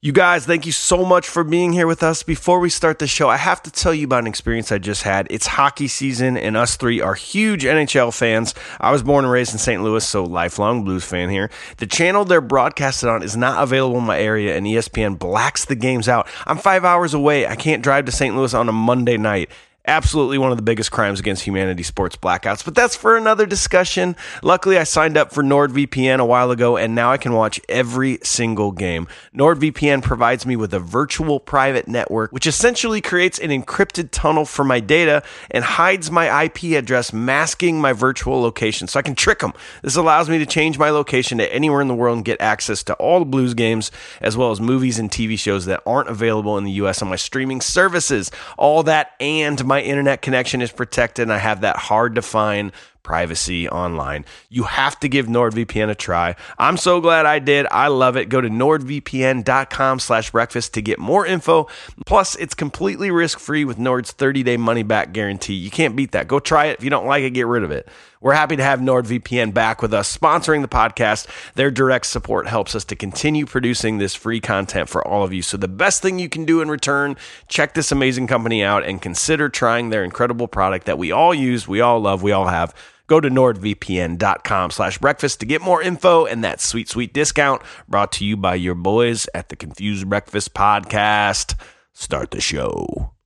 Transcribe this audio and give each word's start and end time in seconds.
You 0.00 0.12
guys, 0.12 0.46
thank 0.46 0.64
you 0.64 0.70
so 0.70 1.04
much 1.04 1.26
for 1.26 1.42
being 1.42 1.72
here 1.72 1.88
with 1.88 2.04
us. 2.04 2.22
Before 2.22 2.60
we 2.60 2.70
start 2.70 3.00
the 3.00 3.08
show, 3.08 3.28
I 3.28 3.36
have 3.36 3.60
to 3.64 3.70
tell 3.72 3.92
you 3.92 4.04
about 4.04 4.20
an 4.20 4.28
experience 4.28 4.70
I 4.70 4.78
just 4.78 5.02
had. 5.02 5.26
It's 5.28 5.48
hockey 5.48 5.88
season, 5.88 6.36
and 6.36 6.56
us 6.56 6.76
three 6.76 7.00
are 7.00 7.16
huge 7.16 7.64
NHL 7.64 8.16
fans. 8.16 8.54
I 8.80 8.92
was 8.92 9.02
born 9.02 9.24
and 9.24 9.32
raised 9.32 9.54
in 9.54 9.58
St. 9.58 9.82
Louis, 9.82 10.06
so 10.06 10.22
lifelong 10.22 10.84
Blues 10.84 11.04
fan 11.04 11.30
here. 11.30 11.50
The 11.78 11.86
channel 11.88 12.24
they're 12.24 12.40
broadcasted 12.40 13.08
on 13.08 13.24
is 13.24 13.36
not 13.36 13.60
available 13.60 13.98
in 13.98 14.04
my 14.04 14.20
area, 14.20 14.56
and 14.56 14.66
ESPN 14.66 15.18
blacks 15.18 15.64
the 15.64 15.74
games 15.74 16.08
out. 16.08 16.28
I'm 16.46 16.58
five 16.58 16.84
hours 16.84 17.12
away. 17.12 17.48
I 17.48 17.56
can't 17.56 17.82
drive 17.82 18.04
to 18.04 18.12
St. 18.12 18.36
Louis 18.36 18.54
on 18.54 18.68
a 18.68 18.72
Monday 18.72 19.16
night 19.16 19.50
absolutely 19.88 20.38
one 20.38 20.50
of 20.50 20.56
the 20.56 20.62
biggest 20.62 20.90
crimes 20.90 21.18
against 21.18 21.42
humanity 21.42 21.82
sports 21.82 22.14
blackouts. 22.14 22.64
But 22.64 22.74
that's 22.74 22.94
for 22.94 23.16
another 23.16 23.46
discussion. 23.46 24.14
Luckily 24.42 24.78
i 24.78 24.84
signed 24.84 25.16
up 25.16 25.32
for 25.32 25.42
nordvpn 25.42 26.20
a 26.20 26.24
while 26.24 26.50
ago 26.50 26.76
and 26.76 26.94
now 26.94 27.10
i 27.10 27.16
can 27.16 27.32
watch 27.32 27.60
every 27.68 28.18
single 28.22 28.70
game. 28.70 29.08
Nordvpn 29.34 30.02
provides 30.02 30.46
me 30.46 30.56
with 30.56 30.74
a 30.74 30.78
virtual 30.78 31.40
private 31.40 31.88
network 31.88 32.30
which 32.32 32.46
essentially 32.46 33.00
creates 33.00 33.38
an 33.38 33.50
encrypted 33.50 34.10
tunnel 34.10 34.44
for 34.44 34.64
my 34.64 34.80
data 34.80 35.22
and 35.50 35.64
hides 35.64 36.10
my 36.10 36.44
ip 36.44 36.62
address 36.62 37.12
masking 37.12 37.80
my 37.80 37.92
virtual 37.92 38.40
location. 38.40 38.86
So 38.86 38.98
i 38.98 39.02
can 39.02 39.14
trick 39.14 39.40
them 39.40 39.52
this 39.82 39.96
allows 39.96 40.28
me 40.28 40.38
to 40.38 40.46
change 40.46 40.78
my 40.78 40.90
location 40.90 41.38
to 41.38 41.52
anywhere 41.52 41.80
in 41.80 41.88
the 41.88 41.94
world 41.94 42.16
and 42.16 42.24
get 42.24 42.40
access 42.40 42.82
to 42.84 42.94
all 42.94 43.18
the 43.20 43.24
blues 43.24 43.54
games 43.54 43.90
as 44.20 44.36
well 44.36 44.50
as 44.50 44.60
movies 44.60 44.98
and 44.98 45.10
tv 45.10 45.38
shows 45.38 45.64
that 45.66 45.82
aren't 45.86 46.08
available 46.08 46.58
in 46.58 46.64
the 46.64 46.72
us 46.72 47.00
on 47.02 47.08
my 47.08 47.16
streaming 47.16 47.60
services. 47.60 48.30
All 48.56 48.82
that 48.84 49.12
and 49.20 49.64
my 49.64 49.77
internet 49.84 50.22
connection 50.22 50.62
is 50.62 50.72
protected 50.72 51.22
and 51.22 51.32
I 51.32 51.38
have 51.38 51.62
that 51.62 51.76
hard 51.76 52.14
to 52.16 52.22
find 52.22 52.72
privacy 53.02 53.66
online. 53.66 54.24
You 54.50 54.64
have 54.64 55.00
to 55.00 55.08
give 55.08 55.28
NordVPN 55.28 55.88
a 55.88 55.94
try. 55.94 56.36
I'm 56.58 56.76
so 56.76 57.00
glad 57.00 57.24
I 57.24 57.38
did. 57.38 57.66
I 57.70 57.88
love 57.88 58.18
it. 58.18 58.28
Go 58.28 58.42
to 58.42 58.50
nordvpn.com 58.50 59.98
slash 59.98 60.30
breakfast 60.30 60.74
to 60.74 60.82
get 60.82 60.98
more 60.98 61.24
info. 61.24 61.68
Plus, 62.04 62.36
it's 62.36 62.52
completely 62.52 63.10
risk-free 63.10 63.64
with 63.64 63.78
Nord's 63.78 64.12
30-day 64.12 64.58
money-back 64.58 65.14
guarantee. 65.14 65.54
You 65.54 65.70
can't 65.70 65.96
beat 65.96 66.12
that. 66.12 66.28
Go 66.28 66.38
try 66.38 66.66
it. 66.66 66.78
If 66.78 66.84
you 66.84 66.90
don't 66.90 67.06
like 67.06 67.22
it, 67.22 67.30
get 67.30 67.46
rid 67.46 67.62
of 67.62 67.70
it. 67.70 67.88
We're 68.20 68.34
happy 68.34 68.56
to 68.56 68.62
have 68.62 68.80
NordVPN 68.80 69.54
back 69.54 69.80
with 69.80 69.94
us, 69.94 70.16
sponsoring 70.16 70.62
the 70.62 70.68
podcast. 70.68 71.26
Their 71.54 71.70
direct 71.70 72.06
support 72.06 72.48
helps 72.48 72.74
us 72.74 72.84
to 72.86 72.96
continue 72.96 73.46
producing 73.46 73.98
this 73.98 74.14
free 74.14 74.40
content 74.40 74.88
for 74.88 75.06
all 75.06 75.22
of 75.22 75.32
you. 75.32 75.42
So, 75.42 75.56
the 75.56 75.68
best 75.68 76.02
thing 76.02 76.18
you 76.18 76.28
can 76.28 76.44
do 76.44 76.60
in 76.60 76.68
return, 76.68 77.16
check 77.48 77.74
this 77.74 77.92
amazing 77.92 78.26
company 78.26 78.62
out 78.64 78.84
and 78.84 79.00
consider 79.00 79.48
trying 79.48 79.90
their 79.90 80.02
incredible 80.02 80.48
product 80.48 80.86
that 80.86 80.98
we 80.98 81.12
all 81.12 81.32
use, 81.32 81.68
we 81.68 81.80
all 81.80 82.00
love, 82.00 82.22
we 82.22 82.32
all 82.32 82.46
have. 82.46 82.74
Go 83.06 83.20
to 83.20 83.30
nordvpn.com 83.30 84.70
slash 84.70 84.98
breakfast 84.98 85.40
to 85.40 85.46
get 85.46 85.62
more 85.62 85.80
info 85.80 86.26
and 86.26 86.44
that 86.44 86.60
sweet, 86.60 86.90
sweet 86.90 87.14
discount 87.14 87.62
brought 87.88 88.12
to 88.12 88.24
you 88.24 88.36
by 88.36 88.54
your 88.54 88.74
boys 88.74 89.26
at 89.34 89.48
the 89.48 89.56
Confused 89.56 90.08
Breakfast 90.08 90.52
Podcast. 90.52 91.54
Start 91.94 92.30
the 92.32 92.40
show. 92.40 93.17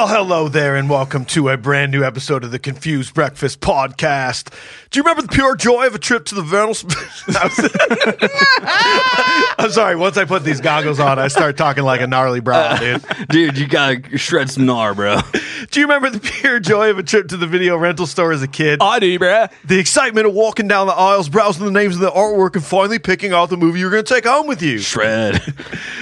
Well, 0.00 0.08
hello 0.08 0.48
there, 0.48 0.76
and 0.76 0.88
welcome 0.88 1.26
to 1.26 1.50
a 1.50 1.58
brand 1.58 1.92
new 1.92 2.02
episode 2.02 2.42
of 2.42 2.52
the 2.52 2.58
Confused 2.58 3.12
Breakfast 3.12 3.60
Podcast. 3.60 4.50
Do 4.88 4.98
you 4.98 5.02
remember 5.02 5.20
the 5.20 5.28
pure 5.28 5.56
joy 5.56 5.86
of 5.86 5.94
a 5.94 5.98
trip 5.98 6.24
to 6.24 6.34
the 6.34 6.40
Vernal? 6.40 6.70
I'm 9.58 9.70
sorry. 9.70 9.96
Once 9.96 10.16
I 10.16 10.24
put 10.24 10.42
these 10.42 10.62
goggles 10.62 10.98
on, 10.98 11.18
I 11.18 11.28
start 11.28 11.58
talking 11.58 11.84
like 11.84 12.00
a 12.00 12.06
gnarly 12.06 12.40
brown 12.40 12.72
uh, 12.72 12.78
dude. 12.78 13.04
Dude, 13.28 13.58
you 13.58 13.68
gotta 13.68 14.16
shred 14.16 14.50
some 14.50 14.64
gnar, 14.64 14.96
bro. 14.96 15.20
Do 15.70 15.80
you 15.80 15.86
remember 15.86 16.08
the 16.08 16.18
pure 16.18 16.60
joy 16.60 16.88
of 16.88 16.98
a 16.98 17.02
trip 17.02 17.28
to 17.28 17.36
the 17.36 17.46
video 17.46 17.76
rental 17.76 18.06
store 18.06 18.32
as 18.32 18.42
a 18.42 18.48
kid? 18.48 18.78
I 18.80 18.98
do, 18.98 19.18
bro. 19.18 19.48
The 19.66 19.78
excitement 19.78 20.26
of 20.26 20.32
walking 20.32 20.66
down 20.66 20.86
the 20.86 20.94
aisles, 20.94 21.28
browsing 21.28 21.66
the 21.66 21.70
names 21.70 21.96
of 21.96 22.00
the 22.00 22.10
artwork, 22.10 22.54
and 22.54 22.64
finally 22.64 22.98
picking 22.98 23.34
out 23.34 23.50
the 23.50 23.58
movie 23.58 23.80
you're 23.80 23.90
going 23.90 24.04
to 24.04 24.14
take 24.14 24.24
home 24.24 24.46
with 24.46 24.62
you. 24.62 24.78
Shred. 24.78 25.42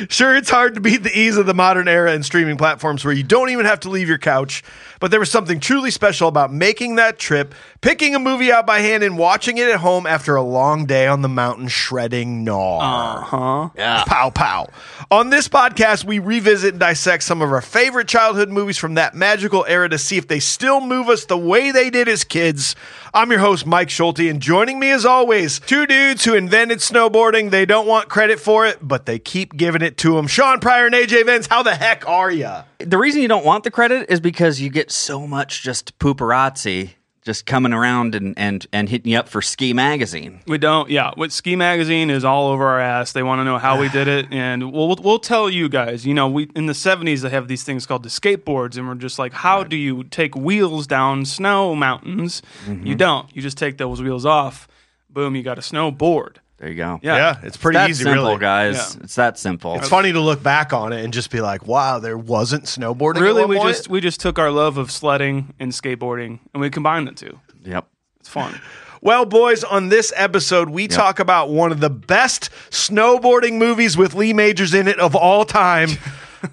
Sure, 0.08 0.37
it's 0.37 0.48
hard 0.48 0.76
to 0.76 0.81
beat 0.81 1.03
the 1.03 1.19
ease 1.19 1.37
of 1.37 1.47
the 1.47 1.54
modern 1.54 1.88
era 1.88 2.12
and 2.12 2.25
streaming 2.25 2.56
platforms 2.56 3.04
where 3.04 3.12
you 3.12 3.25
don't 3.25 3.50
even 3.50 3.66
have 3.66 3.81
to 3.81 3.88
leave 3.88 4.09
your 4.09 4.19
couch, 4.19 4.62
but 5.00 5.10
there 5.10 5.20
was 5.20 5.31
something 5.31 5.60
truly 5.60 5.91
special 5.91 6.28
about 6.28 6.53
making 6.53 6.97
that 6.97 7.19
trip, 7.19 7.54
picking 7.81 8.14
a 8.14 8.19
movie 8.19 8.53
out 8.53 8.66
by 8.66 8.81
hand, 8.81 9.03
and 9.03 9.19
watching 9.19 9.59
it 9.59 9.69
at 9.69 9.81
home 9.81 10.06
after 10.06 10.36
a 10.36 10.42
long 10.42 10.86
day 10.86 11.06
on 11.06 11.22
the 11.22 11.28
mountain 11.28 11.69
shredding 11.69 12.44
gnar. 12.44 12.81
Uh-huh. 12.81 13.69
Yeah. 13.76 14.04
Pow 14.06 14.31
pow. 14.31 14.69
On 15.10 15.31
this 15.31 15.48
podcast, 15.48 16.04
we 16.04 16.19
revisit 16.19 16.75
and 16.75 16.81
dissect 16.81 17.22
some 17.22 17.42
of 17.42 17.53
our 17.53 17.60
favorite 17.62 18.08
childhood 18.08 18.48
movies 18.48 18.78
from 18.78 18.94
that 18.94 19.14
magical 19.14 19.64
era 19.69 19.88
to 19.88 19.98
see 19.98 20.16
if 20.16 20.28
they 20.28 20.41
still 20.41 20.81
move 20.81 21.08
us 21.08 21.25
the 21.25 21.38
way 21.38 21.70
they 21.70 21.91
did 21.91 22.08
as 22.08 22.25
kids. 22.25 22.76
I'm 23.14 23.31
your 23.31 23.41
host, 23.41 23.66
Mike 23.66 23.91
Schulte, 23.91 24.20
and 24.20 24.41
joining 24.41 24.78
me 24.78 24.91
as 24.91 25.06
always, 25.06 25.60
two 25.60 25.87
dudes 25.87 26.25
who 26.25 26.34
invented 26.34 26.78
snowboarding. 26.78 27.50
They 27.50 27.64
don't 27.64 27.87
want 27.87 28.08
credit 28.08 28.38
for 28.38 28.66
it, 28.66 28.78
but 28.82 29.06
they 29.06 29.19
keep 29.19 29.56
giving 29.56 29.82
it 29.82 29.97
to 29.98 30.14
them. 30.14 30.26
Sean 30.26 30.60
Pryor 30.60 30.87
and 30.87 30.94
AJ 30.94 31.25
Vance, 31.25 31.47
how 31.47 31.62
the 31.62 31.75
heck 31.75 32.06
are 32.08 32.31
you? 32.31 32.50
The 32.78 32.98
reason 32.98 33.22
you 33.22 33.28
don't 33.28 33.44
want 33.44 33.64
the 33.64 33.70
credit 33.70 34.10
is 34.10 34.20
because 34.20 34.60
you 34.60 34.69
get 34.70 34.88
so 34.91 35.26
much 35.26 35.62
just 35.62 35.99
pooperazzi 35.99 36.91
just 37.28 37.44
coming 37.44 37.75
around 37.75 38.15
and, 38.15 38.32
and, 38.38 38.66
and 38.72 38.88
hitting 38.88 39.12
you 39.12 39.19
up 39.19 39.28
for 39.28 39.43
Ski 39.43 39.75
Magazine. 39.75 40.41
We 40.47 40.56
don't. 40.56 40.88
Yeah, 40.88 41.10
what 41.15 41.31
Ski 41.31 41.56
Magazine 41.56 42.09
is 42.09 42.25
all 42.25 42.49
over 42.49 42.66
our 42.66 42.81
ass. 42.81 43.12
They 43.12 43.22
want 43.22 43.41
to 43.41 43.44
know 43.44 43.59
how 43.59 43.78
we 43.78 43.91
did 43.91 44.09
it, 44.09 44.32
and 44.32 44.72
we'll 44.72 44.97
we'll 44.97 45.19
tell 45.19 45.50
you 45.50 45.69
guys. 45.69 46.06
You 46.06 46.15
know, 46.15 46.26
we 46.26 46.49
in 46.56 46.65
the 46.65 46.72
'70s 46.72 47.21
they 47.21 47.28
have 47.28 47.47
these 47.47 47.65
things 47.65 47.84
called 47.84 48.03
the 48.03 48.09
skateboards, 48.09 48.78
and 48.78 48.88
we're 48.88 48.94
just 48.94 49.19
like, 49.19 49.34
how 49.34 49.62
do 49.62 49.76
you 49.76 50.04
take 50.04 50.34
wheels 50.37 50.87
down 50.87 51.26
snow 51.26 51.75
mountains? 51.75 52.41
You 52.66 52.72
mm-hmm. 52.72 52.97
don't. 52.97 53.37
You 53.37 53.43
just 53.43 53.59
take 53.59 53.76
those 53.76 54.00
wheels 54.00 54.25
off. 54.25 54.66
Boom, 55.10 55.37
you 55.37 55.43
got 55.43 55.59
a 55.59 55.62
snowboard. 55.62 56.37
There 56.58 56.69
you 56.69 56.74
go. 56.74 56.98
Yeah. 57.02 57.16
Yeah, 57.16 57.41
it's 57.44 57.56
pretty 57.56 57.78
That 57.78 57.91
easy, 57.91 58.02
simple, 58.04 58.24
really. 58.24 58.38
guys. 58.38 58.96
Yeah. 58.96 59.04
It's 59.04 59.14
that 59.14 59.38
simple. 59.38 59.76
It's 59.76 59.88
funny 59.88 60.10
to 60.12 60.20
look 60.20 60.42
back 60.42 60.72
on 60.72 60.92
it 60.92 61.04
and 61.04 61.12
just 61.12 61.30
be 61.30 61.41
like, 61.41 61.66
wow, 61.69 62.00
there 62.00 62.19
wasn't 62.19 62.64
snowboarding. 62.64 63.16
at 63.19 63.22
Really, 63.22 63.42
one 63.42 63.50
we 63.50 63.56
point? 63.58 63.69
just 63.76 63.88
we 63.88 64.00
just 64.00 64.20
took 64.20 64.38
our 64.41 64.50
love 64.50 64.76
of 64.76 64.91
sledding 64.91 65.54
and 65.60 65.70
skateboarding, 65.72 66.41
and 66.52 66.60
we 66.60 66.69
combined 66.70 67.06
the 67.06 67.12
two. 67.12 67.38
Yep. 67.64 67.86
It's 68.20 68.28
fun. 68.28 68.60
Well, 69.00 69.26
boys, 69.26 69.62
on 69.62 69.91
this 69.91 70.12
episode, 70.16 70.70
we 70.70 70.88
talk 70.88 71.20
about 71.20 71.50
one 71.50 71.70
of 71.70 71.78
the 71.78 71.88
best 71.88 72.50
snowboarding 72.70 73.52
movies 73.56 73.96
with 73.96 74.12
Lee 74.12 74.32
Majors 74.32 74.75
in 74.75 74.88
it 74.88 74.98
of 74.98 75.14
all 75.14 75.44
time. 75.44 75.90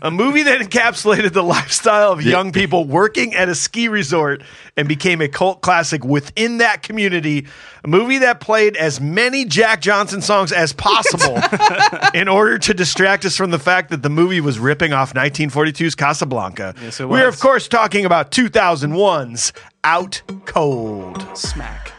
A 0.01 0.09
movie 0.09 0.43
that 0.43 0.61
encapsulated 0.61 1.33
the 1.33 1.43
lifestyle 1.43 2.11
of 2.11 2.21
young 2.21 2.51
people 2.51 2.85
working 2.85 3.35
at 3.35 3.49
a 3.49 3.55
ski 3.55 3.87
resort 3.87 4.41
and 4.75 4.87
became 4.87 5.21
a 5.21 5.27
cult 5.27 5.61
classic 5.61 6.03
within 6.03 6.57
that 6.57 6.81
community. 6.83 7.47
A 7.83 7.87
movie 7.87 8.19
that 8.19 8.39
played 8.39 8.75
as 8.77 8.99
many 8.99 9.45
Jack 9.45 9.81
Johnson 9.81 10.21
songs 10.21 10.51
as 10.51 10.73
possible 10.73 11.39
in 12.13 12.27
order 12.27 12.57
to 12.57 12.73
distract 12.73 13.25
us 13.25 13.35
from 13.35 13.51
the 13.51 13.59
fact 13.59 13.89
that 13.91 14.01
the 14.01 14.09
movie 14.09 14.41
was 14.41 14.57
ripping 14.59 14.93
off 14.93 15.13
1942's 15.13 15.95
Casablanca. 15.95 16.73
Yes, 16.81 16.99
it 16.99 17.05
We're, 17.07 17.27
was. 17.27 17.35
of 17.35 17.41
course, 17.41 17.67
talking 17.67 18.05
about 18.05 18.31
2001's 18.31 19.53
Out 19.83 20.21
Cold. 20.45 21.37
Smack. 21.37 21.91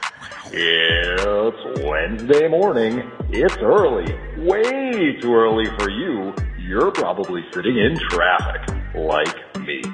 It's 0.52 1.84
Wednesday 1.84 2.48
morning. 2.48 3.10
It's 3.30 3.56
early. 3.58 4.12
Way 4.38 5.18
too 5.20 5.34
early 5.34 5.66
for 5.78 5.90
you. 5.90 6.34
You're 6.66 6.90
probably 6.90 7.44
sitting 7.54 7.78
in 7.78 7.96
traffic, 8.10 8.74
like 8.96 9.56
me. 9.60 9.84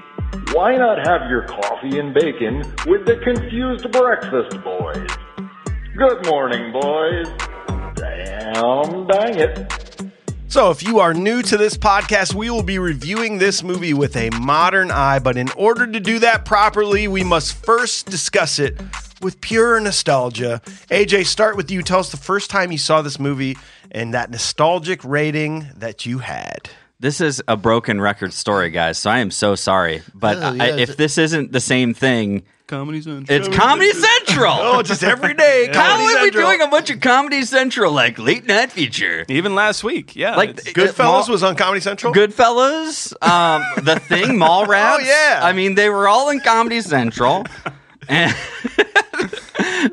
Why 0.53 0.75
not 0.75 1.07
have 1.07 1.29
your 1.29 1.43
coffee 1.43 1.99
and 1.99 2.15
bacon 2.15 2.61
with 2.87 3.05
the 3.05 3.21
Confused 3.23 3.93
Breakfast 3.93 4.65
Boys? 4.65 5.07
Good 5.95 6.25
morning, 6.25 6.73
boys. 6.73 7.27
Damn 7.95 9.07
dang 9.07 9.39
it. 9.39 10.13
So, 10.49 10.71
if 10.71 10.83
you 10.83 10.99
are 10.99 11.13
new 11.13 11.43
to 11.43 11.59
this 11.59 11.77
podcast, 11.77 12.33
we 12.33 12.49
will 12.49 12.63
be 12.63 12.79
reviewing 12.79 13.37
this 13.37 13.63
movie 13.63 13.93
with 13.93 14.17
a 14.17 14.31
modern 14.31 14.91
eye. 14.91 15.19
But 15.19 15.37
in 15.37 15.51
order 15.59 15.87
to 15.87 16.01
do 16.01 16.21
that 16.21 16.47
properly, 16.47 17.07
we 17.07 17.23
must 17.23 17.53
first 17.53 18.07
discuss 18.07 18.59
it 18.59 18.81
with 19.21 19.41
pure 19.41 19.79
nostalgia. 19.79 20.63
AJ, 20.91 21.27
start 21.27 21.57
with 21.57 21.71
you. 21.71 21.83
Tell 21.83 22.01
us 22.01 22.11
the 22.11 22.17
first 22.17 22.51
time 22.51 22.73
you 22.73 22.79
saw 22.79 23.03
this 23.03 23.19
movie 23.19 23.57
and 23.93 24.15
that 24.15 24.31
nostalgic 24.31 25.05
rating 25.05 25.69
that 25.77 26.05
you 26.06 26.19
had. 26.19 26.71
This 26.99 27.21
is 27.21 27.43
a 27.49 27.56
broken 27.56 28.00
record 28.00 28.33
story, 28.33 28.71
guys. 28.71 28.97
So 28.99 29.11
I 29.11 29.19
am 29.19 29.31
so 29.31 29.55
sorry. 29.55 30.03
But 30.15 30.39
Oh, 30.39 30.56
I, 30.61 30.69
yeah, 30.69 30.77
if 30.77 30.97
this 30.97 31.19
isn't 31.19 31.50
the 31.53 31.61
same 31.61 31.94
thing, 31.94 32.44
Comedy 32.69 33.03
Central. 33.03 33.25
it's 33.29 33.49
Comedy 33.55 33.91
Central. 33.91 34.55
Oh, 34.61 34.83
just 34.83 35.03
every 35.03 35.35
day. 35.35 35.67
How 35.75 35.97
Comedy 35.97 36.05
are 36.05 36.23
we 36.23 36.31
Central. 36.31 36.47
doing 36.47 36.61
a 36.62 36.69
bunch 36.69 36.91
of 36.91 37.00
Comedy 37.00 37.43
Central 37.43 37.93
like 37.93 38.19
late 38.21 38.47
night 38.47 38.71
feature? 38.73 39.27
Even 39.29 39.55
last 39.56 39.83
week, 39.85 40.15
yeah. 40.17 40.37
Like 40.37 40.55
Goodfellas 40.56 40.99
Mall- 40.99 41.29
was 41.29 41.43
on 41.43 41.56
Comedy 41.56 41.81
Central. 41.81 42.15
Goodfellas, 42.15 43.12
um, 43.23 43.62
The 43.85 43.99
Thing, 43.99 44.39
Mallrats. 44.39 44.99
Oh, 45.00 45.05
yeah. 45.05 45.41
I 45.43 45.53
mean, 45.53 45.75
they 45.75 45.91
were 45.91 46.06
all 46.09 46.31
in 46.31 46.39
Comedy 46.41 46.81
Central. 46.81 47.44
And 48.09 48.35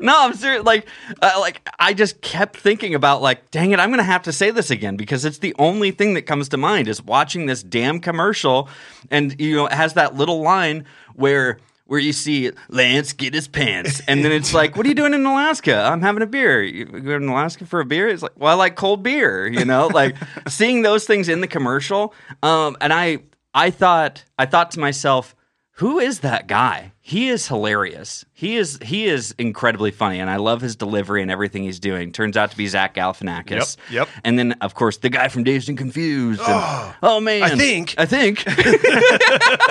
no, 0.00 0.14
I'm 0.18 0.34
serious. 0.34 0.64
Like, 0.64 0.86
uh, 1.20 1.36
like 1.40 1.68
I 1.78 1.94
just 1.94 2.20
kept 2.20 2.56
thinking 2.56 2.94
about 2.94 3.22
like, 3.22 3.50
dang 3.50 3.72
it, 3.72 3.80
I'm 3.80 3.90
gonna 3.90 4.02
have 4.02 4.22
to 4.24 4.32
say 4.32 4.50
this 4.50 4.70
again 4.70 4.96
because 4.96 5.24
it's 5.24 5.38
the 5.38 5.54
only 5.58 5.90
thing 5.90 6.14
that 6.14 6.22
comes 6.22 6.48
to 6.50 6.56
mind 6.56 6.88
is 6.88 7.02
watching 7.02 7.46
this 7.46 7.62
damn 7.62 8.00
commercial, 8.00 8.68
and 9.10 9.38
you 9.40 9.56
know, 9.56 9.66
it 9.66 9.72
has 9.72 9.94
that 9.94 10.14
little 10.14 10.40
line 10.42 10.84
where. 11.14 11.58
Where 11.86 11.98
you 11.98 12.12
see 12.12 12.52
Lance 12.68 13.12
get 13.14 13.34
his 13.34 13.48
pants, 13.48 14.00
and 14.06 14.24
then 14.24 14.30
it's 14.30 14.54
like, 14.54 14.76
"What 14.76 14.86
are 14.86 14.88
you 14.88 14.94
doing 14.94 15.12
in 15.12 15.26
Alaska? 15.26 15.88
I'm 15.90 16.02
having 16.02 16.22
a 16.22 16.26
beer. 16.26 16.62
You 16.62 16.84
go 16.84 17.16
in 17.16 17.26
Alaska 17.26 17.66
for 17.66 17.80
a 17.80 17.84
beer?" 17.84 18.06
It's 18.06 18.22
like, 18.22 18.38
"Well, 18.38 18.52
I 18.52 18.54
like 18.54 18.76
cold 18.76 19.02
beer." 19.02 19.48
You 19.48 19.64
know, 19.64 19.88
like 19.88 20.14
seeing 20.48 20.82
those 20.82 21.04
things 21.04 21.28
in 21.28 21.40
the 21.40 21.48
commercial. 21.48 22.14
Um, 22.44 22.76
and 22.80 22.92
I, 22.92 23.18
I 23.52 23.70
thought, 23.70 24.22
I 24.38 24.46
thought 24.46 24.70
to 24.70 24.78
myself, 24.78 25.34
who 25.80 25.98
is 25.98 26.20
that 26.20 26.46
guy? 26.46 26.92
He 27.00 27.30
is 27.30 27.48
hilarious. 27.48 28.26
He 28.34 28.58
is 28.58 28.78
he 28.82 29.06
is 29.06 29.34
incredibly 29.38 29.90
funny, 29.90 30.20
and 30.20 30.28
I 30.28 30.36
love 30.36 30.60
his 30.60 30.76
delivery 30.76 31.22
and 31.22 31.30
everything 31.30 31.62
he's 31.62 31.80
doing. 31.80 32.12
Turns 32.12 32.36
out 32.36 32.50
to 32.50 32.56
be 32.58 32.66
Zach 32.66 32.94
Galifianakis. 32.94 33.78
Yep, 33.88 33.90
yep. 33.90 34.08
And 34.22 34.38
then, 34.38 34.52
of 34.60 34.74
course, 34.74 34.98
the 34.98 35.08
guy 35.08 35.28
from 35.28 35.42
Dazed 35.42 35.70
and 35.70 35.78
Confused. 35.78 36.42
and- 36.42 36.94
oh 37.02 37.18
man, 37.20 37.44
I 37.44 37.56
think. 37.56 37.94
I 37.96 38.04
think. 38.04 38.38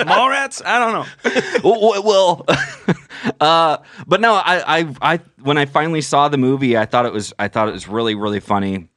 Mallrats? 0.00 0.60
I 0.66 0.80
don't 0.80 0.92
know. 0.92 1.60
well, 1.62 2.02
well 2.02 2.46
uh, 3.40 3.76
but 4.04 4.20
no, 4.20 4.34
I, 4.34 4.80
I, 4.80 4.94
I, 5.00 5.20
when 5.42 5.58
I 5.58 5.66
finally 5.66 6.00
saw 6.00 6.28
the 6.28 6.38
movie, 6.38 6.76
I 6.76 6.86
thought 6.86 7.06
it 7.06 7.12
was, 7.12 7.32
I 7.38 7.46
thought 7.46 7.68
it 7.68 7.72
was 7.72 7.86
really, 7.86 8.16
really 8.16 8.40
funny. 8.40 8.88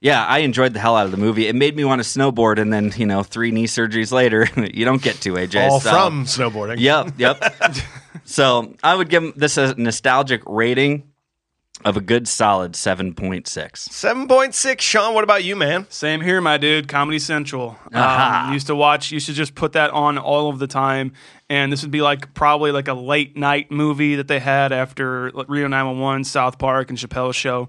Yeah, 0.00 0.24
I 0.24 0.38
enjoyed 0.40 0.74
the 0.74 0.78
hell 0.78 0.94
out 0.94 1.06
of 1.06 1.10
the 1.10 1.16
movie. 1.16 1.46
It 1.48 1.54
made 1.54 1.74
me 1.74 1.84
want 1.84 2.02
to 2.02 2.08
snowboard, 2.08 2.58
and 2.58 2.72
then 2.72 2.92
you 2.96 3.06
know, 3.06 3.22
three 3.22 3.50
knee 3.50 3.66
surgeries 3.66 4.12
later, 4.12 4.46
you 4.74 4.84
don't 4.84 5.02
get 5.02 5.16
to 5.22 5.34
AJ. 5.34 5.70
All 5.70 5.80
so- 5.80 5.90
from 5.90 6.24
snowboarding. 6.24 6.76
Yep, 6.78 7.14
yep. 7.18 7.42
so 8.24 8.74
I 8.82 8.94
would 8.94 9.08
give 9.08 9.34
this 9.36 9.56
a 9.56 9.74
nostalgic 9.74 10.42
rating 10.46 11.04
of 11.84 11.96
a 11.96 12.00
good 12.00 12.26
solid 12.26 12.74
seven 12.74 13.14
point 13.14 13.46
six. 13.46 13.88
7.6. 13.88 14.80
Sean, 14.80 15.14
what 15.14 15.24
about 15.24 15.44
you, 15.44 15.56
man? 15.56 15.86
Same 15.90 16.20
here, 16.20 16.40
my 16.40 16.56
dude. 16.56 16.88
Comedy 16.88 17.18
Central. 17.18 17.78
Aha. 17.92 18.46
Um, 18.46 18.52
used 18.52 18.66
to 18.68 18.74
watch. 18.74 19.12
Used 19.12 19.26
to 19.26 19.32
just 19.32 19.54
put 19.54 19.72
that 19.72 19.90
on 19.90 20.18
all 20.18 20.48
of 20.48 20.58
the 20.58 20.66
time, 20.66 21.12
and 21.48 21.72
this 21.72 21.82
would 21.82 21.90
be 21.90 22.02
like 22.02 22.34
probably 22.34 22.70
like 22.72 22.88
a 22.88 22.94
late 22.94 23.36
night 23.36 23.70
movie 23.70 24.16
that 24.16 24.28
they 24.28 24.40
had 24.40 24.72
after 24.72 25.30
like, 25.32 25.48
Reno 25.48 25.68
911, 25.68 26.24
South 26.24 26.58
Park, 26.58 26.90
and 26.90 26.98
Chappelle's 26.98 27.36
show. 27.36 27.68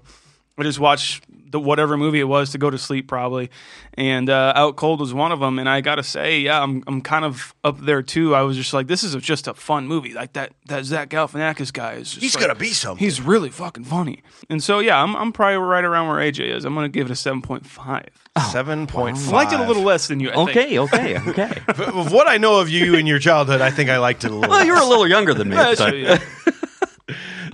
I 0.56 0.64
just 0.64 0.80
watch 0.80 1.20
the 1.50 1.60
whatever 1.60 1.96
movie 1.96 2.20
it 2.20 2.24
was 2.28 2.50
to 2.50 2.58
go 2.58 2.70
to 2.70 2.78
sleep 2.78 3.08
probably, 3.08 3.50
and 3.94 4.28
uh, 4.30 4.52
Out 4.54 4.76
Cold 4.76 5.00
was 5.00 5.12
one 5.14 5.32
of 5.32 5.40
them. 5.40 5.58
And 5.58 5.68
I 5.68 5.80
gotta 5.80 6.02
say, 6.02 6.40
yeah, 6.40 6.62
I'm 6.62 6.82
I'm 6.86 7.00
kind 7.00 7.24
of 7.24 7.54
up 7.64 7.78
there 7.80 8.02
too. 8.02 8.34
I 8.34 8.42
was 8.42 8.56
just 8.56 8.72
like, 8.72 8.86
this 8.86 9.02
is 9.04 9.14
just 9.16 9.48
a 9.48 9.54
fun 9.54 9.86
movie. 9.86 10.12
Like 10.14 10.34
that 10.34 10.52
that 10.66 10.84
Zach 10.84 11.08
Galifianakis 11.10 11.72
guy 11.72 11.94
is. 11.94 12.10
Just 12.10 12.22
He's 12.22 12.34
like- 12.34 12.42
gonna 12.46 12.58
be 12.58 12.70
something. 12.70 13.04
He's 13.04 13.20
really 13.20 13.50
fucking 13.50 13.84
funny. 13.84 14.22
And 14.50 14.62
so 14.62 14.78
yeah, 14.78 15.02
I'm 15.02 15.16
I'm 15.16 15.32
probably 15.32 15.56
right 15.58 15.84
around 15.84 16.08
where 16.08 16.18
AJ 16.18 16.54
is. 16.54 16.64
I'm 16.64 16.74
gonna 16.74 16.88
give 16.88 17.06
it 17.06 17.12
a 17.12 17.16
seven 17.16 17.42
point 17.42 17.66
five. 17.66 18.08
7.5. 18.38 19.28
I 19.28 19.32
liked 19.32 19.52
it 19.52 19.58
a 19.58 19.66
little 19.66 19.82
less 19.82 20.06
than 20.06 20.20
you. 20.20 20.30
I 20.30 20.34
think. 20.34 20.50
Okay, 20.50 20.78
okay, 20.78 21.18
okay. 21.18 21.60
Of 21.68 22.12
what 22.12 22.28
I 22.28 22.36
know 22.36 22.60
of 22.60 22.68
you 22.68 22.94
in 22.94 23.04
your 23.04 23.18
childhood, 23.18 23.60
I 23.60 23.70
think 23.72 23.90
I 23.90 23.98
liked 23.98 24.22
it 24.22 24.30
a 24.30 24.34
little. 24.34 24.48
well, 24.48 24.64
you 24.64 24.72
were 24.72 24.78
a 24.78 24.84
little 24.84 25.08
younger 25.08 25.34
than 25.34 25.48
me. 25.48 25.56
Yeah, 25.56 25.74
so- 25.74 25.88
so, 25.88 25.94
yeah. 25.94 26.18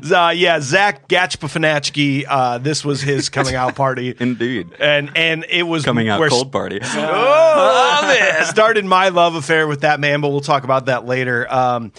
Uh, 0.04 0.32
yeah, 0.34 0.60
Zach 0.60 1.08
Gatchpafanachki, 1.08 2.24
uh 2.28 2.58
This 2.58 2.84
was 2.84 3.00
his 3.00 3.28
coming 3.28 3.54
out 3.54 3.74
party. 3.74 4.14
Indeed. 4.20 4.68
And 4.78 5.16
and 5.16 5.44
it 5.48 5.62
was 5.62 5.84
Coming 5.84 6.08
out 6.08 6.20
where- 6.20 6.28
cold 6.28 6.52
party. 6.52 6.80
Oh, 6.82 8.00
man. 8.02 8.44
started 8.46 8.84
my 8.84 9.08
love 9.08 9.34
affair 9.34 9.66
with 9.66 9.80
that 9.82 10.00
man, 10.00 10.20
but 10.20 10.28
we'll 10.30 10.40
talk 10.40 10.64
about 10.64 10.86
that 10.86 11.06
later. 11.06 11.50
Um, 11.52 11.92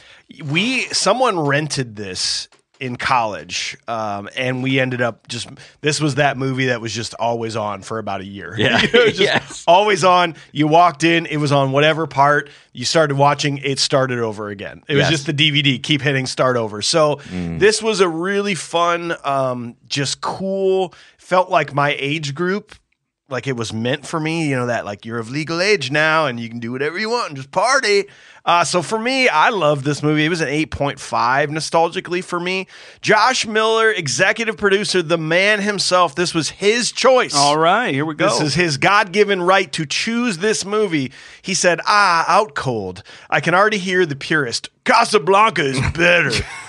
we 0.44 0.82
someone 0.86 1.40
rented 1.40 1.96
this 1.96 2.48
in 2.80 2.96
college, 2.98 3.78
um, 3.88 4.30
and 4.36 4.62
we 4.64 4.80
ended 4.80 5.02
up 5.02 5.28
just 5.28 5.48
this 5.82 6.00
was 6.02 6.16
that 6.16 6.38
movie 6.38 6.66
that 6.66 6.82
was 6.82 6.94
just 6.94 7.14
always 7.16 7.56
on 7.56 7.82
for 7.82 8.00
about 8.00 8.22
a 8.22 8.26
year. 8.26 8.56
Yeah. 8.60 8.82
You 8.82 8.92
know, 8.92 9.06
just 9.08 9.20
Yes. 9.20 9.64
always 9.68 10.04
on. 10.04 10.36
You 10.52 10.68
walked 10.68 11.04
in, 11.04 11.26
it 11.26 11.38
was 11.38 11.52
on 11.52 11.72
whatever 11.72 12.08
part. 12.08 12.50
You 12.74 12.84
started 12.86 13.16
watching, 13.16 13.58
it 13.60 13.80
started 13.80 14.20
over 14.20 14.50
again. 14.50 14.84
It 14.88 14.96
was 14.96 15.08
just 15.08 15.26
the 15.26 15.34
DVD, 15.34 15.82
keep 15.82 16.02
hitting 16.02 16.26
start 16.26 16.58
over. 16.58 16.82
So 16.82 17.22
this 17.32 17.82
was 17.82 18.00
a 18.02 18.10
really 18.10 18.56
fun, 18.56 19.16
um, 19.24 19.76
just 19.88 20.22
cool. 20.22 20.94
Felt 21.18 21.50
like 21.50 21.74
my 21.74 21.96
age 22.00 22.36
group 22.36 22.76
like 23.28 23.48
it 23.48 23.56
was 23.56 23.74
meant 23.74 24.06
for 24.06 24.20
me, 24.20 24.48
you 24.48 24.56
know, 24.56 24.68
that 24.68 24.86
like 24.86 25.06
you're 25.06 25.18
of 25.18 25.30
legal 25.32 25.60
age 25.60 25.90
now 25.90 26.28
and 26.28 26.40
you 26.40 26.48
can 26.48 26.60
do 26.60 26.72
whatever 26.72 27.00
you 27.00 27.10
want 27.10 27.30
and 27.30 27.38
just 27.38 27.50
party. 27.52 28.06
Uh, 28.46 28.64
so 28.64 28.84
for 28.84 29.00
me, 29.00 29.28
I 29.28 29.50
love 29.50 29.84
this 29.84 30.04
movie. 30.04 30.26
It 30.26 30.30
was 30.30 30.42
an 30.42 30.50
8.5 30.50 31.48
nostalgically 31.48 32.24
for 32.24 32.40
me. 32.40 32.68
Josh 33.02 33.48
Miller, 33.48 33.90
executive 33.92 34.58
producer, 34.58 35.02
the 35.02 35.18
man 35.18 35.60
himself. 35.62 36.14
This 36.14 36.36
was 36.36 36.50
his 36.52 36.92
choice. 36.92 37.36
All 37.36 37.58
right, 37.58 37.92
here 37.92 38.06
we 38.06 38.14
go. 38.14 38.30
This 38.30 38.42
is 38.42 38.54
his 38.54 38.78
God 38.78 39.12
given 39.12 39.42
right 39.42 39.72
to 39.74 39.88
choose 39.88 40.38
this 40.38 40.64
movie. 40.64 41.12
He 41.42 41.56
said, 41.56 41.80
Ah, 41.88 42.26
out 42.28 42.54
cold. 42.54 43.02
I 43.32 43.40
can 43.40 43.56
already 43.56 43.80
hear 43.80 44.06
the 44.06 44.16
purist. 44.16 44.70
Casablanca 44.84 45.64
is 45.64 45.80
better. 45.94 46.32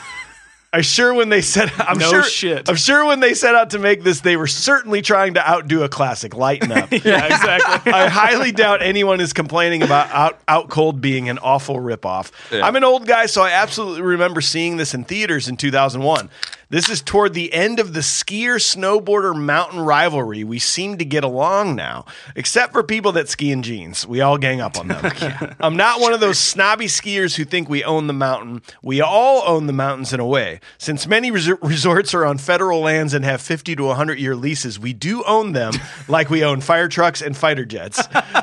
I'm 0.76 0.82
sure 0.82 1.14
when 1.14 1.30
they 1.30 1.40
set 1.40 1.72
I'm 1.80 1.96
No 1.96 2.10
sure 2.10 2.22
shit. 2.22 2.68
I'm 2.68 2.76
sure 2.76 3.06
when 3.06 3.20
they 3.20 3.32
set 3.32 3.54
out 3.54 3.70
to 3.70 3.78
make 3.78 4.02
this, 4.02 4.20
they 4.20 4.36
were 4.36 4.46
certainly 4.46 5.00
trying 5.00 5.32
to 5.34 5.50
outdo 5.50 5.82
a 5.84 5.88
classic, 5.88 6.34
lighten 6.36 6.70
up. 6.70 6.90
yeah, 6.92 7.24
exactly. 7.24 7.92
I 7.94 8.08
highly 8.08 8.52
doubt 8.52 8.82
anyone 8.82 9.22
is 9.22 9.32
complaining 9.32 9.82
about 9.82 10.10
Out, 10.10 10.38
Out 10.46 10.68
Cold 10.68 11.00
being 11.00 11.30
an 11.30 11.38
awful 11.38 11.76
ripoff. 11.76 12.30
I'm 12.52 12.76
an 12.76 12.84
old 12.84 13.06
guy, 13.06 13.24
so 13.24 13.40
I 13.42 13.52
absolutely 13.52 14.02
remember 14.02 14.42
seeing 14.42 14.76
this 14.76 14.92
in 14.92 15.04
theaters 15.04 15.48
in 15.48 15.56
2001. 15.56 16.28
This 16.68 16.88
is 16.88 17.00
toward 17.00 17.32
the 17.32 17.52
end 17.52 17.78
of 17.78 17.92
the 17.92 18.00
skier 18.00 18.56
snowboarder 18.56 19.40
mountain 19.40 19.78
rivalry. 19.78 20.42
We 20.42 20.58
seem 20.58 20.98
to 20.98 21.04
get 21.04 21.22
along 21.22 21.76
now, 21.76 22.06
except 22.34 22.72
for 22.72 22.82
people 22.82 23.12
that 23.12 23.28
ski 23.28 23.52
in 23.52 23.62
jeans. 23.62 24.04
We 24.04 24.20
all 24.20 24.36
gang 24.36 24.60
up 24.60 24.76
on 24.76 24.88
them. 24.88 25.54
I'm 25.60 25.76
not 25.76 26.00
one 26.00 26.12
of 26.12 26.18
those 26.18 26.40
snobby 26.40 26.86
skiers 26.86 27.36
who 27.36 27.44
think 27.44 27.68
we 27.68 27.84
own 27.84 28.08
the 28.08 28.12
mountain. 28.12 28.62
We 28.82 29.00
all 29.00 29.44
own 29.46 29.68
the 29.68 29.72
mountains 29.72 30.12
in 30.12 30.18
a 30.18 30.26
way. 30.26 30.58
Since 30.76 31.06
many 31.06 31.30
res- 31.30 31.48
resorts 31.62 32.14
are 32.14 32.24
on 32.24 32.36
federal 32.36 32.80
lands 32.80 33.14
and 33.14 33.24
have 33.24 33.40
50 33.40 33.76
to 33.76 33.84
100 33.84 34.18
year 34.18 34.34
leases, 34.34 34.76
we 34.76 34.92
do 34.92 35.22
own 35.22 35.52
them 35.52 35.72
like 36.08 36.30
we 36.30 36.42
own 36.42 36.60
fire 36.60 36.88
trucks 36.88 37.22
and 37.22 37.36
fighter 37.36 37.64
jets. 37.64 38.02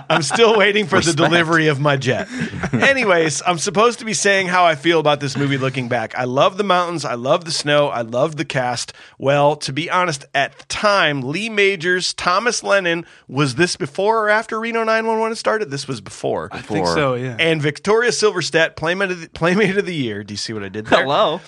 I'm 0.09 0.24
still 0.24 0.57
waiting 0.57 0.88
for 0.88 1.01
the 1.01 1.12
delivery 1.12 1.67
of 1.67 1.81
my 1.81 1.98
jet. 1.98 2.29
Anyways, 2.74 3.41
I'm 3.45 3.57
supposed 3.57 4.00
to 4.00 4.05
be 4.05 4.13
saying 4.13 4.48
how 4.48 4.63
I 4.63 4.75
feel 4.75 5.01
about 5.01 5.19
this 5.19 5.36
movie 5.36 5.57
looking 5.57 5.89
back. 5.89 6.17
I 6.17 6.24
love 6.24 6.55
the 6.55 6.63
mountains. 6.63 7.03
I 7.03 7.15
love 7.15 7.43
the 7.43 7.51
snow. 7.51 7.89
I 7.89 8.12
love 8.13 8.36
the 8.36 8.46
cast. 8.46 8.93
Well, 9.17 9.55
to 9.58 9.74
be 9.74 9.89
honest, 9.89 10.25
at 10.34 10.58
the 10.58 10.65
time, 10.65 11.22
Lee 11.22 11.50
Majors, 11.50 12.13
Thomas 12.13 12.63
Lennon, 12.63 13.05
was 13.27 13.55
this 13.55 13.75
before 13.75 14.25
or 14.25 14.29
after 14.29 14.60
Reno 14.60 14.84
911 14.84 15.36
started? 15.36 15.72
This 15.72 15.88
was 15.88 16.00
before. 16.00 16.50
I 16.51 16.62
think 16.62 16.88
so. 16.88 17.15
Yeah. 17.15 17.36
And 17.39 17.62
Victoria 17.62 18.12
Silvstedt, 18.12 18.75
Playmate 18.75 19.12
of, 19.12 19.22
the, 19.22 19.29
Playmate 19.29 19.77
of 19.77 19.86
the 19.86 19.96
Year. 19.96 20.24
Do 20.24 20.34
you 20.34 20.38
see 20.38 20.53
what 20.53 20.63
I 20.63 20.70
did 20.70 20.86
there? 20.86 21.03
Hello. 21.03 21.41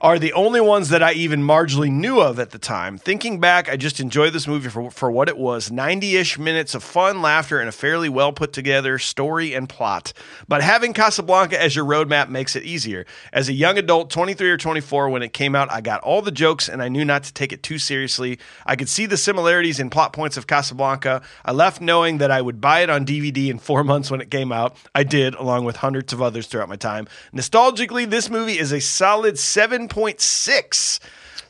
Are 0.00 0.18
the 0.18 0.32
only 0.32 0.60
ones 0.60 0.88
that 0.90 1.02
I 1.02 1.12
even 1.12 1.42
marginally 1.42 1.90
knew 1.90 2.20
of 2.20 2.38
at 2.38 2.50
the 2.50 2.58
time. 2.58 2.98
Thinking 2.98 3.40
back, 3.40 3.68
I 3.68 3.76
just 3.76 4.00
enjoyed 4.00 4.32
this 4.32 4.46
movie 4.46 4.68
for, 4.68 4.90
for 4.90 5.10
what 5.10 5.28
it 5.28 5.36
was 5.36 5.70
90 5.70 6.16
ish 6.16 6.38
minutes 6.38 6.74
of 6.74 6.82
fun, 6.82 7.20
laughter, 7.22 7.58
and 7.58 7.68
a 7.68 7.72
fairly 7.72 8.08
well 8.08 8.32
put 8.32 8.52
together 8.52 8.98
story 8.98 9.54
and 9.54 9.68
plot. 9.68 10.12
But 10.46 10.62
having 10.62 10.92
Casablanca 10.92 11.60
as 11.60 11.74
your 11.74 11.84
roadmap 11.84 12.28
makes 12.28 12.54
it 12.54 12.62
easier. 12.62 13.06
As 13.32 13.48
a 13.48 13.52
young 13.52 13.78
adult, 13.78 14.10
23 14.10 14.50
or 14.50 14.56
24, 14.56 15.08
when 15.08 15.22
it 15.22 15.32
came 15.32 15.54
out, 15.54 15.72
I 15.72 15.80
got 15.80 16.03
all 16.04 16.22
the 16.22 16.30
jokes 16.30 16.68
and 16.68 16.82
I 16.82 16.88
knew 16.88 17.04
not 17.04 17.24
to 17.24 17.32
take 17.32 17.52
it 17.52 17.62
too 17.62 17.78
seriously. 17.78 18.38
I 18.66 18.76
could 18.76 18.88
see 18.88 19.06
the 19.06 19.16
similarities 19.16 19.80
in 19.80 19.90
plot 19.90 20.12
points 20.12 20.36
of 20.36 20.46
Casablanca. 20.46 21.22
I 21.44 21.52
left 21.52 21.80
knowing 21.80 22.18
that 22.18 22.30
I 22.30 22.40
would 22.40 22.60
buy 22.60 22.80
it 22.80 22.90
on 22.90 23.04
DVD 23.04 23.48
in 23.48 23.58
four 23.58 23.82
months 23.92 24.10
when 24.10 24.20
it 24.20 24.30
came 24.30 24.52
out. 24.52 24.76
I 24.94 25.04
did, 25.04 25.34
along 25.34 25.64
with 25.64 25.76
hundreds 25.76 26.12
of 26.12 26.22
others 26.22 26.46
throughout 26.46 26.68
my 26.68 26.76
time. 26.76 27.08
Nostalgically, 27.34 28.08
this 28.08 28.30
movie 28.30 28.58
is 28.58 28.72
a 28.72 28.80
solid 28.80 29.34
7.6. 29.34 31.00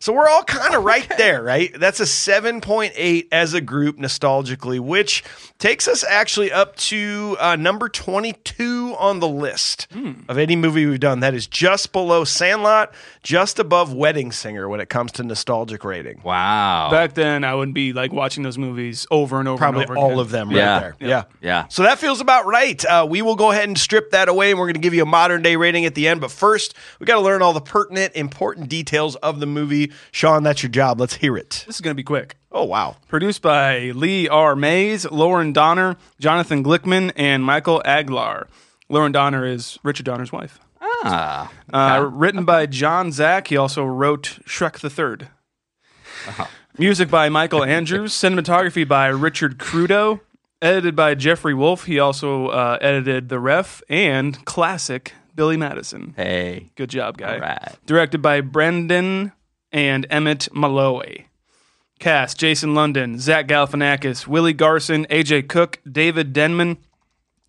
So 0.04 0.12
we're 0.12 0.28
all 0.28 0.44
kind 0.44 0.74
of 0.74 0.84
right 0.92 1.10
there, 1.16 1.42
right? 1.42 1.72
That's 1.80 1.98
a 1.98 2.02
7.8 2.02 3.28
as 3.32 3.54
a 3.54 3.60
group 3.62 3.96
nostalgically, 3.96 4.78
which 4.78 5.24
takes 5.58 5.88
us 5.88 6.04
actually 6.06 6.52
up 6.52 6.76
to 6.76 7.38
uh, 7.40 7.56
number 7.56 7.88
22 7.88 8.96
on 8.98 9.20
the 9.20 9.28
list 9.28 9.86
of 10.28 10.36
any 10.36 10.56
movie 10.56 10.84
we've 10.84 11.00
done. 11.00 11.20
That 11.20 11.32
is 11.32 11.46
just 11.46 11.90
below 11.92 12.24
Sandlot, 12.24 12.92
just 13.22 13.58
above 13.58 13.94
Wedding 13.94 14.30
Singer 14.30 14.68
when 14.68 14.80
it 14.80 14.90
comes 14.90 15.10
to 15.12 15.22
nostalgic 15.22 15.84
rating. 15.84 16.20
Wow. 16.22 16.90
Back 16.90 17.14
then, 17.14 17.42
I 17.42 17.54
wouldn't 17.54 17.74
be 17.74 17.94
like 17.94 18.12
watching 18.12 18.42
those 18.42 18.58
movies 18.58 19.06
over 19.10 19.38
and 19.40 19.48
over. 19.48 19.56
Probably 19.56 19.84
and 19.84 19.90
over 19.92 19.98
all 19.98 20.06
again. 20.10 20.18
of 20.18 20.30
them 20.30 20.48
right 20.50 20.56
Yeah. 20.56 20.80
there. 20.80 20.96
Yeah. 21.00 21.24
yeah. 21.40 21.68
So 21.68 21.82
that 21.84 21.98
feels 21.98 22.20
about 22.20 22.44
right. 22.44 22.84
Uh, 22.84 23.06
we 23.08 23.22
will 23.22 23.36
go 23.36 23.52
ahead 23.52 23.68
and 23.68 23.78
strip 23.78 24.10
that 24.10 24.28
away, 24.28 24.50
and 24.50 24.58
we're 24.60 24.66
going 24.66 24.74
to 24.74 24.80
give 24.80 24.92
you 24.92 25.02
a 25.04 25.06
modern 25.06 25.40
day 25.40 25.56
rating 25.56 25.86
at 25.86 25.94
the 25.94 26.08
end. 26.08 26.20
But 26.20 26.30
first, 26.30 26.74
we 27.00 27.06
got 27.06 27.14
to 27.14 27.22
learn 27.22 27.40
all 27.40 27.54
the 27.54 27.62
pertinent, 27.62 28.14
important 28.14 28.68
details 28.68 29.16
of 29.16 29.40
the 29.40 29.46
movie. 29.46 29.92
Sean, 30.12 30.42
that's 30.42 30.62
your 30.62 30.70
job. 30.70 31.00
Let's 31.00 31.14
hear 31.14 31.36
it. 31.36 31.64
This 31.66 31.76
is 31.76 31.80
going 31.80 31.92
to 31.92 31.96
be 31.96 32.02
quick. 32.04 32.36
Oh 32.52 32.64
wow! 32.64 32.96
Produced 33.08 33.42
by 33.42 33.90
Lee 33.90 34.28
R. 34.28 34.54
Mayes, 34.54 35.10
Lauren 35.10 35.52
Donner, 35.52 35.96
Jonathan 36.20 36.62
Glickman, 36.62 37.12
and 37.16 37.42
Michael 37.42 37.82
Aglar. 37.84 38.46
Lauren 38.88 39.12
Donner 39.12 39.46
is 39.46 39.78
Richard 39.82 40.06
Donner's 40.06 40.30
wife. 40.30 40.60
Ah. 40.80 41.50
Uh, 41.72 42.08
written 42.12 42.44
by 42.44 42.66
John 42.66 43.12
Zack. 43.12 43.48
He 43.48 43.56
also 43.56 43.84
wrote 43.84 44.38
Shrek 44.46 44.78
the 44.80 44.88
3rd 44.88 45.28
Music 46.78 47.10
by 47.10 47.28
Michael 47.28 47.64
Andrews. 47.64 48.12
Cinematography 48.12 48.86
by 48.86 49.06
Richard 49.08 49.58
Crudo. 49.58 50.20
Edited 50.62 50.96
by 50.96 51.14
Jeffrey 51.14 51.54
Wolf. 51.54 51.84
He 51.84 51.98
also 51.98 52.48
uh, 52.48 52.78
edited 52.80 53.28
The 53.28 53.38
Ref 53.38 53.82
and 53.88 54.42
classic 54.44 55.12
Billy 55.34 55.56
Madison. 55.56 56.14
Hey. 56.16 56.70
Good 56.74 56.90
job, 56.90 57.18
guy. 57.18 57.34
All 57.34 57.40
right. 57.40 57.76
Directed 57.86 58.22
by 58.22 58.40
Brendan 58.40 59.32
and 59.74 60.06
Emmett 60.08 60.48
Malloy. 60.54 61.26
Cast 61.98 62.38
Jason 62.38 62.74
London, 62.74 63.18
Zach 63.18 63.48
Galifianakis, 63.48 64.26
Willie 64.26 64.52
Garson, 64.52 65.04
AJ 65.06 65.48
Cook, 65.48 65.80
David 65.90 66.32
Denman, 66.32 66.78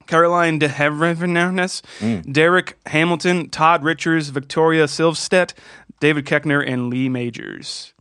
Caroline 0.07 0.59
de 0.59 0.67
Havillanders, 0.67 1.81
mm. 1.99 2.31
Derek 2.31 2.77
Hamilton, 2.87 3.49
Todd 3.49 3.83
Richards, 3.83 4.29
Victoria 4.29 4.85
Silvstedt, 4.85 5.53
David 5.99 6.25
Koechner, 6.25 6.67
and 6.67 6.89
Lee 6.89 7.09
Majors. 7.09 7.93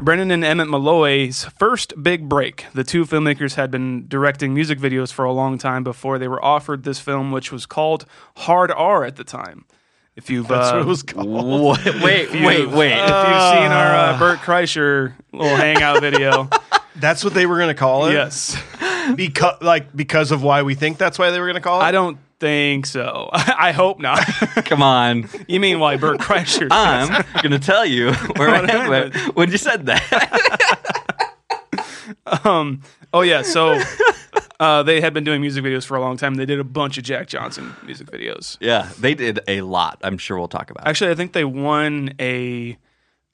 Brendan 0.00 0.30
and 0.30 0.44
Emmett 0.44 0.68
Malloy's 0.68 1.44
first 1.58 2.02
big 2.02 2.28
break. 2.28 2.66
The 2.74 2.84
two 2.84 3.06
filmmakers 3.06 3.54
had 3.54 3.70
been 3.70 4.06
directing 4.06 4.52
music 4.52 4.78
videos 4.78 5.10
for 5.10 5.24
a 5.24 5.32
long 5.32 5.56
time 5.56 5.82
before 5.82 6.18
they 6.18 6.28
were 6.28 6.44
offered 6.44 6.82
this 6.82 7.00
film, 7.00 7.32
which 7.32 7.50
was 7.50 7.64
called 7.64 8.04
Hard 8.36 8.70
R 8.70 9.04
at 9.04 9.16
the 9.16 9.24
time. 9.24 9.64
If 10.18 10.30
you've 10.30 10.48
That's 10.48 10.70
uh, 10.70 10.72
what 10.72 10.82
it 10.82 10.86
was 10.86 11.04
called. 11.04 11.28
What? 11.28 11.84
Wait, 12.02 12.32
wait, 12.32 12.68
wait. 12.68 12.92
if 12.92 13.08
you've 13.08 13.48
seen 13.52 13.70
our 13.70 13.94
uh, 13.94 14.18
Bert 14.18 14.40
Kreischer 14.40 15.14
little 15.32 15.56
hangout 15.56 16.00
video, 16.00 16.50
That's 16.96 17.22
what 17.22 17.34
they 17.34 17.46
were 17.46 17.56
going 17.56 17.68
to 17.68 17.74
call 17.74 18.06
it. 18.06 18.14
yes, 18.14 18.60
because 19.14 19.62
like 19.62 19.94
because 19.94 20.32
of 20.32 20.42
why 20.42 20.62
we 20.62 20.74
think 20.74 20.98
that's 20.98 21.20
why 21.20 21.30
they 21.30 21.38
were 21.38 21.46
going 21.46 21.54
to 21.54 21.60
call 21.60 21.80
it. 21.80 21.84
I 21.84 21.92
don't 21.92 22.18
think 22.40 22.86
so. 22.86 23.30
I 23.32 23.70
hope 23.70 24.00
not. 24.00 24.24
Come 24.64 24.82
on. 24.82 25.28
you 25.46 25.60
mean 25.60 25.78
why 25.78 25.96
Bert 25.96 26.18
Kreischer? 26.18 26.66
I'm 26.72 27.24
going 27.40 27.52
to 27.52 27.64
tell 27.64 27.86
you 27.86 28.12
where 28.12 28.50
I 28.50 28.66
am 28.68 29.12
when 29.34 29.52
you 29.52 29.58
said 29.58 29.86
that. 29.86 30.77
Oh 33.12 33.22
yeah, 33.22 33.40
so 33.40 33.80
uh, 34.60 34.82
they 34.82 35.00
had 35.00 35.14
been 35.14 35.24
doing 35.24 35.40
music 35.40 35.64
videos 35.64 35.84
for 35.86 35.96
a 35.96 36.00
long 36.00 36.18
time. 36.18 36.34
They 36.34 36.44
did 36.44 36.60
a 36.60 36.64
bunch 36.64 36.98
of 36.98 37.04
Jack 37.04 37.26
Johnson 37.26 37.74
music 37.84 38.08
videos. 38.08 38.58
yeah, 38.60 38.90
they 38.98 39.14
did 39.14 39.40
a 39.48 39.62
lot. 39.62 39.98
I'm 40.02 40.18
sure 40.18 40.38
we'll 40.38 40.48
talk 40.48 40.70
about 40.70 40.86
it. 40.86 40.90
Actually, 40.90 41.10
I 41.12 41.14
think 41.14 41.32
they 41.32 41.44
won 41.44 42.12
a 42.20 42.76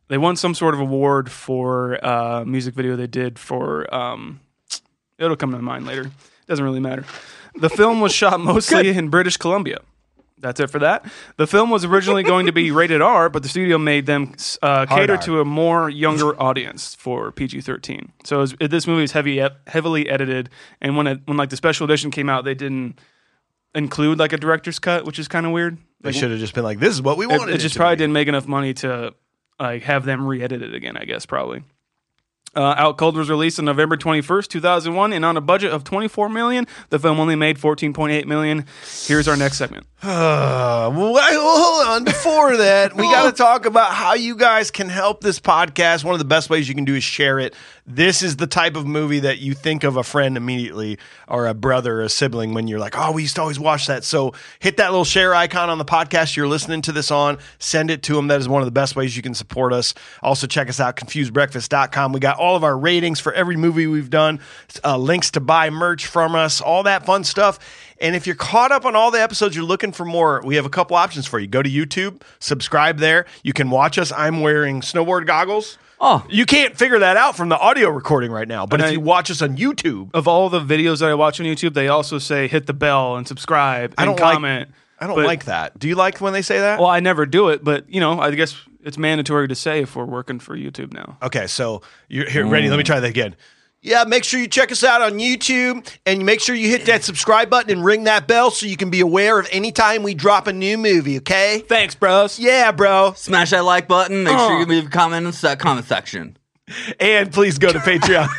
they 0.09 0.19
won 0.19 0.37
some 0.37 0.55
sort 0.55 0.75
of 0.75 0.81
award 0.81 1.31
for 1.31 2.05
uh, 2.05 2.45
music 2.45 2.75
video 2.75 2.95
they 2.95 3.07
did 3.07 3.39
for. 3.39 3.93
Um, 3.93 4.41
it'll 5.19 5.37
come 5.37 5.51
to 5.53 5.59
mind 5.59 5.87
later. 5.87 6.11
Doesn't 6.47 6.65
really 6.65 6.81
matter. 6.81 7.05
The 7.57 7.71
film 7.71 8.01
was 8.01 8.13
shot 8.13 8.39
mostly 8.53 8.91
in 8.91 9.09
British 9.09 9.37
Columbia. 9.37 9.79
That's 10.45 10.61
it 10.61 10.69
for 10.69 10.79
that. 10.81 11.11
The 11.39 11.47
film 11.47 11.71
was 11.71 11.85
originally 11.87 12.23
going 12.23 12.45
to 12.47 12.53
be 12.53 12.71
rated 12.81 13.01
R, 13.01 13.31
but 13.31 13.43
the 13.43 13.49
studio 13.49 13.79
made 13.79 14.05
them 14.05 14.35
uh, 14.63 14.85
cater 14.85 15.17
to 15.17 15.41
a 15.41 15.45
more 15.45 15.89
younger 15.89 16.41
audience 16.41 16.95
for 16.95 17.33
PG 17.33 17.63
thirteen. 17.63 18.13
So 18.25 18.37
it 18.37 18.41
was, 18.41 18.55
this 18.71 18.87
movie 18.87 19.05
is 19.05 19.13
heavy, 19.13 19.43
heavily 19.67 20.09
edited, 20.09 20.51
and 20.83 20.97
when 20.99 21.07
it, 21.07 21.21
when 21.25 21.39
like 21.39 21.49
the 21.49 21.57
special 21.57 21.87
edition 21.87 22.11
came 22.11 22.29
out, 22.29 22.45
they 22.45 22.55
didn't 22.55 23.01
include 23.75 24.19
like 24.19 24.33
a 24.35 24.37
director's 24.37 24.79
cut, 24.79 25.05
which 25.07 25.19
is 25.19 25.29
kind 25.29 25.47
of 25.47 25.53
weird. 25.53 25.79
They 26.03 26.11
Like, 26.11 26.17
should 26.17 26.31
have 26.31 26.39
just 26.41 26.55
been 26.55 26.65
like, 26.65 26.79
"This 26.79 26.93
is 26.93 27.01
what 27.01 27.17
we 27.17 27.27
wanted." 27.27 27.55
it 27.55 27.59
just 27.59 27.73
to 27.73 27.79
probably 27.81 27.97
be. 27.97 28.01
didn't 28.01 28.13
make 28.13 28.29
enough 28.29 28.47
money 28.47 28.75
to 28.75 29.15
like 29.59 29.83
have 29.85 30.05
them 30.05 30.27
re-edit 30.27 30.61
it 30.63 30.75
again. 30.75 30.97
I 30.99 31.05
guess 31.07 31.25
probably. 31.27 31.63
Uh, 32.57 32.75
Out 32.77 32.97
Cold 32.99 33.17
was 33.17 33.29
released 33.29 33.59
on 33.59 33.65
November 33.65 33.97
21st, 33.97 34.49
2001, 34.49 35.13
and 35.13 35.25
on 35.25 35.37
a 35.37 35.41
budget 35.41 35.73
of 35.73 35.85
24 35.85 36.29
million, 36.29 36.67
the 36.91 36.99
film 36.99 37.19
only 37.21 37.37
made 37.37 37.59
14.8 37.59 38.27
million. 38.27 38.65
Here's 39.07 39.29
our 39.29 39.37
next 39.37 39.59
segment. 39.59 39.87
Uh, 40.05 40.91
well, 40.95 41.15
hold 41.17 41.87
on. 41.89 42.05
Before 42.05 42.59
that, 42.59 42.95
we 42.95 43.05
got 43.11 43.31
to 43.31 43.33
talk 43.33 43.65
about 43.65 43.91
how 43.91 44.13
you 44.13 44.37
guys 44.37 44.71
can 44.71 44.91
help 44.91 45.23
this 45.23 45.41
podcast. 45.41 46.05
One 46.05 46.15
of 46.15 46.19
the 46.19 46.27
best 46.27 46.51
ways 46.51 46.69
you 46.69 46.75
can 46.75 46.85
do 46.85 46.95
is 46.95 47.03
share 47.03 47.39
it. 47.39 47.55
This 47.87 48.23
is 48.23 48.37
the 48.37 48.47
type 48.47 48.77
of 48.77 48.87
movie 48.87 49.21
that 49.21 49.41
you 49.41 49.53
think 49.53 49.85
of 49.85 49.99
a 49.99 50.03
friend 50.03 50.39
immediately 50.39 50.99
or 51.29 51.47
a 51.47 51.53
brother 51.53 52.01
or 52.01 52.05
a 52.05 52.09
sibling 52.09 52.55
when 52.55 52.67
you're 52.67 52.79
like, 52.79 52.97
oh, 52.97 53.13
we 53.13 53.23
used 53.23 53.35
to 53.35 53.43
always 53.43 53.61
watch 53.61 53.89
that. 53.89 54.05
So 54.05 54.33
hit 54.59 54.79
that 54.79 54.91
little 54.91 55.05
share 55.05 55.35
icon 55.35 55.69
on 55.69 55.77
the 55.77 55.85
podcast 55.85 56.35
you're 56.35 56.49
listening 56.49 56.81
to 56.83 56.93
this 56.93 57.11
on. 57.11 57.37
Send 57.59 57.91
it 57.91 58.03
to 58.05 58.15
them. 58.15 58.29
That 58.29 58.41
is 58.41 58.49
one 58.49 58.63
of 58.63 58.67
the 58.67 58.73
best 58.73 58.97
ways 58.97 59.15
you 59.15 59.23
can 59.23 59.35
support 59.35 59.75
us. 59.75 59.93
Also, 60.23 60.47
check 60.47 60.71
us 60.71 60.81
out, 60.81 60.97
confusedbreakfast.com. 60.97 62.15
We 62.15 62.21
got 62.21 62.39
all 62.39 62.57
of 62.57 62.65
our 62.65 62.77
ratings 62.77 63.21
for 63.21 63.35
every 63.35 63.57
movie 63.57 63.87
we've 63.87 64.09
done, 64.09 64.41
uh, 64.83 64.97
links 64.97 65.31
to 65.33 65.41
buy 65.41 65.69
merch 65.69 66.07
from 66.07 66.35
us, 66.35 66.63
all 66.63 66.85
that 66.85 67.05
fun 67.05 67.23
stuff. 67.23 67.59
And 68.01 68.17
if 68.17 68.27
you're 68.27 68.35
caught 68.35 68.73
up 68.73 68.87
on 68.87 68.97
all 68.97 69.11
the 69.11 69.21
episodes, 69.21 69.55
you're 69.55 69.65
looking 69.65 69.93
for 69.93 70.07
more, 70.07 70.41
we 70.43 70.57
have 70.57 70.65
a 70.65 70.71
couple 70.71 70.97
options 70.97 71.27
for 71.27 71.39
you. 71.39 71.47
Go 71.47 71.63
to 71.63 71.71
YouTube, 71.71 72.23
subscribe 72.39 72.99
there. 72.99 73.27
You 73.43 73.53
can 73.53 73.69
watch 73.69 73.99
us. 73.99 74.11
I'm 74.11 74.41
wearing 74.41 74.81
snowboard 74.81 75.27
goggles. 75.27 75.77
Oh. 76.01 76.25
You 76.29 76.45
can't 76.47 76.77
figure 76.77 76.99
that 76.99 77.17
out 77.17 77.37
from 77.37 77.49
the 77.49 77.59
audio 77.59 77.89
recording 77.89 78.31
right 78.31 78.49
now. 78.49 78.67
But 78.67 78.81
And 78.81 78.85
if 78.85 78.91
I- 78.91 78.93
you 78.95 79.01
watch 79.01 79.31
us 79.31 79.41
on 79.43 79.57
YouTube, 79.57 80.11
Of 80.15 80.29
all 80.29 80.49
the 80.49 80.61
videos 80.61 81.01
that 81.01 81.09
I 81.09 81.15
watch 81.15 81.41
on 81.41 81.47
YouTube, 81.47 81.75
they 81.75 81.89
also 81.89 82.19
say 82.19 82.49
hit 82.49 82.67
the 82.67 82.75
bell 82.75 83.17
and 83.17 83.27
subscribe 83.27 83.95
and 83.97 84.01
I 84.01 84.05
don't 84.05 84.19
comment. 84.19 84.69
like 84.69 84.77
I 85.01 85.07
don't 85.07 85.17
But- 85.17 85.27
like 85.27 85.45
that. 85.47 85.79
Do 85.79 85.89
you 85.89 85.95
like 85.95 86.21
when 86.21 86.33
they 86.33 86.43
say 86.43 86.61
that? 86.61 86.79
Well, 86.79 86.89
I 86.89 87.01
never 87.01 87.27
do 87.27 87.49
it, 87.49 87.65
but 87.65 87.85
you 87.89 88.01
know, 88.01 88.21
I 88.21 88.31
guess 88.33 88.55
it's 88.85 88.99
mandatory 88.99 89.49
to 89.49 89.55
say 89.55 89.81
if 89.83 89.97
we're 89.97 90.05
working 90.05 90.39
for 90.39 90.57
YouTube 90.57 90.93
now. 90.93 91.17
Okay, 91.23 91.47
so 91.47 91.83
you're 92.09 92.29
here 92.29 92.47
ready. 92.47 92.69
Let 92.69 92.77
me 92.77 92.83
mm. 92.83 92.87
try 92.87 93.01
that 93.01 93.09
again. 93.09 93.35
Yeah, 93.85 94.05
make 94.05 94.25
sure 94.25 94.41
you 94.41 94.49
check 94.49 94.73
us 94.73 94.83
out 94.83 95.03
on 95.03 95.19
YouTube 95.19 95.87
and 96.07 96.25
make 96.25 96.41
sure 96.41 96.55
you 96.55 96.71
hit 96.71 96.87
that 96.87 97.05
subscribe 97.05 97.51
button 97.51 97.71
and 97.71 97.85
ring 97.85 98.05
that 98.05 98.27
bell 98.27 98.51
so 98.51 98.65
you 98.65 98.79
can 98.79 98.89
be 98.89 99.01
aware 99.01 99.39
of 99.39 99.47
any 99.53 99.73
time 99.73 100.03
we 100.03 100.15
drop 100.15 100.47
a 100.47 100.55
new 100.55 100.79
movie, 100.79 101.19
okay? 101.19 101.63
Thanks, 101.69 101.95
bros. 101.95 102.39
Yeah, 102.39 102.73
bro. 102.73 103.13
Smash 103.15 103.51
that 103.51 103.63
like 103.63 103.87
button. 103.87 104.25
Make 104.25 104.39
sure 104.39 104.59
you 104.59 104.65
oh. 104.65 104.69
leave 104.69 104.87
a 104.87 104.89
comment 104.89 105.27
in 105.27 105.33
the 105.33 105.57
comment 105.57 105.87
section. 105.87 106.39
And 106.99 107.31
please 107.31 107.59
go 107.59 107.71
to 107.71 107.79
Patreon, 107.79 108.27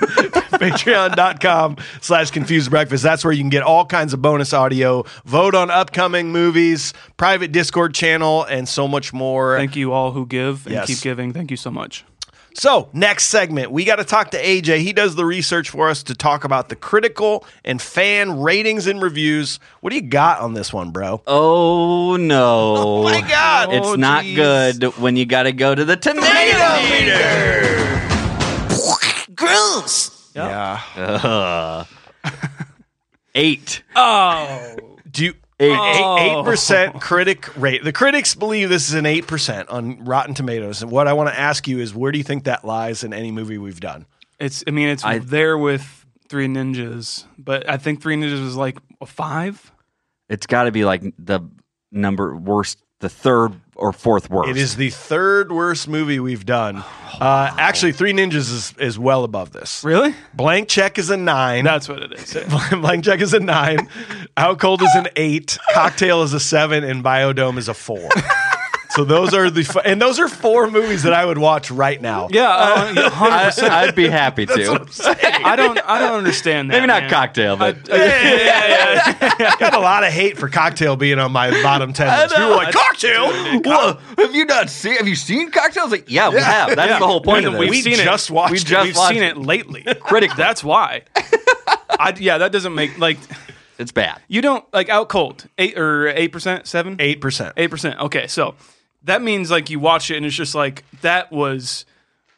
patreon.com 0.58 1.78
slash 2.02 2.32
confused 2.32 2.72
breakfast. 2.72 3.04
That's 3.04 3.24
where 3.24 3.32
you 3.32 3.44
can 3.44 3.52
get 3.52 3.62
all 3.62 3.86
kinds 3.86 4.14
of 4.14 4.24
bonus 4.24 4.52
audio, 4.52 5.04
vote 5.26 5.54
on 5.54 5.70
upcoming 5.70 6.32
movies, 6.32 6.96
private 7.18 7.52
Discord 7.52 7.94
channel, 7.94 8.44
and 8.46 8.68
so 8.68 8.88
much 8.88 9.14
more. 9.14 9.56
Thank 9.58 9.76
you 9.76 9.94
all 9.94 10.12
who 10.12 10.26
give 10.26 10.66
and 10.66 10.74
Yes. 10.74 10.88
keep 10.88 11.02
giving. 11.02 11.34
Thank 11.34 11.52
you 11.52 11.58
so 11.58 11.70
much. 11.70 12.04
So, 12.58 12.88
next 12.94 13.26
segment, 13.26 13.72
we 13.72 13.84
got 13.84 13.98
to 13.98 14.06
talk 14.06 14.32
to 14.32 14.42
AJ. 14.42 14.80
He 14.80 14.94
does 14.94 15.16
the 15.16 15.26
research 15.26 15.70
for 15.70 15.90
us 15.90 16.04
to 16.04 16.16
talk 16.16 16.46
about 16.46 16.70
the 16.70 16.76
critical 16.78 17.46
and 17.66 17.82
fan 17.82 18.40
ratings 18.40 18.88
and 18.88 19.02
reviews. 19.02 19.60
What 19.82 19.90
do 19.90 19.98
you 19.98 20.02
got 20.02 20.40
on 20.40 20.54
this 20.54 20.72
one, 20.72 20.92
bro? 20.92 21.22
Oh 21.28 22.16
no! 22.16 22.76
Oh 22.96 23.04
my 23.04 23.22
God. 23.22 23.74
It's 23.74 23.86
Oh, 23.88 23.96
not 23.96 24.24
geez. 24.24 24.36
good 24.38 24.84
when 24.98 25.16
you 25.18 25.26
got 25.26 25.44
to 25.44 25.52
go 25.52 25.76
to 25.76 25.84
the 25.84 25.98
tomato 25.98 26.82
meter. 26.90 28.02
Gross. 29.36 30.32
Yeah. 30.34 31.86
Eight. 33.36 33.84
Oh, 33.96 34.76
Do 35.12 35.26
you, 35.26 35.34
Oh. 35.60 36.18
Eight. 36.18 36.32
eight 36.40 36.44
percent 36.44 37.00
critic 37.02 37.56
rate. 37.56 37.84
The 37.84 37.94
critics 37.94 38.36
believe 38.36 38.68
this 38.70 38.90
is 38.90 38.94
an 38.94 39.06
eight 39.06 39.26
percent 39.26 39.70
on 39.70 40.04
Rotten 40.04 40.34
Tomatoes. 40.34 40.82
And 40.82 40.92
what 40.92 41.08
I 41.08 41.14
want 41.14 41.30
to 41.30 41.40
ask 41.40 41.68
you 41.68 41.80
is, 41.80 41.94
where 41.96 42.12
do 42.12 42.18
you 42.18 42.24
think 42.26 42.44
that 42.44 42.66
lies 42.66 43.04
in 43.04 43.14
any 43.14 43.32
movie 43.32 43.58
we've 43.58 43.80
done? 43.80 44.06
it's. 44.40 44.64
I 44.68 44.72
mean, 44.72 44.90
it's 44.90 45.04
I- 45.06 45.20
there 45.20 45.58
with 45.58 46.06
Three 46.28 46.48
Ninjas, 46.48 47.26
but 47.38 47.70
I 47.70 47.78
think 47.78 48.02
Three 48.02 48.16
Ninjas 48.18 48.42
was 48.44 48.56
like 48.58 48.78
a 49.00 49.06
five. 49.06 49.72
It's 50.28 50.46
got 50.48 50.64
to 50.64 50.72
be 50.72 50.84
like 50.84 51.04
the 51.20 51.40
number 51.92 52.36
worst, 52.36 52.82
the 53.00 53.10
third 53.10 53.54
or 53.76 53.92
fourth 53.92 54.30
worst. 54.30 54.50
It 54.50 54.58
is 54.58 54.76
the 54.76 54.90
third 54.90 55.52
worst 55.52 55.88
movie 55.88 56.20
we've 56.20 56.46
done. 56.46 56.78
Uh, 57.20 57.54
actually, 57.58 57.92
Three 57.92 58.14
Ninjas 58.14 58.36
is, 58.52 58.74
is 58.78 59.00
well 59.00 59.24
above 59.24 59.52
this. 59.52 59.84
Really? 59.84 60.16
Blank 60.34 60.68
Check 60.68 60.98
is 60.98 61.10
a 61.10 61.18
nine. 61.18 61.64
That's 61.64 61.88
what 61.88 62.02
it 62.02 62.14
is. 62.14 62.34
Blank 62.72 63.06
Check 63.06 63.22
is 63.22 63.34
a 63.34 63.40
nine. 63.40 63.90
Out 64.36 64.60
Cold 64.60 64.82
is 64.82 64.94
an 64.96 65.08
eight. 65.16 65.58
Cocktail 65.74 66.24
is 66.24 66.34
a 66.34 66.40
seven, 66.40 66.84
and 66.84 67.04
Biodome 67.04 67.58
is 67.58 67.70
a 67.70 67.74
four. 67.74 68.10
So 68.96 69.04
those 69.04 69.34
are 69.34 69.50
the 69.50 69.64
fu- 69.64 69.80
and 69.80 70.02
those 70.02 70.20
are 70.20 70.28
four 70.30 70.70
movies 70.72 71.04
that 71.04 71.14
I 71.14 71.26
would 71.26 71.38
watch 71.38 71.70
right 71.70 72.02
now. 72.02 72.30
Yeah, 72.32 72.50
uh, 72.50 72.94
yeah, 72.96 73.10
hundred 73.10 73.34
I, 73.34 73.46
percent. 73.46 73.72
I'd 73.74 73.96
be 73.96 74.08
happy 74.08 74.46
to. 74.46 74.54
I 75.44 75.56
don't. 75.56 75.78
I 75.86 76.00
don't 76.00 76.18
understand 76.18 76.70
that. 76.72 76.76
Maybe 76.76 76.88
not 76.88 77.04
man. 77.04 77.10
cocktail, 77.12 77.58
but 77.58 77.78
I 77.92 79.56
got 79.60 79.74
a 79.74 79.80
lot 79.80 80.04
of 80.04 80.12
hate 80.14 80.38
for 80.38 80.50
Cocktail 80.50 80.96
being 80.96 81.20
on 81.20 81.32
my 81.32 81.52
bottom 81.62 81.94
ten 81.94 82.08
list. 82.08 82.36
People 82.36 82.50
were 82.52 82.56
like 82.56 82.74
Cocktail. 82.74 83.32
Whoa, 83.62 83.98
have 84.18 84.34
you 84.36 84.46
not 84.46 84.70
seen? 84.70 84.96
Have 84.96 85.08
you 85.08 85.16
seen 85.16 85.52
cocktails? 85.52 85.92
Like, 85.92 86.10
yeah, 86.10 86.30
we 86.30 86.40
have. 86.40 86.76
That's 86.76 87.00
the 87.00 87.08
whole 87.08 87.22
point 87.22 87.46
And 87.46 87.56
of 87.56 87.60
we've 87.60 87.84
seen 87.84 87.96
just 87.98 88.30
it. 88.30 88.34
watched 88.34 88.52
we 88.52 88.58
it. 88.58 88.66
just 88.66 88.86
We've 88.86 88.96
watched 88.96 89.14
seen 89.16 89.24
it. 89.24 89.32
it 89.32 89.38
lately. 89.38 89.84
Critically. 90.00 90.38
That's 90.38 90.64
why. 90.64 91.04
I, 92.00 92.14
yeah, 92.18 92.38
that 92.40 92.52
doesn't 92.52 92.76
make 92.76 92.98
like 92.98 93.18
It's 93.78 93.92
bad. 93.92 94.22
you 94.28 94.42
don't 94.42 94.64
like 94.74 94.90
out 94.90 95.10
cold 95.10 95.48
eight 95.58 95.78
or 95.78 96.08
eight 96.08 96.32
percent 96.32 96.68
seven 96.68 96.96
Eight 97.00 97.22
percent. 97.22 97.54
eight 97.58 97.70
percent. 97.72 98.00
Okay, 98.00 98.28
so 98.28 98.56
that 99.06 99.22
means 99.22 99.50
like 99.50 99.70
you 99.70 99.80
watch 99.80 100.12
it 100.12 100.18
and 100.18 100.26
it's 100.26 100.36
just 100.36 100.56
like 100.56 100.84
that 101.02 101.32
was 101.32 101.86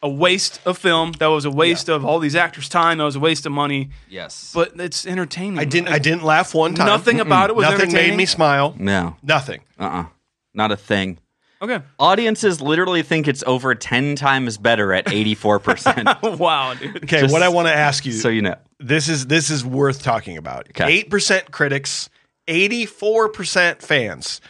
a 0.04 0.10
waste 0.10 0.60
of 0.66 0.78
film. 0.78 1.14
That 1.14 1.28
was 1.28 1.46
a 1.46 1.52
waste 1.52 1.90
of 1.90 2.06
all 2.06 2.20
these 2.20 2.36
actors' 2.36 2.70
time. 2.70 3.00
That 3.00 3.06
was 3.06 3.16
a 3.16 3.20
waste 3.20 3.46
of 3.46 3.52
money. 3.52 3.90
Yes, 4.10 4.52
But 4.54 4.80
it's 4.80 5.06
entertaining. 5.08 5.60
I 5.60 5.66
didn't. 5.66 5.90
I 5.90 6.00
didn't 6.00 6.24
laugh 6.24 6.54
one 6.54 6.76
time. 6.76 6.88
Nothing 6.88 7.20
about 7.20 7.50
it 7.50 7.56
was 7.56 7.70
Nothing 7.70 7.92
made 7.92 8.16
me 8.16 8.26
smile. 8.26 8.76
no, 8.78 9.16
Nothing. 9.24 9.62
uh, 9.80 9.84
uh 9.84 10.06
not 10.54 10.72
a 10.72 10.78
thing. 10.78 11.20
Okay. 11.62 11.84
Audiences 11.98 12.62
literally 12.62 13.02
think 13.02 13.28
it's 13.28 13.44
over 13.48 13.74
ten 13.74 14.16
times 14.16 14.58
better 14.58 14.94
at 14.94 15.12
eighty 15.12 15.34
four 15.34 15.60
percent. 15.60 16.08
wow, 16.24 16.76
dude. 16.76 16.98
Okay, 17.04 17.22
Just 17.22 17.34
what 17.34 17.42
I 17.42 17.50
want 17.50 17.68
to 17.68 17.74
ask 17.74 18.06
you. 18.06 18.12
So 18.12 18.30
you 18.30 18.44
know, 18.44 18.56
this 18.80 19.10
is 19.10 19.26
this 19.26 19.50
is 19.50 19.66
worth 19.66 20.04
talking 20.04 20.38
about. 20.38 20.70
Okay. 20.70 20.92
Eight 20.92 21.10
percent 21.10 21.52
critics, 21.52 22.10
eighty-four 22.48 23.30
percent 23.30 23.82
fans. 23.82 24.42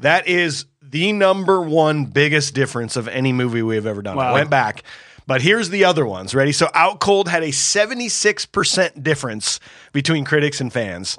That 0.00 0.26
is 0.26 0.66
the 0.90 1.12
number 1.12 1.60
one 1.60 2.06
biggest 2.06 2.54
difference 2.54 2.96
of 2.96 3.08
any 3.08 3.32
movie 3.32 3.62
we 3.62 3.76
have 3.76 3.86
ever 3.86 4.02
done. 4.02 4.18
I 4.18 4.32
went 4.32 4.50
back, 4.50 4.82
but 5.26 5.42
here's 5.42 5.70
the 5.70 5.84
other 5.84 6.06
ones. 6.06 6.34
Ready? 6.34 6.52
So 6.52 6.68
Out 6.74 7.00
Cold 7.00 7.28
had 7.28 7.42
a 7.42 7.50
seventy-six 7.50 8.46
percent 8.46 9.02
difference 9.02 9.60
between 9.92 10.24
critics 10.24 10.60
and 10.60 10.72
fans. 10.72 11.18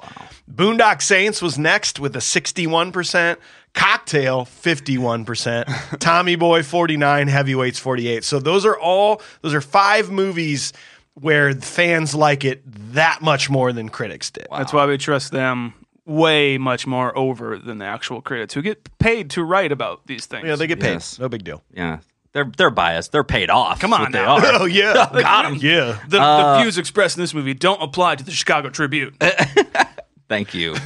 Boondock 0.50 1.02
Saints 1.02 1.42
was 1.42 1.58
next 1.58 2.00
with 2.00 2.16
a 2.16 2.20
sixty-one 2.20 2.92
percent. 2.92 3.38
Cocktail, 3.74 4.44
51%. 4.44 5.98
Tommy 6.00 6.34
Boy, 6.36 6.62
49. 6.62 7.28
Heavyweights, 7.28 7.78
48. 7.78 8.24
So 8.24 8.40
those 8.40 8.64
are 8.66 8.76
all, 8.76 9.22
those 9.42 9.54
are 9.54 9.60
five 9.60 10.10
movies 10.10 10.72
where 11.14 11.52
fans 11.54 12.14
like 12.14 12.44
it 12.44 12.62
that 12.94 13.20
much 13.22 13.50
more 13.50 13.72
than 13.72 13.88
critics 13.88 14.30
did. 14.30 14.48
That's 14.50 14.72
why 14.72 14.86
we 14.86 14.98
trust 14.98 15.32
them 15.32 15.74
way 16.08 16.58
much 16.58 16.86
more 16.86 17.16
over 17.16 17.58
than 17.58 17.78
the 17.78 17.84
actual 17.84 18.20
critics 18.22 18.54
who 18.54 18.62
get 18.62 18.88
paid 18.98 19.30
to 19.30 19.44
write 19.44 19.70
about 19.72 20.06
these 20.06 20.26
things. 20.26 20.46
Yeah, 20.46 20.56
they 20.56 20.66
get 20.66 20.80
paid. 20.80 20.94
Yes. 20.94 21.18
No 21.18 21.28
big 21.28 21.44
deal. 21.44 21.62
yeah, 21.72 21.98
they're 22.32 22.50
they're 22.56 22.70
biased. 22.70 23.12
They're 23.12 23.24
paid 23.24 23.50
off. 23.50 23.78
Come 23.80 23.92
on 23.92 24.00
what 24.00 24.12
they 24.12 24.18
now. 24.22 24.36
are. 24.36 24.42
Oh, 24.62 24.64
yeah. 24.64 24.94
Got 25.12 25.44
'em. 25.46 25.54
Yeah. 25.56 25.98
the, 26.08 26.20
Uh, 26.20 26.56
the 26.56 26.62
views 26.62 26.78
expressed 26.78 27.16
in 27.16 27.22
this 27.22 27.34
movie 27.34 27.54
don't 27.54 27.82
apply 27.82 28.16
to 28.16 28.24
the 28.24 28.30
Chicago 28.32 28.70
Tribune. 28.70 29.14
Thank 30.28 30.54
you. 30.54 30.76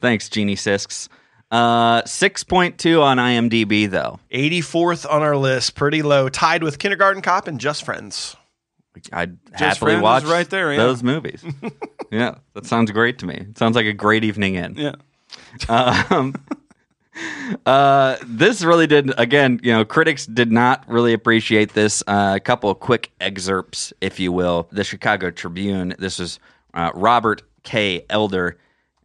Thanks, 0.00 0.28
Genie 0.28 0.56
Sisks. 0.56 1.08
Uh, 1.50 2.02
six 2.04 2.44
point 2.44 2.76
two 2.78 3.00
on 3.02 3.16
IMDb 3.16 3.88
though. 3.90 4.18
84th 4.30 5.10
on 5.10 5.22
our 5.22 5.36
list. 5.36 5.74
Pretty 5.74 6.02
low. 6.02 6.28
Tied 6.28 6.62
with 6.62 6.78
Kindergarten 6.78 7.22
Cop 7.22 7.48
and 7.48 7.58
Just 7.58 7.84
Friends. 7.84 8.36
I'd 9.12 9.38
happily 9.52 9.92
Friends 9.92 10.02
watch 10.02 10.24
right 10.24 10.48
there, 10.48 10.72
yeah. 10.72 10.78
those 10.78 11.02
movies. 11.02 11.44
yeah, 12.10 12.36
that 12.54 12.66
sounds 12.66 12.90
great 12.90 13.18
to 13.20 13.26
me. 13.26 13.34
It 13.34 13.58
sounds 13.58 13.76
like 13.76 13.86
a 13.86 13.92
great 13.92 14.24
evening 14.24 14.54
in. 14.54 14.76
yeah. 14.76 14.94
Um, 15.68 16.34
uh, 17.66 18.16
this 18.24 18.62
really 18.62 18.86
did 18.86 19.12
again. 19.18 19.60
You 19.62 19.72
know, 19.72 19.84
critics 19.84 20.26
did 20.26 20.52
not 20.52 20.84
really 20.88 21.12
appreciate 21.12 21.74
this. 21.74 22.02
Uh, 22.06 22.34
a 22.36 22.40
couple 22.40 22.70
of 22.70 22.80
quick 22.80 23.10
excerpts, 23.20 23.92
if 24.00 24.20
you 24.20 24.32
will. 24.32 24.68
The 24.72 24.84
Chicago 24.84 25.30
Tribune. 25.30 25.94
This 25.98 26.20
is 26.20 26.38
uh, 26.74 26.90
Robert 26.94 27.42
K. 27.62 28.04
Elder. 28.10 28.58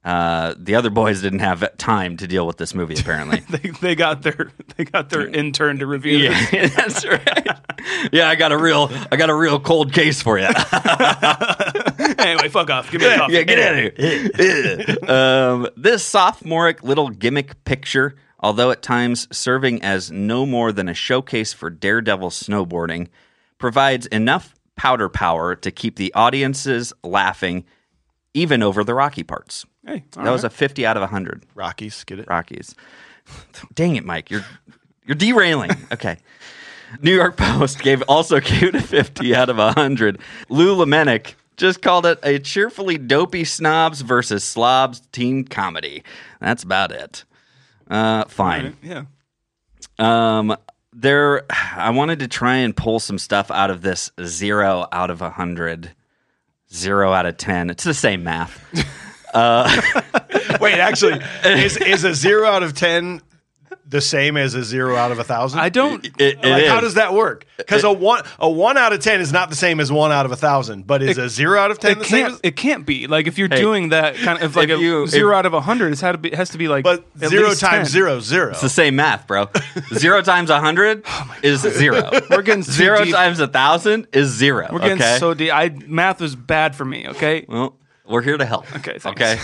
Uh, 0.04 0.54
the 0.58 0.76
other 0.76 0.90
boys 0.90 1.22
didn't 1.22 1.40
have 1.40 1.78
time 1.78 2.18
to 2.18 2.28
deal 2.28 2.46
with 2.46 2.58
this 2.58 2.76
movie. 2.76 2.96
Apparently, 3.00 3.40
They, 3.50 3.70
they 3.70 3.96
got 3.96 4.22
their 4.22 4.52
they 4.76 4.84
got 4.84 5.10
their 5.10 5.26
intern 5.28 5.80
to 5.80 5.88
review 5.88 6.18
yeah, 6.18 6.68
that's 6.68 7.06
right. 7.06 7.48
Yeah, 8.12 8.28
I 8.30 8.36
got 8.36 8.52
a 8.52 8.58
real, 8.58 8.90
I 9.12 9.16
got 9.16 9.30
a 9.30 9.36
real 9.36 9.60
cold 9.62 9.94
case 9.94 10.22
for 10.22 10.38
you. 10.38 10.46
anyway, 12.18 12.50
fuck 12.50 12.70
off. 12.70 12.92
Give 12.92 13.02
me 13.02 13.08
a 13.08 13.18
coffee. 13.18 13.34
yeah, 13.34 13.42
get 13.44 13.60
out 13.60 13.76
of 13.78 14.98
here. 15.00 15.10
um, 15.10 15.68
this 15.78 16.04
sophomoric 16.04 16.84
little 16.84 17.10
gimmick 17.10 17.64
picture, 17.64 18.16
although 18.40 18.72
at 18.72 18.82
times 18.82 19.28
serving 19.36 19.82
as 19.82 20.12
no 20.12 20.46
more 20.46 20.72
than 20.72 20.90
a 20.90 20.94
showcase 20.94 21.54
for 21.54 21.70
daredevil 21.70 22.30
snowboarding, 22.30 23.08
provides 23.58 24.06
enough 24.08 24.54
powder 24.76 25.08
power 25.10 25.56
to 25.56 25.72
keep 25.72 25.96
the 25.96 26.14
audiences 26.14 26.92
laughing, 27.04 27.64
even 28.34 28.62
over 28.64 28.84
the 28.84 28.94
rocky 28.94 29.24
parts. 29.24 29.66
Hey, 29.86 30.04
that 30.14 30.32
was 30.32 30.44
a 30.44 30.50
50 30.50 30.86
out 30.86 30.96
of 30.98 31.02
100 31.02 31.46
Rockies. 31.56 32.04
Get 32.06 32.20
it? 32.20 32.28
Rockies. 32.30 32.74
Dang 33.74 33.96
it, 33.96 34.06
Mike. 34.06 34.30
You're 34.32 34.46
you're 35.06 35.16
derailing. 35.16 35.72
Okay. 35.92 36.18
New 37.02 37.14
York 37.16 37.38
Post 37.38 37.80
gave 37.80 38.04
also 38.04 38.38
it 38.44 38.76
a 38.76 38.82
50 38.82 39.36
out 39.36 39.50
of 39.50 39.58
100. 39.58 40.20
Lou 40.50 40.76
Lumenick 40.76 41.34
just 41.58 41.82
called 41.82 42.06
it 42.06 42.20
a 42.24 42.38
cheerfully 42.40 42.98
dopey 42.98 43.44
snobs 43.44 44.02
versus 44.02 44.44
slobs 44.44 45.02
teen 45.12 45.44
comedy. 45.44 46.04
That's 46.40 46.64
about 46.64 46.92
it. 46.92 47.26
Uh, 47.90 48.26
fine. 48.26 48.78
yeah. 48.84 49.04
Um, 50.00 50.56
there, 50.92 51.44
I 51.76 51.90
wanted 51.90 52.20
to 52.20 52.28
try 52.28 52.58
and 52.58 52.76
pull 52.76 53.00
some 53.00 53.18
stuff 53.18 53.50
out 53.52 53.70
of 53.72 53.82
this 53.82 54.12
zero 54.24 54.88
out 54.92 55.10
of 55.10 55.22
a 55.22 55.32
hundred, 55.32 55.92
zero 56.72 57.12
out 57.12 57.26
of 57.26 57.38
ten. 57.38 57.70
It's 57.70 57.84
the 57.84 57.94
same 57.94 58.24
math. 58.24 58.64
Uh, 59.34 59.82
Wait, 60.62 60.76
actually, 60.80 61.20
is, 61.46 61.78
is 61.78 62.04
a 62.04 62.14
zero 62.14 62.48
out 62.48 62.64
of 62.64 62.74
10 62.74 63.22
the 63.86 64.00
same 64.02 64.38
as 64.38 64.56
a 64.56 64.64
zero 64.64 64.96
out 64.96 65.12
of 65.12 65.20
a 65.20 65.24
thousand? 65.24 65.60
I 65.60 65.70
don't. 65.70 66.04
It, 66.06 66.14
it 66.20 66.44
like, 66.46 66.66
how 66.66 66.78
is. 66.78 66.82
does 66.84 66.94
that 66.96 67.14
work? 67.14 67.46
Because 67.58 67.84
a 67.84 67.92
one 67.92 68.24
a 68.40 68.50
one 68.50 68.78
out 68.78 68.94
of 68.94 69.02
ten 69.02 69.20
is 69.22 69.32
not 69.34 69.50
the 69.50 69.56
same 69.56 69.80
as 69.80 69.92
one 69.92 70.12
out 70.12 70.26
of 70.26 70.32
a 70.32 70.36
thousand, 70.36 70.88
but 70.88 71.04
is 71.04 71.18
a 71.18 71.28
zero 71.30 71.60
out 71.60 71.70
of 71.70 71.80
ten 71.80 71.92
It 71.94 72.00
the 72.00 72.06
same? 72.06 72.22
can't. 72.22 72.34
As, 72.34 72.40
It 72.44 72.56
can't 72.56 72.86
be 72.86 73.08
like 73.08 73.28
if 73.28 73.38
you're 73.38 73.48
doing 73.50 73.90
that 73.90 74.16
kind 74.16 74.38
of 74.42 74.52
if 74.52 74.56
like 74.56 74.70
if 74.70 74.80
a 74.80 74.82
you- 74.82 75.06
zero 75.08 75.32
if- 75.34 75.38
out 75.40 75.46
of 75.46 75.54
a 75.54 75.62
hundred. 75.62 75.92
It's 75.92 76.02
had 76.02 76.14
to 76.14 76.18
be 76.18 76.32
has 76.32 76.50
to 76.52 76.58
be 76.58 76.68
like 76.68 76.84
but 76.84 77.04
at 77.22 77.30
zero 77.30 77.50
least 77.50 77.62
times 77.62 77.88
10. 77.90 77.92
zero 77.92 78.20
zero. 78.20 78.52
It's 78.52 78.62
the 78.62 78.70
same 78.70 78.96
math, 78.96 79.28
bro. 79.28 79.50
Zero 79.94 80.22
times 80.24 80.50
a 80.50 80.60
hundred 80.60 81.04
oh 81.06 81.36
is 81.44 81.62
zero. 81.62 82.10
We're 82.30 82.42
getting 82.42 82.64
too 82.64 82.72
zero 82.72 83.04
deep. 83.04 83.14
times 83.14 83.40
a 83.40 83.48
thousand 83.48 84.08
is 84.14 84.30
zero. 84.30 84.70
We're 84.72 84.80
getting 84.80 85.02
okay? 85.02 85.18
so 85.20 85.34
deep. 85.34 85.52
I 85.54 85.70
math 85.88 86.22
was 86.22 86.36
bad 86.36 86.76
for 86.76 86.86
me. 86.86 87.08
Okay. 87.10 87.46
well, 87.50 87.78
we're 88.08 88.22
here 88.22 88.38
to 88.38 88.46
help. 88.46 88.66
Okay, 88.78 88.98
thanks. 89.00 89.22
Okay. 89.22 89.40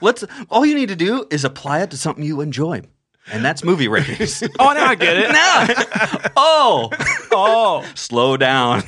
Let's. 0.00 0.24
All 0.50 0.64
you 0.66 0.74
need 0.74 0.88
to 0.88 0.96
do 0.96 1.26
is 1.30 1.44
apply 1.44 1.82
it 1.82 1.90
to 1.90 1.96
something 1.96 2.24
you 2.24 2.40
enjoy, 2.40 2.82
and 3.32 3.44
that's 3.44 3.64
movie 3.64 3.88
ratings. 3.88 4.42
Oh, 4.58 4.72
now 4.72 4.86
I 4.86 4.94
get 4.94 5.16
it. 5.16 5.30
now, 5.32 6.30
oh, 6.36 6.90
Oh, 7.32 7.84
slow 7.94 8.36
down. 8.36 8.82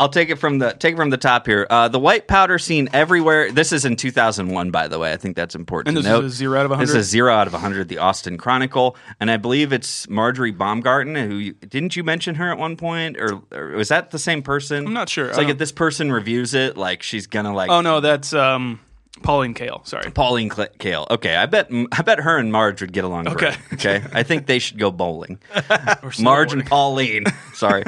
I'll 0.00 0.08
take 0.08 0.30
it 0.30 0.36
from 0.36 0.58
the 0.58 0.72
take 0.72 0.94
it 0.94 0.96
from 0.96 1.10
the 1.10 1.16
top 1.16 1.46
here. 1.46 1.66
Uh, 1.68 1.88
the 1.88 1.98
white 1.98 2.28
powder 2.28 2.58
seen 2.58 2.88
everywhere. 2.92 3.50
This 3.50 3.72
is 3.72 3.84
in 3.84 3.96
2001, 3.96 4.70
by 4.70 4.86
the 4.86 4.98
way. 4.98 5.12
I 5.12 5.16
think 5.16 5.34
that's 5.34 5.56
important. 5.56 5.96
And 5.96 6.04
to 6.04 6.22
this 6.22 6.32
is 6.32 6.38
zero 6.38 6.60
out 6.60 6.70
of 6.70 6.78
This 6.78 6.90
is 6.90 6.94
a 6.96 7.02
zero 7.02 7.32
out 7.32 7.46
of 7.48 7.52
100. 7.52 7.88
The 7.88 7.98
Austin 7.98 8.38
Chronicle, 8.38 8.96
and 9.18 9.30
I 9.30 9.36
believe 9.36 9.72
it's 9.72 10.08
Marjorie 10.08 10.52
Baumgarten. 10.52 11.16
Who 11.16 11.34
you, 11.36 11.52
didn't 11.54 11.96
you 11.96 12.04
mention 12.04 12.36
her 12.36 12.50
at 12.50 12.58
one 12.58 12.76
point, 12.76 13.16
or, 13.18 13.42
or 13.50 13.68
was 13.70 13.88
that 13.88 14.10
the 14.12 14.18
same 14.18 14.42
person? 14.42 14.86
I'm 14.86 14.92
not 14.92 15.08
sure. 15.08 15.28
It's 15.28 15.38
like 15.38 15.48
if 15.48 15.58
this 15.58 15.72
person 15.72 16.12
reviews 16.12 16.54
it, 16.54 16.76
like 16.76 17.02
she's 17.02 17.26
gonna 17.26 17.54
like. 17.54 17.70
oh 17.70 17.80
no, 17.80 18.00
that's 18.00 18.32
um 18.32 18.78
Pauline 19.22 19.54
Kael. 19.54 19.86
Sorry. 19.86 20.10
Pauline 20.10 20.50
Cl- 20.50 20.68
Kale. 20.78 21.06
Okay, 21.10 21.36
I 21.36 21.46
bet 21.46 21.68
I 21.92 22.02
bet 22.02 22.20
her 22.20 22.38
and 22.38 22.50
Marge 22.52 22.80
would 22.80 22.92
get 22.92 23.04
along 23.04 23.28
Okay. 23.28 23.54
great. 23.70 23.72
Okay, 23.74 24.04
I 24.12 24.22
think 24.22 24.46
they 24.46 24.58
should 24.58 24.78
go 24.78 24.90
bowling. 24.90 25.38
Marge 26.20 26.52
and 26.52 26.64
Pauline. 26.66 27.24
Sorry, 27.54 27.84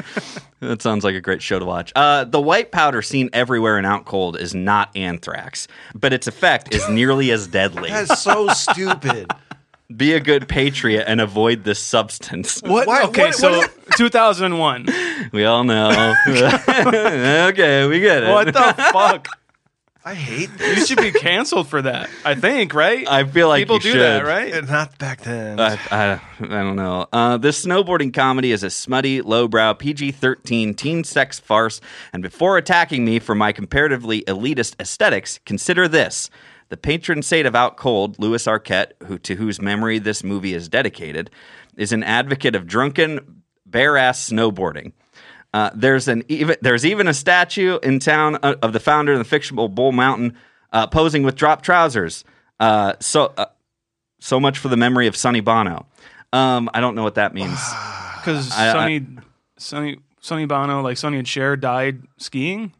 that 0.59 0.81
sounds 0.81 1.03
like 1.03 1.15
a 1.15 1.21
great 1.21 1.41
show 1.41 1.59
to 1.59 1.65
watch. 1.65 1.91
Uh, 1.95 2.23
the 2.25 2.41
white 2.41 2.71
powder 2.71 3.01
seen 3.01 3.29
everywhere 3.33 3.77
in 3.79 3.85
Out 3.85 4.05
Cold 4.05 4.39
is 4.39 4.53
not 4.55 4.95
anthrax, 4.95 5.67
but 5.95 6.13
its 6.13 6.27
effect 6.27 6.73
is 6.75 6.87
nearly 6.89 7.31
as 7.31 7.47
deadly. 7.47 7.89
That's 7.89 8.21
so 8.21 8.47
stupid. 8.49 9.31
Be 9.97 10.13
a 10.13 10.21
good 10.21 10.47
patriot 10.47 11.03
and 11.05 11.19
avoid 11.19 11.65
this 11.65 11.77
substance. 11.77 12.61
What? 12.63 12.87
Okay, 13.09 13.23
what- 13.23 13.27
what 13.31 13.35
so 13.35 13.61
is- 13.61 13.69
2001. 13.97 14.87
We 15.33 15.45
all 15.45 15.63
know. 15.63 16.15
okay, 16.27 17.87
we 17.87 17.99
get 17.99 18.23
it. 18.23 18.29
what 18.31 18.47
the 18.47 18.73
fuck? 18.91 19.27
I 20.03 20.15
hate 20.15 20.49
this. 20.57 20.79
You 20.79 20.85
should 20.87 20.97
be 20.97 21.11
canceled 21.11 21.67
for 21.67 21.83
that. 21.83 22.09
I 22.25 22.33
think, 22.33 22.73
right? 22.73 23.07
I 23.07 23.23
feel 23.23 23.47
like 23.47 23.61
people 23.61 23.75
you 23.75 23.81
do 23.81 23.91
should. 23.91 24.01
that, 24.01 24.25
right? 24.25 24.51
And 24.51 24.67
not 24.67 24.97
back 24.97 25.21
then. 25.21 25.59
I, 25.59 25.77
I, 25.91 26.21
I 26.39 26.47
don't 26.63 26.75
know. 26.75 27.07
Uh, 27.13 27.37
this 27.37 27.63
snowboarding 27.63 28.11
comedy 28.11 28.51
is 28.51 28.63
a 28.63 28.71
smutty, 28.71 29.21
lowbrow, 29.21 29.73
PG 29.75 30.13
13 30.13 30.73
teen 30.73 31.03
sex 31.03 31.39
farce. 31.39 31.81
And 32.13 32.23
before 32.23 32.57
attacking 32.57 33.05
me 33.05 33.19
for 33.19 33.35
my 33.35 33.51
comparatively 33.51 34.23
elitist 34.23 34.79
aesthetics, 34.79 35.39
consider 35.45 35.87
this. 35.87 36.31
The 36.69 36.77
patron 36.77 37.21
saint 37.21 37.45
of 37.45 37.53
out 37.53 37.77
cold, 37.77 38.17
Lewis 38.17 38.45
Arquette, 38.45 38.93
who 39.05 39.19
to 39.19 39.35
whose 39.35 39.61
memory 39.61 39.99
this 39.99 40.23
movie 40.23 40.53
is 40.55 40.67
dedicated, 40.67 41.29
is 41.77 41.91
an 41.91 42.01
advocate 42.01 42.55
of 42.55 42.65
drunken 42.65 43.43
bare 43.65 43.97
ass 43.97 44.31
snowboarding. 44.31 44.93
Uh, 45.53 45.69
there's 45.75 46.07
an 46.07 46.23
even 46.29 46.55
there's 46.61 46.85
even 46.85 47.07
a 47.07 47.13
statue 47.13 47.77
in 47.83 47.99
town 47.99 48.37
uh, 48.41 48.55
of 48.61 48.71
the 48.73 48.79
founder 48.79 49.11
of 49.13 49.17
the 49.19 49.25
fictional 49.25 49.67
Bull 49.67 49.91
Mountain 49.91 50.35
uh, 50.71 50.87
posing 50.87 51.23
with 51.23 51.35
drop 51.35 51.61
trousers. 51.61 52.23
Uh, 52.59 52.93
so 52.99 53.33
uh, 53.37 53.45
so 54.19 54.39
much 54.39 54.57
for 54.59 54.69
the 54.69 54.77
memory 54.77 55.07
of 55.07 55.15
Sonny 55.17 55.41
Bono. 55.41 55.85
Um, 56.31 56.69
I 56.73 56.79
don't 56.79 56.95
know 56.95 57.03
what 57.03 57.15
that 57.15 57.33
means. 57.33 57.59
Because 58.21 58.51
I- 58.51 58.69
I- 58.69 58.73
Sonny, 58.73 59.07
Sonny, 59.57 59.97
Sonny 60.19 60.45
Bono, 60.45 60.81
like 60.83 60.95
Sonny 60.97 61.17
and 61.17 61.27
Cher, 61.27 61.55
died 61.57 62.03
skiing. 62.17 62.71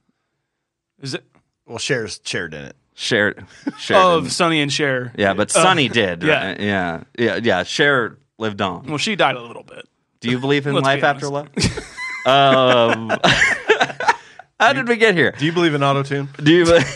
Is 1.02 1.16
it 1.16 1.24
Well, 1.66 1.80
Cher's 1.80 2.22
shared 2.24 2.54
in 2.54 2.66
it. 2.66 2.76
Shared, 2.94 3.44
shared. 3.80 4.00
of 4.00 4.32
Sonny 4.32 4.62
and 4.62 4.72
Cher? 4.72 5.12
yeah, 5.18 5.34
but 5.34 5.50
Sonny 5.50 5.90
did. 5.90 6.22
yeah. 6.22 6.48
right? 6.50 6.60
yeah, 6.60 7.04
yeah, 7.18 7.40
yeah. 7.42 7.64
Cher 7.64 8.18
lived 8.38 8.62
on. 8.62 8.86
Well, 8.86 9.00
she 9.00 9.16
died 9.16 9.36
a 9.36 9.42
little 9.42 9.64
bit. 9.64 9.90
Do 10.20 10.30
you 10.30 10.38
believe 10.38 10.68
in 10.68 10.76
life 10.76 11.04
after 11.04 11.28
life? 11.28 11.50
um, 12.26 13.12
how 14.60 14.74
did 14.74 14.88
we 14.88 14.96
get 14.98 15.16
here? 15.16 15.34
Do 15.38 15.46
you 15.46 15.52
believe 15.52 15.74
in 15.74 15.84
auto 15.84 16.04
tune? 16.04 16.30
Do 16.42 16.52
you? 16.52 16.80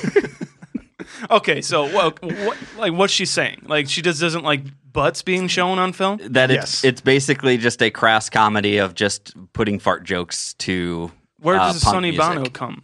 Okay, 1.31 1.61
so 1.61 1.91
what, 1.91 2.21
what, 2.21 2.57
like, 2.77 2.93
what's 2.93 3.13
she 3.13 3.25
saying? 3.25 3.63
Like, 3.65 3.87
she 3.89 4.01
just 4.01 4.19
doesn't 4.21 4.43
like 4.43 4.61
butts 4.91 5.21
being 5.21 5.47
shown 5.47 5.79
on 5.79 5.93
film. 5.93 6.19
that 6.23 6.51
it's 6.51 6.83
Yes. 6.83 6.83
it's 6.83 7.01
basically 7.01 7.57
just 7.57 7.81
a 7.81 7.89
crass 7.89 8.29
comedy 8.29 8.77
of 8.77 8.93
just 8.95 9.33
putting 9.53 9.79
fart 9.79 10.03
jokes 10.03 10.53
to 10.55 11.11
Where 11.39 11.55
uh, 11.55 11.71
does 11.71 11.83
punk 11.83 11.93
Sonny 11.95 12.11
music. 12.11 12.35
Bono 12.35 12.49
come? 12.49 12.83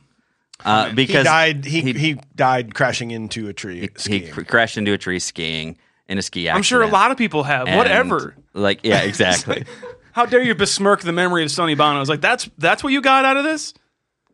Uh, 0.63 0.87
He 0.89 0.93
because 0.95 1.25
died. 1.25 1.65
He, 1.65 1.81
he- 1.81 1.93
he 1.93 2.17
died 2.35 2.73
crashing 2.73 3.11
into 3.11 3.47
a 3.47 3.53
tree. 3.53 3.81
he 3.81 3.89
skiing. 3.97 4.31
cr- 4.31 4.43
crashed 4.43 4.77
into 4.77 4.93
a 4.93 4.97
tree 4.97 5.19
skiing 5.19 5.77
in 6.07 6.17
a 6.17 6.21
ski 6.21 6.47
accident. 6.47 6.57
I'm 6.57 6.63
sure 6.63 6.81
a 6.81 6.87
lot 6.87 7.11
of 7.11 7.17
people 7.17 7.43
have. 7.43 7.67
And, 7.67 7.77
Whatever. 7.77 8.35
Like 8.53 8.79
yeah, 8.83 9.01
exactly. 9.01 9.65
How 10.13 10.25
dare 10.25 10.41
you 10.41 10.55
besmirk 10.55 11.01
the 11.01 11.11
memory 11.11 11.43
of 11.43 11.51
Sonny 11.51 11.75
Bono? 11.75 11.97
I 11.97 11.99
was 11.99 12.09
like, 12.09 12.21
that's 12.21 12.49
that's 12.57 12.83
what 12.83 12.93
you 12.93 13.01
got 13.01 13.25
out 13.25 13.37
of 13.37 13.43
this? 13.43 13.73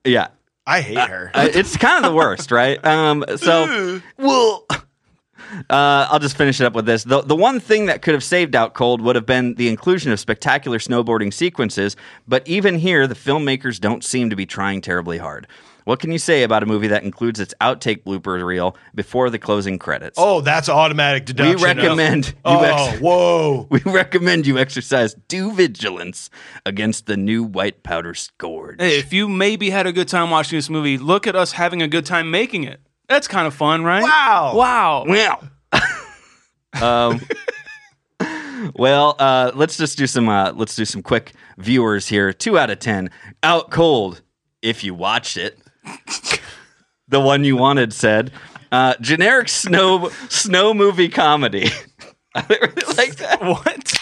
yeah. 0.06 0.28
I 0.66 0.82
hate 0.82 0.98
her. 0.98 1.32
Uh, 1.34 1.48
it's 1.54 1.78
kind 1.78 2.04
of 2.04 2.12
the 2.12 2.16
worst, 2.16 2.52
right? 2.52 2.84
Um, 2.86 3.24
so, 3.38 4.02
well, 4.18 4.66
uh, 4.70 6.08
I'll 6.10 6.20
just 6.20 6.36
finish 6.36 6.60
it 6.60 6.66
up 6.66 6.74
with 6.74 6.86
this. 6.86 7.06
The, 7.06 7.22
the 7.22 7.38
one 7.38 7.62
thing 7.62 7.86
that 7.86 8.02
could 8.02 8.14
have 8.14 8.24
saved 8.24 8.54
Out 8.54 8.74
Cold 8.74 9.00
would 9.02 9.16
have 9.16 9.26
been 9.26 9.56
the 9.56 9.70
inclusion 9.70 10.12
of 10.12 10.20
spectacular 10.20 10.78
snowboarding 10.78 11.34
sequences, 11.34 11.96
but 12.28 12.46
even 12.46 12.80
here, 12.80 13.08
the 13.08 13.16
filmmakers 13.16 13.80
don't 13.80 14.04
seem 14.04 14.30
to 14.30 14.36
be 14.36 14.46
trying 14.46 14.82
terribly 14.82 15.18
hard. 15.18 15.48
What 15.88 16.00
can 16.02 16.12
you 16.12 16.18
say 16.18 16.44
about 16.44 16.64
a 16.64 16.66
movie 16.66 16.88
that 16.88 17.04
includes 17.04 17.40
its 17.40 17.54
outtake 17.62 18.04
blooper 18.04 18.44
reel 18.46 18.76
before 18.94 19.30
the 19.30 19.40
closing 19.40 19.80
credits? 19.80 20.16
oh, 20.20 20.42
that's 20.42 20.68
automatic 20.68 21.22
we 21.22 21.26
deduction. 21.34 21.64
recommend 21.66 22.28
you 22.28 22.34
Oh, 22.44 22.62
ex- 22.62 23.00
whoa. 23.00 23.68
we 23.72 23.80
recommend 23.86 24.46
you 24.46 24.58
exercise 24.58 25.14
due 25.30 25.54
vigilance 25.54 26.30
against 26.66 27.06
the 27.06 27.16
new 27.16 27.42
white 27.42 27.84
powder 27.84 28.14
scourge. 28.14 28.82
Hey, 28.82 29.00
if 29.00 29.14
you 29.14 29.30
maybe 29.30 29.70
had 29.70 29.88
a 29.88 29.94
good 29.94 30.10
time 30.10 30.30
watching 30.30 30.58
this 30.58 30.70
movie, 30.70 30.98
look 30.98 31.26
at 31.26 31.38
us 31.38 31.54
having 31.54 31.82
a 31.82 31.88
good 31.88 32.06
time 32.06 32.30
making 32.32 32.66
it. 32.66 32.82
That's 33.08 33.30
kind 33.30 33.48
of 33.48 33.54
fun, 33.54 33.86
right? 33.86 34.04
Wow. 34.04 34.56
Wow. 34.58 35.06
Well, 35.08 35.50
um, 36.82 37.22
well, 38.76 39.16
uh, 39.20 39.52
let's 39.56 39.78
just 39.78 39.98
do 39.98 40.06
some. 40.06 40.28
Uh, 40.28 40.52
let's 40.54 40.76
do 40.76 40.84
some 40.84 41.02
quick 41.02 41.32
viewers 41.58 42.10
here. 42.10 42.34
Two 42.34 42.60
out 42.60 42.70
of 42.70 42.80
ten. 42.80 43.10
Out 43.42 43.72
cold. 43.72 44.22
If 44.62 44.84
you 44.84 44.94
watched 44.94 45.38
it, 45.38 45.58
the 47.08 47.20
one 47.20 47.44
you 47.44 47.56
wanted 47.58 47.94
said, 47.94 48.32
uh, 48.72 48.96
generic 49.02 49.50
snow 49.50 50.10
snow 50.30 50.74
movie 50.74 51.10
comedy. 51.10 51.70
I 52.36 52.46
really 52.50 52.96
like 52.98 53.16
that. 53.18 53.42
What? 53.42 53.94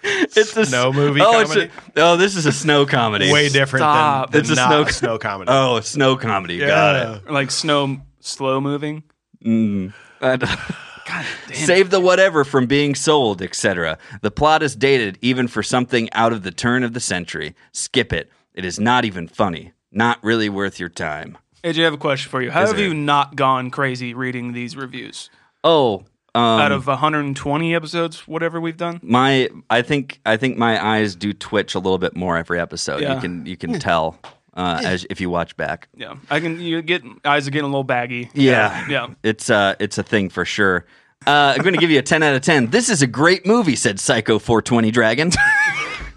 It's 0.00 0.56
a 0.56 0.64
Snow 0.64 0.92
movie 0.92 1.20
oh, 1.22 1.40
it's 1.40 1.50
comedy? 1.52 1.70
a- 1.96 2.00
oh, 2.00 2.16
this 2.16 2.36
is 2.36 2.46
a 2.46 2.52
snow 2.52 2.86
comedy. 2.86 3.30
Way 3.32 3.48
different 3.48 3.82
Stop. 3.82 4.30
than, 4.30 4.40
It's 4.40 4.50
a 4.50 4.54
not 4.54 4.68
snow- 4.68 4.82
a 4.82 4.92
snow 4.92 5.18
comedy. 5.18 5.50
Oh, 5.52 5.80
snow 5.80 6.16
comedy. 6.16 6.58
Got 6.58 7.24
it. 7.26 7.30
Like 7.30 7.50
snow 7.50 7.98
slow 8.20 8.60
moving? 8.60 9.02
God 9.42 10.40
damn. 10.40 11.26
Save 11.52 11.90
the 11.90 12.00
whatever 12.00 12.44
from 12.44 12.66
being 12.66 12.94
sold, 12.94 13.42
etc. 13.42 13.98
The 14.22 14.30
plot 14.30 14.62
is 14.62 14.76
dated 14.76 15.18
even 15.20 15.48
for 15.48 15.62
something 15.62 16.08
out 16.12 16.32
of 16.32 16.42
the 16.42 16.50
turn 16.52 16.84
of 16.84 16.92
the 16.94 17.00
century. 17.00 17.54
Skip 17.72 18.12
it. 18.12 18.30
It 18.54 18.64
is 18.64 18.78
not 18.78 19.04
even 19.04 19.26
funny. 19.28 19.72
Not 19.92 20.22
really 20.22 20.48
worth 20.48 20.78
your 20.78 20.88
time. 20.88 21.38
AJ, 21.64 21.80
I 21.80 21.84
have 21.84 21.94
a 21.94 21.98
question 21.98 22.30
for 22.30 22.40
you. 22.42 22.50
How 22.50 22.62
Is 22.62 22.68
have 22.70 22.76
there? 22.76 22.86
you 22.86 22.94
not 22.94 23.34
gone 23.36 23.70
crazy 23.70 24.14
reading 24.14 24.52
these 24.52 24.76
reviews? 24.76 25.28
Oh, 25.64 26.04
um, 26.34 26.60
Out 26.60 26.72
of 26.72 26.86
120 26.86 27.74
episodes, 27.74 28.28
whatever 28.28 28.60
we've 28.60 28.76
done? 28.76 29.00
my 29.02 29.48
I 29.70 29.82
think 29.82 30.20
I 30.24 30.36
think 30.36 30.56
my 30.56 30.82
eyes 30.84 31.16
do 31.16 31.32
twitch 31.32 31.74
a 31.74 31.78
little 31.78 31.98
bit 31.98 32.14
more 32.14 32.36
every 32.36 32.60
episode. 32.60 33.00
Yeah. 33.00 33.14
You 33.14 33.20
can 33.20 33.46
you 33.46 33.56
can 33.56 33.78
tell 33.80 34.18
uh, 34.54 34.80
as 34.84 35.06
if 35.10 35.20
you 35.20 35.30
watch 35.30 35.56
back. 35.56 35.88
Yeah. 35.96 36.14
I 36.30 36.38
can 36.40 36.60
you 36.60 36.80
get 36.82 37.02
eyes 37.24 37.48
are 37.48 37.50
getting 37.50 37.64
a 37.64 37.68
little 37.68 37.82
baggy. 37.82 38.30
Yeah. 38.34 38.86
Yeah. 38.88 39.08
It's 39.22 39.50
uh 39.50 39.74
it's 39.80 39.98
a 39.98 40.02
thing 40.04 40.28
for 40.28 40.44
sure. 40.44 40.84
Uh, 41.26 41.54
I'm 41.56 41.62
going 41.62 41.74
to 41.74 41.80
give 41.80 41.90
you 41.90 41.98
a 41.98 42.02
10 42.02 42.22
out 42.22 42.36
of 42.36 42.42
10. 42.42 42.68
This 42.70 42.88
is 42.88 43.02
a 43.02 43.06
great 43.08 43.44
movie, 43.44 43.74
said 43.74 43.98
Psycho 43.98 44.38
420 44.38 44.92
Dragon. 44.92 45.32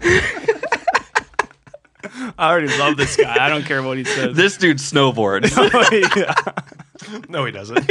I 2.38 2.50
already 2.50 2.68
love 2.78 2.96
this 2.96 3.16
guy. 3.16 3.36
I 3.44 3.48
don't 3.48 3.64
care 3.64 3.82
what 3.82 3.98
he 3.98 4.04
says. 4.04 4.36
this 4.36 4.56
dude 4.56 4.78
snowboards. 4.78 5.52
Oh, 5.74 6.14
yeah. 6.16 6.34
No, 7.28 7.44
he 7.44 7.50
doesn't. 7.50 7.84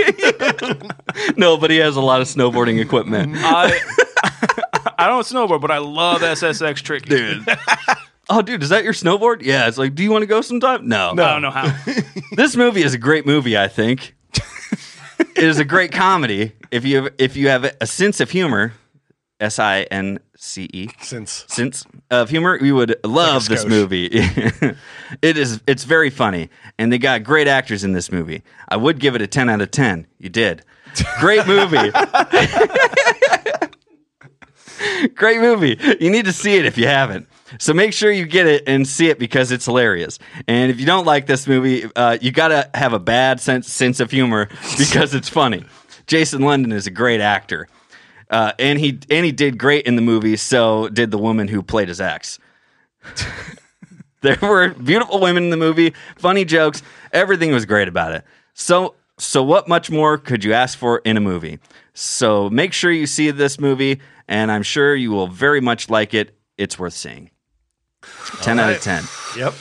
no, 1.37 1.57
but 1.57 1.69
he 1.69 1.77
has 1.77 1.97
a 1.97 2.01
lot 2.01 2.21
of 2.21 2.27
snowboarding 2.27 2.79
equipment. 2.79 3.33
I 3.37 3.77
I 4.97 5.07
don't 5.07 5.23
snowboard, 5.25 5.59
but 5.59 5.69
I 5.69 5.79
love 5.79 6.21
SSX 6.21 6.77
tricky. 6.77 7.09
dude. 7.09 7.45
Oh, 8.29 8.41
dude, 8.41 8.63
is 8.63 8.69
that 8.69 8.85
your 8.85 8.93
snowboard? 8.93 9.41
Yeah. 9.41 9.67
It's 9.67 9.77
like, 9.77 9.95
do 9.95 10.03
you 10.03 10.11
want 10.11 10.21
to 10.21 10.27
go 10.27 10.39
sometime? 10.41 10.87
No. 10.87 11.09
I 11.11 11.15
don't 11.33 11.41
know 11.41 11.51
how. 11.51 11.75
This 12.37 12.55
movie 12.55 12.83
is 12.83 12.93
a 12.93 12.97
great 12.97 13.25
movie. 13.25 13.57
I 13.57 13.67
think 13.67 14.15
it 15.35 15.43
is 15.43 15.59
a 15.59 15.65
great 15.65 15.91
comedy. 15.91 16.53
If 16.71 16.85
you 16.85 17.03
have, 17.03 17.13
if 17.17 17.35
you 17.35 17.49
have 17.49 17.75
a 17.81 17.85
sense 17.87 18.21
of 18.21 18.29
humor, 18.29 18.73
S 19.41 19.59
I 19.59 19.81
N 19.83 20.19
C 20.37 20.69
E, 20.71 20.89
Since 21.01 21.45
sense 21.47 21.85
of 22.09 22.29
humor, 22.29 22.57
we 22.61 22.71
would 22.71 22.95
love 23.03 23.47
this 23.47 23.65
movie. 23.65 24.09
it 25.21 25.37
is. 25.37 25.61
It's 25.67 25.83
very 25.83 26.09
funny, 26.09 26.49
and 26.77 26.91
they 26.93 26.97
got 26.97 27.23
great 27.23 27.47
actors 27.47 27.83
in 27.83 27.93
this 27.93 28.11
movie. 28.11 28.43
I 28.69 28.77
would 28.77 28.99
give 28.99 29.15
it 29.15 29.21
a 29.21 29.27
ten 29.27 29.49
out 29.49 29.61
of 29.61 29.71
ten. 29.71 30.07
You 30.19 30.29
did. 30.29 30.63
Great 31.19 31.47
movie. 31.47 31.91
Great 35.15 35.39
movie. 35.39 35.77
You 35.99 36.09
need 36.09 36.25
to 36.25 36.33
see 36.33 36.55
it 36.55 36.65
if 36.65 36.77
you 36.77 36.87
haven't. 36.87 37.27
So 37.59 37.73
make 37.73 37.93
sure 37.93 38.11
you 38.11 38.25
get 38.25 38.47
it 38.47 38.63
and 38.67 38.87
see 38.87 39.09
it 39.09 39.19
because 39.19 39.51
it's 39.51 39.65
hilarious. 39.65 40.19
And 40.47 40.71
if 40.71 40.79
you 40.79 40.85
don't 40.85 41.05
like 41.05 41.27
this 41.27 41.47
movie, 41.47 41.85
uh, 41.95 42.17
you 42.21 42.31
got 42.31 42.47
to 42.49 42.69
have 42.73 42.93
a 42.93 42.99
bad 42.99 43.39
sense 43.39 43.71
sense 43.71 43.99
of 43.99 44.09
humor 44.11 44.47
because 44.77 45.13
it's 45.13 45.29
funny. 45.29 45.63
Jason 46.07 46.41
London 46.41 46.71
is 46.71 46.87
a 46.87 46.91
great 46.91 47.21
actor, 47.21 47.67
uh, 48.31 48.53
and 48.57 48.79
he 48.79 48.97
and 49.11 49.25
he 49.25 49.31
did 49.31 49.57
great 49.59 49.85
in 49.85 49.95
the 49.95 50.01
movie. 50.01 50.35
So 50.37 50.89
did 50.89 51.11
the 51.11 51.17
woman 51.19 51.47
who 51.47 51.61
played 51.61 51.87
his 51.89 52.01
ex. 52.01 52.39
there 54.21 54.37
were 54.41 54.69
beautiful 54.69 55.19
women 55.19 55.43
in 55.45 55.49
the 55.49 55.57
movie, 55.57 55.93
funny 56.17 56.45
jokes, 56.45 56.81
everything 57.11 57.51
was 57.51 57.65
great 57.65 57.87
about 57.87 58.13
it. 58.13 58.23
So 58.53 58.95
so 59.17 59.43
what 59.43 59.67
much 59.67 59.89
more 59.91 60.17
could 60.17 60.43
you 60.43 60.53
ask 60.53 60.77
for 60.77 60.99
in 60.99 61.17
a 61.17 61.21
movie? 61.21 61.59
So 61.93 62.49
make 62.49 62.73
sure 62.73 62.91
you 62.91 63.05
see 63.07 63.29
this 63.31 63.59
movie, 63.59 63.99
and 64.27 64.51
I'm 64.51 64.63
sure 64.63 64.95
you 64.95 65.11
will 65.11 65.27
very 65.27 65.61
much 65.61 65.89
like 65.89 66.13
it. 66.13 66.35
It's 66.57 66.79
worth 66.79 66.93
seeing. 66.93 67.29
Ten 68.41 68.59
out 68.59 68.71
of 68.73 68.81
ten. 68.81 69.03
yep. 69.37 69.53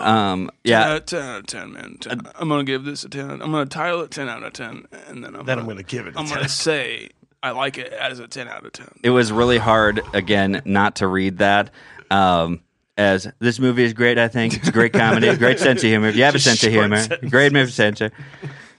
Um, 0.00 0.50
yeah, 0.62 0.92
Uh, 0.92 1.00
10 1.00 1.20
out 1.20 1.38
of 1.40 1.46
10, 1.46 1.72
man. 1.72 1.96
10. 2.00 2.20
I'm 2.36 2.48
going 2.48 2.64
to 2.64 2.72
give 2.72 2.84
this 2.84 3.02
a 3.02 3.08
10. 3.08 3.42
I'm 3.42 3.50
going 3.50 3.66
to 3.66 3.74
title 3.74 4.02
it 4.02 4.12
10 4.12 4.28
out 4.28 4.44
of 4.44 4.52
10. 4.52 4.84
And 5.08 5.24
then 5.24 5.34
I'm 5.34 5.44
Then 5.44 5.58
I'm 5.58 5.64
gonna, 5.64 5.74
going 5.74 5.76
to 5.78 5.82
give 5.82 6.06
it. 6.06 6.14
a 6.14 6.18
I'm 6.20 6.26
10. 6.26 6.34
going 6.36 6.46
to 6.46 6.48
say 6.48 7.08
I 7.42 7.50
like 7.52 7.78
it 7.78 7.92
as 7.92 8.18
a 8.18 8.28
10 8.28 8.48
out 8.48 8.66
of 8.66 8.72
10. 8.72 9.00
it 9.02 9.10
was 9.10 9.32
really 9.32 9.58
hard 9.58 10.02
again 10.12 10.62
not 10.64 10.96
to 10.96 11.06
read 11.06 11.38
that. 11.38 11.70
Um, 12.10 12.60
as 12.96 13.26
this 13.38 13.58
movie 13.58 13.84
is 13.84 13.94
great, 13.94 14.18
I 14.18 14.28
think 14.28 14.56
it's 14.56 14.70
great 14.70 14.92
comedy, 14.92 15.34
great 15.38 15.58
sense 15.58 15.82
of 15.82 15.88
humor. 15.88 16.08
If 16.08 16.16
you 16.16 16.24
have 16.24 16.34
a 16.34 16.38
sense 16.38 16.62
of 16.64 16.70
humor, 16.70 16.98
sentence. 16.98 17.30
great 17.30 17.52
sense 17.70 18.00
of 18.02 18.12
humor. 18.12 18.26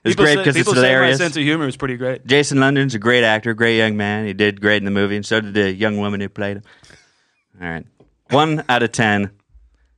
It's 0.03 0.15
People 0.15 0.25
great 0.25 0.37
because 0.37 0.55
it's 0.55 0.67
say 0.67 0.75
my 0.75 0.81
hilarious. 0.87 1.17
sense 1.17 1.37
of 1.37 1.43
humor 1.43 1.67
is 1.67 1.77
pretty 1.77 1.95
great. 1.95 2.25
Jason 2.25 2.59
London's 2.59 2.93
a 2.95 2.99
great 2.99 3.23
actor, 3.23 3.53
great 3.53 3.77
young 3.77 3.97
man. 3.97 4.25
He 4.25 4.33
did 4.33 4.59
great 4.61 4.77
in 4.77 4.85
the 4.85 4.91
movie, 4.91 5.15
and 5.15 5.25
so 5.25 5.41
did 5.41 5.53
the 5.53 5.71
young 5.73 5.97
woman 5.97 6.21
who 6.21 6.29
played 6.29 6.57
him. 6.57 6.63
All 7.61 7.67
right. 7.67 7.85
One 8.29 8.63
out 8.69 8.81
of 8.83 8.91
10. 8.91 9.31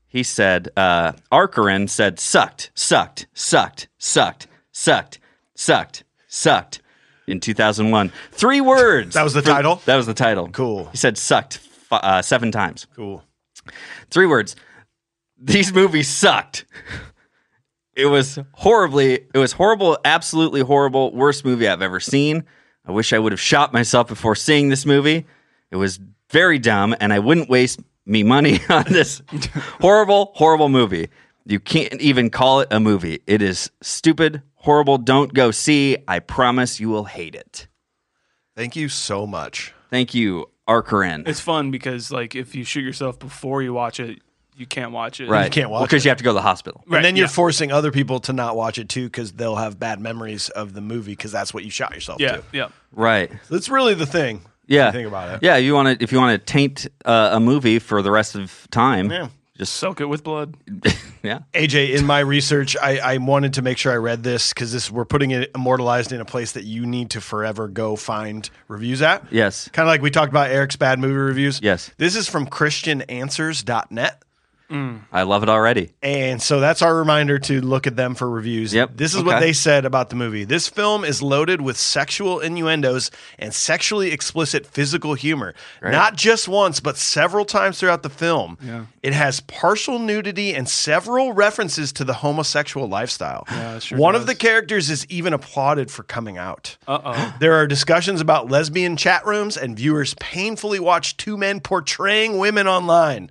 He 0.07 0.23
said, 0.23 0.69
uh, 0.77 1.13
Arkarin 1.31 1.89
said, 1.89 2.19
sucked, 2.19 2.71
sucked, 2.75 3.27
sucked, 3.33 3.87
sucked, 3.97 4.47
sucked, 4.71 5.19
sucked, 5.55 6.03
sucked 6.27 6.81
in 7.27 7.39
2001. 7.39 8.11
Three 8.31 8.61
words. 8.61 9.13
That 9.15 9.23
was 9.23 9.33
the 9.33 9.41
for- 9.41 9.49
title? 9.49 9.81
That 9.85 9.95
was 9.95 10.05
the 10.05 10.13
title. 10.13 10.49
Cool. 10.49 10.89
He 10.89 10.97
said, 10.97 11.17
sucked 11.17 11.59
uh, 11.91 12.21
seven 12.21 12.51
times. 12.51 12.87
Cool. 12.95 13.23
Three 14.09 14.25
words. 14.25 14.55
These 15.37 15.73
movies 15.73 16.07
sucked. 16.07 16.65
It 17.95 18.07
was 18.07 18.39
horribly, 18.53 19.13
it 19.33 19.37
was 19.37 19.51
horrible, 19.51 19.97
absolutely 20.03 20.61
horrible, 20.61 21.13
worst 21.13 21.45
movie 21.45 21.67
I've 21.67 21.81
ever 21.81 21.99
seen. 21.99 22.43
I 22.85 22.91
wish 22.91 23.13
I 23.13 23.19
would 23.19 23.31
have 23.31 23.39
shot 23.39 23.71
myself 23.71 24.07
before 24.07 24.35
seeing 24.35 24.69
this 24.69 24.85
movie. 24.85 25.25
It 25.69 25.75
was 25.75 25.99
very 26.31 26.57
dumb, 26.59 26.95
and 26.99 27.13
I 27.13 27.19
wouldn't 27.19 27.49
waste 27.49 27.79
me 28.05 28.23
money 28.23 28.59
on 28.69 28.85
this 28.85 29.21
horrible, 29.79 30.31
horrible 30.35 30.69
movie. 30.69 31.09
You 31.45 31.59
can't 31.59 32.01
even 32.01 32.29
call 32.29 32.61
it 32.61 32.69
a 32.71 32.79
movie. 32.79 33.19
It 33.27 33.41
is 33.41 33.69
stupid, 33.81 34.41
horrible. 34.63 34.97
Don't 34.97 35.33
go 35.33 35.51
see. 35.51 35.97
I 36.07 36.19
promise 36.19 36.79
you 36.79 36.89
will 36.89 37.05
hate 37.05 37.35
it. 37.35 37.67
Thank 38.55 38.75
you 38.75 38.89
so 38.89 39.25
much. 39.27 39.73
Thank 39.89 40.13
you, 40.13 40.47
Arkarin. 40.67 41.27
It's 41.27 41.39
fun 41.39 41.69
because 41.71 42.11
like 42.11 42.35
if 42.35 42.55
you 42.55 42.63
shoot 42.63 42.81
yourself 42.81 43.19
before 43.19 43.61
you 43.61 43.73
watch 43.73 43.99
it, 43.99 44.19
you 44.55 44.65
can't 44.67 44.91
watch 44.91 45.19
it. 45.19 45.29
right. 45.29 45.45
You 45.45 45.49
can't 45.49 45.69
watch 45.71 45.87
because 45.87 46.03
it. 46.03 46.05
you 46.05 46.09
have 46.09 46.19
to 46.19 46.23
go 46.23 46.29
to 46.29 46.35
the 46.35 46.41
hospital. 46.41 46.83
Right, 46.85 46.97
and 46.97 47.05
then 47.05 47.15
you're 47.15 47.25
yeah. 47.25 47.31
forcing 47.31 47.71
other 47.71 47.91
people 47.91 48.19
to 48.21 48.33
not 48.33 48.55
watch 48.55 48.77
it 48.77 48.89
too 48.89 49.05
because 49.05 49.31
they'll 49.33 49.55
have 49.55 49.79
bad 49.79 49.99
memories 49.99 50.49
of 50.49 50.73
the 50.73 50.81
movie 50.81 51.13
because 51.13 51.31
that's 51.31 51.53
what 51.53 51.63
you 51.63 51.71
shot 51.71 51.93
yourself 51.93 52.21
Yeah, 52.21 52.37
to. 52.37 52.43
yeah. 52.51 52.67
Right. 52.91 53.31
That's 53.49 53.69
really 53.69 53.95
the 53.95 54.05
thing. 54.05 54.41
Yeah. 54.67 54.91
think 54.91 55.07
about 55.07 55.33
it. 55.35 55.39
Yeah, 55.43 55.57
you 55.57 55.73
want 55.73 55.97
to 55.99 56.03
if 56.03 56.11
you 56.11 56.19
want 56.19 56.39
to 56.39 56.45
taint 56.45 56.87
uh, 57.03 57.31
a 57.33 57.39
movie 57.39 57.79
for 57.79 58.01
the 58.01 58.11
rest 58.11 58.35
of 58.35 58.67
time. 58.71 59.11
Yeah. 59.11 59.29
Just 59.57 59.73
Soak 59.73 60.01
it 60.01 60.05
with 60.05 60.23
blood. 60.23 60.57
yeah. 61.23 61.39
AJ, 61.53 61.95
in 61.95 62.05
my 62.05 62.19
research, 62.19 62.75
I, 62.75 62.97
I 62.97 63.17
wanted 63.17 63.53
to 63.53 63.61
make 63.61 63.77
sure 63.77 63.91
I 63.91 63.97
read 63.97 64.23
this 64.23 64.51
because 64.51 64.73
this 64.73 64.89
we're 64.89 65.05
putting 65.05 65.29
it 65.29 65.51
immortalized 65.53 66.11
in 66.11 66.19
a 66.19 66.25
place 66.25 66.53
that 66.53 66.63
you 66.63 66.87
need 66.87 67.11
to 67.11 67.21
forever 67.21 67.67
go 67.67 67.95
find 67.95 68.49
reviews 68.67 69.03
at. 69.03 69.23
Yes. 69.31 69.69
Kind 69.69 69.87
of 69.87 69.91
like 69.91 70.01
we 70.01 70.09
talked 70.09 70.31
about 70.31 70.49
Eric's 70.49 70.75
bad 70.75 70.97
movie 70.97 71.13
reviews. 71.13 71.59
Yes. 71.61 71.91
This 71.97 72.15
is 72.15 72.27
from 72.27 72.47
ChristianAnswers.net. 72.47 74.23
I 74.69 75.21
love 75.21 75.43
it 75.43 75.49
already. 75.49 75.93
And 76.01 76.41
so 76.41 76.59
that's 76.59 76.81
our 76.81 76.95
reminder 76.95 77.37
to 77.37 77.61
look 77.61 77.85
at 77.85 77.95
them 77.95 78.15
for 78.15 78.27
reviews. 78.27 78.73
Yep. 78.73 78.91
This 78.95 79.13
is 79.13 79.23
what 79.23 79.39
they 79.39 79.53
said 79.53 79.85
about 79.85 80.09
the 80.09 80.15
movie. 80.15 80.45
This 80.45 80.67
film 80.67 81.03
is 81.03 81.21
loaded 81.21 81.61
with 81.61 81.77
sexual 81.77 82.39
innuendos 82.39 83.11
and 83.37 83.53
sexually 83.53 84.11
explicit 84.11 84.65
physical 84.65 85.13
humor. 85.13 85.53
Not 85.81 86.15
just 86.15 86.47
once, 86.47 86.79
but 86.79 86.97
several 86.97 87.45
times 87.45 87.79
throughout 87.79 88.01
the 88.01 88.09
film. 88.09 88.57
Yeah. 88.63 88.85
It 89.03 89.13
has 89.13 89.41
partial 89.41 89.99
nudity 89.99 90.55
and 90.55 90.67
several 90.67 91.33
references 91.33 91.93
to 91.93 92.03
the 92.03 92.13
homosexual 92.13 92.87
lifestyle. 92.87 93.43
Yeah, 93.51 93.79
sure 93.79 93.97
One 93.97 94.15
of 94.15 94.25
the 94.25 94.35
characters 94.35 94.89
is 94.89 95.05
even 95.07 95.33
applauded 95.33 95.91
for 95.91 96.03
coming 96.03 96.37
out. 96.37 96.77
Uh 96.87 96.99
oh. 97.03 97.35
There 97.39 97.53
are 97.55 97.67
discussions 97.67 98.21
about 98.21 98.49
lesbian 98.49 98.95
chat 98.95 99.25
rooms, 99.25 99.57
and 99.57 99.75
viewers 99.75 100.15
painfully 100.15 100.79
watch 100.79 101.17
two 101.17 101.37
men 101.37 101.59
portraying 101.59 102.37
women 102.37 102.67
online. 102.67 103.29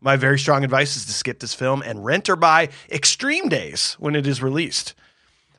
My 0.00 0.16
very 0.16 0.38
strong 0.38 0.64
advice 0.64 0.96
is 0.96 1.04
to 1.06 1.12
skip 1.12 1.40
this 1.40 1.54
film 1.54 1.82
and 1.82 2.04
rent 2.04 2.28
or 2.28 2.36
buy 2.36 2.70
Extreme 2.90 3.48
Days 3.50 3.96
when 3.98 4.16
it 4.16 4.26
is 4.26 4.42
released. 4.42 4.94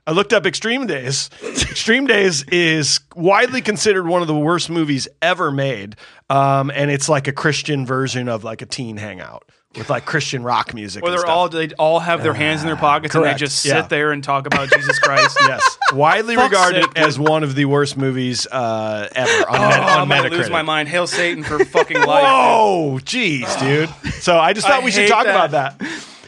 I 0.07 0.11
looked 0.11 0.33
up 0.33 0.47
Extreme 0.47 0.87
Days. 0.87 1.29
Extreme 1.43 2.07
Days 2.07 2.43
is 2.45 3.01
widely 3.15 3.61
considered 3.61 4.07
one 4.07 4.21
of 4.21 4.27
the 4.27 4.35
worst 4.35 4.69
movies 4.69 5.07
ever 5.21 5.51
made, 5.51 5.95
um, 6.29 6.71
and 6.71 6.89
it's 6.89 7.07
like 7.07 7.27
a 7.27 7.31
Christian 7.31 7.85
version 7.85 8.27
of 8.27 8.43
like 8.43 8.63
a 8.63 8.65
teen 8.65 8.97
hangout 8.97 9.47
with 9.77 9.89
like 9.89 10.05
Christian 10.05 10.43
rock 10.43 10.73
music. 10.73 11.01
Where 11.03 11.11
they're 11.11 11.25
all 11.25 11.47
they 11.49 11.69
all 11.79 11.99
have 11.99 12.23
their 12.23 12.33
hands 12.33 12.61
in 12.61 12.67
their 12.67 12.75
pockets 12.75 13.15
and 13.15 13.23
correct, 13.23 13.39
they 13.39 13.45
just 13.45 13.59
sit 13.61 13.69
yeah. 13.75 13.81
there 13.87 14.11
and 14.11 14.23
talk 14.23 14.45
about 14.47 14.69
Jesus 14.71 14.99
Christ. 15.03 15.37
yes, 15.41 15.77
widely 15.93 16.35
Fuck's 16.35 16.51
regarded 16.51 16.83
sake, 16.83 16.93
dude. 16.93 17.03
as 17.05 17.17
one 17.19 17.43
of 17.43 17.55
the 17.55 17.65
worst 17.65 17.95
movies 17.97 18.47
uh, 18.47 19.07
ever 19.15 19.49
on, 19.49 19.55
Oh, 19.55 19.69
Met- 19.69 19.79
I'm 19.81 20.01
on 20.01 20.07
gonna 20.09 20.29
Metacritic. 20.29 20.37
lose 20.37 20.49
my 20.49 20.61
mind. 20.61 20.89
Hail 20.89 21.07
Satan 21.07 21.43
for 21.43 21.63
fucking 21.63 22.01
life. 22.01 22.23
Whoa, 22.25 22.99
jeez, 23.03 23.59
dude. 23.59 23.89
So 24.15 24.37
I 24.37 24.53
just 24.53 24.67
thought 24.67 24.81
I 24.81 24.85
we 24.85 24.91
should 24.91 25.03
hate 25.03 25.09
talk 25.09 25.25
that. 25.25 25.49
about 25.49 25.51
that. 25.79 25.81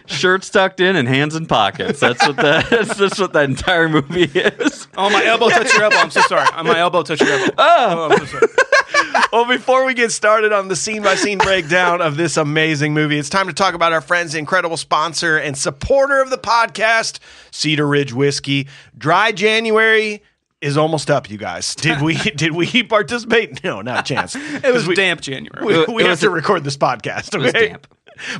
Shirts 0.06 0.50
tucked 0.50 0.80
in 0.80 0.96
and 0.96 1.08
hands 1.08 1.36
in 1.36 1.46
pockets. 1.46 2.00
That's 2.00 2.26
what 2.26 2.36
the 2.36 2.66
that's, 2.70 2.98
that's 2.98 3.20
what 3.20 3.34
that 3.34 3.50
entire 3.50 3.88
movie 3.88 4.24
is. 4.24 4.88
Oh, 4.98 5.10
my 5.10 5.24
elbow 5.26 5.50
touched 5.50 5.74
your 5.74 5.84
elbow. 5.84 5.98
I'm 5.98 6.12
so 6.12 6.22
sorry. 6.22 6.48
Oh, 6.56 6.64
my 6.64 6.80
elbow 6.80 7.04
touched 7.04 7.22
your 7.22 7.32
elbow. 7.32 7.54
Oh, 7.58 8.10
oh 8.10 8.12
I'm 8.12 8.20
so 8.20 8.26
sorry. 8.26 8.48
Well, 9.32 9.48
before 9.48 9.86
we 9.86 9.96
get 9.96 10.12
started 10.12 10.54
on 10.54 10.68
the 10.68 10.76
scene 10.76 11.02
by 11.02 11.16
scene 11.16 11.40
breakdown 11.40 12.02
of 12.02 12.18
this 12.18 12.38
amazing 12.38 12.94
movie, 12.94 13.18
it's 13.18 13.30
time 13.30 13.48
to 13.48 13.54
talk 13.54 13.74
about 13.74 13.92
our 13.92 14.02
friends, 14.02 14.36
incredible 14.36 14.78
sponsor 14.78 15.38
and 15.38 15.58
supporter 15.58 16.22
of 16.22 16.30
the 16.30 16.38
podcast, 16.38 17.18
Cedar 17.50 17.88
Ridge 17.88 18.14
Whiskey. 18.14 18.68
Dry 18.96 19.32
January 19.32 20.22
is 20.62 20.78
almost 20.78 21.10
up, 21.10 21.30
you 21.32 21.38
guys. 21.38 21.74
Did 21.76 22.02
we 22.02 22.16
did 22.36 22.52
we 22.54 22.84
participate? 22.84 23.64
No, 23.64 23.82
not 23.82 24.02
a 24.02 24.14
chance. 24.14 24.36
It 24.36 24.72
was 24.72 24.88
we, 24.88 24.94
damp 24.94 25.22
January. 25.22 25.66
We, 25.66 25.82
It 25.82 25.90
we 25.90 26.04
have 26.04 26.20
to 26.20 26.30
record 26.30 26.64
this 26.64 26.78
podcast. 26.78 27.36
Okay? 27.36 27.44
was 27.44 27.54
damp. 27.54 27.88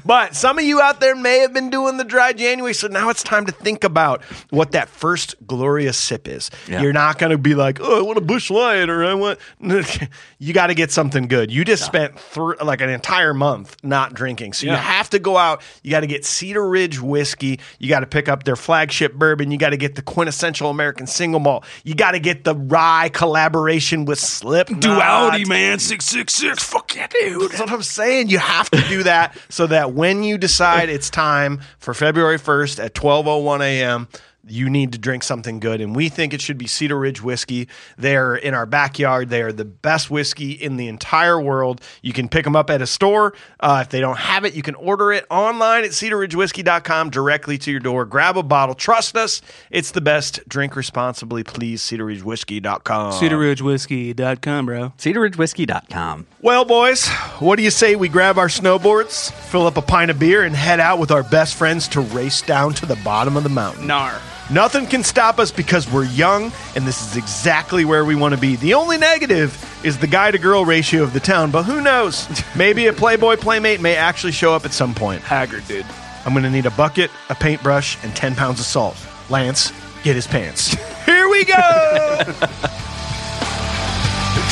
But 0.06 0.36
some 0.36 0.58
of 0.58 0.64
you 0.64 0.82
out 0.82 1.00
there 1.00 1.16
may 1.16 1.40
have 1.40 1.54
been 1.54 1.70
doing 1.70 1.98
the 1.98 2.04
dry 2.04 2.34
January, 2.34 2.74
so 2.74 2.88
now 2.88 3.10
it's 3.10 3.24
time 3.24 3.46
to 3.46 3.52
think 3.52 3.84
about 3.84 4.24
what 4.50 4.72
that 4.72 4.90
first 4.90 5.36
glorious 5.46 5.98
sip 5.98 6.28
is. 6.28 6.50
Yeah. 6.68 6.82
You're 6.82 6.94
not 6.94 7.18
going 7.18 7.32
to 7.32 7.38
be 7.38 7.56
like, 7.56 7.80
"Oh, 7.82 8.00
I 8.00 8.02
want 8.02 8.18
a 8.18 8.22
Busch 8.22 8.50
Light," 8.50 8.90
or 8.90 9.04
"I 9.04 9.14
want." 9.14 9.40
you 10.40 10.54
got 10.54 10.68
to 10.68 10.74
get 10.74 10.92
something 10.92 11.28
good. 11.28 11.52
You 11.52 11.66
just 11.66 11.86
spent 11.86 12.20
thr 12.20 12.54
like 12.64 12.82
an 12.82 12.90
entire 12.90 13.34
month 13.34 13.78
not 13.84 14.14
drinking, 14.14 14.54
so 14.54 14.68
you 14.68 14.74
have 14.74 15.10
to 15.12 15.20
go 15.20 15.38
out. 15.38 15.62
You 15.82 15.92
got 15.92 16.02
to 16.02 16.08
get 16.08 16.26
Cedar 16.26 16.68
Ridge 16.68 17.00
whiskey. 17.00 17.60
You 17.80 17.90
got 17.90 18.02
to 18.02 18.08
pick 18.08 18.30
up 18.30 18.44
their 18.44 18.56
flagship 18.56 19.14
bourbon. 19.14 19.52
You 19.52 19.58
got 19.58 19.72
to 19.72 19.78
get 19.78 19.96
the 19.96 20.02
quintessential 20.02 20.70
American 20.70 21.08
single 21.08 21.40
malt. 21.40 21.66
You 21.84 21.96
got 21.96 22.12
to 22.12 22.20
get 22.20 22.44
the 22.44 22.56
rye 22.56 23.10
collaboration 23.10 24.06
with 24.06 24.20
Slipknot. 24.20 24.82
Duality, 24.82 25.46
man. 25.46 25.80
666. 25.80 26.64
Fuck 26.64 26.96
yeah, 26.96 27.08
dude. 27.08 27.52
That's 27.52 27.60
what 27.60 27.72
I'm 27.72 27.84
saying. 27.84 28.30
You 28.30 28.40
have 28.40 28.70
to 28.72 28.82
do 28.88 29.04
that 29.04 29.38
so 29.50 29.68
that 29.68 29.73
when 29.94 30.24
you 30.24 30.38
decide 30.38 30.90
it's 30.90 31.10
time 31.10 31.62
for 31.80 31.94
February 31.94 32.38
1st 32.38 32.84
at 32.84 32.94
12:01 32.94 33.62
a.m., 33.62 34.08
you 34.54 34.70
need 34.70 34.92
to 34.94 35.00
drink 35.00 35.24
something 35.24 35.60
good, 35.60 35.82
and 35.82 35.96
we 35.96 36.10
think 36.10 36.34
it 36.34 36.42
should 36.42 36.58
be 36.58 36.68
Cedar 36.68 36.98
Ridge 36.98 37.22
whiskey. 37.24 37.68
They're 37.98 38.36
in 38.36 38.54
our 38.54 38.66
backyard. 38.66 39.30
They 39.30 39.42
are 39.42 39.52
the 39.52 39.66
best 39.66 40.12
whiskey 40.12 40.52
in 40.52 40.78
the 40.78 40.88
entire 40.88 41.42
world. 41.42 41.82
You 42.02 42.14
can 42.14 42.30
pick 42.30 42.44
them 42.44 42.56
up 42.56 42.70
at 42.70 42.82
a 42.82 42.88
store. 42.88 43.34
Uh, 43.60 43.80
if 43.82 43.90
they 43.90 44.00
don't 44.00 44.18
have 44.20 44.46
it, 44.46 44.54
you 44.54 44.62
can 44.62 44.76
order 44.76 45.12
it 45.12 45.26
online 45.32 45.84
at 45.84 45.90
cedarridgewhiskey.com 45.92 47.10
directly 47.10 47.58
to 47.58 47.72
your 47.72 47.80
door. 47.80 48.06
Grab 48.06 48.38
a 48.38 48.44
bottle. 48.44 48.76
Trust 48.76 49.16
us, 49.16 49.42
it's 49.72 49.92
the 49.92 50.02
best. 50.02 50.48
Drink 50.48 50.76
responsibly, 50.76 51.44
please. 51.44 51.82
cedarridgewhiskey.com. 51.82 53.14
CedarRidgeWhiskey.com, 53.14 54.66
bro. 54.66 54.94
CedarRidgeWhiskey.com. 54.98 56.28
Well, 56.42 56.66
boys, 56.66 57.08
what 57.40 57.56
do 57.56 57.64
you 57.64 57.72
say 57.72 57.96
we 57.96 58.10
grab 58.10 58.38
our 58.38 58.50
snowboards, 58.50 59.32
fill 59.32 59.66
up 59.66 59.78
a 59.78 59.82
pint 59.82 60.12
of 60.12 60.20
beer, 60.20 60.44
and 60.44 60.56
head 60.56 60.80
out 60.80 61.00
with 61.00 61.10
our 61.12 61.24
best 61.24 61.56
friends 61.56 61.88
to 61.90 62.02
race 62.02 62.42
down 62.42 62.74
to 62.76 62.86
the 62.86 62.98
bottom 62.98 63.36
of 63.36 63.44
the 63.44 63.50
mountain? 63.50 63.88
Nar. 63.88 64.22
Nothing 64.52 64.88
can 64.88 65.04
stop 65.04 65.40
us 65.40 65.52
because 65.52 65.90
we're 65.90 66.04
young, 66.06 66.52
and 66.76 66.86
this 66.86 67.02
is 67.02 67.16
exactly 67.18 67.86
where 67.86 68.04
we 68.04 68.16
want 68.16 68.36
to 68.36 68.40
be. 68.40 68.58
The 68.58 68.74
only 68.74 68.98
negative 68.98 69.58
is 69.86 69.98
the 69.98 70.08
guy 70.08 70.32
to 70.32 70.38
girl 70.38 70.66
ratio 70.66 71.04
of 71.04 71.14
the 71.14 71.20
town, 71.20 71.52
but 71.52 71.64
who 71.64 71.82
knows? 71.82 72.28
Maybe 72.56 72.88
a 72.88 72.94
Playboy 72.94 73.38
Playmate 73.38 73.80
may 73.80 73.96
actually 73.96 74.34
show 74.34 74.54
up 74.54 74.66
at 74.66 74.74
some 74.74 74.94
point. 74.94 75.22
Haggard, 75.22 75.66
dude. 75.68 75.86
I'm 76.26 76.34
going 76.34 76.44
to 76.44 76.50
need 76.50 76.66
a 76.66 76.72
bucket, 76.72 77.10
a 77.30 77.36
paintbrush, 77.36 78.04
and 78.04 78.16
10 78.16 78.36
pounds 78.36 78.60
of 78.60 78.66
salt. 78.66 78.98
Lance, 79.30 79.72
get 80.04 80.16
his 80.16 80.28
pants. 80.28 80.74
Here 81.06 81.30
we 81.30 81.46
go! 81.46 81.56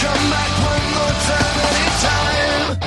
Come 0.01 0.23
back 0.31 0.51
one 0.65 0.85
more 0.97 1.15
time, 1.29 1.57
anytime. 1.69 2.79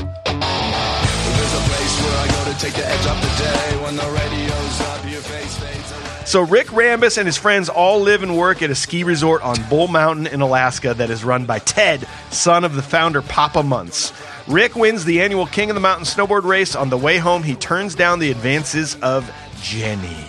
There's 1.36 1.54
a 1.54 1.62
place 1.68 1.94
where 2.02 2.16
I 2.18 2.26
go 2.28 2.40
to 2.50 2.58
take 2.58 2.74
the 2.74 2.86
edge 2.86 3.06
off 3.06 3.20
the 3.20 3.28
day. 3.42 3.76
When 3.84 3.94
the 3.96 4.02
radio's 4.02 4.23
So 6.34 6.40
Rick 6.42 6.66
Rambis 6.66 7.16
and 7.16 7.26
his 7.28 7.36
friends 7.36 7.68
all 7.68 8.00
live 8.00 8.24
and 8.24 8.36
work 8.36 8.60
at 8.60 8.68
a 8.68 8.74
ski 8.74 9.04
resort 9.04 9.40
on 9.42 9.54
Bull 9.70 9.86
Mountain 9.86 10.26
in 10.26 10.40
Alaska 10.40 10.92
that 10.94 11.08
is 11.08 11.22
run 11.22 11.46
by 11.46 11.60
Ted, 11.60 12.08
son 12.30 12.64
of 12.64 12.74
the 12.74 12.82
founder 12.82 13.22
Papa 13.22 13.62
Muntz. 13.62 14.12
Rick 14.48 14.74
wins 14.74 15.04
the 15.04 15.20
annual 15.20 15.46
King 15.46 15.70
of 15.70 15.74
the 15.74 15.80
Mountain 15.80 16.06
snowboard 16.06 16.42
race. 16.42 16.74
On 16.74 16.90
the 16.90 16.96
way 16.96 17.18
home, 17.18 17.44
he 17.44 17.54
turns 17.54 17.94
down 17.94 18.18
the 18.18 18.32
advances 18.32 18.96
of 18.96 19.32
Jenny. 19.62 20.26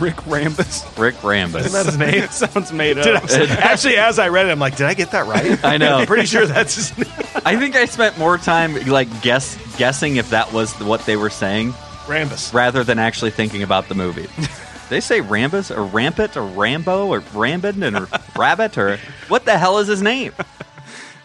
Rick 0.00 0.16
Rambis. 0.24 0.98
Rick 0.98 1.16
Rambis. 1.16 1.66
Isn't 1.66 1.72
that 1.72 1.84
his 1.84 1.98
name? 1.98 2.28
Sounds 2.30 2.72
made 2.72 2.96
up. 2.96 3.22
I- 3.30 3.46
actually, 3.48 3.98
as 3.98 4.18
I 4.18 4.30
read 4.30 4.46
it, 4.46 4.50
I'm 4.50 4.58
like, 4.58 4.76
did 4.76 4.86
I 4.86 4.94
get 4.94 5.10
that 5.10 5.26
right? 5.26 5.62
I 5.62 5.76
know. 5.76 5.98
I'm 5.98 6.06
pretty 6.06 6.24
sure 6.24 6.46
that's 6.46 6.74
his 6.74 6.96
name. 6.96 7.12
I 7.44 7.58
think 7.58 7.76
I 7.76 7.84
spent 7.84 8.16
more 8.16 8.38
time 8.38 8.74
like 8.86 9.20
guess 9.20 9.58
guessing 9.76 10.16
if 10.16 10.30
that 10.30 10.54
was 10.54 10.72
what 10.80 11.04
they 11.04 11.16
were 11.16 11.28
saying 11.28 11.72
Rambis. 12.06 12.54
rather 12.54 12.82
than 12.82 12.98
actually 12.98 13.32
thinking 13.32 13.62
about 13.62 13.90
the 13.90 13.94
movie. 13.94 14.28
they 14.88 15.00
say 15.00 15.20
Rambis 15.20 15.76
or 15.76 15.82
Rampant 15.84 16.36
or 16.36 16.44
Rambo 16.46 17.06
or 17.08 17.20
Rambin 17.20 18.00
or 18.00 18.08
Rabbit 18.38 18.76
or 18.78 18.98
what 19.28 19.44
the 19.44 19.56
hell 19.58 19.78
is 19.78 19.88
his 19.88 20.02
name? 20.02 20.32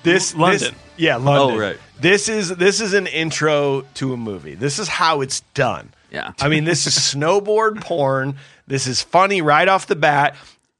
This 0.03 0.33
London. 0.35 0.59
this- 0.59 0.71
yeah, 0.97 1.15
London. 1.15 1.57
Oh, 1.57 1.59
right. 1.59 1.77
This 1.99 2.29
is 2.29 2.49
this 2.49 2.81
is 2.81 2.93
an 2.93 3.07
intro 3.07 3.81
to 3.95 4.13
a 4.13 4.17
movie. 4.17 4.55
This 4.55 4.79
is 4.79 4.87
how 4.87 5.21
it's 5.21 5.41
done. 5.53 5.93
Yeah. 6.11 6.33
I 6.39 6.47
mean, 6.49 6.63
this 6.65 6.85
is 6.87 6.93
snowboard 7.15 7.81
porn. 7.81 8.35
This 8.67 8.87
is 8.87 9.01
funny 9.01 9.41
right 9.41 9.67
off 9.67 9.87
the 9.87 9.95
bat. 9.95 10.35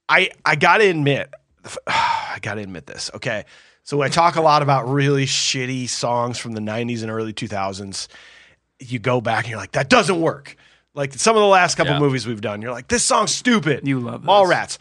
I 0.10 0.30
I 0.46 0.56
gotta 0.56 0.90
admit, 0.90 1.32
I 1.88 2.40
gotta 2.42 2.62
admit 2.62 2.86
this. 2.88 3.10
Okay, 3.16 3.46
so 3.84 4.02
I 4.02 4.10
talk 4.10 4.36
a 4.36 4.42
lot 4.42 4.62
about 4.62 4.88
really 4.90 5.26
shitty 5.26 5.88
songs 5.90 6.38
from 6.38 6.54
the 6.54 6.62
'90s 6.62 7.02
and 7.04 7.12
early 7.12 7.34
2000s. 7.34 8.08
You 8.80 8.98
go 9.00 9.22
back 9.22 9.46
and 9.46 9.52
you're 9.52 9.60
like, 9.60 9.74
that 9.74 9.90
doesn't 9.90 10.20
work. 10.20 10.56
Like 10.94 11.14
some 11.14 11.36
of 11.36 11.42
the 11.42 11.48
last 11.48 11.76
couple 11.76 11.94
Yeah. 11.94 12.00
movies 12.00 12.28
we've 12.28 12.42
done, 12.42 12.62
you're 12.62 12.72
like, 12.72 12.88
this 12.88 13.04
song's 13.04 13.34
stupid. 13.34 13.88
You 13.88 14.00
love 14.00 14.24
this. 14.26 14.48
Rats. 14.50 14.78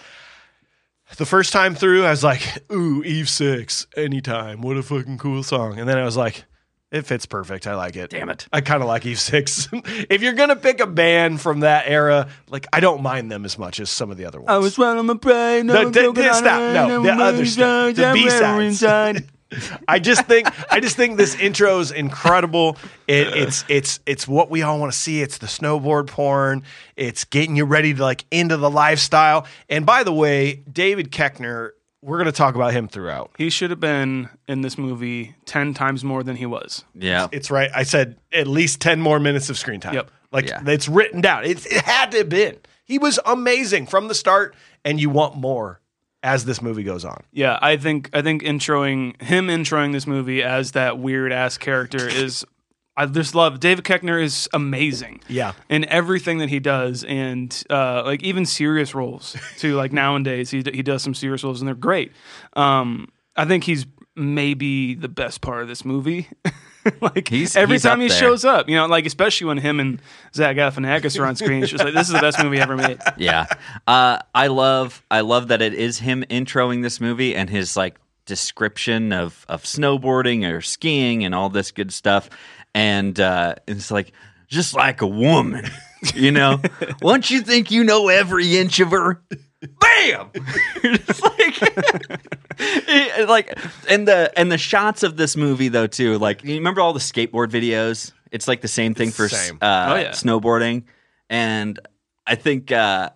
The 1.16 1.26
first 1.26 1.52
time 1.52 1.74
through, 1.74 2.04
I 2.04 2.10
was 2.10 2.22
like, 2.22 2.42
ooh, 2.72 3.02
Eve 3.02 3.28
Six, 3.28 3.86
anytime. 3.96 4.60
What 4.60 4.76
a 4.76 4.82
fucking 4.82 5.18
cool 5.18 5.42
song. 5.42 5.78
And 5.78 5.88
then 5.88 5.98
I 5.98 6.04
was 6.04 6.16
like, 6.16 6.44
it 6.92 7.02
fits 7.02 7.26
perfect. 7.26 7.66
I 7.66 7.74
like 7.74 7.94
it. 7.96 8.10
Damn 8.10 8.28
it. 8.30 8.46
I 8.52 8.60
kind 8.60 8.80
of 8.82 8.88
like 8.88 9.04
Eve 9.06 9.18
Six. 9.18 9.68
if 9.72 10.22
you're 10.22 10.32
gonna 10.34 10.56
pick 10.56 10.80
a 10.80 10.86
band 10.86 11.40
from 11.40 11.60
that 11.60 11.84
era, 11.88 12.28
like 12.48 12.66
I 12.72 12.78
don't 12.80 13.02
mind 13.02 13.30
them 13.30 13.44
as 13.44 13.58
much 13.58 13.80
as 13.80 13.90
some 13.90 14.10
of 14.10 14.16
the 14.18 14.24
other 14.24 14.38
ones. 14.38 14.50
I 14.50 14.58
was 14.58 14.78
running 14.78 15.06
my 15.06 15.14
brain. 15.14 15.66
No, 15.66 15.90
d- 15.90 16.12
d- 16.12 16.32
stop. 16.32 16.60
No, 16.74 17.02
the 17.02 17.10
other 17.12 17.44
stuff. 17.44 17.94
The 17.96 18.10
B-sides. 18.12 18.82
I 19.88 19.98
just 19.98 20.26
think 20.26 20.48
I 20.72 20.80
just 20.80 20.96
think 20.96 21.16
this 21.16 21.34
intro 21.34 21.80
is 21.80 21.90
incredible. 21.90 22.76
It, 23.08 23.28
it's 23.28 23.64
it's 23.68 24.00
it's 24.06 24.28
what 24.28 24.50
we 24.50 24.62
all 24.62 24.78
want 24.78 24.92
to 24.92 24.98
see. 24.98 25.20
It's 25.22 25.38
the 25.38 25.46
snowboard 25.46 26.06
porn. 26.06 26.62
It's 26.96 27.24
getting 27.24 27.56
you 27.56 27.64
ready 27.64 27.94
to 27.94 28.02
like 28.02 28.24
into 28.30 28.56
the 28.56 28.70
lifestyle. 28.70 29.46
And 29.68 29.84
by 29.84 30.04
the 30.04 30.12
way, 30.12 30.62
David 30.72 31.10
Koechner, 31.10 31.70
we're 32.02 32.16
going 32.18 32.26
to 32.26 32.32
talk 32.32 32.54
about 32.54 32.72
him 32.72 32.86
throughout. 32.88 33.30
He 33.38 33.50
should 33.50 33.70
have 33.70 33.80
been 33.80 34.28
in 34.46 34.62
this 34.62 34.78
movie 34.78 35.34
ten 35.46 35.74
times 35.74 36.04
more 36.04 36.22
than 36.22 36.36
he 36.36 36.46
was. 36.46 36.84
Yeah. 36.94 37.28
It's 37.32 37.50
right. 37.50 37.70
I 37.74 37.82
said 37.82 38.16
at 38.32 38.46
least 38.46 38.80
ten 38.80 39.00
more 39.00 39.18
minutes 39.18 39.50
of 39.50 39.58
screen 39.58 39.80
time. 39.80 39.94
Yep. 39.94 40.10
Like 40.32 40.48
Yeah. 40.48 40.62
it's 40.66 40.88
written 40.88 41.20
down. 41.20 41.44
It, 41.44 41.66
it 41.66 41.82
had 41.82 42.12
to 42.12 42.18
have 42.18 42.28
been. 42.28 42.56
He 42.84 42.98
was 42.98 43.18
amazing 43.26 43.86
from 43.86 44.08
the 44.08 44.14
start, 44.14 44.54
and 44.84 45.00
you 45.00 45.10
want 45.10 45.36
more 45.36 45.80
as 46.22 46.44
this 46.44 46.60
movie 46.60 46.82
goes 46.82 47.04
on. 47.04 47.22
Yeah, 47.32 47.58
I 47.62 47.76
think 47.76 48.10
I 48.12 48.22
think 48.22 48.42
introing 48.42 49.20
him 49.22 49.48
introing 49.48 49.92
this 49.92 50.06
movie 50.06 50.42
as 50.42 50.72
that 50.72 50.98
weird 50.98 51.32
ass 51.32 51.58
character 51.58 52.06
is 52.08 52.44
I 52.96 53.06
just 53.06 53.34
love 53.34 53.60
David 53.60 53.84
Koechner 53.84 54.22
is 54.22 54.48
amazing. 54.52 55.20
Yeah. 55.28 55.52
In 55.68 55.86
everything 55.86 56.38
that 56.38 56.48
he 56.50 56.60
does 56.60 57.04
and 57.04 57.62
uh 57.70 58.02
like 58.04 58.22
even 58.22 58.44
serious 58.44 58.94
roles 58.94 59.36
too 59.56 59.74
like 59.76 59.92
nowadays 59.92 60.50
he 60.50 60.62
he 60.72 60.82
does 60.82 61.02
some 61.02 61.14
serious 61.14 61.42
roles 61.42 61.60
and 61.60 61.68
they're 61.68 61.74
great. 61.74 62.12
Um 62.54 63.08
I 63.36 63.46
think 63.46 63.64
he's 63.64 63.86
maybe 64.16 64.94
the 64.94 65.08
best 65.08 65.40
part 65.40 65.62
of 65.62 65.68
this 65.68 65.84
movie. 65.84 66.28
like 67.00 67.28
He's- 67.28 67.56
every 67.56 67.74
he's 67.76 67.82
time 67.82 68.00
he 68.00 68.08
there. 68.08 68.16
shows 68.18 68.44
up, 68.44 68.68
you 68.68 68.76
know, 68.76 68.86
like 68.86 69.06
especially 69.06 69.46
when 69.48 69.58
him 69.58 69.80
and 69.80 70.00
Zach 70.34 70.56
Galifianakis 70.56 71.18
are 71.20 71.26
on 71.26 71.36
screen, 71.36 71.62
it's 71.62 71.72
just 71.72 71.84
like 71.84 71.94
this 71.94 72.06
is 72.08 72.12
the 72.14 72.20
best 72.20 72.42
movie 72.42 72.58
ever 72.58 72.76
made. 72.76 72.98
yeah. 73.16 73.46
Uh, 73.86 74.18
I 74.34 74.46
love 74.48 75.02
I 75.10 75.20
love 75.20 75.48
that 75.48 75.62
it 75.62 75.74
is 75.74 75.98
him 75.98 76.24
introing 76.30 76.82
this 76.82 77.00
movie 77.00 77.34
and 77.34 77.48
his 77.50 77.76
like 77.76 77.96
description 78.26 79.12
of 79.12 79.44
of 79.48 79.64
snowboarding 79.64 80.48
or 80.50 80.60
skiing 80.60 81.24
and 81.24 81.34
all 81.34 81.48
this 81.50 81.70
good 81.72 81.92
stuff. 81.92 82.30
And 82.74 83.18
uh, 83.18 83.56
it's 83.66 83.90
like 83.90 84.12
just 84.48 84.74
like 84.74 85.00
a 85.02 85.06
woman, 85.06 85.66
you 86.14 86.30
know. 86.30 86.60
Once 87.02 87.30
you 87.30 87.42
think 87.42 87.70
you 87.70 87.82
know 87.84 88.08
every 88.08 88.56
inch 88.56 88.78
of 88.80 88.90
her, 88.92 89.20
bam! 89.62 90.30
it's 90.34 91.20
like, 91.22 92.18
it- 92.58 93.28
like, 93.28 93.58
and 93.88 94.06
the 94.08 94.32
and 94.38 94.50
the 94.50 94.58
shots 94.58 95.02
of 95.02 95.16
this 95.16 95.36
movie 95.36 95.68
though 95.68 95.86
too. 95.86 96.18
Like, 96.18 96.44
you 96.44 96.54
remember 96.54 96.80
all 96.80 96.92
the 96.92 97.00
skateboard 97.00 97.48
videos? 97.50 98.12
It's 98.32 98.46
like 98.48 98.60
the 98.60 98.68
same 98.68 98.94
thing 98.94 99.10
for 99.10 99.28
Same. 99.28 99.58
Uh, 99.60 99.86
Oh, 99.90 99.96
yeah. 99.96 100.10
snowboarding, 100.10 100.84
and 101.28 101.78
I 102.26 102.36
think 102.36 102.70
uh, 102.72 103.10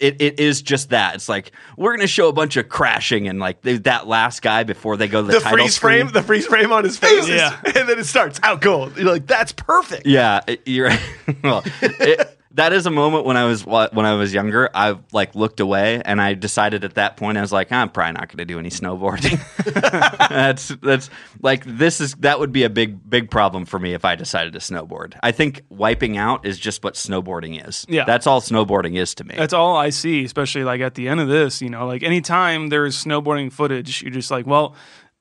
it 0.00 0.20
it 0.20 0.40
is 0.40 0.62
just 0.62 0.90
that. 0.90 1.14
It's 1.16 1.28
like 1.28 1.52
we're 1.76 1.94
gonna 1.94 2.06
show 2.06 2.28
a 2.28 2.32
bunch 2.32 2.56
of 2.56 2.68
crashing 2.68 3.28
and 3.28 3.38
like 3.38 3.60
they, 3.62 3.76
that 3.78 4.06
last 4.06 4.40
guy 4.42 4.64
before 4.64 4.96
they 4.96 5.08
go 5.08 5.20
to 5.20 5.26
the, 5.26 5.32
The 5.34 5.40
title 5.40 5.58
freeze 5.58 5.74
screen. 5.74 6.00
frame, 6.06 6.12
the 6.12 6.22
freeze 6.22 6.46
frame 6.46 6.72
on 6.72 6.84
his 6.84 6.96
face, 6.96 7.24
is- 7.24 7.28
Yeah. 7.28 7.60
and 7.64 7.88
then 7.88 7.98
it 7.98 8.06
starts. 8.06 8.40
How 8.42 8.56
cool! 8.56 8.90
You're 8.96 9.12
like, 9.12 9.26
that's 9.26 9.52
perfect. 9.52 10.06
Yeah, 10.06 10.40
it- 10.46 10.62
you're 10.66 10.88
right. 10.88 11.00
well, 11.44 11.62
it, 11.82 12.35
that 12.56 12.72
is 12.72 12.86
a 12.86 12.90
moment 12.90 13.24
when 13.24 13.36
I 13.36 13.44
was 13.44 13.64
when 13.64 14.04
I 14.04 14.14
was 14.14 14.34
younger. 14.34 14.68
I 14.74 14.98
like 15.12 15.34
looked 15.34 15.60
away, 15.60 16.02
and 16.04 16.20
I 16.20 16.34
decided 16.34 16.84
at 16.84 16.94
that 16.94 17.16
point 17.16 17.38
I 17.38 17.40
was 17.42 17.52
like, 17.52 17.70
I'm 17.70 17.88
probably 17.90 18.12
not 18.14 18.28
going 18.28 18.38
to 18.38 18.44
do 18.44 18.58
any 18.58 18.70
snowboarding. 18.70 19.38
that's 20.28 20.68
that's 20.82 21.10
like 21.42 21.64
this 21.64 22.00
is 22.00 22.14
that 22.16 22.40
would 22.40 22.52
be 22.52 22.64
a 22.64 22.70
big 22.70 23.08
big 23.08 23.30
problem 23.30 23.64
for 23.64 23.78
me 23.78 23.94
if 23.94 24.04
I 24.04 24.14
decided 24.14 24.54
to 24.54 24.58
snowboard. 24.58 25.18
I 25.22 25.32
think 25.32 25.62
wiping 25.68 26.16
out 26.16 26.46
is 26.46 26.58
just 26.58 26.82
what 26.82 26.94
snowboarding 26.94 27.66
is. 27.66 27.86
Yeah. 27.88 28.04
that's 28.04 28.26
all 28.26 28.40
snowboarding 28.40 28.96
is 28.96 29.14
to 29.16 29.24
me. 29.24 29.34
That's 29.36 29.52
all 29.52 29.76
I 29.76 29.90
see, 29.90 30.24
especially 30.24 30.64
like 30.64 30.80
at 30.80 30.94
the 30.94 31.08
end 31.08 31.20
of 31.20 31.28
this. 31.28 31.60
You 31.60 31.70
know, 31.70 31.86
like 31.86 32.02
anytime 32.02 32.68
there's 32.68 33.02
snowboarding 33.02 33.52
footage, 33.52 34.02
you're 34.02 34.10
just 34.10 34.30
like, 34.30 34.46
well, 34.46 34.74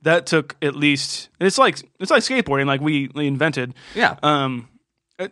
that 0.04 0.26
took 0.26 0.56
at 0.62 0.76
least. 0.76 1.30
It's 1.40 1.58
like 1.58 1.80
it's 2.00 2.12
like 2.12 2.24
skateboarding, 2.24 2.66
like 2.66 2.82
we, 2.82 3.10
invented. 3.16 3.74
yeah, 3.94 4.16
Um, 4.24 4.70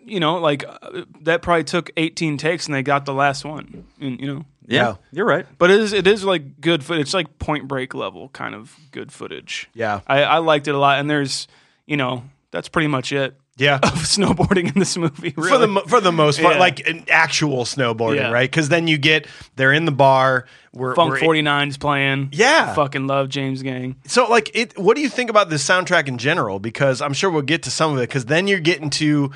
you 0.05 0.19
know, 0.19 0.37
like 0.37 0.63
uh, 0.67 1.03
that 1.21 1.41
probably 1.41 1.63
took 1.63 1.91
18 1.97 2.37
takes, 2.37 2.65
and 2.65 2.75
they 2.75 2.83
got 2.83 3.05
the 3.05 3.13
last 3.13 3.45
one. 3.45 3.85
And 3.99 4.19
you 4.19 4.27
know, 4.27 4.45
yeah, 4.65 4.87
yeah. 4.87 4.95
you're 5.11 5.25
right. 5.25 5.45
but 5.57 5.71
it 5.71 5.79
is 5.79 5.93
it 5.93 6.07
is 6.07 6.23
like 6.23 6.61
good 6.61 6.83
footage. 6.83 7.01
It's 7.01 7.13
like 7.13 7.39
Point 7.39 7.67
Break 7.67 7.93
level 7.93 8.29
kind 8.29 8.55
of 8.55 8.75
good 8.91 9.11
footage. 9.11 9.69
Yeah. 9.73 10.01
I, 10.07 10.23
I 10.23 10.37
liked 10.39 10.67
it 10.67 10.75
a 10.75 10.77
lot, 10.77 10.99
and 10.99 11.09
there's 11.09 11.47
you 11.85 11.97
know 11.97 12.23
that's 12.51 12.69
pretty 12.69 12.87
much 12.87 13.11
it 13.11 13.35
Yeah. 13.57 13.75
of 13.75 13.91
snowboarding 13.93 14.73
in 14.73 14.79
this 14.79 14.97
movie. 14.97 15.33
Really. 15.37 15.49
For 15.49 15.57
the 15.57 15.67
mo- 15.67 15.83
for 15.87 16.01
the 16.01 16.11
most 16.11 16.41
part, 16.41 16.55
Yeah. 16.55 16.59
like 16.59 16.87
an 16.87 17.05
actual 17.09 17.65
snowboarding, 17.65 18.15
Yeah. 18.17 18.31
right? 18.31 18.49
Because 18.49 18.69
then 18.69 18.87
you 18.87 18.97
get 18.97 19.27
they're 19.55 19.73
in 19.73 19.85
the 19.85 19.91
bar. 19.91 20.45
We're, 20.73 20.95
Funk 20.95 21.11
we're 21.11 21.19
49's 21.19 21.77
playing. 21.77 22.29
Yeah. 22.31 22.73
fucking 22.73 23.05
love 23.05 23.29
James 23.29 23.61
Gang. 23.61 23.95
So, 24.07 24.25
like, 24.27 24.49
it. 24.55 24.75
What 24.79 24.95
do 24.95 25.01
you 25.01 25.09
think 25.09 25.29
about 25.29 25.49
the 25.51 25.57
soundtrack 25.57 26.07
in 26.07 26.17
general? 26.17 26.57
Because 26.59 26.99
I'm 26.99 27.13
sure 27.13 27.29
we'll 27.29 27.43
get 27.43 27.61
to 27.63 27.69
some 27.71 27.91
of 27.93 27.99
it. 27.99 28.09
Because 28.09 28.25
then 28.25 28.47
you're 28.47 28.59
getting 28.59 28.89
to 28.91 29.29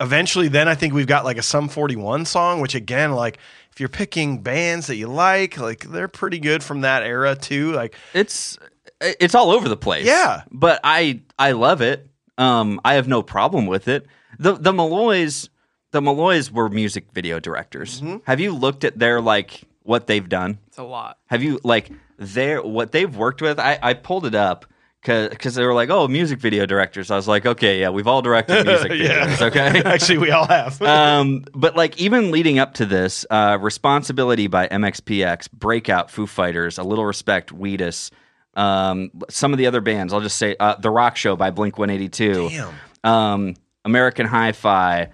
eventually. 0.00 0.46
Then 0.46 0.68
I 0.68 0.76
think 0.76 0.94
we've 0.94 1.08
got 1.08 1.24
like 1.24 1.36
a 1.36 1.42
Sum 1.42 1.68
41 1.68 2.26
song, 2.26 2.60
which 2.60 2.76
again, 2.76 3.10
like, 3.12 3.38
if 3.72 3.80
you're 3.80 3.88
picking 3.88 4.38
bands 4.38 4.86
that 4.86 4.94
you 4.96 5.08
like, 5.08 5.58
like 5.58 5.80
they're 5.90 6.06
pretty 6.06 6.38
good 6.38 6.62
from 6.62 6.82
that 6.82 7.02
era 7.02 7.34
too. 7.34 7.72
Like, 7.72 7.96
it's 8.12 8.56
it's 9.00 9.34
all 9.34 9.50
over 9.50 9.68
the 9.68 9.76
place. 9.76 10.06
Yeah. 10.06 10.42
but 10.52 10.78
I 10.84 11.22
I 11.40 11.52
love 11.52 11.80
it. 11.80 12.06
Um, 12.38 12.80
I 12.84 12.94
have 12.94 13.08
no 13.08 13.22
problem 13.22 13.66
with 13.66 13.88
it. 13.88 14.06
the 14.38 14.54
The 14.54 14.72
Malloys, 14.72 15.50
the 15.92 16.00
Malloys 16.02 16.50
were 16.50 16.68
music 16.68 17.06
video 17.12 17.38
directors. 17.38 18.00
Mm-hmm. 18.00 18.18
Have 18.26 18.40
you 18.40 18.52
looked 18.52 18.84
at 18.84 18.98
their 18.98 19.20
like 19.20 19.62
what 19.82 20.06
they've 20.06 20.28
done? 20.28 20.58
It's 20.68 20.78
a 20.78 20.82
lot. 20.82 21.18
Have 21.26 21.42
you 21.42 21.60
like 21.62 21.90
their 22.18 22.62
what 22.62 22.92
they've 22.92 23.14
worked 23.14 23.40
with? 23.42 23.58
I 23.58 23.78
I 23.82 23.94
pulled 23.94 24.26
it 24.26 24.34
up. 24.34 24.66
Because 25.02 25.54
they 25.54 25.66
were 25.66 25.74
like, 25.74 25.90
oh, 25.90 26.08
music 26.08 26.38
video 26.38 26.64
directors. 26.64 27.10
I 27.10 27.16
was 27.16 27.28
like, 27.28 27.44
okay, 27.44 27.78
yeah, 27.78 27.90
we've 27.90 28.06
all 28.06 28.22
directed 28.22 28.64
music 28.66 28.90
videos, 28.90 29.38
okay? 29.42 29.82
actually, 29.84 30.16
we 30.16 30.30
all 30.30 30.46
have. 30.46 30.80
um, 30.82 31.44
but 31.52 31.76
like 31.76 31.98
even 32.00 32.30
leading 32.30 32.58
up 32.58 32.72
to 32.74 32.86
this, 32.86 33.26
uh, 33.28 33.58
responsibility 33.60 34.46
by 34.46 34.66
MXPX, 34.66 35.52
Breakout, 35.52 36.10
Foo 36.10 36.26
Fighters, 36.26 36.78
A 36.78 36.82
Little 36.82 37.04
Respect, 37.04 37.52
Wheatus, 37.52 38.10
um, 38.56 39.10
some 39.30 39.52
of 39.52 39.58
the 39.58 39.66
other 39.66 39.80
bands. 39.80 40.12
I'll 40.12 40.20
just 40.20 40.38
say 40.38 40.56
uh, 40.58 40.76
The 40.76 40.90
Rock 40.90 41.16
Show 41.16 41.36
by 41.36 41.50
Blink 41.50 41.78
One 41.78 41.90
Eighty 41.90 42.08
Two, 42.08 42.48
Damn. 42.50 42.74
um, 43.04 43.54
American 43.84 44.26
Hi-Fi, 44.26 45.10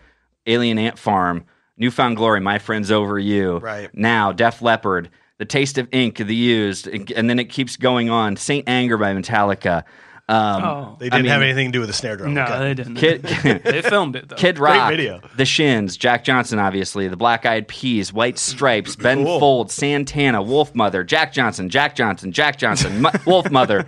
Alien 0.47 0.79
Ant 0.79 0.99
Farm, 0.99 1.45
New 1.77 1.91
Found 1.91 2.17
Glory, 2.17 2.41
My 2.41 2.59
Friends 2.59 2.91
Over 2.91 3.19
You, 3.19 3.59
Right. 3.59 3.91
Now, 3.95 4.33
Def 4.33 4.63
Leppard, 4.63 5.11
The 5.39 5.45
Taste 5.45 5.79
of 5.79 5.89
Ink, 5.93 6.19
The 6.19 6.35
Used, 6.35 6.87
and 6.87 7.29
then 7.31 7.39
it 7.39 7.47
keeps 7.51 7.77
going 7.77 8.11
on. 8.11 8.37
Saint 8.37 8.69
Anger 8.69 8.97
by 8.97 9.13
Metallica. 9.15 9.85
Um, 10.31 10.63
Oh. 10.65 10.97
they 10.99 11.09
didn't 11.11 11.27
I 11.27 11.33
have 11.33 11.43
anything 11.43 11.69
to 11.69 11.73
do 11.73 11.81
with 11.81 11.89
the 11.89 11.93
snare 11.93 12.17
drum. 12.17 12.35
No, 12.35 12.45
Okay. 12.45 12.59
they 12.61 12.75
didn't. 12.75 12.95
Kid, 12.95 13.23
they 13.65 13.83
filmed 13.83 14.15
it 14.17 14.29
though. 14.29 14.37
Kid 14.37 14.59
Rock, 14.59 14.91
video. 14.91 15.21
The 15.37 15.45
Shins, 15.45 15.97
Jack 15.97 16.23
Johnson, 16.25 16.59
obviously, 16.59 17.09
the 17.09 17.17
Black 17.17 17.45
Eyed 17.47 17.67
Peas, 17.69 18.13
White 18.13 18.39
Stripes, 18.39 18.95
Ben 18.97 19.25
Cool. 19.25 19.41
Folds, 19.41 19.75
Santana, 19.75 20.43
Wolfmother, 20.43 21.05
Jack 21.07 21.33
Johnson, 21.33 21.69
Jack 21.69 21.97
Johnson, 21.97 22.31
Jack 22.33 22.59
Johnson, 22.59 23.03
Mu- 23.03 23.09
Wolfmother, 23.27 23.87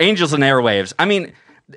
Angels 0.00 0.32
and 0.32 0.42
Airwaves. 0.42 0.92
I 0.98 1.04
mean, 1.04 1.32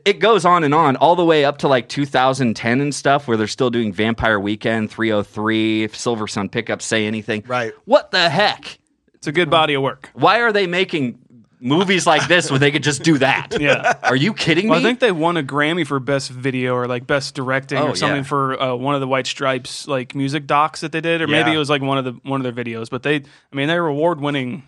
it 0.05 0.19
goes 0.19 0.45
on 0.45 0.63
and 0.63 0.73
on 0.73 0.95
all 0.95 1.15
the 1.15 1.25
way 1.25 1.45
up 1.45 1.59
to 1.59 1.67
like 1.67 1.87
2010 1.89 2.81
and 2.81 2.93
stuff, 2.95 3.27
where 3.27 3.37
they're 3.37 3.47
still 3.47 3.69
doing 3.69 3.91
Vampire 3.93 4.39
Weekend, 4.39 4.89
303, 4.91 5.83
if 5.83 5.95
Silversun 5.95 6.51
Pickup, 6.51 6.81
Say 6.81 7.05
Anything. 7.05 7.43
Right. 7.47 7.73
What 7.85 8.11
the 8.11 8.29
heck? 8.29 8.79
It's 9.15 9.27
a 9.27 9.31
good 9.31 9.49
body 9.49 9.73
of 9.73 9.81
work. 9.81 10.09
Why 10.13 10.41
are 10.41 10.51
they 10.53 10.65
making 10.65 11.19
movies 11.59 12.07
like 12.07 12.27
this 12.27 12.49
where 12.49 12.59
they 12.59 12.71
could 12.71 12.83
just 12.83 13.03
do 13.03 13.17
that? 13.19 13.55
Yeah. 13.59 13.95
Are 14.03 14.15
you 14.15 14.33
kidding 14.33 14.69
Well, 14.69 14.79
me? 14.79 14.85
I 14.85 14.87
think 14.87 14.99
they 14.99 15.11
won 15.11 15.35
a 15.37 15.43
Grammy 15.43 15.85
for 15.85 15.99
best 15.99 16.29
video 16.31 16.73
or 16.75 16.87
like 16.87 17.05
best 17.07 17.35
directing 17.35 17.77
Oh, 17.79 17.89
or 17.89 17.95
something 17.95 18.17
yeah. 18.17 18.23
for 18.23 18.61
uh, 18.61 18.75
one 18.75 18.95
of 18.95 19.01
the 19.01 19.07
White 19.07 19.27
Stripes 19.27 19.87
like 19.87 20.15
music 20.15 20.47
docs 20.47 20.81
that 20.81 20.91
they 20.91 21.01
did, 21.01 21.21
or 21.21 21.27
maybe 21.27 21.51
it 21.51 21.57
was 21.57 21.69
like 21.69 21.81
one 21.81 21.97
of 21.97 22.05
the 22.05 22.13
one 22.23 22.43
of 22.43 22.55
their 22.55 22.65
videos. 22.65 22.89
But 22.89 23.03
they, 23.03 23.15
I 23.17 23.55
mean, 23.55 23.67
they're 23.67 23.85
award 23.85 24.21
winning 24.21 24.63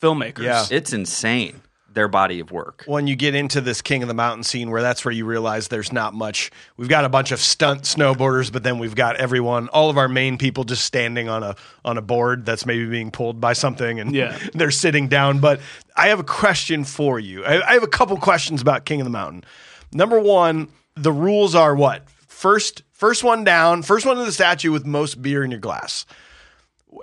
filmmakers. 0.00 0.44
Yeah. 0.44 0.64
it's 0.70 0.92
insane, 0.92 1.60
their 1.92 2.08
body 2.08 2.40
of 2.40 2.52
work. 2.52 2.84
when 2.86 3.06
you 3.06 3.16
get 3.16 3.34
into 3.34 3.60
this 3.60 3.82
King 3.82 4.02
of 4.02 4.08
the 4.08 4.14
Mountain 4.14 4.44
scene, 4.44 4.70
where 4.70 4.80
that's 4.82 5.04
where 5.04 5.12
you 5.12 5.24
realize 5.24 5.68
there's 5.68 5.92
not 5.92 6.14
much. 6.14 6.50
We've 6.76 6.88
got 6.88 7.04
a 7.04 7.08
bunch 7.08 7.32
of 7.32 7.40
stunt 7.40 7.82
snowboarders, 7.82 8.52
but 8.52 8.62
then 8.62 8.78
we've 8.78 8.94
got 8.94 9.16
everyone, 9.16 9.68
all 9.68 9.90
of 9.90 9.98
our 9.98 10.08
main 10.08 10.38
people, 10.38 10.64
just 10.64 10.84
standing 10.84 11.28
on 11.28 11.42
a 11.42 11.56
on 11.84 11.98
a 11.98 12.02
board 12.02 12.46
that's 12.46 12.64
maybe 12.64 12.86
being 12.86 13.10
pulled 13.10 13.40
by 13.40 13.52
something, 13.54 13.98
and 14.00 14.14
Yeah. 14.14 14.38
they're 14.54 14.70
sitting 14.70 15.08
down. 15.08 15.40
But 15.40 15.60
I 15.96 16.08
have 16.08 16.20
a 16.20 16.24
question 16.24 16.84
for 16.84 17.18
you. 17.18 17.44
I, 17.44 17.70
I 17.70 17.72
have 17.74 17.82
a 17.82 17.88
couple 17.88 18.16
questions 18.18 18.62
about 18.62 18.84
King 18.84 19.00
of 19.00 19.04
the 19.04 19.10
Mountain. 19.10 19.44
Number 19.92 20.20
one, 20.20 20.68
the 20.94 21.12
rules 21.12 21.54
are 21.54 21.74
what? 21.74 22.08
First 22.28 22.82
First 22.92 23.24
one 23.24 23.44
down, 23.44 23.82
first 23.82 24.04
one 24.04 24.16
to 24.18 24.24
the 24.26 24.30
statue 24.32 24.70
with 24.70 24.84
most 24.84 25.22
beer 25.22 25.42
in 25.42 25.50
your 25.50 25.58
glass. 25.58 26.04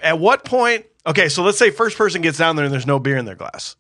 At 0.04 0.20
what 0.20 0.46
point? 0.46 0.86
Okay, 1.08 1.28
so 1.28 1.42
let's 1.42 1.58
say 1.58 1.72
first 1.72 1.98
person 1.98 2.22
gets 2.22 2.38
down 2.38 2.56
there 2.56 2.66
and 2.66 2.72
there's 2.74 2.86
no 2.86 3.00
beer 3.00 3.18
in 3.18 3.26
their 3.26 3.34
glass. 3.36 3.76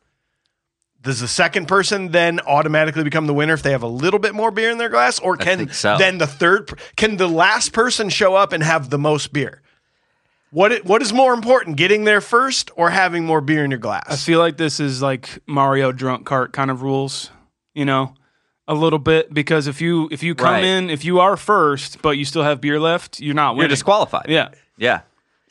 Does 1.08 1.22
the 1.22 1.28
second 1.28 1.68
person 1.70 2.12
then 2.12 2.42
automatically 2.42 3.04
become 3.06 3.28
the 3.28 3.34
winner 3.34 3.54
if 3.54 3.64
they 3.64 3.72
have 3.72 3.82
a 3.84 3.88
little 3.88 4.20
bit 4.20 4.36
more 4.36 4.52
beer 4.52 4.70
in 4.72 4.78
their 4.78 4.90
glass, 4.90 5.20
or 5.20 5.38
can 5.38 5.70
so. 5.72 5.98
then 5.98 6.18
the 6.18 6.28
third 6.28 6.78
can 6.98 7.16
the 7.16 7.28
last 7.30 7.72
person 7.72 8.10
show 8.10 8.36
up 8.36 8.52
and 8.52 8.62
have 8.62 8.90
the 8.90 8.98
most 8.98 9.32
beer? 9.32 9.62
What 10.52 10.84
what 10.86 11.02
is 11.02 11.14
more 11.14 11.34
important, 11.34 11.78
getting 11.78 12.04
there 12.04 12.20
first 12.22 12.72
or 12.76 12.90
having 12.90 13.26
more 13.26 13.40
beer 13.40 13.64
in 13.64 13.72
your 13.72 13.80
glass? 13.80 14.06
I 14.10 14.16
feel 14.18 14.40
like 14.40 14.58
this 14.58 14.80
is 14.82 15.02
like 15.02 15.40
Mario 15.46 15.92
drunk 15.92 16.26
cart 16.26 16.52
kind 16.54 16.70
of 16.70 16.82
rules, 16.82 17.32
you 17.74 17.86
know, 17.86 18.14
a 18.68 18.74
little 18.74 19.00
bit 19.00 19.34
because 19.34 19.68
if 19.68 19.80
you 19.82 20.10
if 20.12 20.24
you 20.24 20.36
come 20.36 20.56
Right. 20.56 20.64
in 20.66 20.90
if 20.90 21.06
you 21.06 21.20
are 21.22 21.38
first 21.38 22.02
but 22.02 22.18
you 22.18 22.26
still 22.26 22.44
have 22.44 22.60
beer 22.60 22.80
left, 22.82 23.20
you're 23.22 23.34
not 23.34 23.56
You're 23.56 23.68
disqualified. 23.70 24.26
Yeah, 24.30 24.50
Yeah. 24.78 25.02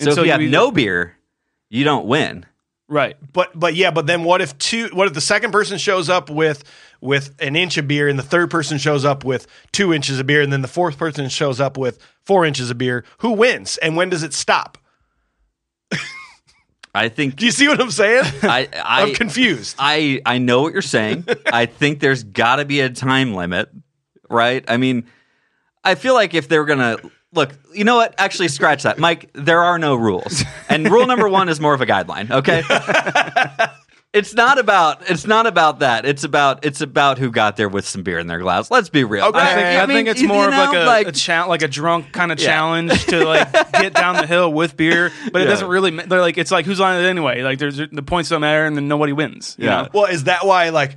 So, 0.00 0.11
so 0.11 0.11
if 0.11 0.16
you 0.18 0.24
you 0.26 0.30
have 0.32 0.42
either- 0.42 0.50
no 0.52 0.70
beer, 0.70 1.16
you 1.70 1.82
don't 1.84 2.04
win. 2.07 2.44
Right. 2.89 3.16
But 3.32 3.59
but 3.59 3.74
yeah, 3.74 3.91
but 3.91 4.07
then 4.07 4.24
what 4.24 4.41
if 4.41 4.57
two? 4.59 4.89
What 4.93 5.07
if 5.09 5.14
the 5.14 5.20
second 5.20 5.53
person 5.53 5.78
shows 5.78 6.09
up 6.09 6.30
with 6.30 6.64
with 7.01 7.34
an 7.41 7.57
inch 7.57 7.78
of 7.78 7.87
beer, 7.87 8.09
and 8.09 8.18
the 8.18 8.22
third 8.22 8.51
person 8.51 8.78
shows 8.78 9.05
up 9.05 9.24
with 9.24 9.47
two 9.72 9.93
inches 9.93 10.18
of 10.18 10.26
beer, 10.26 10.41
and 10.41 10.53
then 10.53 10.62
the 10.62 10.68
fourth 10.68 10.99
person 10.99 11.28
shows 11.28 11.61
up 11.61 11.76
with 11.76 11.99
four 12.24 12.45
inches 12.45 12.70
of 12.70 12.78
beer? 12.78 13.05
Who 13.18 13.32
wins, 13.32 13.76
and 13.78 13.97
when 13.97 14.11
does 14.11 14.22
it 14.22 14.32
stop? 14.32 14.78
I 16.95 17.11
think 17.11 17.37
Do 17.37 17.45
you 17.45 17.53
see 17.53 17.68
what 17.68 17.78
I'm 17.78 17.91
saying? 17.91 18.24
I 18.43 18.68
I 18.72 19.03
I'm 19.03 19.14
confused. 19.14 19.76
I 19.78 20.22
I 20.24 20.39
know 20.39 20.62
what 20.62 20.72
you're 20.72 20.80
saying. 20.80 21.26
I 21.47 21.66
think 21.66 22.01
there's 22.01 22.24
got 22.24 22.57
to 22.57 22.64
be 22.64 22.80
a 22.80 22.89
time 22.89 23.34
limit, 23.34 23.68
right? 24.30 24.64
I 24.66 24.78
mean, 24.78 25.07
I 25.84 25.95
feel 25.95 26.14
like 26.14 26.32
if 26.32 26.49
they're 26.49 26.64
gonna 26.64 26.97
look, 27.37 27.53
you 27.72 27.84
know 27.84 27.97
what? 27.97 28.14
Actually, 28.18 28.49
scratch 28.49 28.82
that, 28.84 28.99
Mike. 28.99 29.30
There 29.34 29.62
are 29.62 29.78
no 29.78 29.95
rules, 29.95 30.43
and 30.68 30.91
rule 30.91 31.07
number 31.07 31.28
one 31.28 31.49
is 31.49 31.61
more 31.61 31.74
of 31.74 31.80
a 31.80 31.87
guideline. 31.87 32.30
Okay. 32.30 32.62
It's 34.12 34.32
not 34.32 34.59
about 34.59 35.11
it's 35.11 35.26
not 35.26 35.47
about 35.47 35.80
that. 35.80 36.07
It's 36.07 36.24
about 36.24 36.64
it's 36.64 36.80
about 36.80 37.18
who 37.18 37.30
got 37.30 37.59
there 37.59 37.68
with 37.68 37.87
some 37.87 38.03
beer 38.03 38.18
in 38.18 38.28
their 38.28 38.39
glass. 38.39 38.70
Let's 38.70 38.89
be 38.89 39.05
real. 39.05 39.26
Okay. 39.26 39.39
I 39.39 39.55
think, 39.55 39.82
I 39.82 39.84
mean, 39.87 39.97
think 39.97 40.09
it's 40.09 40.22
you 40.22 40.28
more 40.28 40.47
of 40.49 40.55
like 40.55 41.05
a, 41.07 41.09
a 41.11 41.12
cha- 41.12 41.45
like 41.45 41.61
a 41.61 41.68
drunk 41.68 42.12
kind 42.12 42.32
of 42.32 42.41
Yeah. 42.41 42.47
challenge 42.47 43.05
to 43.07 43.26
like 43.26 43.53
get 43.72 43.93
down 43.93 44.16
the 44.16 44.26
hill 44.26 44.51
with 44.51 44.74
beer, 44.74 45.12
but 45.32 45.43
it 45.43 45.45
Yeah. 45.45 45.51
doesn't 45.51 45.68
really. 45.68 45.91
ma- 45.91 46.05
They're 46.07 46.22
like 46.22 46.39
it's 46.39 46.51
like 46.51 46.64
who's 46.64 46.80
on 46.80 46.99
it 46.99 47.07
anyway. 47.07 47.43
Like 47.43 47.59
there's 47.59 47.76
the 47.76 48.03
points 48.03 48.30
don't 48.30 48.41
matter, 48.41 48.64
and 48.64 48.74
then 48.74 48.89
nobody 48.89 49.12
wins. 49.12 49.55
you 49.59 49.66
Yeah. 49.66 49.82
know? 49.82 49.89
well, 49.93 50.05
is 50.07 50.24
that 50.24 50.47
why? 50.47 50.70
Like, 50.70 50.97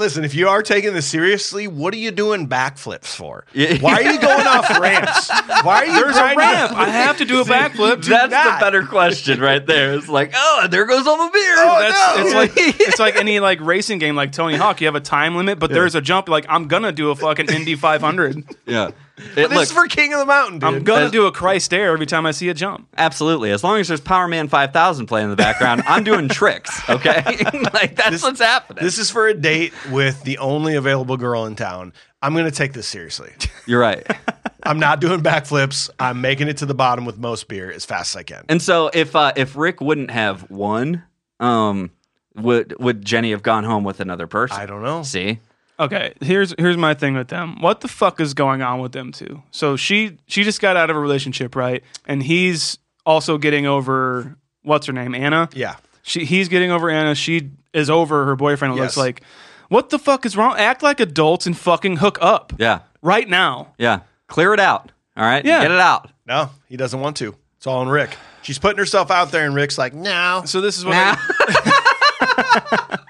listen, 0.00 0.24
if 0.24 0.34
you 0.34 0.48
are 0.48 0.62
taking 0.62 0.94
this 0.94 1.06
seriously, 1.06 1.68
what 1.68 1.94
are 1.94 1.98
you 1.98 2.10
doing 2.10 2.48
backflips 2.48 3.14
for? 3.14 3.44
Why 3.80 3.92
are 4.02 4.12
you 4.12 4.18
going 4.20 4.46
off 4.46 4.68
ramps? 4.80 5.30
Why 5.62 5.82
are 5.82 5.86
you? 5.86 5.92
There's 5.92 6.16
a 6.16 6.20
grinding- 6.20 6.38
ramp. 6.38 6.72
I 6.72 6.88
have 6.88 7.18
to 7.18 7.24
do 7.24 7.40
a 7.40 7.44
backflip. 7.56 8.04
That's 8.04 8.32
not. 8.32 8.58
the 8.58 8.64
better 8.64 8.84
question 8.84 9.40
right 9.40 9.64
there. 9.64 9.94
It's 9.94 10.08
like, 10.08 10.32
oh, 10.34 10.66
there 10.70 10.86
goes 10.86 11.06
all 11.06 11.24
the 11.26 11.30
beer. 11.32 11.54
Oh, 11.58 11.78
That's, 11.78 12.16
no. 12.18 12.24
It's 12.24 12.34
like 12.34 12.52
it's 12.88 12.98
like 12.98 13.16
any 13.16 13.38
like 13.38 13.60
racing 13.60 13.98
game, 13.98 14.16
like 14.16 14.32
Tony 14.32 14.56
Hawk. 14.56 14.80
You 14.80 14.86
have 14.88 14.96
a 14.96 15.00
time 15.00 15.36
limit, 15.36 15.58
but 15.60 15.70
there's 15.70 15.94
a 15.94 16.00
jump. 16.00 16.28
Like 16.28 16.46
I'm 16.48 16.66
gonna 16.66 16.90
do 16.92 17.10
a 17.10 17.14
fucking 17.14 17.50
Indy 17.50 17.76
500. 17.76 18.44
yeah. 18.66 18.90
It, 19.20 19.34
This 19.34 19.50
look, 19.50 19.62
is 19.62 19.72
for 19.72 19.86
King 19.86 20.12
of 20.12 20.20
the 20.20 20.26
Mountain, 20.26 20.58
dude. 20.60 20.68
I'm 20.68 20.84
gonna 20.84 21.10
do 21.10 21.26
a 21.26 21.32
Christ 21.32 21.72
Air 21.72 21.92
every 21.92 22.06
time 22.06 22.26
I 22.26 22.30
see 22.30 22.48
a 22.48 22.54
jump. 22.54 22.88
Absolutely. 22.96 23.50
As 23.50 23.62
long 23.62 23.78
as 23.78 23.88
there's 23.88 24.00
Powerman 24.00 24.48
5000 24.48 25.06
playing 25.06 25.24
in 25.24 25.30
the 25.30 25.36
background, 25.36 25.82
I'm 25.86 26.04
doing 26.04 26.28
tricks, 26.30 26.88
okay? 26.88 27.22
like 27.74 27.96
that's 27.96 28.22
what's 28.22 28.40
happening. 28.40 28.84
This 28.84 28.98
is 28.98 29.10
for 29.10 29.26
a 29.28 29.34
date 29.34 29.72
with 29.90 30.22
the 30.24 30.38
only 30.38 30.74
available 30.74 31.16
girl 31.16 31.46
in 31.46 31.56
town. 31.56 31.92
I'm 32.22 32.34
going 32.34 32.44
to 32.44 32.50
take 32.50 32.74
this 32.74 32.86
seriously. 32.86 33.32
You're 33.66 33.80
right. 33.80 34.06
I'm 34.62 34.78
not 34.78 35.00
doing 35.00 35.22
backflips. 35.22 35.88
I'm 35.98 36.20
making 36.20 36.48
it 36.48 36.58
to 36.58 36.66
the 36.66 36.74
bottom 36.74 37.06
with 37.06 37.16
most 37.16 37.48
beer 37.48 37.72
as 37.72 37.86
fast 37.86 38.14
as 38.14 38.18
I 38.20 38.22
can. 38.24 38.44
And 38.50 38.60
so 38.60 38.90
if 38.92 39.16
uh, 39.16 39.32
if 39.36 39.56
Rick 39.56 39.80
wouldn't 39.80 40.10
have 40.10 40.50
won, 40.50 41.02
um 41.38 41.90
would 42.36 42.78
would 42.78 43.04
Jenny 43.04 43.30
have 43.30 43.42
gone 43.42 43.64
home 43.64 43.84
with 43.84 44.00
another 44.00 44.26
person? 44.26 44.60
I 44.60 44.66
don't 44.66 44.82
know. 44.82 45.02
See? 45.02 45.38
Okay, 45.80 46.12
here's 46.20 46.54
here's 46.58 46.76
my 46.76 46.92
thing 46.94 47.14
with 47.14 47.28
them. 47.28 47.60
What 47.60 47.80
the 47.80 47.88
fuck 47.88 48.20
is 48.20 48.34
going 48.34 48.60
on 48.62 48.80
with 48.80 48.92
them 48.92 49.12
two? 49.12 49.42
So 49.50 49.76
she 49.76 50.18
she 50.26 50.44
just 50.44 50.60
got 50.60 50.76
out 50.76 50.90
of 50.90 50.96
a 50.96 51.00
relationship, 51.00 51.56
right? 51.56 51.82
And 52.06 52.22
he's 52.22 52.78
also 53.06 53.38
getting 53.38 53.66
over 53.66 54.36
what's 54.62 54.86
her 54.86 54.92
name, 54.92 55.14
Anna. 55.14 55.48
Yeah. 55.54 55.76
She 56.02 56.24
he's 56.26 56.48
getting 56.48 56.70
over 56.70 56.90
Anna. 56.90 57.14
She 57.14 57.50
is 57.72 57.88
over 57.88 58.26
her 58.26 58.36
boyfriend. 58.36 58.74
It 58.74 58.76
Yes. 58.76 58.82
looks 58.84 58.96
like. 58.98 59.22
What 59.68 59.90
the 59.90 59.98
fuck 60.00 60.26
is 60.26 60.36
wrong? 60.36 60.56
Act 60.58 60.82
like 60.82 60.98
adults 61.00 61.46
and 61.46 61.56
fucking 61.56 61.98
hook 61.98 62.18
up 62.20 62.52
Yeah. 62.58 62.80
right 63.02 63.28
now. 63.28 63.72
Yeah. 63.78 64.00
Clear 64.26 64.52
it 64.52 64.58
out. 64.60 64.90
All 65.16 65.24
right? 65.24 65.44
Yeah. 65.44 65.62
Get 65.62 65.70
it 65.70 65.78
out. 65.78 66.10
No, 66.26 66.50
he 66.68 66.76
doesn't 66.76 66.98
want 67.00 67.16
to. 67.18 67.36
It's 67.56 67.68
all 67.68 67.78
on 67.80 67.88
Rick. 67.88 68.16
She's 68.42 68.58
putting 68.58 68.78
herself 68.78 69.10
out 69.12 69.30
there, 69.30 69.46
and 69.46 69.54
Rick's 69.54 69.78
like, 69.78 69.94
no. 69.94 70.42
So 70.44 70.60
this 70.60 70.76
is 70.76 70.84
what 70.84 70.92
Now, 70.92 71.14
I, 71.18 72.98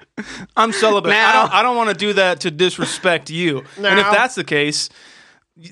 I'm 0.55 0.71
celibate. 0.71 1.11
I 1.13 1.33
don't 1.33 1.53
I 1.53 1.61
don't 1.63 1.75
want 1.75 1.89
to 1.89 1.95
do 1.95 2.13
that 2.13 2.41
to 2.41 2.51
disrespect 2.51 3.29
you. 3.29 3.59
And 3.77 3.99
if 3.99 4.11
that's 4.11 4.35
the 4.35 4.43
case, 4.43 4.89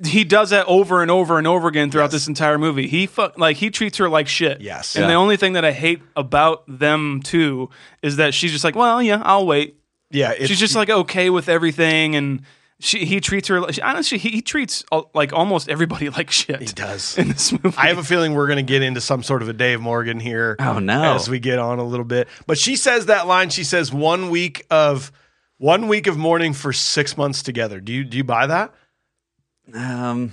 he 0.06 0.24
does 0.24 0.50
that 0.52 0.66
over 0.68 1.02
and 1.02 1.10
over 1.10 1.38
and 1.38 1.48
over 1.48 1.68
again 1.68 1.90
throughout 1.90 2.12
this 2.12 2.28
entire 2.28 2.58
movie. 2.58 2.88
He 2.88 3.08
fu- 3.08 3.30
like 3.38 3.58
he 3.58 3.70
treats 3.72 3.98
her 3.98 4.10
like 4.10 4.28
shit. 4.28 4.62
Yes. 4.62 4.96
And 4.96 5.04
Yeah. 5.04 5.08
the 5.10 5.14
only 5.16 5.38
thing 5.38 5.54
that 5.54 5.66
I 5.66 5.72
hate 5.72 6.02
about 6.16 6.64
them 6.68 7.22
too 7.24 7.70
is 8.02 8.18
that 8.18 8.34
she's 8.34 8.52
just 8.52 8.64
like, 8.64 8.76
well, 8.76 9.02
yeah, 9.02 9.22
I'll 9.24 9.46
wait. 9.48 9.78
Yeah, 10.12 10.32
it's, 10.32 10.48
she's 10.48 10.60
just 10.60 10.76
like 10.76 10.90
okay 10.90 11.30
with 11.30 11.48
everything, 11.50 12.16
and 12.16 12.42
she 12.80 13.06
he 13.06 13.20
treats 13.20 13.48
her. 13.50 13.60
like- 13.62 13.80
Honestly, 13.84 14.18
he, 14.18 14.30
he 14.30 14.42
treats 14.42 14.84
uh, 14.92 15.02
like 15.14 15.34
almost 15.34 15.68
everybody 15.70 16.10
like 16.20 16.32
shit. 16.32 16.60
he 16.62 16.66
does. 16.68 17.18
in 17.18 17.28
this 17.30 17.52
movie. 17.52 17.76
I 17.78 17.88
have 17.88 17.98
a 17.98 18.04
feeling 18.04 18.34
we're 18.34 18.48
going 18.48 18.58
to 18.58 18.64
get 18.64 18.82
into 18.82 19.02
some 19.02 19.22
sort 19.24 19.42
of 19.42 19.50
a 19.50 19.54
Dave 19.54 19.82
Morgan 19.82 20.20
here. 20.20 20.56
Oh, 20.60 20.80
no. 20.80 21.16
As 21.16 21.30
we 21.30 21.40
get 21.40 21.60
on 21.60 21.80
a 21.80 21.84
little 21.84 22.06
bit, 22.06 22.28
but 22.48 22.58
she 22.58 22.76
says 22.76 23.08
that 23.08 23.28
line. 23.28 23.50
She 23.50 23.64
says 23.64 23.92
one 23.94 24.30
week 24.30 24.66
of 24.72 25.12
one 25.58 25.88
week 25.90 26.08
of 26.08 26.18
mourning 26.18 26.54
for 26.54 26.72
six 26.72 27.18
months 27.18 27.44
together. 27.44 27.80
Do 27.82 27.92
you 27.92 28.04
do 28.06 28.18
you 28.18 28.24
buy 28.24 28.48
that? 28.48 28.74
um 29.74 30.32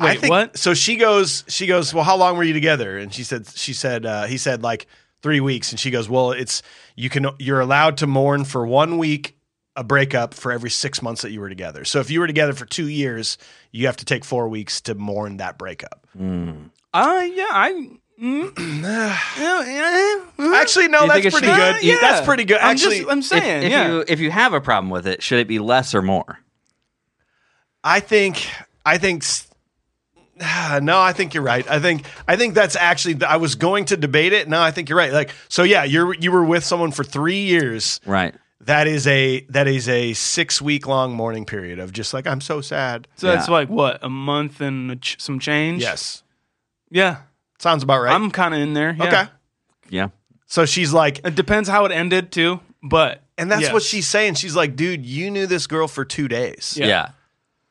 I 0.00 0.04
Wait, 0.04 0.20
think, 0.20 0.30
what? 0.30 0.56
So 0.56 0.74
she 0.74 0.94
goes. 0.96 1.42
She 1.48 1.66
goes. 1.66 1.92
Well, 1.92 2.04
how 2.04 2.16
long 2.16 2.36
were 2.36 2.44
you 2.44 2.52
together? 2.52 2.98
And 2.98 3.12
she 3.12 3.24
said. 3.24 3.48
She 3.48 3.72
said. 3.72 4.06
Uh, 4.06 4.26
he 4.26 4.38
said 4.38 4.62
like 4.62 4.86
three 5.22 5.40
weeks. 5.40 5.72
And 5.72 5.80
she 5.80 5.90
goes. 5.90 6.08
Well, 6.08 6.30
it's 6.30 6.62
you 6.94 7.10
can. 7.10 7.26
You're 7.40 7.58
allowed 7.58 7.96
to 7.96 8.06
mourn 8.06 8.44
for 8.44 8.64
one 8.64 8.98
week 8.98 9.36
a 9.78 9.84
breakup 9.84 10.34
for 10.34 10.50
every 10.50 10.70
six 10.70 11.00
months 11.00 11.22
that 11.22 11.30
you 11.30 11.40
were 11.40 11.48
together. 11.48 11.84
So 11.84 12.00
if 12.00 12.10
you 12.10 12.18
were 12.20 12.26
together 12.26 12.52
for 12.52 12.66
two 12.66 12.88
years, 12.88 13.38
you 13.70 13.86
have 13.86 13.96
to 13.98 14.04
take 14.04 14.24
four 14.24 14.48
weeks 14.48 14.80
to 14.82 14.94
mourn 14.94 15.36
that 15.36 15.56
breakup. 15.56 16.06
Uh, 16.18 16.20
yeah, 17.32 17.46
I. 17.50 17.88
mm, 18.20 18.82
yeah, 19.38 19.64
yeah, 20.38 20.56
Actually, 20.60 20.88
no, 20.88 21.06
that's 21.06 21.20
pretty 21.30 21.46
be- 21.46 21.54
good. 21.54 21.74
Uh, 21.76 21.78
yeah. 21.80 21.98
That's 22.00 22.26
pretty 22.26 22.44
good. 22.44 22.58
I'm 22.58 22.72
Actually, 22.72 22.98
just, 22.98 23.10
I'm 23.10 23.22
saying, 23.22 23.62
if 23.62 23.70
yeah. 23.70 23.88
you 23.88 24.04
if 24.08 24.18
you 24.20 24.30
have 24.32 24.52
a 24.52 24.60
problem 24.60 24.90
with 24.90 25.06
it, 25.06 25.22
should 25.22 25.38
it 25.38 25.46
be 25.48 25.58
less 25.60 25.94
or 25.94 26.02
more? 26.02 26.40
I 27.84 28.00
think. 28.00 28.48
I 28.84 28.98
think. 28.98 29.22
s- 29.22 29.46
No, 30.82 31.00
I 31.00 31.12
think 31.12 31.34
you're 31.34 31.42
right. 31.42 31.68
I 31.70 31.78
think 31.78 32.04
I 32.26 32.36
think 32.36 32.54
that's 32.54 32.74
actually. 32.76 33.22
I 33.24 33.36
was 33.36 33.54
going 33.54 33.84
to 33.86 33.96
debate 33.96 34.32
it. 34.32 34.48
No, 34.48 34.60
I 34.60 34.70
think 34.72 34.88
you're 34.88 34.98
right. 34.98 35.12
Like, 35.12 35.30
so 35.48 35.62
yeah, 35.62 35.84
you're 35.84 36.14
you 36.14 36.32
were 36.32 36.44
with 36.44 36.64
someone 36.64 36.90
for 36.90 37.04
three 37.04 37.42
years. 37.44 38.00
Right. 38.06 38.34
That 38.68 38.86
is 38.86 39.06
a 39.06 39.40
that 39.48 39.66
is 39.66 39.88
a 39.88 40.12
six 40.12 40.60
week 40.60 40.86
long 40.86 41.14
mourning 41.14 41.46
period 41.46 41.78
of 41.78 41.90
just 41.90 42.12
like 42.12 42.26
I'm 42.26 42.42
so 42.42 42.60
sad. 42.60 43.08
so 43.16 43.26
that's 43.28 43.48
like 43.48 43.70
what 43.70 43.98
a 44.04 44.10
month 44.10 44.60
and 44.60 45.00
ch- 45.00 45.16
some 45.18 45.38
change. 45.38 45.80
Yes, 45.80 46.22
Yeah, 46.90 47.22
sounds 47.58 47.82
about 47.82 48.02
right. 48.02 48.14
I'm 48.14 48.30
kind 48.30 48.52
of 48.52 48.60
in 48.60 48.74
there. 48.74 48.94
yeah. 48.98 49.04
okay. 49.06 49.24
Yeah. 49.88 50.08
So 50.46 50.66
she's 50.66 50.92
like, 50.92 51.24
It 51.26 51.34
depends 51.34 51.66
how 51.66 51.86
it 51.86 51.92
ended 51.92 52.30
too, 52.30 52.60
but 52.82 53.22
and 53.38 53.50
that's 53.50 53.62
yes. 53.62 53.72
what 53.72 53.82
she's 53.82 54.06
saying. 54.06 54.34
She's 54.34 54.54
like, 54.54 54.76
dude, 54.76 55.06
you 55.06 55.30
knew 55.30 55.46
this 55.46 55.66
girl 55.66 55.88
for 55.88 56.04
two 56.04 56.28
days. 56.28 56.76
Yeah. 56.78 56.86
Yeah. 56.88 57.08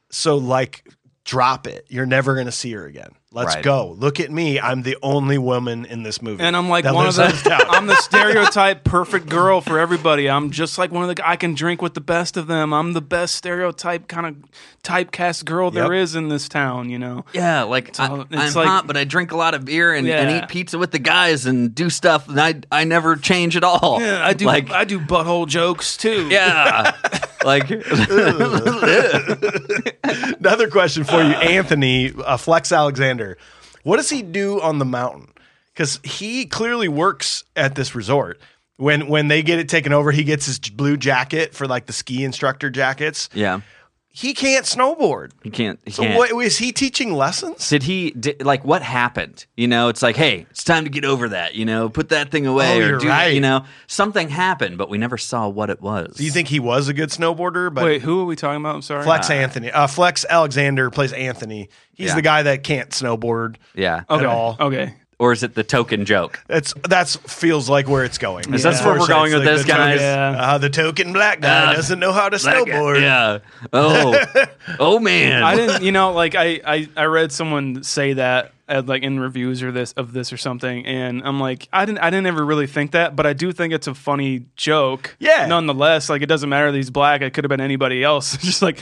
So 0.09 0.37
like, 0.37 0.83
drop 1.25 1.67
it. 1.67 1.85
You're 1.89 2.07
never 2.07 2.35
gonna 2.35 2.51
see 2.51 2.71
her 2.73 2.87
again. 2.87 3.11
Let's 3.34 3.55
Right. 3.55 3.63
go. 3.63 3.93
Look 3.99 4.21
at 4.21 4.32
me. 4.32 4.57
I'm 4.57 4.84
the 4.84 4.97
only 5.03 5.38
woman 5.38 5.84
in 5.86 6.01
this 6.03 6.21
movie. 6.21 6.41
And 6.41 6.55
I'm 6.55 6.69
like 6.69 6.86
that 6.86 6.95
one 6.95 7.07
of 7.07 7.15
the 7.15 7.25
in 7.25 7.32
this 7.32 7.43
town. 7.43 7.59
I'm 7.67 7.86
the 7.86 7.95
stereotype 8.01 8.86
perfect 8.86 9.28
girl 9.28 9.59
for 9.59 9.78
everybody. 9.80 10.30
I'm 10.30 10.49
just 10.49 10.78
like 10.78 10.91
one 10.93 11.07
of 11.07 11.13
the 11.13 11.28
I 11.28 11.36
can 11.36 11.53
drink 11.53 11.82
with 11.82 11.93
the 11.93 11.99
best 12.01 12.38
of 12.38 12.47
them. 12.47 12.73
I'm 12.73 12.93
the 12.93 13.01
best 13.01 13.36
stereotype 13.36 14.07
kind 14.07 14.28
of 14.28 14.36
typecast 14.82 15.43
girl 15.43 15.71
there 15.71 15.93
Yep. 15.93 16.03
is 16.03 16.15
in 16.15 16.30
this 16.30 16.47
town, 16.47 16.89
you 16.89 16.97
know. 16.99 17.25
Yeah, 17.34 17.63
like 17.63 17.99
I, 17.99 18.07
all- 18.07 18.21
I'm 18.21 18.28
it's 18.32 18.55
like- 18.55 18.65
hot, 18.67 18.88
but 18.88 18.95
I 18.95 19.03
drink 19.03 19.34
a 19.34 19.38
lot 19.38 19.53
of 19.55 19.65
beer 19.65 19.93
and, 19.93 20.07
and 20.07 20.43
eat 20.43 20.47
pizza 20.47 20.78
with 20.78 20.91
the 20.91 20.99
guys 20.99 21.45
and 21.45 21.75
do 21.75 21.89
stuff, 21.89 22.30
and 22.30 22.39
I 22.39 22.55
I 22.71 22.86
never 22.86 23.17
change 23.17 23.57
at 23.57 23.63
all. 23.65 23.97
Yeah, 24.01 24.25
I 24.25 24.32
do 24.34 24.45
like 24.45 24.71
I 24.71 24.86
do 24.86 24.99
butthole 25.01 25.47
jokes 25.47 25.97
too. 25.97 26.30
yeah, 26.30 26.95
like 27.43 27.69
Another 30.39 30.69
question 30.69 31.03
for 31.03 31.21
you, 31.21 31.31
Anthony 31.33 32.13
uh, 32.13 32.38
Flex 32.38 32.71
Alexander. 32.71 33.38
What 33.83 33.97
does 33.97 34.09
he 34.09 34.21
do 34.21 34.61
on 34.61 34.79
the 34.79 34.85
mountain? 34.85 35.31
Because 35.73 35.99
he 36.03 36.45
clearly 36.45 36.88
works 36.88 37.43
at 37.55 37.75
this 37.75 37.95
resort. 37.95 38.39
When 38.77 39.07
when 39.07 39.27
they 39.27 39.41
get 39.41 39.59
it 39.59 39.69
taken 39.69 39.93
over, 39.93 40.11
he 40.11 40.23
gets 40.23 40.45
his 40.45 40.59
blue 40.59 40.97
jacket 40.97 41.53
for 41.53 41.67
like 41.67 41.88
the 41.88 41.93
ski 41.93 42.23
instructor 42.23 42.69
jackets. 42.69 43.29
yeah, 43.33 43.61
he 44.20 44.34
can't 44.34 44.65
snowboard. 44.65 45.30
He 45.43 45.51
can't. 45.51 45.80
He 45.86 45.91
So 45.91 46.01
can't. 46.01 46.18
what 46.18 46.32
is 46.43 46.57
he 46.57 46.72
teaching 46.72 47.13
lessons? 47.13 47.70
Did 47.70 47.84
he 47.84 48.09
did, 48.11 48.43
like 48.43 48.65
what 48.65 48.82
happened? 48.82 49.45
You 49.55 49.68
know, 49.68 49.89
it's 49.89 50.01
like, 50.01 50.15
hey, 50.15 50.47
it's 50.49 50.63
time 50.63 50.86
to 50.86 50.89
get 50.89 51.05
over 51.05 51.30
that. 51.30 51.53
You 51.53 51.65
know, 51.65 51.88
put 51.88 52.09
that 52.09 52.32
thing 52.32 52.47
away 52.47 52.82
Oh, 52.82 52.84
or 52.86 52.88
you're 52.89 52.97
do 52.99 53.07
right. 53.09 53.28
you 53.28 53.41
know 53.41 53.63
something 53.86 54.30
happened, 54.30 54.80
but 54.80 54.89
we 54.89 54.97
never 54.97 55.20
saw 55.20 55.47
what 55.47 55.70
it 55.70 55.82
was. 55.84 56.15
Do 56.15 56.26
you 56.26 56.32
think 56.32 56.47
he 56.47 56.59
was 56.59 56.88
a 56.89 56.93
good 56.95 57.09
snowboarder? 57.09 57.72
But 57.72 57.84
Wait, 57.84 58.01
who 58.01 58.20
are 58.22 58.26
we 58.26 58.36
talking 58.36 58.59
about? 58.61 58.74
I'm 58.74 58.82
sorry. 58.82 59.03
Flex 59.03 59.30
Anthony, 59.30 59.70
uh, 59.72 59.86
Flex 59.86 60.26
Alexander 60.28 60.89
plays 60.89 61.13
Anthony. 61.13 61.70
He's 61.93 62.07
Yeah. 62.09 62.15
the 62.15 62.22
guy 62.24 62.41
that 62.43 62.63
can't 62.63 62.89
snowboard 62.89 63.57
Yeah. 63.76 64.01
okay. 64.09 64.26
all. 64.26 64.57
Okay. 64.59 64.95
Or 65.20 65.32
is 65.32 65.41
it 65.41 65.55
the 65.55 65.63
token 65.63 66.05
joke? 66.05 66.43
That's 66.45 66.76
that's 66.88 67.15
feels 67.15 67.68
like 67.68 67.88
where 67.88 68.03
it's 68.03 68.20
going. 68.20 68.53
Is 68.53 68.61
that 68.61 68.86
where 68.86 68.99
we're 68.99 69.07
going 69.07 69.34
with 69.34 69.43
this, 69.43 69.63
the 69.63 69.70
token- 69.70 69.86
guys? 69.88 69.99
Yeah. 69.99 70.36
Uh, 70.38 70.57
the 70.59 70.70
token 70.70 71.11
black 71.11 71.41
guy 71.41 71.72
Uh, 71.72 71.76
doesn't 71.76 71.99
know 71.99 72.11
how 72.11 72.30
to 72.30 72.38
snowboard. 72.38 73.01
Yeah. 73.01 73.39
Oh. 73.74 74.45
oh 74.80 74.99
man. 74.99 75.41
I 75.41 75.55
didn't, 75.55 75.82
you 75.82 75.91
know, 75.91 76.11
like 76.13 76.36
I, 76.36 76.61
I, 76.63 76.88
I 76.95 77.05
read 77.05 77.32
someone 77.32 77.82
say 77.82 78.13
that 78.13 78.53
at, 78.68 78.86
like 78.86 79.01
in 79.01 79.20
reviews 79.20 79.63
or 79.63 79.72
this 79.72 79.91
of 79.93 80.13
this 80.13 80.32
or 80.32 80.38
something, 80.38 80.86
and 80.86 81.24
I'm 81.26 81.39
like, 81.39 81.68
I 81.74 81.86
didn't, 81.86 81.97
I 81.99 82.11
didn't 82.11 82.28
ever 82.28 82.45
really 82.45 82.68
think 82.68 82.91
that, 82.91 83.15
but 83.15 83.26
I 83.26 83.34
do 83.34 83.51
think 83.51 83.74
it's 83.74 83.88
a 83.88 83.95
funny 83.95 84.45
joke. 84.55 85.15
Yeah. 85.18 85.47
Nonetheless, 85.47 86.11
like 86.11 86.22
it 86.22 86.28
doesn't 86.28 86.49
matter 86.49 86.72
that 86.72 86.78
he's 86.78 86.91
black; 86.91 87.22
it 87.22 87.34
could 87.34 87.43
have 87.43 87.49
been 87.49 87.59
anybody 87.61 88.03
else. 88.03 88.38
Just 88.41 88.61
like, 88.61 88.78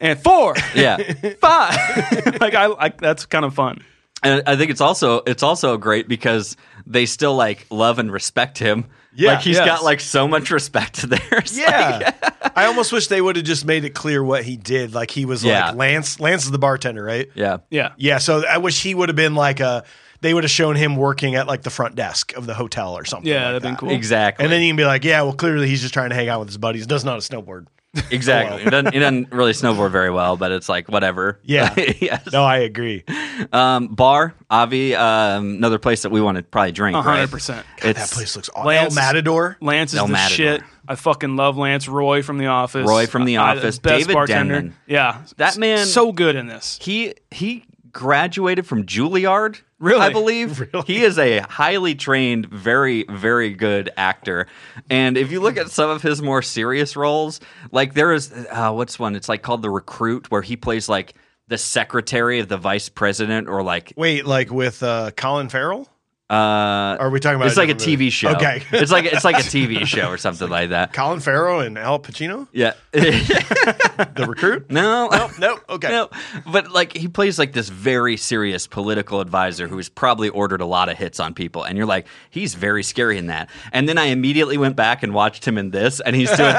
and 0.00 0.18
four, 0.20 0.56
Yeah. 0.74 0.96
five. 1.40 2.40
like 2.40 2.54
I, 2.56 2.72
I, 2.76 2.88
that's 2.88 3.24
kind 3.26 3.44
of 3.44 3.54
fun. 3.54 3.84
And 4.22 4.42
I 4.46 4.56
think 4.56 4.70
it's 4.70 4.80
also 4.80 5.22
it's 5.26 5.42
also 5.42 5.76
great 5.76 6.08
because 6.08 6.56
they 6.86 7.06
still 7.06 7.34
like 7.34 7.66
love 7.70 7.98
and 7.98 8.12
respect 8.12 8.58
him. 8.58 8.86
Yeah. 9.14 9.32
like 9.32 9.40
he's 9.40 9.56
Yes. 9.56 9.66
got 9.66 9.82
like 9.84 9.98
so 10.00 10.28
much 10.28 10.50
respect 10.50 11.02
there. 11.08 11.20
It's 11.32 11.58
Yeah. 11.58 12.12
I 12.54 12.66
almost 12.66 12.92
wish 12.92 13.08
they 13.08 13.20
would 13.20 13.36
have 13.36 13.44
just 13.44 13.64
made 13.64 13.84
it 13.84 13.90
clear 13.94 14.22
what 14.22 14.44
he 14.44 14.56
did. 14.56 14.94
Like 14.94 15.10
he 15.10 15.24
was 15.24 15.42
Yeah. 15.44 15.68
like 15.68 15.76
Lance. 15.76 16.20
Lance 16.20 16.44
is 16.44 16.50
the 16.50 16.58
bartender, 16.58 17.02
right? 17.02 17.28
yeah, 17.34 17.58
Yeah. 17.70 17.92
Yeah. 17.96 18.18
So 18.18 18.44
I 18.46 18.58
wish 18.58 18.82
he 18.82 18.94
would 18.94 19.08
have 19.08 19.16
been 19.16 19.34
like 19.34 19.60
a. 19.60 19.84
They 20.22 20.34
would 20.34 20.44
have 20.44 20.50
shown 20.50 20.76
him 20.76 20.96
working 20.96 21.34
at 21.34 21.46
like 21.46 21.62
the 21.62 21.70
front 21.70 21.94
desk 21.96 22.34
of 22.36 22.44
the 22.44 22.52
hotel 22.52 22.92
or 22.92 23.06
something. 23.06 23.26
Yeah, 23.26 23.36
like 23.36 23.44
that'd 23.46 23.62
been 23.62 23.76
cool. 23.76 23.90
exactly. 23.90 24.44
And 24.44 24.52
then 24.52 24.60
you 24.60 24.68
can 24.68 24.76
be 24.76 24.84
like, 24.84 25.02
yeah, 25.02 25.22
well, 25.22 25.32
clearly 25.32 25.66
he's 25.66 25.80
just 25.80 25.94
trying 25.94 26.10
to 26.10 26.14
hang 26.14 26.28
out 26.28 26.40
with 26.40 26.48
his 26.50 26.58
buddies. 26.58 26.86
Does 26.86 27.06
not 27.06 27.16
a 27.16 27.20
snowboard. 27.22 27.66
exactly. 28.10 28.62
it, 28.62 28.70
doesn't, 28.70 28.92
he 28.92 29.00
doesn't 29.00 29.32
really 29.32 29.52
snowboard 29.52 29.90
very 29.90 30.10
well, 30.10 30.36
but 30.36 30.52
it's 30.52 30.68
like 30.68 30.88
whatever. 30.88 31.40
Yeah. 31.42 31.74
yes. 32.00 32.28
No, 32.32 32.44
I 32.44 32.58
agree. 32.58 33.04
Um, 33.52 33.88
bar, 33.88 34.34
Avi, 34.48 34.94
um, 34.94 35.56
another 35.56 35.78
place 35.78 36.02
that 36.02 36.10
we 36.10 36.20
want 36.20 36.36
to 36.36 36.42
probably 36.44 36.72
drink. 36.72 36.96
A 36.96 37.02
hundred 37.02 37.32
right? 37.32 37.64
God, 37.80 37.96
that 37.96 38.10
place 38.10 38.36
looks 38.36 38.48
awesome. 38.54 38.66
Lance- 38.66 38.96
El 38.96 39.02
Matador. 39.02 39.56
Lance 39.60 39.92
is 39.92 39.98
El 39.98 40.06
the 40.06 40.12
Matador. 40.12 40.34
shit. 40.36 40.62
I 40.86 40.94
fucking 40.94 41.36
love 41.36 41.56
Lance. 41.56 41.88
Roy 41.88 42.22
from 42.22 42.38
The 42.38 42.46
Office. 42.46 42.86
Roy 42.88 43.06
from 43.06 43.24
The 43.24 43.38
I- 43.38 43.56
Office. 43.56 43.78
best 43.78 43.98
David 44.00 44.12
bartender. 44.14 44.54
Denman. 44.54 44.76
Yeah, 44.86 45.22
That 45.38 45.56
man- 45.58 45.86
so 45.86 46.12
good 46.12 46.36
in 46.36 46.46
this. 46.46 46.78
he 46.80 47.14
he 47.30 47.64
graduated 47.92 48.66
from 48.66 48.84
Juilliard. 48.84 49.60
Really? 49.78 50.00
I 50.00 50.10
believe 50.10 50.68
he 50.86 51.02
is 51.02 51.18
a 51.18 51.40
highly 51.40 51.94
trained, 51.94 52.46
very 52.46 53.04
very 53.08 53.54
good 53.54 53.90
actor. 53.96 54.46
And 54.88 55.16
if 55.16 55.32
you 55.32 55.40
look 55.40 55.56
at 55.56 55.70
some 55.70 55.90
of 55.90 56.02
his 56.02 56.20
more 56.20 56.42
serious 56.42 56.96
roles, 56.96 57.40
like 57.72 57.94
there 57.94 58.12
is 58.12 58.32
uh, 58.50 58.72
what's 58.72 58.98
one? 58.98 59.16
It's 59.16 59.28
like 59.28 59.42
called 59.42 59.62
The 59.62 59.70
Recruit, 59.70 60.30
where 60.30 60.42
he 60.42 60.56
plays 60.56 60.88
like 60.88 61.14
the 61.48 61.58
secretary 61.58 62.40
of 62.40 62.48
the 62.48 62.56
vice 62.58 62.88
president, 62.88 63.48
or 63.48 63.62
like 63.62 63.92
Wait, 63.96 64.26
like 64.26 64.50
with 64.50 64.82
uh, 64.82 65.10
Colin 65.12 65.48
Farrell? 65.48 65.88
Uh, 66.30 66.96
Are 67.00 67.10
we 67.10 67.18
talking 67.18 67.36
about? 67.36 67.48
it's 67.48 67.56
like 67.56 67.70
a 67.70 67.74
different 67.74 67.98
movie? 67.98 68.08
TV 68.08 68.12
show. 68.12 68.30
Okay. 68.30 68.62
it's 68.70 68.92
like 68.92 69.04
it's 69.04 69.24
like 69.24 69.36
a 69.36 69.38
TV 69.42 69.84
show 69.84 70.08
or 70.08 70.16
something 70.16 70.48
like 70.48 70.70
that. 70.70 70.92
Colin 70.92 71.18
Farrell 71.18 71.58
and 71.60 71.76
Al 71.76 71.98
Pacino, 71.98 72.46
Yeah. 72.52 72.74
the 72.92 74.26
recruit. 74.28 74.70
no. 74.70 75.08
Nope. 75.08 75.32
Nope. 75.40 75.60
Okay. 75.68 75.88
No, 75.88 76.08
but 76.46 76.70
like 76.70 76.92
he 76.96 77.08
plays 77.08 77.38
like 77.38 77.52
this 77.52 77.68
very 77.68 78.16
serious 78.16 78.66
political 78.68 79.20
advisor 79.20 79.66
who's 79.66 79.88
probably 79.88 80.28
ordered 80.28 80.60
a 80.60 80.66
lot 80.66 80.88
of 80.88 80.96
hits 80.96 81.18
on 81.18 81.34
people, 81.34 81.64
and 81.64 81.76
you're 81.76 81.86
like, 81.86 82.06
he's 82.30 82.54
very 82.54 82.82
scary 82.84 83.18
in 83.18 83.26
that. 83.26 83.50
And 83.72 83.88
then 83.88 83.98
I 83.98 84.06
immediately 84.06 84.56
went 84.56 84.76
back 84.76 85.02
and 85.02 85.12
watched 85.12 85.44
him 85.46 85.58
in 85.58 85.70
this, 85.70 85.98
and 86.00 86.14
he's 86.14 86.30
doing, 86.36 86.54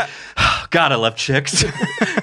God, 0.70 0.92
I 0.92 0.96
love 0.96 1.16
chicks. 1.16 1.64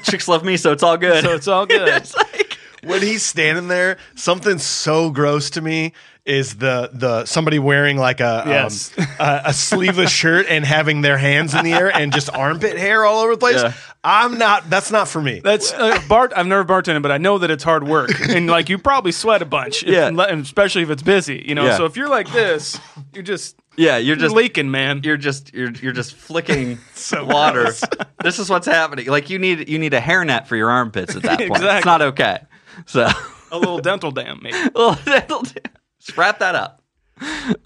chicks 0.03 0.29
love 0.29 0.45
me, 0.45 0.57
so 0.59 0.73
it's 0.73 0.83
all 0.83 0.97
good. 0.99 1.25
So 1.25 1.33
it's 1.35 1.49
all 1.49 1.65
good. 1.67 1.89
it's 1.89 2.15
like, 2.15 2.59
when 2.85 3.03
he's 3.03 3.23
standing 3.23 3.69
there, 3.69 3.97
something 4.15 4.59
so 4.59 5.11
gross 5.11 5.51
to 5.51 5.61
me 5.61 5.93
is 6.29 6.57
the 6.57 6.91
the 6.93 7.25
somebody 7.25 7.59
wearing 7.59 7.97
like 7.97 8.21
a 8.21 8.45
Yes. 8.47 8.97
um, 8.99 9.07
a, 9.19 9.41
a 9.47 9.53
sleeveless 9.55 10.11
shirt 10.11 10.47
and 10.49 10.65
having 10.65 11.01
their 11.01 11.17
hands 11.19 11.55
in 11.55 11.65
the 11.65 11.73
air 11.73 11.89
and 11.95 12.13
just 12.13 12.29
armpit 12.33 12.77
hair 12.79 13.05
all 13.05 13.21
over 13.23 13.33
the 13.33 13.39
place. 13.39 13.63
Yeah. 13.63 13.73
I'm 14.05 14.39
not. 14.39 14.71
That's 14.71 14.91
not 14.93 15.09
for 15.09 15.21
me. 15.21 15.41
That's 15.41 15.73
uh, 15.73 16.01
Bart. 16.09 16.33
I've 16.37 16.47
never 16.47 16.65
bartended, 16.65 17.03
but 17.03 17.11
I 17.11 17.19
know 17.19 17.39
that 17.39 17.51
it's 17.51 17.65
hard 17.65 17.87
work, 17.87 18.11
and 18.29 18.47
like 18.47 18.69
you 18.69 18.79
probably 18.79 19.13
sweat 19.13 19.43
a 19.43 19.45
bunch. 19.45 19.83
if- 19.83 19.89
Yeah. 19.89 20.11
especially 20.31 20.83
if 20.83 20.91
it's 20.91 21.03
busy. 21.03 21.45
You 21.47 21.55
know, 21.57 21.65
Yeah. 21.67 21.77
so 21.77 21.85
if 21.85 21.97
you're 21.97 22.09
like 22.09 22.31
this, 22.31 22.79
you're 23.13 23.25
just 23.25 23.57
yeah, 23.77 23.97
you're 23.97 24.17
you're 24.17 24.17
just 24.17 24.35
leaking, 24.35 24.71
man. 24.71 25.01
You're 25.03 25.17
just 25.17 25.53
you're 25.53 25.73
you're 25.73 25.93
just 25.93 26.15
flicking 26.15 26.79
water. 27.13 27.73
this 28.23 28.39
is 28.39 28.49
what's 28.49 28.67
happening. 28.67 29.07
Like 29.07 29.31
you 29.31 29.39
need 29.39 29.69
you 29.69 29.79
need 29.79 29.95
a 29.95 30.01
hairnet 30.01 30.47
for 30.47 30.57
your 30.57 30.71
armpits 30.71 31.17
at 31.17 31.23
that 31.23 31.39
point. 31.39 31.63
It's 31.63 31.85
not 31.93 32.01
okay. 32.03 32.39
So 32.87 33.09
a 33.51 33.59
little 33.59 33.79
dental 33.81 34.11
dam, 34.13 34.39
maybe. 34.43 34.57
well, 34.75 34.95
that'll 35.05 35.43
do. 35.43 35.55
Just 35.55 35.78
wrap 36.19 36.41
that 36.41 36.55
up. 36.55 36.83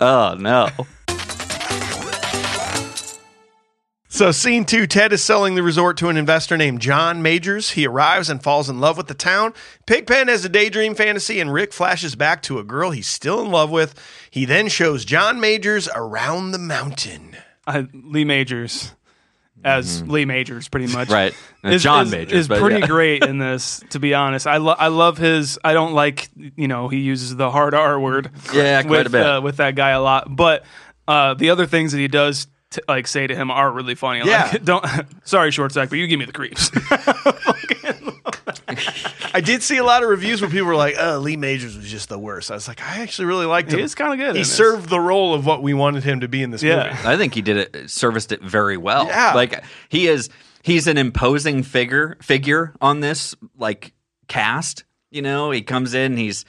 Oh 0.00 0.36
no. 0.38 0.68
So, 4.08 4.30
scene 4.30 4.66
two 4.66 4.86
Ted 4.86 5.14
is 5.14 5.24
selling 5.24 5.54
the 5.54 5.62
resort 5.62 5.96
to 5.96 6.10
an 6.10 6.18
investor 6.18 6.58
named 6.58 6.82
John 6.82 7.22
Majors. 7.22 7.70
He 7.70 7.86
arrives 7.86 8.28
and 8.28 8.42
falls 8.42 8.68
in 8.68 8.78
love 8.78 8.98
with 8.98 9.06
the 9.06 9.14
town. 9.14 9.54
Pigpen 9.86 10.28
has 10.28 10.44
a 10.44 10.50
daydream 10.50 10.94
fantasy, 10.94 11.40
and 11.40 11.50
Rick 11.50 11.72
flashes 11.72 12.14
back 12.14 12.42
to 12.42 12.58
a 12.58 12.62
girl 12.62 12.90
he's 12.90 13.06
still 13.06 13.40
in 13.40 13.50
love 13.50 13.70
with. 13.70 13.94
He 14.30 14.44
then 14.44 14.68
shows 14.68 15.06
John 15.06 15.40
Majors 15.40 15.88
around 15.94 16.50
the 16.50 16.58
mountain. 16.58 17.36
I, 17.66 17.88
Lee 17.94 18.24
Majors 18.24 18.92
as 19.64 20.02
Lee 20.08 20.24
Majors, 20.24 20.68
pretty 20.68 20.92
much. 20.92 21.08
Mm-hmm. 21.08 21.12
Right. 21.22 21.34
And 21.62 21.74
Is, 21.74 21.82
John 21.82 22.06
is- 22.06 22.12
Majors, 22.12 22.32
is 22.32 22.48
pretty 22.48 22.80
yeah. 22.80 22.86
great 22.86 23.24
in 23.24 23.38
this. 23.48 23.82
To 23.90 23.98
be 24.00 24.14
honest, 24.14 24.46
I 24.46 24.56
lo- 24.56 24.74
I 24.78 24.88
love 24.88 25.18
his. 25.18 25.58
I 25.62 25.72
don't 25.74 25.92
like 25.94 26.28
you 26.34 26.68
know 26.68 26.88
he 26.88 26.98
uses 26.98 27.36
the 27.36 27.50
hard 27.50 27.74
R 27.74 28.00
word. 28.00 28.30
Yeah, 28.52 28.82
quite 28.82 28.90
with, 28.90 29.06
a 29.06 29.10
bit. 29.10 29.26
Uh, 29.26 29.40
with 29.42 29.56
that 29.58 29.74
guy 29.74 29.90
a 29.90 30.00
lot, 30.00 30.34
but 30.34 30.64
uh, 31.06 31.34
the 31.34 31.50
other 31.50 31.66
things 31.66 31.92
that 31.92 31.98
he 31.98 32.08
does. 32.08 32.46
To, 32.70 32.82
like 32.88 33.06
say 33.06 33.26
to 33.26 33.34
him 33.36 33.50
are 33.50 33.70
really 33.70 33.94
funny. 33.94 34.22
Yeah. 34.26 34.48
Like, 34.50 34.64
don't. 34.64 34.86
Sorry, 35.24 35.50
short 35.50 35.72
sack, 35.72 35.90
but 35.90 35.98
you 35.98 36.06
give 36.06 36.18
me 36.18 36.24
the 36.24 36.32
creeps. 36.32 36.70
I 39.34 39.40
did 39.40 39.62
see 39.62 39.76
a 39.78 39.84
lot 39.84 40.02
of 40.02 40.08
reviews 40.08 40.40
where 40.40 40.50
people 40.50 40.66
were 40.66 40.76
like, 40.76 40.96
"Oh, 40.98 41.18
Lee 41.18 41.36
Majors 41.36 41.76
was 41.76 41.90
just 41.90 42.08
the 42.08 42.18
worst." 42.18 42.50
I 42.50 42.54
was 42.54 42.68
like, 42.68 42.80
I 42.82 43.00
actually 43.00 43.26
really 43.26 43.46
liked 43.46 43.72
him. 43.72 43.78
he 43.78 43.84
is 43.84 43.94
kind 43.94 44.12
of 44.12 44.18
good. 44.18 44.30
in 44.30 44.34
He 44.36 44.40
this. 44.42 44.52
served 44.54 44.88
the 44.88 45.00
role 45.00 45.34
of 45.34 45.46
what 45.46 45.62
we 45.62 45.74
wanted 45.74 46.04
him 46.04 46.20
to 46.20 46.28
be 46.28 46.42
in 46.42 46.50
this 46.50 46.62
Yeah. 46.62 46.90
movie. 46.90 47.08
I 47.08 47.16
think 47.16 47.34
he 47.34 47.42
did 47.42 47.56
it 47.56 47.90
serviced 47.90 48.32
it 48.32 48.42
very 48.42 48.76
well. 48.76 49.06
Yeah. 49.06 49.34
Like 49.34 49.62
he 49.88 50.06
is 50.08 50.28
he's 50.62 50.86
an 50.86 50.98
imposing 50.98 51.62
figure 51.62 52.16
figure 52.22 52.72
on 52.80 53.00
this 53.00 53.34
like 53.58 53.92
cast. 54.28 54.84
You 55.10 55.22
know, 55.22 55.50
he 55.50 55.62
comes 55.62 55.92
in, 55.94 56.16
he's 56.16 56.44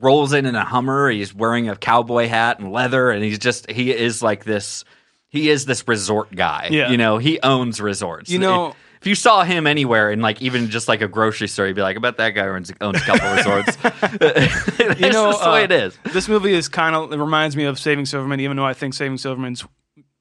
rolls 0.00 0.32
in 0.32 0.46
in 0.46 0.54
a 0.54 0.64
Hummer, 0.64 1.10
he's 1.10 1.34
wearing 1.34 1.68
a 1.68 1.76
cowboy 1.76 2.28
hat 2.28 2.58
and 2.60 2.72
leather, 2.72 3.10
and 3.10 3.22
he's 3.24 3.38
just 3.38 3.70
he 3.70 3.92
is 3.92 4.22
like 4.22 4.44
this 4.44 4.84
he 5.28 5.48
is 5.48 5.64
this 5.64 5.86
resort 5.88 6.34
guy. 6.34 6.68
Yeah. 6.70 6.90
You 6.90 6.96
know, 6.96 7.18
he 7.18 7.40
owns 7.42 7.80
resorts. 7.80 8.30
You 8.30 8.38
know- 8.38 8.68
If- 8.70 8.76
if 9.02 9.08
you 9.08 9.16
saw 9.16 9.42
him 9.42 9.66
anywhere 9.66 10.12
in 10.12 10.20
like 10.20 10.40
even 10.40 10.70
just 10.70 10.86
like 10.86 11.02
a 11.02 11.08
grocery 11.08 11.48
store, 11.48 11.66
you'd 11.66 11.74
be 11.74 11.82
like, 11.82 11.96
I 11.96 11.98
bet 11.98 12.18
that 12.18 12.30
guy 12.30 12.46
owns, 12.46 12.72
owns 12.80 12.98
a 12.98 13.00
couple 13.00 13.34
resorts. 13.34 13.76
you 15.00 15.10
know, 15.10 15.32
just 15.32 15.42
the 15.42 15.50
way 15.50 15.62
uh, 15.62 15.64
it 15.64 15.72
is. 15.72 15.98
This 16.12 16.28
movie 16.28 16.54
is 16.54 16.68
kind 16.68 16.94
of 16.94 17.12
it 17.12 17.16
reminds 17.16 17.56
me 17.56 17.64
of 17.64 17.80
Saving 17.80 18.06
Silverman, 18.06 18.38
even 18.38 18.56
though 18.56 18.64
I 18.64 18.74
think 18.74 18.94
Saving 18.94 19.18
Silverman's 19.18 19.64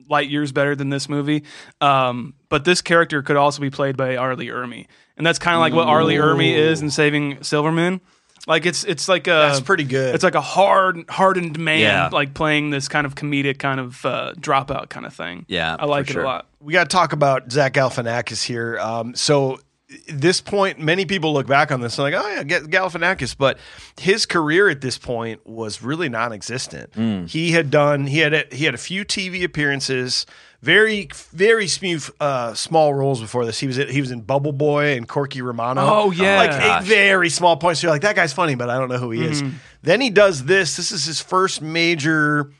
light 0.09 0.31
years 0.31 0.51
better 0.51 0.75
than 0.75 0.89
this 0.89 1.07
movie. 1.07 1.43
Um, 1.79 2.33
but 2.49 2.65
this 2.65 2.81
character 2.81 3.21
could 3.21 3.37
also 3.37 3.61
be 3.61 3.69
played 3.69 3.97
by 3.97 4.15
R. 4.15 4.35
Lee 4.35 4.47
Ermey, 4.47 4.87
and 5.15 5.27
that's 5.27 5.37
kind 5.37 5.53
of 5.53 5.59
like 5.59 5.73
what 5.73 5.87
R. 5.87 6.03
Lee 6.03 6.15
Ermey 6.15 6.51
is 6.51 6.81
in 6.81 6.89
Saving 6.89 7.43
Silverman. 7.43 8.01
Like 8.47 8.65
it's 8.65 8.83
it's 8.83 9.07
like 9.07 9.27
a 9.27 9.31
That's 9.49 9.61
pretty 9.61 9.83
good. 9.83 10.15
It's 10.15 10.23
like 10.23 10.35
a 10.35 10.41
hard 10.41 11.05
hardened 11.09 11.59
man, 11.59 11.79
Yeah. 11.79 12.09
like 12.11 12.33
playing 12.33 12.69
this 12.71 12.87
kind 12.87 13.05
of 13.05 13.15
comedic 13.15 13.59
kind 13.59 13.79
of 13.79 14.05
uh, 14.05 14.33
dropout 14.39 14.89
kind 14.89 15.05
of 15.05 15.13
thing. 15.13 15.45
Yeah, 15.47 15.75
I 15.79 15.85
like 15.85 16.05
for 16.05 16.11
it 16.11 16.13
sure. 16.13 16.23
a 16.23 16.25
lot. 16.25 16.47
we 16.59 16.73
got 16.73 16.89
to 16.89 16.95
talk 16.95 17.13
about 17.13 17.51
Zach 17.51 17.73
Galifianakis 17.73 18.43
here. 18.43 18.77
Um, 18.79 19.15
so 19.15 19.53
at 19.55 19.59
this 20.07 20.41
point, 20.41 20.79
many 20.79 21.05
people 21.05 21.33
look 21.33 21.47
back 21.47 21.71
on 21.71 21.81
this 21.81 21.97
and 21.97 22.03
like, 22.03 22.13
oh 22.13 22.27
yeah, 22.29 22.43
get 22.43 22.63
Galifianakis, 22.63 23.35
but 23.37 23.57
his 23.99 24.25
career 24.25 24.69
at 24.69 24.81
this 24.81 24.97
point 24.97 25.45
was 25.45 25.81
really 25.81 26.09
non-existent. 26.09 26.93
Hmm. 26.93 27.25
He 27.25 27.51
had 27.51 27.69
done 27.71 28.07
he 28.07 28.19
had 28.19 28.33
a, 28.33 28.45
he 28.51 28.65
had 28.65 28.73
a 28.73 28.77
few 28.77 29.03
TV 29.03 29.43
appearances, 29.43 30.25
very 30.61 31.09
very 31.31 31.67
smooth 31.67 32.09
uh, 32.19 32.53
small 32.53 32.93
roles 32.93 33.19
before 33.19 33.45
this. 33.45 33.59
He 33.59 33.67
was 33.67 33.77
he 33.77 33.99
was 33.99 34.11
in 34.11 34.21
Bubble 34.21 34.53
Boy 34.53 34.95
and 34.95 35.07
Corky 35.07 35.41
Romano. 35.41 35.81
Oh, 35.83 36.11
yeah. 36.11 36.37
like 36.37 36.83
very 36.83 37.29
small 37.29 37.57
points. 37.57 37.83
You're 37.83 37.91
like 37.91 38.03
that 38.03 38.15
guy's 38.15 38.33
funny, 38.33 38.55
but 38.55 38.69
I 38.69 38.77
don't 38.77 38.89
know 38.89 38.97
who 38.97 39.11
he 39.11 39.23
is. 39.23 39.43
Then 39.83 39.99
he 39.99 40.09
does 40.09 40.45
this. 40.45 40.77
This 40.77 40.91
is 40.91 41.05
his 41.05 41.21
first 41.21 41.61
major 41.61 42.51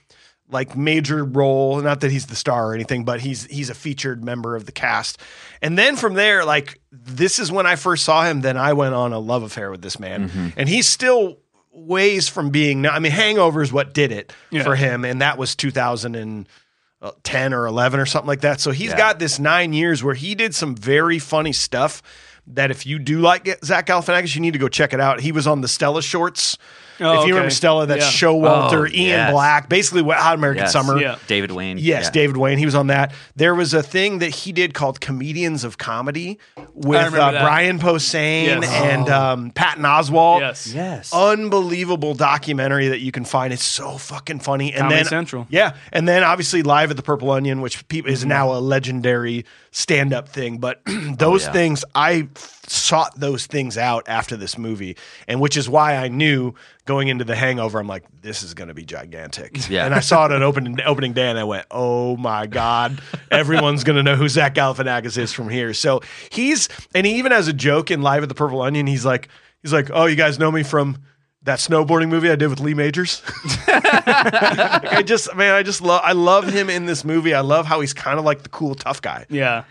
like 0.51 0.75
major 0.75 1.23
role. 1.23 1.81
Not 1.81 2.01
that 2.01 2.11
he's 2.11 2.27
the 2.27 2.35
star 2.35 2.69
or 2.69 2.73
anything, 2.73 3.05
but 3.05 3.21
he's 3.21 3.45
he's 3.45 3.69
a 3.69 3.73
featured 3.73 4.23
member 4.23 4.55
of 4.55 4.65
the 4.65 4.71
cast. 4.71 5.19
And 5.61 5.77
then 5.77 5.95
from 5.95 6.13
there, 6.13 6.43
like 6.45 6.79
this 6.91 7.39
is 7.39 7.51
when 7.51 7.65
I 7.65 7.75
first 7.75 8.03
saw 8.05 8.23
him. 8.23 8.41
Then 8.41 8.57
I 8.57 8.73
went 8.73 8.93
on 8.93 9.13
a 9.13 9.19
love 9.19 9.43
affair 9.43 9.71
with 9.71 9.81
this 9.81 9.99
man, 9.99 10.29
mm-hmm. 10.29 10.47
and 10.57 10.67
he's 10.69 10.87
still 10.87 11.37
ways 11.73 12.27
from 12.27 12.49
being. 12.49 12.85
I 12.85 12.99
mean, 12.99 13.11
Hangover 13.11 13.61
is 13.61 13.71
what 13.71 13.93
did 13.93 14.11
it 14.11 14.33
Yeah. 14.49 14.63
for 14.63 14.75
him, 14.75 15.05
and 15.05 15.21
that 15.21 15.37
was 15.37 15.55
2010 15.55 17.53
uh, 17.53 17.55
or 17.55 17.65
11 17.65 17.99
or 17.99 18.05
something 18.05 18.27
like 18.27 18.41
that. 18.41 18.59
So 18.59 18.71
he's 18.71 18.89
Yeah. 18.91 18.97
got 18.97 19.19
this 19.19 19.39
nine 19.39 19.73
years 19.73 20.03
where 20.03 20.15
he 20.15 20.35
did 20.35 20.53
some 20.53 20.75
very 20.75 21.19
funny 21.19 21.53
stuff. 21.53 22.01
That 22.47 22.71
if 22.71 22.85
you 22.87 22.97
do 22.97 23.21
like 23.21 23.47
Zach 23.63 23.85
Galifianakis, 23.85 24.33
you 24.35 24.41
need 24.41 24.53
to 24.53 24.59
go 24.59 24.67
check 24.67 24.93
it 24.93 24.99
out. 24.99 25.19
He 25.21 25.31
was 25.31 25.45
on 25.45 25.61
the 25.61 25.67
Stella 25.67 26.01
shorts. 26.01 26.57
Oh, 27.01 27.11
if 27.13 27.17
you 27.17 27.21
okay. 27.21 27.31
remember 27.31 27.49
Stella, 27.49 27.85
that's 27.85 28.21
Yeah. 28.21 28.29
Showalter, 28.29 28.81
Oh, 28.89 28.93
Ian 28.93 29.07
yes. 29.07 29.31
Black, 29.31 29.69
basically 29.69 30.01
what 30.01 30.17
Hot 30.17 30.35
American 30.35 30.63
Yes. 30.63 30.71
Summer. 30.73 30.99
Yeah. 30.99 31.15
David 31.27 31.51
Wain. 31.51 31.77
Yes, 31.77 32.05
Yeah. 32.05 32.11
David 32.11 32.37
Wain. 32.37 32.57
He 32.57 32.65
was 32.65 32.75
on 32.75 32.87
that. 32.87 33.13
There 33.35 33.55
was 33.55 33.73
a 33.73 33.81
thing 33.83 34.19
that 34.19 34.29
he 34.29 34.51
did 34.51 34.73
called 34.73 35.01
Comedians 35.01 35.63
of 35.63 35.77
Comedy 35.77 36.39
with 36.73 37.13
uh. 37.13 37.31
Brian 37.41 37.79
Posehn 37.79 38.61
Yes. 38.61 38.69
and 38.71 39.09
um, 39.09 39.51
Patton 39.51 39.83
Oswalt. 39.83 40.39
Yes. 40.41 40.73
Yes. 40.73 41.13
Unbelievable 41.13 42.13
documentary 42.13 42.87
that 42.89 42.99
you 42.99 43.11
can 43.11 43.25
find. 43.25 43.51
It's 43.53 43.63
so 43.63 43.97
fucking 43.97 44.39
funny. 44.39 44.71
And 44.71 44.81
Comedy 44.81 44.95
then 44.97 45.05
Central. 45.05 45.47
Yeah. 45.49 45.75
And 45.91 46.07
then 46.07 46.23
obviously 46.23 46.61
Live 46.63 46.91
at 46.91 46.97
the 46.97 47.03
Purple 47.03 47.31
Onion, 47.31 47.61
which 47.61 47.87
pe- 47.87 48.01
is 48.05 48.25
now 48.25 48.51
a 48.53 48.59
legendary 48.59 49.45
stand 49.71 50.13
up 50.13 50.29
thing. 50.29 50.57
But 50.57 50.81
oh, 50.87 51.15
those 51.17 51.45
yeah. 51.45 51.51
things, 51.53 51.85
I 51.95 52.27
sought 52.67 53.19
those 53.19 53.47
things 53.47 53.77
out 53.77 54.07
after 54.07 54.37
this 54.37 54.57
movie. 54.57 54.97
And 55.27 55.39
which 55.39 55.57
is 55.57 55.67
why 55.67 55.95
I 55.95 56.09
knew 56.09 56.53
going 56.85 57.07
into 57.07 57.23
The 57.23 57.35
Hangover, 57.35 57.79
I'm 57.79 57.87
like, 57.87 58.03
this 58.21 58.43
is 58.43 58.53
going 58.53 58.67
to 58.67 58.73
be 58.73 58.85
gigantic. 58.85 59.57
Yeah. 59.71 59.85
And 59.85 59.95
I 59.95 60.01
saw 60.01 60.25
it 60.25 60.33
on 60.33 60.43
opening, 60.43 60.81
opening 60.81 61.13
day 61.13 61.29
and 61.29 61.39
I 61.39 61.45
went, 61.45 61.65
oh 61.71 62.17
my 62.17 62.45
God, 62.45 62.99
everyone's 63.31 63.85
going 63.85 63.95
to 63.95 64.03
know 64.03 64.17
who 64.17 64.27
Zach 64.27 64.53
Galifianakis 64.53 65.17
is 65.17 65.31
from 65.31 65.47
here. 65.47 65.73
So 65.73 66.01
he's, 66.29 66.67
and 66.93 67.07
he 67.07 67.13
even 67.19 67.31
has 67.31 67.47
a 67.47 67.53
joke 67.53 67.89
in 67.89 68.01
Live 68.01 68.23
at 68.23 68.27
the 68.27 68.35
Purple 68.35 68.61
Onion. 68.61 68.87
He's 68.87 69.05
like, 69.05 69.29
he's 69.61 69.71
like, 69.71 69.89
oh, 69.93 70.07
you 70.07 70.17
guys 70.17 70.39
know 70.39 70.51
me 70.51 70.63
from 70.63 70.97
that 71.43 71.59
snowboarding 71.59 72.09
movie 72.09 72.29
I 72.29 72.35
did 72.35 72.47
with 72.49 72.59
Lee 72.59 72.73
Majors. 72.73 73.21
Like, 73.67 74.93
I 74.93 75.01
just, 75.03 75.33
man, 75.35 75.53
I 75.55 75.63
just 75.63 75.81
love, 75.81 76.01
I 76.03 76.11
love 76.11 76.47
him 76.47 76.69
in 76.69 76.85
this 76.85 77.03
movie. 77.05 77.33
I 77.33 77.39
love 77.41 77.65
how 77.65 77.79
he's 77.81 77.93
kind 77.93 78.19
of 78.19 78.25
like 78.25 78.43
the 78.43 78.49
cool 78.49 78.75
tough 78.75 79.01
guy, 79.01 79.25
Yeah. 79.29 79.63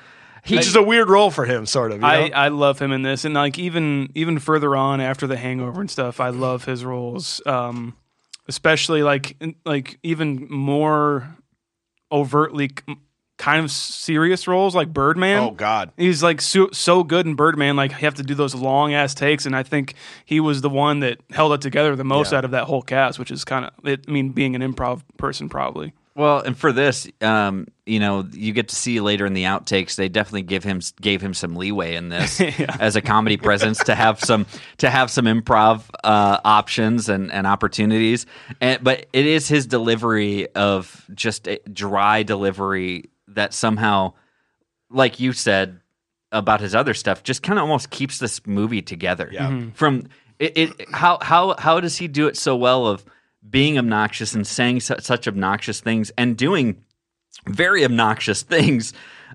which 0.49 0.67
is 0.67 0.75
a 0.75 0.83
weird 0.83 1.09
role 1.11 1.31
for 1.31 1.45
him, 1.45 1.67
sort 1.67 1.91
of. 1.93 1.99
You 1.99 2.03
know? 2.03 2.07
I, 2.09 2.31
I 2.35 2.49
love 2.49 2.79
him 2.81 2.91
in 2.93 3.03
this, 3.03 3.25
and 3.25 3.35
like 3.35 3.59
even 3.59 4.11
even 4.15 4.39
further 4.39 4.75
on 4.75 5.01
after 5.01 5.27
the 5.27 5.37
Hangover 5.37 5.81
and 5.81 5.91
stuff, 5.91 6.19
I 6.21 6.31
love 6.31 6.65
his 6.65 6.85
roles. 6.85 7.43
Um, 7.47 7.95
especially 8.49 9.03
like 9.03 9.37
like 9.65 9.99
even 10.03 10.49
more 10.51 11.37
overtly 12.11 12.71
kind 13.41 13.65
of 13.65 13.71
serious 13.71 14.47
roles 14.47 14.75
like 14.75 14.93
Birdman. 14.93 15.43
oh 15.43 15.51
God, 15.53 15.91
He's 15.97 16.23
like 16.23 16.43
so, 16.43 16.69
so 16.73 17.03
good 17.03 17.27
in 17.27 17.35
Birdman. 17.37 17.75
Like 17.75 17.91
you 17.93 17.97
have 17.99 18.15
to 18.17 18.23
do 18.23 18.35
those 18.35 18.55
long 18.55 18.93
ass 18.93 19.15
takes, 19.15 19.47
and 19.47 19.57
I 19.57 19.63
think 19.63 19.95
he 20.27 20.41
was 20.41 20.61
the 20.61 20.69
one 20.69 21.01
that 21.01 21.19
held 21.31 21.53
it 21.55 21.63
together 21.63 21.97
the 21.97 22.05
most 22.05 22.33
Yeah. 22.33 22.39
out 22.39 22.45
of 22.45 22.51
that 22.51 22.65
whole 22.65 22.83
cast, 22.83 23.19
which 23.19 23.31
is 23.31 23.45
kind 23.45 23.65
of. 23.65 23.73
It, 23.89 24.05
I 24.07 24.11
mean, 24.11 24.29
being 24.31 24.55
an 24.55 24.61
improv 24.63 25.01
person, 25.17 25.49
probably. 25.49 25.95
Well, 26.17 26.41
and 26.41 26.59
for 26.59 26.71
this, 26.73 27.09
um, 27.23 27.69
you 27.87 27.99
know, 27.99 28.27
you 28.33 28.53
get 28.53 28.69
to 28.69 28.77
see 28.77 29.01
later 29.01 29.25
in 29.25 29.33
the 29.33 29.45
outtakes. 29.45 29.95
They 29.95 30.09
definitely 30.11 30.43
give 30.43 30.63
him 30.65 30.81
gave 31.01 31.23
him 31.23 31.33
some 31.33 31.55
leeway 31.57 31.95
in 31.95 32.11
this 32.11 32.41
as 32.81 32.95
a 32.97 33.01
comedy 33.01 33.39
presence 33.39 33.83
to 33.85 33.95
have 33.95 34.21
some 34.21 34.45
to 34.79 34.91
have 34.91 35.11
some 35.11 35.25
improv 35.25 35.85
uh, 36.05 36.39
options 36.45 37.09
and, 37.09 37.33
and 37.33 37.47
opportunities. 37.47 38.27
And 38.61 38.85
but 38.85 39.07
it 39.15 39.25
is 39.25 39.49
his 39.49 39.67
delivery 39.67 40.49
of 40.55 41.07
just 41.15 41.49
a 41.49 41.59
dry 41.73 42.23
delivery 42.23 43.09
that 43.35 43.55
somehow, 43.55 44.15
like 44.91 45.21
you 45.21 45.33
said 45.33 45.81
about 46.33 46.61
his 46.61 46.75
other 46.75 46.95
stuff, 46.95 47.23
just 47.23 47.43
kind 47.43 47.59
of 47.59 47.65
almost 47.65 47.91
keeps 47.91 48.19
this 48.19 48.47
movie 48.47 48.83
together. 48.83 49.29
Yeah. 49.33 49.65
From 49.75 50.09
it, 50.39 50.57
it, 50.57 50.89
how 50.93 51.19
how 51.21 51.55
how 51.59 51.81
does 51.81 51.97
he 51.97 52.09
do 52.09 52.27
it 52.27 52.37
so 52.37 52.57
well 52.57 52.87
of 52.87 53.05
being 53.49 53.79
obnoxious 53.79 54.35
and 54.35 54.47
saying 54.47 54.81
su- 54.81 54.97
such 55.01 55.27
obnoxious 55.27 55.81
things 55.81 56.11
and 56.19 56.37
doing 56.37 56.83
very 57.47 57.85
obnoxious 57.85 58.43
things 58.43 58.93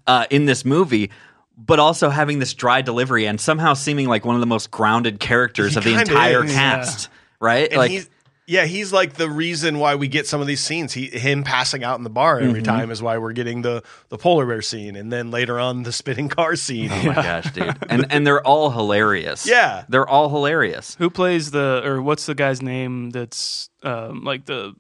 uh, 0.08 0.26
in 0.30 0.46
this 0.46 0.64
movie, 0.64 1.12
but 1.58 1.80
also 1.80 2.10
having 2.10 2.40
this 2.40 2.54
dry 2.54 2.82
delivery 2.82 3.26
and 3.26 3.40
somehow 3.40 3.74
seeming 3.74 4.08
like 4.08 4.26
one 4.26 4.36
of 4.36 4.42
the 4.42 4.48
most 4.48 4.72
grounded 4.72 5.20
characters 5.20 5.74
He 5.74 5.78
of 5.78 5.84
the 5.84 6.00
entire 6.00 6.44
is, 6.44 6.52
cast. 6.52 7.10
Right? 7.40 7.70
and 7.70 7.78
like 7.78 7.92
he's, 7.92 8.10
yeah, 8.48 8.66
he's 8.66 8.94
like 8.94 9.14
the 9.14 9.30
reason 9.30 9.80
why 9.80 9.96
we 9.96 10.08
get 10.08 10.28
some 10.28 10.42
of 10.42 10.48
these 10.48 10.62
scenes. 10.62 10.94
He 10.94 11.08
him 11.08 11.44
passing 11.44 11.84
out 11.84 11.98
in 11.98 12.04
the 12.04 12.10
bar 12.10 12.40
every 12.40 12.62
Mm-hmm. 12.62 12.64
time 12.64 12.92
is 12.92 13.02
why 13.02 13.18
we're 13.18 13.34
getting 13.34 13.62
the 13.64 13.84
the 14.10 14.18
polar 14.18 14.46
bear 14.46 14.62
scene, 14.62 14.96
and 14.96 15.12
then 15.12 15.32
later 15.32 15.60
on 15.60 15.84
the 15.84 15.92
spinning 15.92 16.30
car 16.30 16.56
scene. 16.56 16.90
Oh 16.92 17.04
my 17.04 17.14
gosh, 17.16 17.52
dude! 17.52 17.76
And 17.90 18.06
and 18.12 18.26
they're 18.26 18.46
all 18.46 18.70
hilarious. 18.72 19.48
Yeah. 19.48 19.86
they're 19.90 20.08
all 20.08 20.30
hilarious. 20.30 20.96
Who 21.00 21.10
plays 21.10 21.52
the 21.52 21.82
or 21.86 22.02
what's 22.02 22.26
the 22.26 22.36
guy's 22.36 22.62
name 22.62 23.10
that's 23.12 23.70
um, 23.84 24.24
like 24.24 24.46
the 24.46 24.76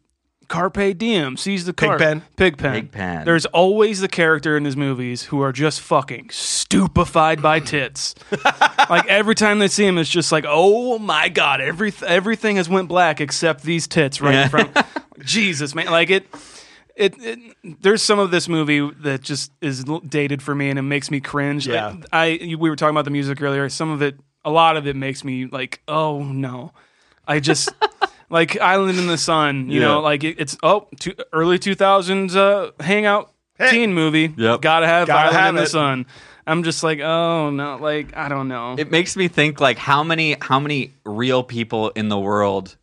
Carpe 0.47 0.97
Diem 0.97 1.37
sees 1.37 1.65
the 1.65 1.73
car 1.73 1.97
Pigpen? 1.97 2.23
Pigpen. 2.35 2.73
Pigpen. 2.73 3.25
There's 3.25 3.45
always 3.47 4.01
the 4.01 4.07
character 4.07 4.57
in 4.57 4.65
his 4.65 4.77
movies 4.77 5.23
who 5.23 5.41
are 5.41 5.51
just 5.51 5.81
fucking 5.81 6.29
stupefied 6.31 7.41
by 7.41 7.59
tits. 7.59 8.15
like 8.89 9.07
every 9.07 9.35
time 9.35 9.59
they 9.59 9.67
see 9.67 9.85
him, 9.85 9.97
it's 9.97 10.09
just 10.09 10.31
like, 10.31 10.45
oh 10.47 10.99
my 10.99 11.29
god, 11.29 11.61
every 11.61 11.93
everything 12.05 12.57
has 12.57 12.69
went 12.69 12.87
black 12.87 13.21
except 13.21 13.63
these 13.63 13.87
tits 13.87 14.21
right 14.21 14.35
in 14.35 14.49
front. 14.49 14.77
Jesus, 15.19 15.75
man, 15.75 15.87
like 15.87 16.09
it. 16.09 16.27
It, 16.95 17.13
it 17.19 17.81
there's 17.81 18.01
some 18.01 18.19
of 18.19 18.31
this 18.31 18.47
movie 18.47 18.89
that 19.01 19.21
just 19.21 19.51
is 19.59 19.83
dated 20.07 20.41
for 20.41 20.55
me 20.55 20.69
and 20.69 20.79
it 20.79 20.83
makes 20.83 21.11
me 21.11 21.19
cringe. 21.19 21.67
Yeah. 21.67 21.87
Like, 21.87 22.05
I 22.13 22.55
we 22.57 22.69
were 22.69 22.77
talking 22.77 22.95
about 22.95 23.03
the 23.03 23.11
music 23.11 23.41
earlier. 23.41 23.67
Some 23.67 23.91
of 23.91 24.01
it, 24.01 24.17
a 24.45 24.49
lot 24.49 24.77
of 24.77 24.87
it 24.87 24.95
makes 24.95 25.25
me 25.25 25.45
like, 25.45 25.81
oh 25.89 26.23
no. 26.23 26.71
I 27.27 27.39
just 27.39 27.73
like 28.30 28.59
Island 28.59 28.97
in 28.99 29.07
the 29.07 29.17
Sun. 29.17 29.69
You 29.69 29.82
Yeah. 29.82 29.88
know, 29.88 29.99
like 30.01 30.23
it, 30.23 30.36
it's 30.39 30.57
oh 30.63 30.88
two, 30.99 31.13
early 31.34 31.59
2000s 31.59 32.36
uh, 32.36 32.71
hangout 32.84 33.32
teen 33.69 33.93
movie. 33.93 34.34
Yep. 34.36 34.61
Gotta 34.61 34.88
have 34.88 35.07
Gotta 35.07 35.19
Island 35.30 35.38
have 35.38 35.49
in 35.49 35.55
the 35.55 35.63
it. 35.63 35.69
Sun. 35.69 36.05
I'm 36.47 36.63
just 36.63 36.84
like, 36.84 36.99
oh 36.99 37.49
no, 37.49 37.78
like 37.78 38.15
I 38.15 38.30
don't 38.30 38.47
know. 38.47 38.76
It 38.78 38.91
makes 38.91 39.15
me 39.15 39.28
think 39.28 39.59
like 39.59 39.78
how 39.78 40.03
many 40.03 40.38
how 40.41 40.59
many 40.59 40.93
real 41.05 41.43
people 41.43 41.89
in 41.91 42.09
the 42.09 42.19
world 42.19 42.76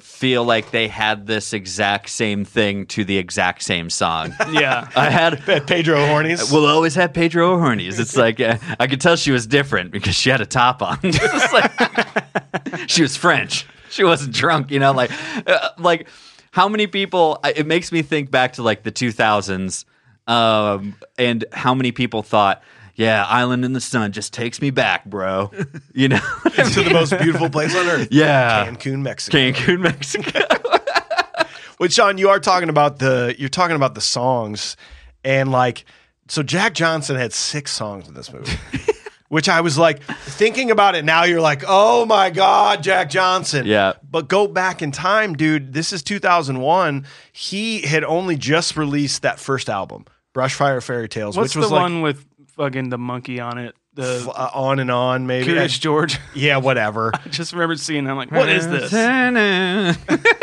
feel 0.00 0.42
like 0.44 0.72
they 0.72 0.88
had 0.88 1.28
this 1.28 1.52
exact 1.52 2.08
same 2.10 2.44
thing 2.44 2.86
to 2.86 3.04
the 3.04 3.18
exact 3.18 3.62
same 3.62 3.88
song. 3.88 4.34
yeah. 4.50 4.88
I 4.96 5.10
had 5.10 5.40
Pedro 5.66 5.96
Hornies. 5.96 6.52
We'll 6.52 6.66
always 6.66 6.96
have 6.96 7.12
Pedro 7.14 7.56
Hornies. 7.56 8.00
It's 8.00 8.16
like 8.16 8.40
uh, 8.40 8.58
I 8.80 8.88
could 8.88 9.00
tell 9.00 9.14
she 9.16 9.30
was 9.30 9.46
different 9.46 9.92
because 9.92 10.16
she 10.16 10.28
had 10.30 10.40
a 10.40 10.46
top 10.46 10.82
on. 10.82 10.98
It's 11.04 11.52
like- 11.52 12.88
she 12.90 13.02
was 13.02 13.16
French. 13.16 13.64
She 13.96 14.04
wasn't 14.04 14.34
drunk. 14.34 14.70
You 14.70 14.78
know, 14.78 14.92
like 14.92 15.10
uh, 15.46 15.70
like 15.78 16.08
how 16.50 16.68
many 16.68 16.86
people? 16.86 17.38
It 17.44 17.66
makes 17.66 17.90
me 17.92 18.02
think 18.02 18.30
back 18.30 18.54
to 18.54 18.62
like 18.62 18.82
the 18.82 18.92
2000s, 18.92 19.84
um, 20.26 20.94
and 21.18 21.44
how 21.52 21.74
many 21.74 21.92
people 21.92 22.22
thought. 22.22 22.62
Yeah, 22.94 23.26
Island 23.26 23.64
in 23.64 23.74
the 23.74 23.80
Sun 23.80 24.12
just 24.12 24.32
takes 24.32 24.62
me 24.62 24.70
back, 24.70 25.04
bro. 25.04 25.50
You 25.92 26.08
know, 26.08 26.20
I 26.44 26.50
to 26.50 26.82
the 26.82 26.90
most 26.92 27.16
beautiful 27.18 27.48
place 27.48 27.74
on 27.74 27.86
earth. 27.86 28.08
Yeah. 28.10 28.66
Cancun, 28.66 29.00
Mexico. 29.00 29.38
Cancun, 29.38 29.80
Mexico. 29.80 30.40
Which 31.78 31.94
Sean, 31.94 32.18
you 32.18 32.28
are 32.28 32.38
talking 32.38 32.68
about 32.68 32.98
the 32.98 33.34
you're 33.38 33.48
talking 33.48 33.76
about 33.76 33.94
the 33.94 34.02
songs, 34.02 34.76
and 35.24 35.50
like 35.50 35.86
so 36.28 36.42
Jack 36.42 36.74
Johnson 36.74 37.16
had 37.16 37.32
six 37.32 37.72
songs 37.72 38.08
in 38.08 38.14
this 38.14 38.30
movie. 38.30 38.52
Which 39.28 39.48
I 39.48 39.60
was 39.60 39.76
like 39.76 40.02
thinking 40.04 40.70
about 40.70 40.94
it 40.94 41.04
now. 41.04 41.24
You're 41.24 41.40
like, 41.40 41.64
oh 41.66 42.06
my 42.06 42.30
god, 42.30 42.82
Jack 42.82 43.10
Johnson. 43.10 43.66
Yeah. 43.66 43.94
But 44.08 44.28
go 44.28 44.46
back 44.46 44.82
in 44.82 44.92
time, 44.92 45.34
dude. 45.34 45.72
This 45.72 45.92
is 45.92 46.02
2001. 46.04 47.04
He 47.32 47.82
had 47.82 48.04
only 48.04 48.36
just 48.36 48.76
released 48.76 49.22
that 49.22 49.40
first 49.40 49.68
album, 49.68 50.04
Brushfire 50.34 50.82
Fairy 50.82 51.08
Tales, 51.08 51.36
What's 51.36 51.54
which 51.56 51.60
was 51.62 51.70
the 51.70 51.74
like 51.74 51.82
one 51.82 52.02
with 52.02 52.24
fucking 52.56 52.90
the 52.90 52.98
monkey 52.98 53.40
on 53.40 53.58
it? 53.58 53.74
f- 53.98 54.24
The 54.24 54.30
uh, 54.30 54.50
on 54.54 54.78
and 54.78 54.90
on, 54.90 55.26
maybe. 55.26 55.44
Curious 55.46 55.76
George. 55.78 56.18
yeah, 56.34 56.58
whatever. 56.58 57.10
I 57.24 57.28
just 57.30 57.52
remember 57.52 57.74
seeing. 57.76 58.04
that. 58.04 58.10
I'm 58.12 58.16
like, 58.16 58.30
what 58.30 58.48
is 58.48 58.68
this? 58.68 58.92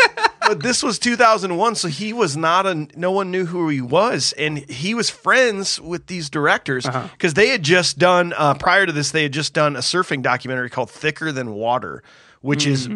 but 0.53 0.63
this 0.63 0.81
was 0.83 0.99
2001 0.99 1.75
so 1.75 1.87
he 1.87 2.13
was 2.13 2.37
not 2.37 2.65
a 2.65 2.87
no 2.95 3.11
one 3.11 3.31
knew 3.31 3.45
who 3.45 3.69
he 3.69 3.81
was 3.81 4.33
and 4.33 4.57
he 4.69 4.93
was 4.93 5.09
friends 5.09 5.79
with 5.81 6.07
these 6.07 6.29
directors 6.29 6.85
because 7.13 7.33
they 7.33 7.49
had 7.49 7.63
just 7.63 7.97
done 7.97 8.33
uh, 8.37 8.53
prior 8.53 8.85
to 8.85 8.91
this 8.91 9.11
they 9.11 9.23
had 9.23 9.33
just 9.33 9.53
done 9.53 9.75
a 9.75 9.79
surfing 9.79 10.21
documentary 10.21 10.69
called 10.69 10.89
thicker 10.89 11.31
than 11.31 11.53
water 11.53 12.03
which 12.41 12.65
is 12.65 12.89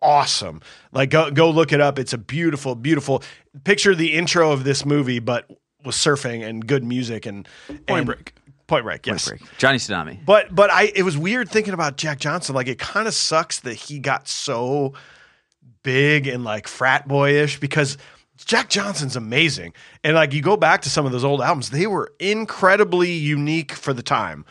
awesome 0.00 0.60
like 0.92 1.10
go, 1.10 1.30
go 1.30 1.50
look 1.50 1.72
it 1.72 1.80
up 1.80 1.98
it's 1.98 2.12
a 2.12 2.18
beautiful 2.18 2.74
beautiful 2.74 3.22
picture 3.64 3.94
the 3.94 4.14
intro 4.14 4.50
of 4.52 4.64
this 4.64 4.84
movie 4.84 5.18
but 5.20 5.48
with 5.84 5.94
surfing 5.94 6.44
and 6.44 6.66
good 6.66 6.82
music 6.84 7.24
and 7.26 7.48
Point 7.66 7.82
and- 7.88 8.06
Break. 8.06 8.34
point 8.66 8.84
break 8.84 9.06
yes 9.06 9.30
Johnny 9.58 9.78
Tsunami. 9.78 10.24
but 10.24 10.52
but 10.54 10.70
I 10.70 10.90
it 10.94 11.02
was 11.02 11.16
weird 11.16 11.48
thinking 11.50 11.74
about 11.74 11.96
Jack 11.96 12.18
Johnson. 12.18 12.54
Like 12.54 12.68
it 12.68 12.78
kind 12.78 13.06
of 13.06 13.14
sucks 13.14 13.60
that 13.60 13.74
he 13.74 13.98
got 13.98 14.26
so 14.28 14.94
big 15.82 16.26
and 16.26 16.44
like 16.44 16.68
frat 16.68 17.06
boyish 17.08 17.60
because 17.60 17.98
Jack 18.44 18.68
Johnson's 18.68 19.16
amazing. 19.16 19.72
And 20.02 20.14
like 20.14 20.32
you 20.32 20.42
go 20.42 20.56
back 20.56 20.82
to 20.82 20.90
some 20.90 21.06
of 21.06 21.12
those 21.12 21.24
old 21.24 21.40
albums, 21.40 21.70
they 21.70 21.86
were 21.86 22.12
incredibly 22.18 23.12
unique 23.12 23.72
for 23.72 23.92
the 23.92 24.02
time. 24.02 24.44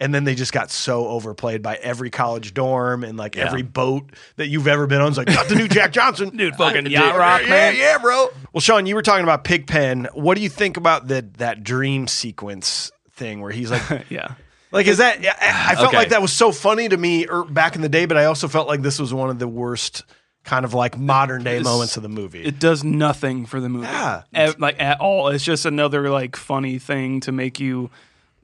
And 0.00 0.14
then 0.14 0.22
they 0.22 0.36
just 0.36 0.52
got 0.52 0.70
so 0.70 1.08
overplayed 1.08 1.60
by 1.60 1.74
every 1.76 2.08
college 2.08 2.54
dorm 2.54 3.02
and 3.02 3.18
like 3.18 3.36
every 3.36 3.62
boat 3.62 4.12
that 4.36 4.46
you've 4.46 4.68
ever 4.68 4.86
been 4.86 5.00
on. 5.00 5.08
It's 5.08 5.18
like, 5.18 5.26
got 5.26 5.48
the 5.48 5.56
new 5.56 5.66
Jack 5.66 5.90
Johnson. 5.90 6.28
Dude, 6.36 6.54
fucking 6.54 6.86
yacht 6.86 7.16
rock, 7.16 7.48
man. 7.48 7.74
Yeah, 7.76 7.98
bro. 7.98 8.28
Well, 8.52 8.60
Sean, 8.60 8.86
you 8.86 8.94
were 8.94 9.02
talking 9.02 9.24
about 9.24 9.42
Pigpen. 9.42 10.06
What 10.14 10.36
do 10.36 10.42
you 10.42 10.48
think 10.48 10.76
about 10.76 11.08
the, 11.08 11.28
that 11.38 11.64
dream 11.64 12.06
sequence 12.06 12.92
thing 13.10 13.40
where 13.40 13.50
he's 13.50 13.72
like, 13.72 14.06
Yeah. 14.08 14.34
like, 14.70 14.86
is 14.86 14.98
that? 14.98 15.18
I, 15.18 15.72
I 15.72 15.74
felt 15.74 15.88
Okay. 15.88 15.96
like 15.96 16.08
that 16.10 16.22
was 16.22 16.32
so 16.32 16.52
funny 16.52 16.88
to 16.88 16.96
me 16.96 17.26
er, 17.26 17.42
back 17.42 17.74
in 17.74 17.82
the 17.82 17.88
day, 17.88 18.06
but 18.06 18.16
I 18.16 18.26
also 18.26 18.46
felt 18.46 18.68
like 18.68 18.82
this 18.82 19.00
was 19.00 19.12
one 19.12 19.30
of 19.30 19.40
the 19.40 19.48
worst 19.48 20.04
kind 20.48 20.64
of 20.64 20.72
like 20.72 20.96
modern 20.98 21.44
day 21.44 21.56
It's- 21.56 21.64
moments 21.64 21.96
of 21.98 22.02
the 22.02 22.08
movie. 22.08 22.42
It 22.42 22.58
does 22.58 22.82
nothing 22.82 23.44
for 23.44 23.60
the 23.60 23.68
movie. 23.68 23.86
Yeah. 23.86 24.22
Ev- 24.32 24.58
like 24.58 24.80
at 24.80 24.98
all. 24.98 25.28
It's 25.28 25.44
just 25.44 25.66
another 25.66 26.08
like 26.08 26.36
funny 26.36 26.78
thing 26.78 27.20
to 27.20 27.32
make 27.32 27.60
you 27.60 27.90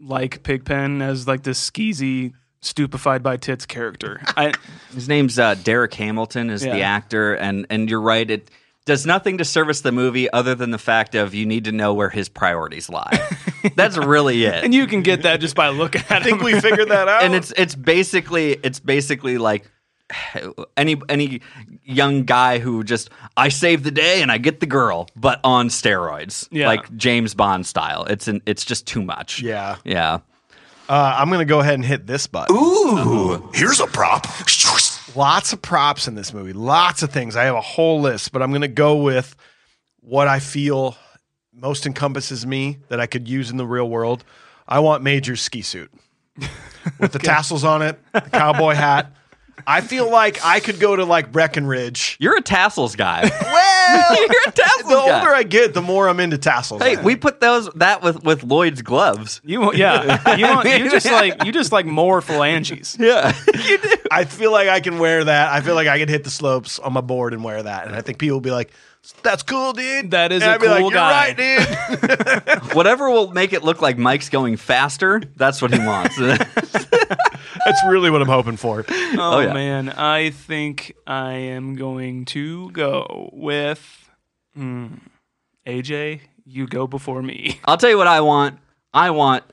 like 0.01 0.43
Pigpen 0.43 1.01
as 1.01 1.27
like 1.27 1.45
this 1.45 1.71
skeezy, 1.71 2.35
stupefied 2.61 3.23
by 3.23 3.39
tits 3.39 3.65
character. 3.65 4.21
I 4.37 4.53
His 4.95 5.09
name's 5.09 5.39
uh, 5.39 5.55
Derek 5.55 5.95
Hamilton 5.95 6.51
is 6.51 6.61
the 6.61 6.83
actor, 6.83 7.35
and 7.35 7.67
and 7.71 7.89
you're 7.89 8.01
right. 8.03 8.31
It 8.31 8.51
does 8.85 9.07
nothing 9.07 9.39
to 9.39 9.47
service 9.47 9.81
the 9.81 9.93
movie 9.93 10.31
other 10.31 10.55
than 10.55 10.71
the 10.71 10.79
fact 10.79 11.15
of 11.15 11.33
you 11.33 11.47
need 11.47 11.65
to 11.65 11.73
know 11.73 11.95
where 11.95 12.11
his 12.11 12.29
priorities 12.29 12.91
lie. 12.91 13.19
That's 13.77 13.97
really 13.97 14.45
it. 14.45 14.63
and 14.63 14.75
you 14.75 14.87
can 14.87 15.01
get 15.01 15.23
that 15.23 15.41
just 15.41 15.55
by 15.55 15.71
looking 15.71 16.03
at 16.11 16.21
I 16.21 16.23
think 16.23 16.41
him. 16.41 16.45
we 16.45 16.61
figured 16.61 16.89
that 16.91 17.09
out. 17.15 17.23
and 17.23 17.35
it's 17.35 17.51
it's 17.57 17.75
basically 17.75 18.53
it's 18.63 18.81
basically 18.81 19.39
like 19.39 19.71
any 20.77 20.97
any 21.09 21.41
young 21.85 22.25
guy 22.25 22.59
who 22.59 22.85
just 22.85 23.11
I 23.37 23.49
save 23.49 23.83
the 23.83 23.91
day 23.91 24.23
and 24.23 24.31
I 24.31 24.39
get 24.39 24.61
the 24.61 24.67
girl, 24.67 25.09
but 25.17 25.41
on 25.45 25.69
steroids, 25.69 26.49
Yeah. 26.51 26.67
like 26.69 26.95
James 26.97 27.35
Bond 27.35 27.67
style. 27.67 28.05
It's 28.05 28.29
an, 28.29 28.43
it's 28.47 28.65
just 28.65 28.87
too 28.87 29.03
much. 29.03 29.41
Yeah. 29.43 29.77
yeah. 29.85 30.21
Uh, 30.89 31.17
I'm 31.19 31.29
going 31.29 31.39
to 31.41 31.45
go 31.47 31.61
ahead 31.61 31.75
and 31.75 31.85
hit 31.85 32.07
this 32.07 32.27
button. 32.27 32.55
Ooh, 32.55 33.51
here's 33.55 33.81
a 33.81 33.87
prop. 33.87 34.27
Lots 35.17 35.53
of 35.55 35.63
props 35.63 36.07
in 36.09 36.15
this 36.15 36.35
movie. 36.35 36.53
Lots 36.53 37.03
of 37.03 37.11
things. 37.11 37.37
I 37.37 37.45
have 37.45 37.55
a 37.55 37.61
whole 37.63 38.01
list, 38.03 38.33
but 38.33 38.43
I'm 38.43 38.51
going 38.51 38.61
to 38.63 38.69
go 38.69 38.97
with 38.97 39.35
what 40.01 40.29
I 40.29 40.41
feel 40.41 40.97
most 41.55 41.87
encompasses 41.87 42.45
me 42.47 42.79
that 42.89 43.01
I 43.01 43.07
could 43.07 43.29
use 43.29 43.51
in 43.51 43.57
the 43.57 43.67
real 43.67 43.89
world. 43.89 44.25
I 44.69 44.81
want 44.81 45.03
Major's 45.03 45.41
ski 45.41 45.63
suit 45.63 45.91
with 46.99 47.13
the 47.13 47.19
tassels 47.19 47.65
on 47.65 47.81
it, 47.81 47.99
the 48.13 48.21
cowboy 48.21 48.75
hat. 48.75 49.11
I 49.67 49.81
feel 49.81 50.11
like 50.11 50.45
I 50.45 50.61
could 50.61 50.79
go 50.81 50.95
to 50.97 51.05
like 51.05 51.33
Breckenridge. 51.33 52.17
You're 52.21 52.37
a 52.37 52.43
tassels 52.43 52.97
guy. 52.97 53.23
Well, 53.41 54.17
You're 54.31 54.41
a 54.47 54.53
tassels 54.53 54.83
the 54.89 54.95
guy. 54.95 55.19
older 55.21 55.35
I 55.35 55.43
get, 55.43 55.75
the 55.75 55.83
more 55.83 56.09
I'm 56.09 56.21
into 56.21 56.37
tassels. 56.39 56.83
Hey, 56.83 56.97
we 56.97 57.17
put 57.17 57.41
those 57.41 57.71
that 57.75 58.03
with 58.03 58.23
with 58.25 58.43
Lloyd's 58.45 58.83
gloves. 58.83 59.41
You 59.45 59.61
want- 59.61 59.77
yeah. 59.77 60.37
You 60.37 60.47
want, 60.47 60.69
you 60.69 60.91
just 60.91 61.07
like 61.07 61.45
you 61.45 61.53
just 61.53 61.73
like 61.73 61.87
more 61.87 62.21
phalanges. 62.21 62.97
Yeah, 63.05 63.33
you 63.55 63.79
do. 63.79 63.89
I 64.11 64.25
feel 64.25 64.51
like 64.53 64.69
I 64.69 64.81
can 64.81 64.99
wear 64.99 65.25
that. 65.25 65.53
I 65.53 65.61
feel 65.61 65.75
like 65.75 65.89
I 65.89 65.99
can 65.99 66.09
hit 66.09 66.25
the 66.25 66.31
slopes 66.31 66.79
on 66.79 66.93
my 66.93 67.01
board 67.01 67.33
and 67.35 67.45
wear 67.45 67.63
that. 67.63 67.87
And 67.87 67.95
I 67.95 68.01
think 68.01 68.19
people 68.19 68.37
will 68.37 68.41
be 68.41 68.51
like, 68.51 68.71
"That's 69.23 69.43
cool, 69.43 69.73
dude." 69.73 70.11
That 70.13 70.33
is 70.33 70.43
and 70.43 70.51
a 70.51 70.55
I'd 70.55 70.61
be 70.61 70.69
like, 70.69 70.81
cool 70.81 70.91
You're 70.91 70.99
guy." 71.01 71.35
right, 71.37 71.37
dude. 71.37 72.75
Whatever 72.75 73.11
will 73.11 73.31
make 73.33 73.53
it 73.53 73.63
look 73.63 73.81
like 73.83 73.99
Mike's 73.99 74.29
going 74.31 74.57
faster. 74.57 75.23
That's 75.37 75.61
what 75.63 75.73
he 75.73 75.79
wants. 75.79 76.19
That's 77.65 77.85
really 77.87 78.11
what 78.11 78.21
I'm 78.21 78.29
hoping 78.29 78.57
for. 78.57 78.85
Oh, 79.17 79.41
yeah. 79.41 79.53
man, 79.53 79.89
I 79.91 80.31
think 80.31 80.95
I 81.07 81.33
am 81.33 81.77
going 81.77 82.25
to 82.27 82.71
go 82.73 83.31
with 83.33 84.11
hmm, 84.55 84.95
AJ. 85.67 86.21
You 86.45 86.67
go 86.67 86.87
before 86.87 87.23
me. 87.23 87.61
I'll 87.65 87.77
tell 87.77 87.91
you 87.91 87.97
what 87.97 88.07
I 88.07 88.21
want. 88.21 88.59
I 88.93 89.11
want 89.11 89.45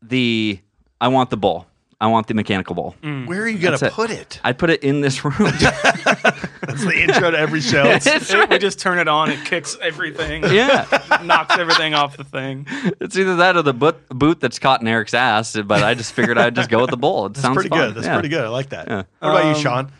the 0.00 0.58
I 1.00 1.08
want 1.08 1.30
the 1.30 1.36
bowl. 1.36 1.66
I 2.04 2.06
want 2.08 2.26
the 2.26 2.34
mechanical 2.34 2.74
bowl. 2.74 2.94
Where 3.00 3.40
are 3.40 3.48
you 3.48 3.56
gonna 3.58 3.78
That's 3.78 3.82
it. 3.84 3.92
put 3.94 4.10
it? 4.10 4.38
I'd 4.44 4.58
put 4.58 4.68
it 4.68 4.82
in 4.82 5.00
this 5.00 5.24
room. 5.24 5.32
That's 5.38 6.84
the 6.84 7.00
intro 7.02 7.30
to 7.30 7.38
every 7.38 7.62
show. 7.62 7.82
it's, 7.86 8.30
we 8.50 8.58
just 8.58 8.78
turn 8.78 8.98
it 8.98 9.08
on. 9.08 9.30
It 9.30 9.42
kicks 9.46 9.78
everything. 9.80 10.42
yeah, 10.52 10.86
knocks 11.22 11.56
everything 11.56 11.94
off 11.94 12.18
the 12.18 12.24
thing. 12.24 12.66
it's 13.00 13.16
either 13.16 13.36
that 13.36 13.56
or 13.56 13.62
the 13.62 13.72
boot, 13.72 13.96
boot 14.10 14.38
that's 14.38 14.58
caught 14.58 14.82
in 14.82 14.86
Eric's 14.86 15.14
ass. 15.14 15.56
But 15.64 15.82
I 15.82 15.94
just 15.94 16.12
figured 16.12 16.36
I'd 16.36 16.54
just 16.54 16.68
go 16.68 16.82
with 16.82 16.90
the 16.90 16.98
bowl. 16.98 17.24
It 17.24 17.28
That's 17.30 17.40
sounds 17.40 17.54
pretty 17.54 17.70
fun. 17.70 17.78
good. 17.78 17.94
That's 17.94 18.06
Yeah. 18.06 18.12
pretty 18.14 18.28
good. 18.28 18.44
I 18.44 18.48
like 18.48 18.68
that. 18.68 18.86
Yeah. 18.88 19.02
What 19.20 19.30
about 19.30 19.44
you, 19.44 19.50
Um, 19.52 19.60
Sean? 19.62 19.92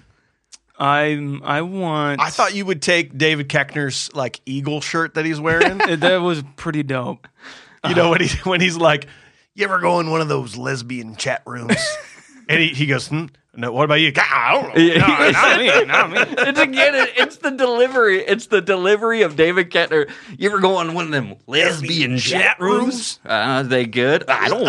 I 0.79 1.39
I 1.43 1.63
want. 1.63 2.21
I 2.21 2.29
thought 2.29 2.55
you 2.55 2.67
would 2.67 2.83
take 2.83 3.17
David 3.17 3.49
Koechner's 3.49 4.15
like 4.15 4.41
eagle 4.45 4.83
shirt 4.83 5.15
that 5.15 5.25
he's 5.25 5.41
wearing. 5.41 5.79
that 5.79 6.17
was 6.21 6.43
pretty 6.57 6.83
dope. 6.83 7.27
you 7.89 7.95
know 7.95 8.11
when 8.11 8.21
he 8.21 8.29
when 8.49 8.61
he's 8.61 8.77
like, 8.77 9.07
"You 9.55 9.65
ever 9.65 9.79
go 9.81 10.01
in 10.01 10.11
one 10.11 10.21
of 10.21 10.29
those 10.29 10.57
lesbian 10.57 11.17
chat 11.17 11.43
rooms?" 11.47 11.77
and 12.49 12.61
he, 12.61 12.69
he 12.69 12.87
goes, 12.87 13.09
hmm, 13.09 13.27
"No, 13.55 13.73
what 13.73 13.85
about 13.85 13.95
you?" 14.01 14.13
"God, 14.13 14.25
I 14.29 14.53
don't 14.55 14.75
know." 14.77 14.83
Yeah. 14.83 14.99
No, 15.07 15.31
not 15.31 15.59
me. 15.59 15.85
Not 15.87 16.11
me. 16.11 16.19
It's 16.49 16.61
again. 16.61 16.95
it- 16.95 17.13
It's 17.17 17.37
the 17.37 17.51
delivery. 17.51 18.21
It's 18.21 18.47
the 18.47 18.61
delivery 18.61 19.23
of 19.23 19.37
David 19.37 19.71
Koechner. 19.71 20.11
You 20.39 20.49
ever 20.51 20.61
go 20.61 20.77
on 20.77 20.95
one 20.95 21.07
of 21.07 21.11
them 21.13 21.37
lesbian 21.47 22.19
chat 22.19 22.59
rooms? 22.61 23.21
Uh, 23.25 23.33
are 23.33 23.63
they 23.63 23.87
good? 23.87 24.25
I 24.29 24.49
don't. 24.49 24.67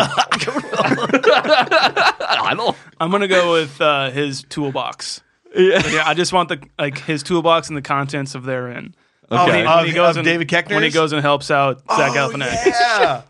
I 2.28 2.54
don't. 2.56 2.76
I'm 3.00 3.10
gonna 3.10 3.28
go 3.28 3.52
with 3.52 3.80
uh, 3.80 4.10
his 4.10 4.42
toolbox. 4.48 5.22
Yeah. 5.54 6.02
I 6.04 6.14
just 6.14 6.32
want 6.32 6.48
the 6.50 6.60
like 6.78 6.98
his 6.98 7.22
toolbox 7.22 7.68
and 7.68 7.76
the 7.76 7.82
contents 7.82 8.34
of 8.34 8.44
therein. 8.44 8.94
Oh, 9.30 9.46
When 9.46 9.54
he- 9.56 9.66
of- 9.66 9.86
he 9.86 9.92
goes 9.92 10.10
of 10.10 10.18
and- 10.18 10.24
David 10.24 10.48
Koechner's? 10.48 10.74
when 10.74 10.82
he 10.84 10.90
goes 10.90 11.12
and 11.12 11.20
helps 11.22 11.50
out 11.50 11.78
Zach 11.96 12.12
Oh, 12.12 12.30
Galifianakis. 12.30 12.66
yeah. 12.66 13.22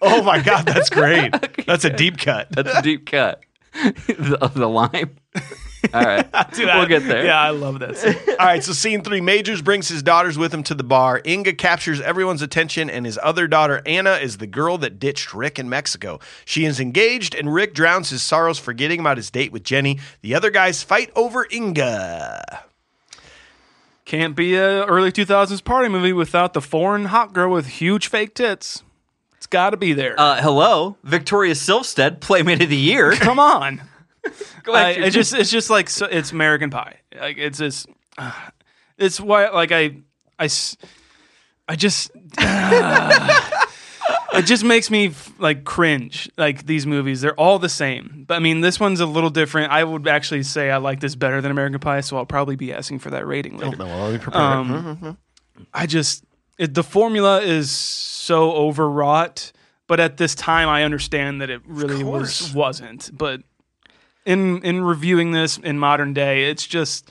Oh 0.00 0.22
my 0.22 0.40
god, 0.40 0.66
that's 0.66 0.90
great. 0.90 1.34
That's 1.66 1.84
a 1.84 1.90
deep 1.90 2.18
cut. 2.18 2.48
That's 2.50 2.74
a 2.78 2.82
deep 2.82 3.06
cut. 3.06 3.42
the, 3.72 4.50
the 4.54 4.68
lime. 4.68 5.16
All 5.94 6.02
right, 6.04 6.30
Dude, 6.52 6.66
we'll 6.66 6.82
I- 6.82 6.84
get 6.86 7.04
there. 7.06 7.24
Yeah, 7.24 7.40
I 7.40 7.50
love 7.50 7.78
that. 7.78 7.96
All 8.38 8.46
right, 8.46 8.62
so 8.62 8.72
scene 8.72 9.02
three 9.02 9.20
Majors 9.22 9.62
brings 9.62 9.88
his 9.88 10.02
daughters 10.02 10.36
with 10.36 10.52
him 10.52 10.62
to 10.64 10.74
the 10.74 10.84
bar. 10.84 11.22
Inga 11.24 11.54
captures 11.54 12.00
everyone's 12.02 12.42
attention, 12.42 12.90
and 12.90 13.06
his 13.06 13.18
other 13.22 13.46
daughter, 13.46 13.80
Anna, 13.86 14.12
is 14.14 14.36
the 14.38 14.46
girl 14.46 14.76
that 14.78 14.98
ditched 14.98 15.32
Rick 15.32 15.58
in 15.58 15.68
Mexico. 15.70 16.18
She 16.44 16.64
is 16.66 16.80
engaged, 16.80 17.34
and 17.34 17.54
Rick 17.54 17.72
drowns 17.72 18.10
his 18.10 18.22
sorrows, 18.22 18.58
forgetting 18.58 19.00
about 19.00 19.16
his 19.16 19.30
date 19.30 19.52
with 19.52 19.62
Jenny. 19.64 19.98
The 20.20 20.34
other 20.34 20.50
guys 20.50 20.82
fight 20.82 21.10
over 21.16 21.46
Inga. 21.50 22.64
Can't 24.04 24.34
be 24.36 24.56
a 24.56 24.84
early 24.86 25.12
2000s 25.12 25.62
party 25.64 25.88
movie 25.88 26.12
without 26.12 26.52
the 26.52 26.60
foreign 26.60 27.06
hot 27.06 27.32
girl 27.32 27.50
with 27.52 27.66
huge 27.66 28.08
fake 28.08 28.34
tits. 28.34 28.82
It's 29.50 29.56
got 29.56 29.70
to 29.70 29.76
be 29.76 29.94
there. 29.94 30.14
Uh, 30.16 30.40
hello, 30.40 30.96
Victoria 31.02 31.54
Silvstedt, 31.54 32.20
Playmate 32.20 32.62
of 32.62 32.68
the 32.68 32.76
Year. 32.76 33.10
Come 33.16 33.40
on. 33.40 33.82
Go 34.62 34.72
I, 34.72 34.94
back 34.94 34.98
it's 34.98 35.12
just 35.16 35.34
it's 35.34 35.50
just 35.50 35.70
like 35.70 35.90
so, 35.90 36.06
it's 36.06 36.30
American 36.30 36.70
Pie. 36.70 37.00
Like 37.18 37.36
it's 37.36 37.58
just 37.58 37.88
uh, 38.16 38.30
it's 38.96 39.18
why 39.18 39.48
like 39.48 39.72
I 39.72 39.96
I 40.38 40.44
s- 40.44 40.76
I 41.66 41.74
just 41.74 42.12
it 44.34 44.42
just 44.44 44.62
makes 44.62 44.88
me 44.88 45.14
like 45.40 45.64
cringe. 45.64 46.30
Like 46.38 46.66
these 46.66 46.86
movies, 46.86 47.20
they're 47.20 47.34
all 47.34 47.58
the 47.58 47.68
same. 47.68 48.26
But 48.28 48.34
I 48.34 48.38
mean, 48.38 48.60
this 48.60 48.78
one's 48.78 49.00
a 49.00 49.06
little 49.06 49.30
different. 49.30 49.72
I 49.72 49.82
would 49.82 50.06
actually 50.06 50.44
say 50.44 50.70
I 50.70 50.76
like 50.76 51.00
this 51.00 51.16
better 51.16 51.40
than 51.40 51.50
American 51.50 51.80
Pie, 51.80 52.02
so 52.02 52.16
I'll 52.18 52.24
probably 52.24 52.54
be 52.54 52.72
asking 52.72 53.00
for 53.00 53.10
that 53.10 53.26
rating 53.26 53.56
later. 53.56 53.76
let 53.78 54.12
me 54.12 54.18
prepare. 54.18 54.40
Um, 54.40 55.18
I 55.74 55.86
just 55.86 56.24
it, 56.60 56.74
the 56.74 56.84
formula 56.84 57.40
is 57.40 57.70
so 57.70 58.52
overwrought, 58.52 59.50
but 59.86 59.98
at 59.98 60.18
this 60.18 60.34
time 60.34 60.68
I 60.68 60.84
understand 60.84 61.40
that 61.40 61.48
it 61.48 61.62
really 61.64 62.04
was 62.04 62.52
wasn't. 62.54 63.10
But 63.16 63.42
in 64.26 64.62
in 64.62 64.84
reviewing 64.84 65.32
this 65.32 65.56
in 65.56 65.78
modern 65.78 66.12
day, 66.12 66.50
it's 66.50 66.66
just 66.66 67.10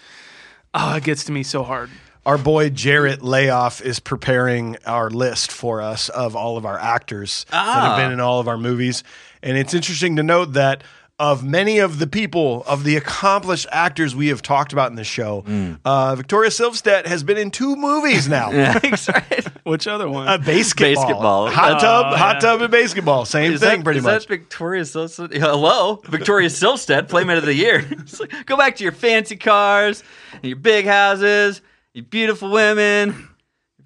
oh, 0.76 0.98
it 0.98 1.04
gets 1.04 1.24
to 1.26 1.32
me 1.32 1.42
so 1.42 1.64
hard. 1.64 1.90
Our 2.28 2.38
boy 2.38 2.70
Jarrett 2.70 3.24
Layoff 3.24 3.82
is 3.82 4.00
preparing 4.00 4.78
our 4.86 5.10
list 5.10 5.52
for 5.52 5.82
us 5.82 6.10
of 6.10 6.36
all 6.36 6.56
of 6.58 6.66
our 6.66 6.78
actors 6.78 7.46
that 7.50 7.58
have 7.58 7.94
ah. 7.94 7.98
been 7.98 8.12
in 8.12 8.20
all 8.20 8.40
of 8.40 8.48
our 8.48 8.58
movies. 8.58 9.04
And 9.42 9.58
it's 9.58 9.74
interesting 9.74 10.18
to 10.18 10.24
note 10.24 10.54
that 10.54 10.84
of 11.20 11.44
many 11.44 11.80
of 11.80 12.00
the 12.00 12.08
people, 12.08 12.64
of 12.66 12.86
the 12.86 12.96
accomplished 12.96 13.68
actors 13.72 14.16
we 14.16 14.28
have 14.30 14.42
talked 14.42 14.72
about 14.72 14.90
in 14.90 14.96
the 14.96 15.04
show, 15.04 15.44
uh, 15.84 16.16
Victoria 16.16 16.50
Silvstedt 16.50 17.06
has 17.06 17.24
been 17.24 17.38
in 17.38 17.52
two 17.52 17.76
movies 17.76 18.30
now. 18.30 18.50
Thanks, 18.80 19.10
right? 19.10 19.46
Which 19.66 19.86
other 19.86 20.10
one? 20.10 20.28
Uh, 20.30 20.38
basketball, 20.38 20.96
Basketball. 20.96 21.50
hot 21.50 21.82
tub, 21.82 22.06
Oh, 22.14 22.16
hot 22.16 22.36
yeah. 22.36 22.40
tub, 22.40 22.62
and 22.62 22.72
basketball. 22.72 23.26
Same 23.26 23.52
Is 23.52 23.60
thing, 23.60 23.80
that, 23.80 23.84
pretty 23.84 23.98
is 24.00 24.06
much. 24.06 24.28
that 24.28 24.30
Victoria 24.30 24.84
Silvstedt? 24.84 25.36
Hello, 25.38 26.02
Victoria 26.06 26.48
Silvstedt, 26.48 27.10
Playmate 27.10 27.38
of 27.38 27.46
the 27.46 27.54
Year. 27.54 27.86
Like, 28.20 28.46
go 28.46 28.56
back 28.58 28.78
to 28.78 28.84
your 28.84 28.94
fancy 28.94 29.36
cars, 29.36 30.04
and 30.34 30.44
your 30.46 30.56
big 30.56 30.86
houses, 30.86 31.62
your 31.94 32.06
beautiful 32.06 32.50
women. 32.50 33.28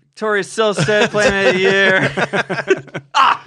Victoria 0.03 0.43
Silvstedt, 0.43 1.09
Playmate 1.09 1.47
of 1.47 1.53
the 1.55 1.59
Year. 1.59 3.01
ah, 3.15 3.45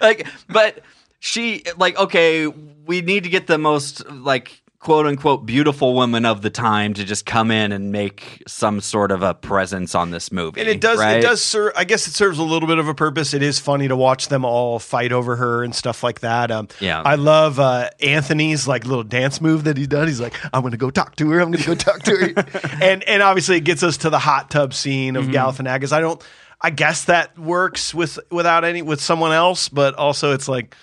like, 0.00 0.26
but 0.48 0.78
she 1.20 1.62
like 1.76 1.98
okay. 1.98 2.46
We 2.46 3.00
need 3.00 3.24
to 3.24 3.30
get 3.30 3.46
the 3.46 3.58
most 3.58 4.08
like 4.08 4.62
quote 4.78 5.06
unquote 5.06 5.44
beautiful 5.44 5.94
woman 5.94 6.24
of 6.24 6.42
the 6.42 6.50
time 6.50 6.94
to 6.94 7.02
just 7.04 7.26
come 7.26 7.50
in 7.50 7.72
and 7.72 7.90
make 7.90 8.40
some 8.46 8.80
sort 8.80 9.10
of 9.10 9.22
a 9.22 9.34
presence 9.34 9.96
on 9.96 10.12
this 10.12 10.30
movie. 10.30 10.60
And 10.60 10.68
it 10.70 10.80
does 10.80 11.00
right? 11.00 11.18
it 11.18 11.22
does 11.22 11.42
serve 11.42 11.72
I 11.74 11.82
guess 11.82 12.06
it 12.06 12.12
serves 12.12 12.38
a 12.38 12.44
little 12.44 12.68
bit 12.68 12.78
of 12.78 12.86
a 12.86 12.94
purpose. 12.94 13.34
It 13.34 13.42
is 13.42 13.58
funny 13.58 13.88
to 13.88 13.96
watch 13.96 14.28
them 14.28 14.44
all 14.44 14.78
fight 14.78 15.10
over 15.10 15.34
her 15.34 15.64
and 15.64 15.74
stuff 15.74 16.04
like 16.04 16.20
that. 16.20 16.52
Um 16.52 16.68
Yeah. 16.78 17.02
I 17.02 17.16
love 17.16 17.58
uh 17.58 17.90
Anthony's 18.00 18.68
like 18.68 18.84
little 18.86 19.02
dance 19.02 19.40
move 19.40 19.64
that 19.64 19.76
he 19.76 19.88
does. 19.88 20.08
He's 20.08 20.20
like, 20.20 20.34
I'm 20.54 20.62
gonna 20.62 20.76
go 20.76 20.90
talk 20.90 21.16
to 21.16 21.30
her, 21.30 21.40
I'm 21.40 21.50
gonna 21.50 21.64
go 21.66 21.74
talk 21.74 22.02
to 22.04 22.16
her. 22.16 22.78
and 22.80 23.02
and 23.04 23.22
obviously 23.22 23.56
it 23.56 23.64
gets 23.64 23.82
us 23.82 23.96
to 23.98 24.10
the 24.10 24.20
hot 24.20 24.50
tub 24.50 24.72
scene 24.74 25.16
of 25.16 25.24
Mm-hmm. 25.24 25.34
Galifianakis. 25.34 25.90
I 25.92 25.98
don't 26.00 26.22
I 26.60 26.70
guess 26.70 27.06
that 27.06 27.36
works 27.36 27.92
with 27.92 28.20
without 28.30 28.64
any 28.64 28.82
with 28.82 29.00
someone 29.00 29.32
else, 29.32 29.68
but 29.68 29.94
also 29.94 30.32
it's 30.32 30.46
like 30.48 30.76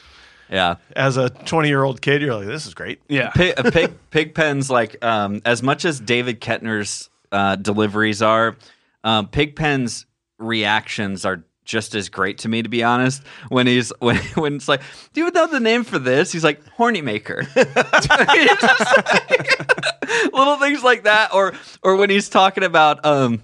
Yeah. 0.54 0.76
as 0.96 1.18
a 1.18 1.30
20 1.30 1.68
year 1.68 1.84
old 1.84 2.02
kid, 2.02 2.22
you're 2.22 2.36
like, 2.36 2.46
this 2.48 2.66
is 2.68 2.74
great. 2.74 3.02
Yeah. 3.10 3.32
Pig, 3.32 3.56
uh, 3.58 3.72
pig, 3.72 3.92
Pigpen's 4.12 4.70
like 4.70 5.04
um, 5.04 5.42
as 5.46 5.62
much 5.64 5.84
as 5.84 6.00
David 6.00 6.40
Koechner's 6.40 7.10
uh, 7.32 7.56
deliveries 7.56 8.22
are, 8.22 8.56
um, 9.04 9.28
Pigpen's 9.28 10.06
reactions 10.38 11.26
are 11.26 11.44
just 11.66 11.96
as 11.96 12.10
great 12.10 12.40
to 12.40 12.50
me, 12.50 12.62
to 12.62 12.70
be 12.70 12.84
honest. 12.84 13.24
When 13.50 13.68
he's 13.68 13.92
when 14.00 14.18
when 14.36 14.56
it's 14.56 14.68
like, 14.68 14.82
do 15.14 15.22
you 15.26 15.32
know 15.32 15.48
the 15.48 15.60
name 15.60 15.84
for 15.84 15.98
this? 15.98 16.32
He's 16.32 16.44
like 16.44 16.66
horny 16.70 17.02
maker. 17.02 17.42
He's 17.56 17.66
just 17.66 18.98
like- 18.98 20.34
little 20.34 20.58
things 20.58 20.84
like 20.84 21.04
that, 21.04 21.34
or 21.34 21.54
or 21.82 21.96
when 21.96 22.10
he's 22.10 22.30
talking 22.30 22.64
about 22.64 23.06
um 23.06 23.42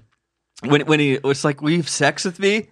when 0.66 0.82
when 0.82 1.00
he 1.00 1.14
it's 1.24 1.44
like, 1.44 1.62
"Will 1.62 1.72
you 1.72 1.78
have 1.78 1.90
sex 1.90 2.26
with 2.26 2.40
me?" 2.40 2.70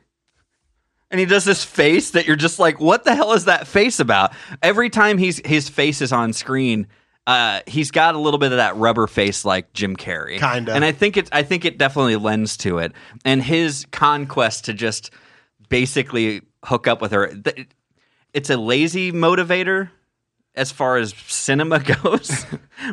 And 1.12 1.20
he 1.20 1.26
does 1.26 1.46
this 1.46 1.64
face 1.64 2.12
that 2.12 2.28
you're 2.28 2.36
just 2.36 2.60
like, 2.60 2.80
what 2.80 3.04
the 3.04 3.16
hell 3.16 3.34
is 3.34 3.46
that 3.46 3.68
face 3.68 4.00
about? 4.00 4.34
Every 4.62 4.90
time 4.90 5.18
he's 5.18 5.46
his 5.46 5.70
face 5.70 6.02
is 6.02 6.12
on 6.12 6.34
screen, 6.34 6.88
uh, 7.26 7.62
he's 7.68 7.92
got 7.92 8.16
a 8.16 8.18
little 8.18 8.38
bit 8.38 8.52
of 8.52 8.58
that 8.58 8.76
rubber 8.78 9.08
face 9.08 9.46
like 9.46 9.74
Jim 9.74 9.96
Carrey, 9.96 10.40
Kinda. 10.40 10.74
And 10.74 10.84
I 10.86 10.92
think 10.92 11.18
it, 11.18 11.30
I 11.32 11.44
think 11.44 11.66
it 11.66 11.78
definitely 11.78 12.16
lends 12.16 12.58
to 12.58 12.80
it. 12.80 12.94
And 13.26 13.44
his 13.44 13.86
conquest 13.92 14.66
to 14.66 14.74
just 14.74 15.12
basically 15.70 16.42
hook 16.64 16.88
up 16.88 17.02
with 17.02 17.12
her, 17.12 17.34
it's 18.34 18.50
a 18.50 18.58
lazy 18.58 19.12
motivator 19.12 19.90
as 20.56 20.72
far 20.72 20.98
as 20.98 21.14
cinema 21.28 21.80
goes, 22.04 22.46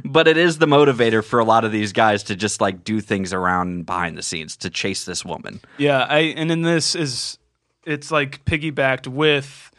but 0.05 0.29
it 0.29 0.37
is 0.37 0.59
the 0.59 0.67
motivator 0.67 1.25
for 1.25 1.39
a 1.39 1.45
lot 1.45 1.65
of 1.65 1.73
these 1.73 1.93
guys 1.93 2.23
to 2.25 2.37
just 2.37 2.61
like 2.61 2.85
do 2.85 3.01
things 3.01 3.33
around 3.33 3.69
and 3.69 3.87
behind 3.87 4.19
the 4.19 4.23
scenes 4.23 4.57
to 4.59 4.71
chase 4.71 5.05
this 5.05 5.25
woman. 5.25 5.61
Yeah, 5.79 6.07
I 6.09 6.19
and 6.19 6.51
in 6.53 6.63
this 6.63 6.95
is 6.95 7.39
it's 7.87 8.11
like 8.11 8.45
piggybacked 8.45 9.07
with 9.07 9.71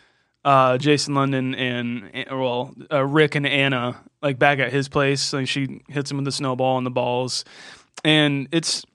uh, 0.43 0.78
Jason 0.78 1.16
London 1.16 1.56
and 1.56 2.26
well 2.30 2.74
uh, 2.91 3.03
Rick 3.03 3.36
and 3.36 3.45
Anna 3.47 3.99
like 4.22 4.39
back 4.39 4.60
at 4.60 4.72
his 4.72 4.88
place. 4.88 5.34
Like 5.34 5.47
she 5.47 5.82
hits 5.89 6.12
him 6.12 6.18
with 6.18 6.26
the 6.26 6.32
snowball 6.32 6.78
and 6.78 6.86
the 6.86 6.91
balls, 6.91 7.45
and 8.03 8.47
it's 8.51 8.86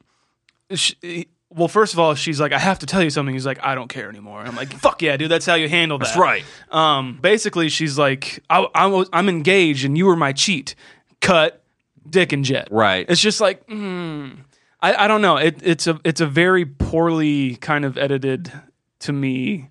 she, 0.75 1.29
well. 1.51 1.69
First 1.69 1.93
of 1.93 1.99
all, 1.99 2.15
she's 2.15 2.41
like, 2.41 2.53
"I 2.53 2.59
have 2.59 2.79
to 2.81 2.87
tell 2.87 3.03
you 3.03 3.11
something." 3.11 3.35
He's 3.35 3.47
like, 3.47 3.59
"I 3.65 3.75
don't 3.75 3.89
care 3.89 4.09
anymore." 4.09 4.41
I'm 4.41 4.57
like, 4.57 4.73
"Fuck 4.73 5.03
yeah, 5.03 5.17
dude! 5.17 5.31
That's 5.31 5.47
how 5.47 5.55
you 5.55 5.69
handle 5.69 5.99
that." 5.99 6.05
That's 6.07 6.17
right. 6.17 6.45
Um, 6.71 7.19
basically, 7.21 7.69
she's 7.69 7.99
like, 7.99 8.43
I, 8.49 8.67
I 8.75 8.87
was, 8.87 9.09
"I'm 9.13 9.29
engaged, 9.29 9.85
and 9.85 9.99
you 9.99 10.07
were 10.07 10.17
my 10.17 10.33
cheat." 10.33 10.75
Cut, 11.21 11.63
Dick 12.09 12.33
and 12.33 12.45
Jet. 12.45 12.69
Right. 12.71 13.05
It's 13.09 13.21
just 13.21 13.43
like, 13.43 13.67
mm, 13.67 14.39
I, 14.81 15.05
I 15.05 15.09
don't 15.09 15.21
know. 15.21 15.37
It, 15.37 15.61
it's 15.63 15.87
a 15.87 16.01
it's 16.05 16.21
a 16.21 16.27
very 16.27 16.65
poorly 16.65 17.57
kind 17.57 17.85
of 17.85 17.99
edited 17.99 18.53
to 19.01 19.13
me. 19.13 19.69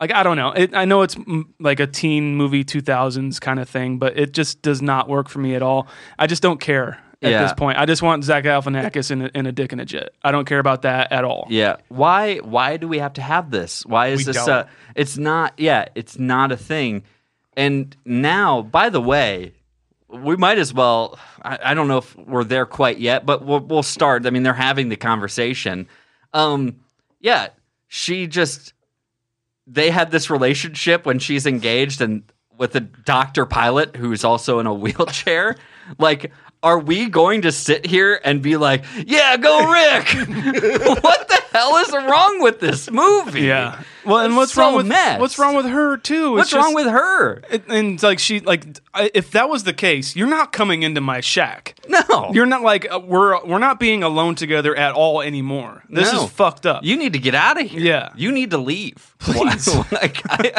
Like 0.00 0.12
I 0.12 0.22
don't 0.22 0.36
know. 0.36 0.52
It, 0.52 0.74
I 0.74 0.84
know 0.84 1.02
it's 1.02 1.14
mm, 1.14 1.44
like 1.58 1.80
a 1.80 1.86
teen 1.86 2.36
movie 2.36 2.64
2000s 2.64 3.40
kind 3.40 3.58
of 3.58 3.68
thing, 3.68 3.98
but 3.98 4.18
it 4.18 4.32
just 4.32 4.60
does 4.62 4.82
not 4.82 5.08
work 5.08 5.28
for 5.28 5.38
me 5.38 5.54
at 5.54 5.62
all. 5.62 5.88
I 6.18 6.26
just 6.26 6.42
don't 6.42 6.60
care 6.60 7.00
at 7.22 7.30
Yeah. 7.30 7.42
this 7.42 7.54
point. 7.54 7.78
I 7.78 7.86
just 7.86 8.02
want 8.02 8.22
Zach 8.22 8.44
Galifianakis 8.44 9.10
in 9.10 9.22
a, 9.22 9.30
in 9.34 9.46
a 9.46 9.52
dick 9.52 9.72
and 9.72 9.80
a 9.80 9.86
jet. 9.86 10.10
I 10.22 10.32
don't 10.32 10.44
care 10.44 10.58
about 10.58 10.82
that 10.82 11.10
at 11.12 11.24
all. 11.24 11.46
Yeah. 11.48 11.76
Why 11.88 12.36
why 12.38 12.76
do 12.76 12.88
we 12.88 12.98
have 12.98 13.14
to 13.14 13.22
have 13.22 13.50
this? 13.50 13.86
Why 13.86 14.08
is 14.08 14.18
We 14.18 14.24
this 14.24 14.36
don't. 14.36 14.48
uh 14.50 14.64
it's 14.94 15.16
not 15.16 15.54
yeah, 15.56 15.86
it's 15.94 16.18
not 16.18 16.52
a 16.52 16.58
thing. 16.58 17.02
And 17.56 17.96
now, 18.04 18.60
by 18.60 18.90
the 18.90 19.00
way, 19.00 19.54
we 20.10 20.36
might 20.36 20.58
as 20.58 20.74
well 20.74 21.18
I, 21.42 21.58
I 21.70 21.74
don't 21.74 21.88
know 21.88 21.98
if 21.98 22.14
we're 22.18 22.44
there 22.44 22.66
quite 22.66 22.98
yet, 22.98 23.24
but 23.24 23.46
we'll 23.46 23.60
we'll 23.60 23.82
start. 23.82 24.26
I 24.26 24.30
mean, 24.30 24.42
they're 24.42 24.52
having 24.52 24.90
the 24.90 24.96
conversation. 24.96 25.88
Um 26.34 26.76
yeah, 27.18 27.48
she 27.88 28.26
just 28.26 28.72
they 29.66 29.90
had 29.90 30.10
this 30.10 30.30
relationship 30.30 31.06
when 31.06 31.18
she's 31.18 31.46
engaged 31.46 32.00
and 32.00 32.22
with 32.56 32.74
a 32.74 32.80
doctor 32.80 33.44
pilot 33.44 33.96
who's 33.96 34.24
also 34.24 34.58
in 34.58 34.66
a 34.66 34.74
wheelchair. 34.82 35.56
like, 35.98 36.32
are 36.62 36.78
we 36.78 37.08
going 37.08 37.42
to 37.42 37.52
sit 37.52 37.86
here 37.86 38.20
and 38.24 38.42
be 38.42 38.56
like, 38.56 38.84
"Yeah, 39.06 39.36
go 39.36 39.70
Rick"? 39.70 40.06
what 41.02 41.28
the 41.28 41.42
hell 41.56 41.76
is 41.78 41.92
wrong 41.92 42.42
with 42.42 42.60
this 42.60 42.90
movie? 42.90 43.42
Yeah. 43.42 43.80
Well, 44.04 44.24
and 44.24 44.36
what's 44.36 44.52
so 44.52 44.62
wrong 44.62 44.76
with 44.76 44.86
mess. 44.86 45.18
what's 45.20 45.36
wrong 45.38 45.56
with 45.56 45.66
her 45.66 45.96
too? 45.96 46.34
It's 46.36 46.38
What's 46.38 46.50
just- 46.50 46.64
wrong 46.64 46.74
with 46.74 46.86
her? 46.86 47.42
It, 47.50 47.64
and 47.68 48.00
like 48.02 48.18
she 48.20 48.38
like 48.40 48.64
I, 48.94 49.10
if 49.14 49.32
that 49.32 49.48
was 49.48 49.64
the 49.64 49.72
case, 49.72 50.14
you're 50.14 50.28
not 50.28 50.52
coming 50.52 50.84
into 50.84 51.00
my 51.00 51.20
shack. 51.20 51.74
No, 51.88 52.30
You're 52.32 52.46
not 52.46 52.62
like 52.62 52.86
uh, 52.92 53.00
we're 53.00 53.44
we're 53.44 53.58
not 53.58 53.80
being 53.80 54.02
alone 54.04 54.34
together 54.36 54.76
at 54.76 54.92
all 54.94 55.22
anymore. 55.22 55.82
This 55.88 56.12
No. 56.12 56.24
is 56.24 56.30
fucked 56.30 56.66
up. 56.66 56.84
You 56.84 56.96
need 56.96 57.14
to 57.14 57.18
get 57.18 57.34
out 57.34 57.60
of 57.60 57.68
here. 57.68 57.80
Yeah. 57.80 58.10
you 58.16 58.30
need 58.30 58.50
to 58.52 58.58
leave. 58.58 59.14
Please. 59.18 59.66
like, 59.92 60.22
I, 60.28 60.52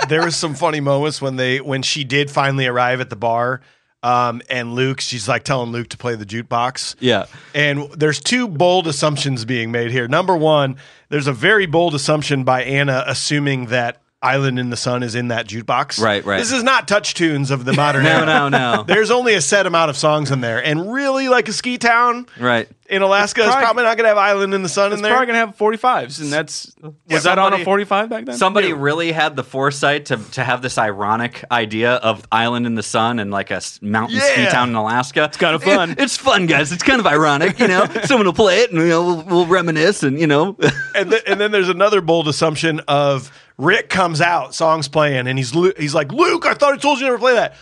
I, 0.00 0.06
there 0.08 0.24
was 0.24 0.34
some 0.36 0.54
funny 0.54 0.80
moments 0.80 1.20
when 1.22 1.36
they 1.36 1.60
when 1.60 1.82
she 1.82 2.02
did 2.02 2.30
finally 2.30 2.66
arrive 2.66 3.00
at 3.00 3.08
the 3.10 3.16
bar 3.16 3.60
um, 4.02 4.40
and 4.48 4.74
luke 4.74 5.00
she's 5.00 5.28
like 5.28 5.42
telling 5.44 5.70
luke 5.72 5.88
to 5.88 5.96
play 5.98 6.14
the 6.14 6.24
jukebox 6.26 6.94
yeah. 7.00 7.26
and 7.54 7.90
there's 7.92 8.20
two 8.20 8.48
bold 8.48 8.86
assumptions 8.86 9.44
being 9.44 9.70
made 9.70 9.90
here 9.90 10.08
number 10.08 10.36
one 10.36 10.76
there's 11.08 11.26
a 11.26 11.32
very 11.32 11.66
bold 11.66 11.94
assumption 11.94 12.44
by 12.44 12.62
anna 12.62 13.04
assuming 13.06 13.66
that 13.66 14.00
island 14.22 14.58
in 14.58 14.68
the 14.70 14.76
sun 14.76 15.02
is 15.02 15.14
in 15.14 15.28
that 15.28 15.46
jukebox 15.46 15.98
Right, 16.00 16.22
right. 16.24 16.38
this 16.38 16.52
is 16.52 16.62
not 16.62 16.86
touch 16.86 17.14
tunes 17.14 17.50
of 17.50 17.64
the 17.64 17.72
modern 17.72 18.04
No, 18.04 18.10
era. 18.18 18.26
no, 18.26 18.48
no. 18.50 18.82
there's 18.86 19.10
only 19.10 19.34
a 19.34 19.40
set 19.40 19.64
amount 19.66 19.88
of 19.90 19.96
songs 19.96 20.30
in 20.30 20.40
there 20.42 20.62
and 20.62 20.92
really 20.92 21.28
like 21.28 21.48
a 21.48 21.52
ski 21.54 21.78
town 21.78 22.26
Right. 22.38 22.68
In 22.90 23.02
alaska 23.02 23.40
is 23.42 23.46
probably- 23.46 23.62
probably 23.64 23.82
not 23.84 23.96
going 23.96 24.04
to 24.04 24.08
have 24.08 24.18
island 24.18 24.52
in 24.54 24.62
the 24.62 24.68
sun 24.68 24.92
in 24.92 25.00
there 25.02 25.10
probably 25.12 25.26
gonna 25.26 25.38
have 25.38 25.56
45s, 25.56 26.20
and 26.20 26.32
that's 26.32 26.74
was 27.08 27.22
that 27.24 27.38
on 27.38 27.52
a 27.54 27.64
45 27.64 28.08
back 28.10 28.24
then? 28.26 28.36
Somebody 28.36 28.72
really 28.72 29.12
had 29.12 29.36
the 29.36 29.44
foresight 29.44 30.06
to, 30.06 30.16
to 30.32 30.44
have 30.44 30.60
this 30.62 30.76
ironic 30.78 31.44
idea 31.50 31.94
of 31.94 32.26
island 32.32 32.66
in 32.66 32.74
the 32.74 32.82
sun 32.82 33.18
and 33.18 33.30
like 33.30 33.50
a 33.50 33.60
mountain 33.80 34.18
ski 34.20 34.46
town 34.46 34.68
in 34.70 34.74
Alaska. 34.74 35.24
It's 35.24 35.36
kinda 35.36 35.58
fun. 35.60 35.94
it's 35.98 36.16
fun, 36.16 36.46
guys. 36.46 36.72
It's 36.72 36.82
kind 36.82 37.00
of 37.00 37.06
ironic, 37.06 37.58
you 37.58 37.68
know. 37.68 37.86
Someone 38.04 38.26
will 38.26 38.32
play 38.32 38.60
it, 38.60 38.70
and 38.72 38.80
you 38.80 38.88
know, 38.88 39.04
we'll, 39.04 39.22
we'll 39.22 39.46
reminisce, 39.46 40.02
and 40.02 40.18
you 40.20 40.26
know, 40.26 40.56
and, 40.94 41.10
th- 41.10 41.22
and 41.26 41.40
then 41.40 41.50
there's 41.52 41.68
another 41.68 42.00
bold 42.00 42.28
assumption 42.28 42.80
of 42.88 43.30
Rick 43.58 43.88
comes 43.90 44.20
out, 44.20 44.54
songs 44.54 44.88
playing, 44.88 45.26
and 45.28 45.38
he's 45.38 45.50
he's 45.76 45.94
like, 45.94 46.12
Luke, 46.12 46.46
I 46.46 46.54
thought 46.54 46.74
I 46.74 46.76
told 46.78 46.98
you 46.98 47.04
never 47.06 47.18
play 47.18 47.34
that. 47.34 47.54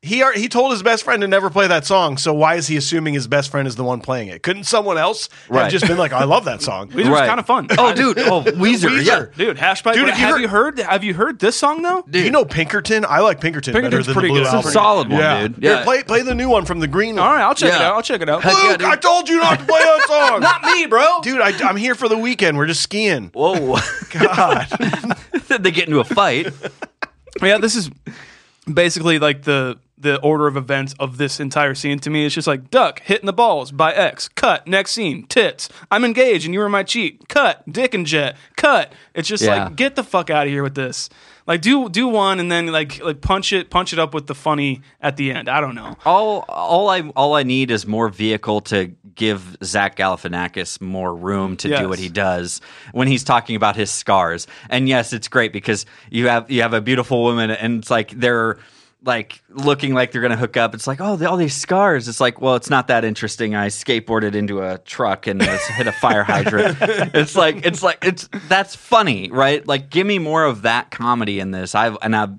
He 0.00 0.22
ar- 0.22 0.32
he 0.32 0.48
told 0.48 0.70
his 0.70 0.80
best 0.84 1.02
friend 1.02 1.22
to 1.22 1.26
never 1.26 1.50
play 1.50 1.66
that 1.66 1.84
song. 1.84 2.18
So 2.18 2.32
why 2.32 2.54
is 2.54 2.68
he 2.68 2.76
assuming 2.76 3.14
his 3.14 3.26
best 3.26 3.50
friend 3.50 3.66
is 3.66 3.74
the 3.74 3.82
one 3.82 4.00
playing 4.00 4.28
it? 4.28 4.44
Couldn't 4.44 4.62
someone 4.62 4.96
else 4.96 5.28
Right. 5.48 5.62
have 5.64 5.72
just 5.72 5.88
been 5.88 5.98
like, 5.98 6.12
I 6.12 6.22
love 6.22 6.44
that 6.44 6.62
song? 6.62 6.90
It 6.92 6.98
was 6.98 7.08
Right. 7.08 7.26
kind 7.26 7.40
of 7.40 7.46
fun. 7.46 7.66
oh, 7.76 7.92
dude, 7.92 8.16
oh, 8.20 8.42
Weezer, 8.42 8.90
Weezer. 8.96 9.04
yeah. 9.04 9.24
dude, 9.36 9.58
hash 9.58 9.82
pipe. 9.82 9.94
Dude, 9.94 10.04
Dude, 10.06 10.14
have 10.14 10.18
you 10.20 10.24
have 10.26 10.34
heard- 10.34 10.40
you 10.42 10.48
heard? 10.48 10.78
Have 10.78 11.02
you 11.04 11.14
heard 11.14 11.40
this 11.40 11.56
song 11.56 11.82
though? 11.82 12.04
Do 12.08 12.20
you 12.22 12.30
know 12.30 12.44
Pinkerton? 12.44 13.04
I 13.08 13.18
like 13.20 13.40
Pinkerton 13.40 13.72
better 13.72 13.82
Pinkerton's 13.82 14.06
than 14.06 14.12
pretty 14.14 14.28
the 14.28 14.34
Blue 14.34 14.40
good. 14.42 14.46
album. 14.46 14.58
It's 14.60 14.68
a 14.68 14.72
solid 14.72 15.08
one, 15.10 15.18
yeah. 15.18 15.40
dude. 15.48 15.56
Here, 15.64 15.72
Yeah. 15.72 15.82
play 15.84 16.02
play 16.04 16.22
the 16.22 16.34
new 16.36 16.48
one 16.48 16.64
from 16.64 16.78
the 16.78 16.86
green 16.86 17.16
one. 17.16 17.26
All 17.26 17.32
right, 17.34 17.42
I'll 17.42 17.56
check 17.56 17.74
it 17.74 17.80
out. 17.80 17.94
I'll 17.96 18.02
check 18.02 18.20
it 18.20 18.28
out. 18.28 18.44
Heck 18.44 18.54
yeah, 18.54 18.68
Luke, 18.68 18.78
dude. 18.78 18.88
I 18.88 18.94
told 18.96 19.28
you 19.28 19.38
not 19.38 19.58
to 19.58 19.64
play 19.64 19.80
that 19.80 20.04
song. 20.06 20.40
Not 20.48 20.62
me, 20.62 20.86
bro. 20.86 21.22
Dude, 21.22 21.40
I, 21.40 21.50
I'm 21.68 21.76
here 21.76 21.96
for 21.96 22.08
the 22.08 22.16
weekend. 22.16 22.56
We're 22.56 22.66
just 22.66 22.82
skiing. 22.82 23.30
Whoa, 23.34 23.78
God. 24.12 24.68
they 25.48 25.72
get 25.72 25.88
into 25.88 25.98
a 25.98 26.04
fight. 26.04 26.52
yeah, 27.42 27.58
this 27.58 27.74
is 27.74 27.90
basically 28.72 29.18
like 29.18 29.42
the 29.42 29.76
the 30.00 30.20
order 30.20 30.46
of 30.46 30.56
events 30.56 30.94
of 31.00 31.16
this 31.18 31.40
entire 31.40 31.74
scene 31.74 31.98
to 32.00 32.10
me. 32.10 32.24
It's 32.24 32.34
just 32.34 32.46
like 32.46 32.70
duck 32.70 33.00
hitting 33.04 33.26
the 33.26 33.32
balls 33.32 33.72
by 33.72 33.92
X. 33.92 34.28
Cut. 34.28 34.66
Next 34.66 34.92
scene. 34.92 35.26
Tits. 35.26 35.68
I'm 35.90 36.04
engaged 36.04 36.44
and 36.44 36.54
you 36.54 36.60
were 36.60 36.68
my 36.68 36.82
cheat. 36.84 37.28
Cut. 37.28 37.62
Dick 37.70 37.94
and 37.94 38.06
jet. 38.06 38.36
Cut. 38.56 38.92
It's 39.14 39.28
just 39.28 39.42
Yeah. 39.44 39.64
like 39.64 39.76
get 39.76 39.96
the 39.96 40.04
fuck 40.04 40.30
out 40.30 40.46
of 40.46 40.52
here 40.52 40.62
with 40.62 40.74
this. 40.74 41.08
Like 41.46 41.62
do 41.62 41.88
do 41.88 42.06
one 42.08 42.40
and 42.40 42.52
then 42.52 42.66
like 42.68 43.02
like 43.02 43.20
punch 43.22 43.52
it 43.54 43.70
punch 43.70 43.92
it 43.94 43.98
up 43.98 44.12
with 44.12 44.26
the 44.26 44.34
funny 44.34 44.82
at 45.00 45.16
the 45.16 45.32
end. 45.32 45.48
I 45.48 45.60
don't 45.62 45.74
know. 45.74 45.96
all 46.04 46.44
all 46.48 46.88
I 46.90 47.00
all 47.16 47.34
I 47.34 47.42
need 47.42 47.70
is 47.70 47.86
more 47.86 48.08
vehicle 48.10 48.60
to 48.62 48.92
give 49.14 49.56
Zach 49.64 49.96
Galifianakis 49.96 50.80
more 50.80 51.12
room 51.14 51.56
to 51.56 51.68
Yes. 51.68 51.80
do 51.80 51.88
what 51.88 51.98
he 51.98 52.08
does 52.08 52.60
when 52.92 53.08
he's 53.08 53.24
talking 53.24 53.56
about 53.56 53.76
his 53.76 53.90
scars. 53.90 54.46
And 54.68 54.88
yes, 54.88 55.12
it's 55.12 55.26
great 55.28 55.52
because 55.52 55.86
you 56.10 56.28
have 56.28 56.50
you 56.50 56.62
have 56.62 56.74
a 56.74 56.80
beautiful 56.80 57.22
woman 57.24 57.50
and 57.50 57.78
it's 57.80 57.90
like 57.90 58.10
they're 58.10 58.58
like 59.08 59.42
looking 59.48 59.94
like 59.94 60.12
they're 60.12 60.22
gonna 60.22 60.36
hook 60.36 60.56
up. 60.56 60.74
It's 60.74 60.86
like 60.86 61.00
oh, 61.00 61.18
all 61.26 61.36
these 61.36 61.56
scars. 61.56 62.06
It's 62.06 62.20
like 62.20 62.40
well, 62.40 62.54
it's 62.54 62.70
not 62.70 62.86
that 62.86 63.04
interesting. 63.04 63.56
I 63.56 63.68
skateboarded 63.68 64.36
into 64.36 64.60
a 64.60 64.78
truck 64.78 65.26
and 65.26 65.42
hit 65.42 65.88
a 65.88 65.92
fire 65.92 66.22
hydrant. 66.24 66.76
it's 66.80 67.34
like 67.34 67.66
it's 67.66 67.82
like 67.82 68.04
it's 68.04 68.28
that's 68.46 68.76
funny, 68.76 69.30
right? 69.30 69.66
Like 69.66 69.90
give 69.90 70.06
me 70.06 70.20
more 70.20 70.44
of 70.44 70.62
that 70.62 70.92
comedy 70.92 71.40
in 71.40 71.50
this. 71.50 71.74
I've 71.74 71.96
and 72.02 72.14
I've 72.14 72.38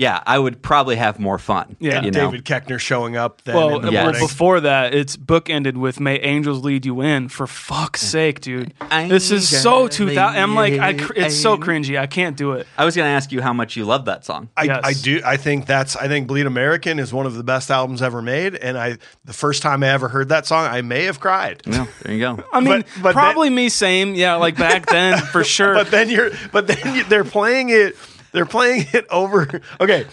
yeah, 0.00 0.22
I 0.26 0.38
would 0.38 0.62
probably 0.62 0.96
have 0.96 1.18
more 1.20 1.38
fun. 1.38 1.76
Yeah. 1.78 2.00
you 2.02 2.10
know? 2.10 2.30
David 2.30 2.46
Koechner 2.46 2.80
showing 2.80 3.16
up 3.16 3.42
then 3.42 3.54
Well, 3.54 3.76
in 3.76 3.82
the 3.82 3.92
Yes. 3.92 4.12
well, 4.14 4.26
before 4.26 4.60
that, 4.60 4.94
it's 4.94 5.14
bookended 5.14 5.74
with 5.76 6.00
"May 6.00 6.18
Angels 6.20 6.64
Lead 6.64 6.86
You 6.86 7.02
In." 7.02 7.28
For 7.28 7.46
fuck's 7.46 8.00
sake, 8.00 8.40
dude, 8.40 8.72
this 8.90 9.30
is 9.30 9.46
so 9.48 9.82
Angels 9.82 9.96
2000. 9.98 10.42
I'm 10.42 10.54
like, 10.54 10.78
I, 10.80 10.94
cr- 10.94 11.12
it's 11.16 11.36
so 11.36 11.58
cringy. 11.58 11.98
I 11.98 12.06
can't 12.06 12.34
do 12.34 12.52
it. 12.52 12.66
I 12.78 12.86
was 12.86 12.96
going 12.96 13.04
to 13.06 13.10
ask 13.10 13.30
you 13.30 13.42
how 13.42 13.52
much 13.52 13.76
you 13.76 13.84
love 13.84 14.06
that 14.06 14.24
song. 14.24 14.48
I, 14.56 14.64
Yes. 14.64 14.80
I 14.84 14.92
do. 14.94 15.20
I 15.22 15.36
think 15.36 15.66
that's. 15.66 15.96
I 15.96 16.08
think 16.08 16.26
Bleed 16.28 16.46
American 16.46 16.98
is 16.98 17.12
one 17.12 17.26
of 17.26 17.34
the 17.34 17.44
best 17.44 17.70
albums 17.70 18.00
ever 18.00 18.22
made. 18.22 18.54
And 18.54 18.78
I, 18.78 18.96
the 19.26 19.34
first 19.34 19.60
time 19.60 19.82
I 19.82 19.88
ever 19.90 20.08
heard 20.08 20.30
that 20.30 20.46
song, 20.46 20.64
I 20.66 20.80
may 20.80 21.04
have 21.04 21.20
cried. 21.20 21.60
Yeah, 21.66 21.86
there 22.02 22.14
you 22.14 22.20
go. 22.20 22.42
I 22.54 22.60
mean, 22.60 22.80
But- 22.96 23.02
but 23.02 23.12
probably 23.12 23.50
me 23.50 23.68
same. 23.68 24.14
Yeah, 24.14 24.36
like 24.36 24.56
back 24.56 24.86
then 24.86 25.18
for 25.18 25.44
sure. 25.56 25.74
But 25.74 25.90
then 25.90 26.08
you're. 26.08 26.30
But 26.52 26.68
then 26.68 26.94
you, 26.96 27.04
they're 27.04 27.24
playing 27.24 27.68
it. 27.68 27.96
They're 28.32 28.46
playing 28.46 28.86
it 28.92 29.06
over. 29.10 29.60
Okay, 29.80 30.06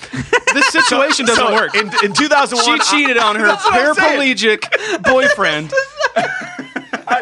this 0.53 0.67
situation 0.67 1.25
doesn't 1.25 1.47
so 1.47 1.53
work. 1.53 1.75
In, 1.75 1.87
in 2.03 2.13
2001, 2.13 2.79
she 2.81 2.97
cheated 2.97 3.17
on 3.17 3.35
her 3.39 3.47
That's 3.47 3.63
what 3.65 3.75
I'm 3.75 3.95
paraplegic 3.95 5.03
boyfriend. 5.03 5.73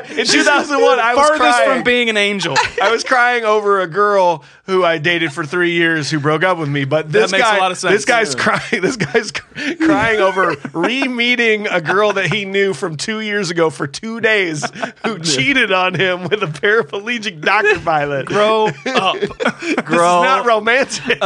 in 0.10 0.26
2001. 0.26 1.00
I 1.00 1.16
was 1.16 1.28
Farthest 1.28 1.38
crying. 1.38 1.70
from 1.70 1.84
being 1.84 2.10
an 2.10 2.18
angel. 2.18 2.56
I 2.82 2.92
was 2.92 3.04
crying 3.04 3.44
over 3.44 3.82
a 3.82 3.88
girl 3.88 4.44
who 4.66 4.84
I 4.84 4.98
dated 4.98 5.32
for 5.32 5.46
three 5.46 5.72
years 5.72 6.10
who 6.10 6.20
broke 6.20 6.44
up 6.44 6.58
with 6.58 6.70
me. 6.70 6.86
But 6.86 7.12
this 7.12 7.32
makes 7.32 7.44
a 7.44 7.52
guy, 7.52 7.58
lot 7.60 7.72
of 7.72 7.78
sense. 7.78 7.94
this 7.94 8.06
guy's 8.06 8.36
crying. 8.36 8.62
This 8.86 8.98
guy's 8.98 9.32
crying 9.32 10.20
over 10.20 10.56
re-meeting 10.74 11.68
a 11.68 11.82
girl 11.82 12.14
that 12.14 12.32
he 12.32 12.46
knew 12.46 12.74
from 12.74 12.98
two 12.98 13.20
years 13.20 13.50
ago 13.50 13.70
for 13.70 13.88
two 13.88 14.20
days, 14.22 14.64
who 15.04 15.20
cheated 15.24 15.72
on 15.72 15.94
him 15.94 16.24
with 16.24 16.44
a 16.44 16.48
paraplegic 16.48 17.42
doctor 17.42 17.80
pilot. 17.80 18.26
Grow 18.26 18.68
up. 18.68 19.16
This 19.18 19.76
Grow 19.84 20.22
is 20.22 20.26
not 20.26 20.46
romantic. 20.46 21.20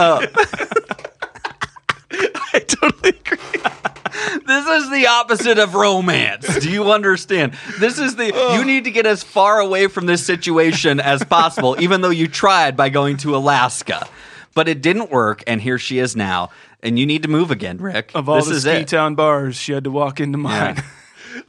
I 2.60 2.64
totally 2.64 3.10
agree. 3.10 3.62
This 4.46 4.68
is 4.68 4.90
the 4.90 5.08
opposite 5.08 5.60
of 5.60 5.76
romance. 5.76 6.60
Do 6.60 6.70
you 6.70 6.92
understand? 6.92 7.54
This 7.80 8.00
is 8.00 8.16
the 8.16 8.26
you 8.26 8.32
oh. 8.34 8.64
need 8.64 8.86
to 8.86 8.92
get 8.92 9.06
as 9.06 9.24
far 9.24 9.60
away 9.60 9.88
from 9.88 10.08
this 10.08 10.26
situation 10.26 11.00
as 11.00 11.24
possible, 11.24 11.78
even 11.80 12.02
though 12.02 12.10
you 12.10 12.28
tried 12.28 12.76
by 12.76 12.90
going 12.90 13.18
to 13.18 13.36
Alaska. 13.36 14.08
But 14.56 14.68
it 14.68 14.82
didn't 14.82 15.12
work, 15.12 15.44
and 15.48 15.62
here 15.62 15.78
she 15.78 16.00
is 16.00 16.16
now. 16.16 16.50
And 16.82 16.98
you 16.98 17.06
need 17.06 17.24
to 17.24 17.30
move 17.30 17.52
again, 17.52 17.78
Rick. 17.78 18.12
Of 18.16 18.28
all 18.28 18.38
this 18.38 18.48
the 18.48 18.54
is 18.56 18.62
ski 18.64 18.72
it. 18.72 18.88
town 18.88 19.16
bars, 19.16 19.56
she 19.56 19.74
had 19.74 19.84
to 19.84 19.92
walk 19.92 20.20
into 20.20 20.38
mine. 20.38 20.76
Yeah. 20.76 20.84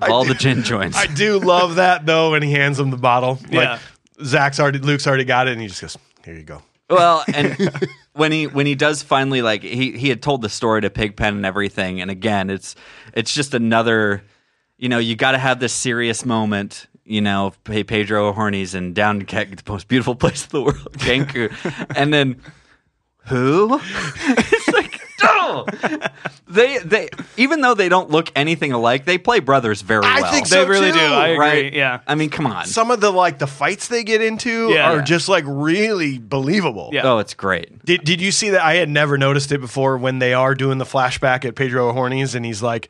Of 0.03 0.11
all 0.11 0.25
the 0.25 0.35
gin 0.35 0.63
joints. 0.63 0.97
I 0.97 1.07
do 1.07 1.39
love 1.39 1.77
that 1.77 2.07
though 2.07 2.33
when 2.33 2.43
he 2.43 2.53
hands 2.53 2.79
him 2.79 2.91
the 2.91 2.97
bottle. 2.97 3.39
Like 3.45 3.53
Yeah. 3.53 3.79
Zach's 4.23 4.61
already, 4.61 4.79
Luke's 4.79 5.07
already 5.07 5.25
got 5.25 5.49
it, 5.49 5.53
and 5.53 5.61
he 5.61 5.69
just 5.69 5.81
goes, 5.81 5.97
"Here 6.25 6.35
you 6.35 6.43
go." 6.43 6.63
Well, 6.91 7.25
and 7.33 7.57
when 8.15 8.33
he 8.33 8.47
when 8.47 8.67
he 8.67 8.75
does 8.75 9.03
finally 9.03 9.43
like 9.43 9.63
he 9.63 9.93
he 9.93 10.09
had 10.09 10.23
told 10.23 10.43
the 10.43 10.49
story 10.49 10.81
to 10.83 10.91
Pigpen 10.91 11.37
and 11.37 11.47
everything, 11.47 12.01
and 12.01 12.11
again, 12.11 12.51
it's 12.51 12.75
it's 13.15 13.33
just 13.33 13.55
another, 13.55 14.23
you 14.77 14.89
know, 14.89 14.99
you 14.99 15.15
got 15.17 15.33
to 15.33 15.39
have 15.39 15.61
this 15.61 15.73
serious 15.73 16.25
moment. 16.25 16.87
You 17.05 17.21
know, 17.21 17.55
Pe- 17.65 17.83
Pedro 17.83 18.29
O'Horny's 18.29 18.75
in 18.75 18.93
down 18.93 19.25
Ca- 19.25 19.45
the 19.45 19.63
most 19.67 19.89
beautiful 19.89 20.15
place 20.17 20.45
in 20.45 20.51
the 20.51 20.63
world, 20.63 20.93
Cancun, 20.99 21.53
and 21.97 22.13
then 22.13 22.41
who? 23.27 23.81
It's 25.73 25.83
like, 25.83 26.13
they 26.49 26.79
they 26.79 27.09
even 27.37 27.61
though 27.61 27.75
they 27.75 27.89
don't 27.89 28.11
look 28.11 28.31
anything 28.37 28.73
alike, 28.73 29.05
they 29.05 29.19
play 29.19 29.41
brothers 29.41 29.83
very 29.83 30.01
well. 30.01 30.17
I 30.17 30.23
well. 30.23 30.33
think 30.33 30.49
They 30.49 30.67
really 30.67 30.93
too, 30.93 30.99
do. 30.99 31.05
I 31.05 31.29
agree. 31.29 31.39
right? 31.39 31.73
Yeah. 31.73 32.01
I 32.07 32.15
mean, 32.15 32.31
come 32.31 32.47
on. 32.47 32.67
Some 32.67 32.91
of 32.91 33.01
the 33.01 33.11
like 33.11 33.39
the 33.39 33.47
fights 33.47 33.89
they 33.89 34.05
get 34.05 34.21
into 34.23 34.71
Yeah. 34.71 34.91
are 34.93 34.97
Yeah. 34.97 35.03
just 35.05 35.29
like 35.29 35.45
really 35.47 36.19
believable. 36.19 36.91
Yeah. 36.93 37.03
Oh, 37.05 37.19
it's 37.19 37.35
great. 37.35 37.85
Did 37.85 38.05
Did 38.05 38.21
you 38.21 38.33
see 38.33 38.51
that? 38.51 38.63
I 38.63 38.75
had 38.75 38.89
never 38.89 39.17
noticed 39.19 39.53
it 39.53 39.61
before 39.61 39.97
when 39.97 40.19
they 40.19 40.35
are 40.35 40.55
doing 40.55 40.79
the 40.79 40.85
flashback 40.85 41.45
at 41.45 41.55
Pedro 41.55 41.89
O'Horny's 41.89 42.35
and 42.35 42.45
he's 42.45 42.63
like, 42.63 42.89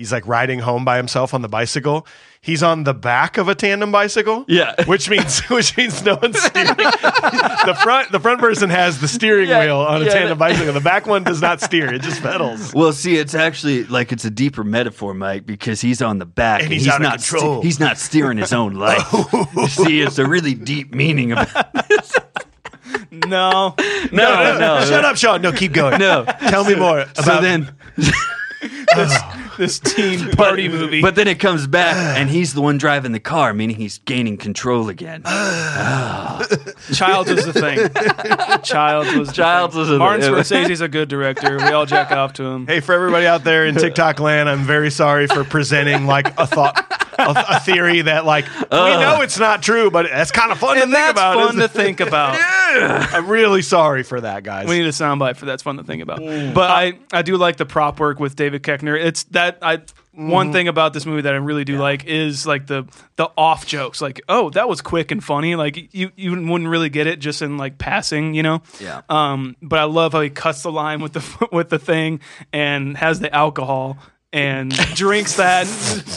he's 0.00 0.10
like 0.12 0.26
riding 0.26 0.60
home 0.60 0.82
by 0.82 0.96
himself 0.96 1.34
on 1.34 1.42
the 1.42 1.48
bicycle. 1.48 2.06
He's 2.40 2.62
on 2.62 2.84
the 2.84 2.94
back 2.94 3.36
of 3.36 3.48
a 3.48 3.54
tandem 3.54 3.92
bicycle. 3.92 4.46
Yeah. 4.48 4.74
which 4.86 5.10
means 5.10 5.40
which 5.50 5.76
means 5.76 6.02
no 6.02 6.18
one's 6.20 6.40
steering. 6.40 6.74
the 6.74 7.78
front 7.82 8.10
the 8.10 8.18
front 8.18 8.40
person 8.40 8.70
has 8.70 8.98
the 8.98 9.06
steering 9.08 9.50
Yeah, 9.50 9.62
wheel 9.62 9.76
on 9.76 10.00
a 10.00 10.06
yeah, 10.06 10.10
tandem 10.12 10.30
that- 10.30 10.38
bicycle. 10.38 10.72
The 10.72 10.80
back 10.80 11.06
one 11.06 11.22
does 11.22 11.42
not 11.42 11.60
steer; 11.60 11.92
it 11.92 12.00
just 12.00 12.22
pedals. 12.22 12.72
Well, 12.72 12.92
see, 12.92 13.16
it's 13.18 13.34
actually 13.34 13.84
like 13.84 14.10
it's 14.10 14.24
a 14.24 14.30
deeper 14.30 14.64
metaphor, 14.64 15.12
Mike, 15.12 15.44
because 15.44 15.82
he's 15.82 16.00
on 16.00 16.18
the 16.18 16.24
back 16.24 16.62
And 16.62 16.72
he's 16.72 16.88
out 16.88 16.96
of 16.96 17.02
not 17.02 17.18
control. 17.18 17.60
he's 17.60 17.78
not 17.78 17.98
steering 17.98 18.38
his 18.38 18.54
own 18.54 18.72
life. 18.74 19.06
see, 19.68 20.00
it's 20.00 20.18
a 20.18 20.26
really 20.26 20.54
deep 20.54 20.94
meaning 20.94 21.32
of 21.32 21.54
No. 23.10 23.74
no, 23.76 24.08
no, 24.12 24.58
no. 24.58 24.84
Shut 24.86 25.04
up, 25.04 25.16
Sean. 25.16 25.42
No, 25.42 25.52
keep 25.52 25.72
going. 25.72 25.98
No. 25.98 26.24
tell 26.24 26.64
me 26.64 26.74
more. 26.74 27.00
About, 27.00 27.16
So 27.24 27.40
then, 27.40 27.70
This 29.58 29.78
teen 29.78 30.30
party 30.30 30.68
movie. 30.68 31.02
but 31.02 31.16
then 31.16 31.28
it 31.28 31.38
comes 31.38 31.66
back, 31.66 31.94
and 32.18 32.30
he's 32.30 32.54
the 32.54 32.62
one 32.62 32.78
driving 32.78 33.12
the 33.12 33.20
car, 33.20 33.52
meaning 33.52 33.76
he's 33.76 33.98
gaining 33.98 34.38
control 34.38 34.88
again. 34.88 35.22
Childs 36.94 37.30
was 37.30 37.44
the 37.44 37.52
thing. 37.52 37.78
Childs 38.62 39.12
was 39.14 39.28
the 39.28 39.34
Childs 39.34 39.74
thing. 39.74 39.80
was 39.80 39.88
the- 39.90 39.98
Martin 39.98 40.22
Scorsese's 40.32 40.80
a 40.80 40.88
good 40.88 41.08
director. 41.10 41.58
We 41.58 41.64
all 41.64 41.84
jack 41.84 42.10
off 42.10 42.32
to 42.34 42.44
him. 42.44 42.66
Hey, 42.66 42.80
for 42.80 42.94
everybody 42.94 43.26
out 43.26 43.44
there 43.44 43.66
in 43.66 43.74
TikTok 43.78 44.18
land, 44.20 44.48
I'm 44.48 44.62
very 44.64 44.90
sorry 44.90 45.26
for 45.26 45.44
presenting 45.44 46.06
like 46.06 46.28
a 46.38 46.46
thought, 46.46 46.76
a, 47.20 47.44
a 47.48 47.60
theory 47.60 48.02
that 48.02 48.24
like 48.24 48.46
we 48.56 48.62
uh. 48.70 49.00
know 49.00 49.22
it's 49.22 49.38
not 49.38 49.62
true, 49.62 49.90
but 49.90 50.06
that's 50.10 50.30
kind 50.30 50.52
of 50.52 50.58
fun 50.58 50.76
to 50.76 50.82
think 50.82 50.92
that's 50.92 51.12
about. 51.12 51.34
fun 51.34 51.56
to 51.56 51.64
it? 51.64 51.70
think 51.70 52.00
about. 52.00 52.36
I'm 52.40 53.26
really 53.28 53.62
sorry 53.62 54.02
for 54.02 54.20
that, 54.20 54.44
guys. 54.44 54.68
We 54.68 54.78
need 54.78 54.86
a 54.86 54.90
soundbite 54.90 55.36
for 55.36 55.46
that's 55.46 55.62
fun 55.62 55.76
to 55.76 55.84
think 55.84 56.02
about. 56.02 56.20
Mm. 56.20 56.54
But 56.54 56.70
I, 56.70 56.98
I 57.12 57.22
do 57.22 57.36
like 57.36 57.56
the 57.56 57.66
prop 57.66 57.98
work 58.00 58.20
with 58.20 58.36
David 58.36 58.62
Koechner. 58.62 58.98
It's 59.02 59.24
that 59.24 59.58
I 59.62 59.82
one 60.12 60.46
mm-hmm. 60.46 60.52
thing 60.52 60.68
about 60.68 60.92
this 60.92 61.06
movie 61.06 61.22
that 61.22 61.32
I 61.32 61.36
really 61.36 61.64
do 61.64 61.78
like 61.78 62.04
is 62.04 62.44
like 62.46 62.66
the 62.66 62.84
the 63.16 63.30
off 63.36 63.66
jokes. 63.66 64.00
Like, 64.00 64.20
oh, 64.28 64.50
that 64.50 64.68
was 64.68 64.80
quick 64.80 65.12
and 65.12 65.22
funny. 65.22 65.54
Like 65.54 65.94
you 65.94 66.10
you 66.16 66.32
wouldn't 66.32 66.68
really 66.68 66.90
get 66.90 67.06
it 67.06 67.20
just 67.20 67.42
in 67.42 67.56
like 67.56 67.78
passing, 67.78 68.34
you 68.34 68.42
know. 68.42 68.62
Yeah. 68.80 69.02
Um, 69.08 69.56
but 69.62 69.78
I 69.78 69.84
love 69.84 70.12
how 70.12 70.20
he 70.20 70.30
cuts 70.30 70.62
the 70.62 70.72
line 70.72 71.00
with 71.00 71.12
the 71.12 71.48
with 71.52 71.70
the 71.70 71.78
thing 71.78 72.20
and 72.52 72.96
has 72.96 73.20
the 73.20 73.34
alcohol. 73.34 73.98
And 74.32 74.70
drinks 74.94 75.36
that, 75.38 75.66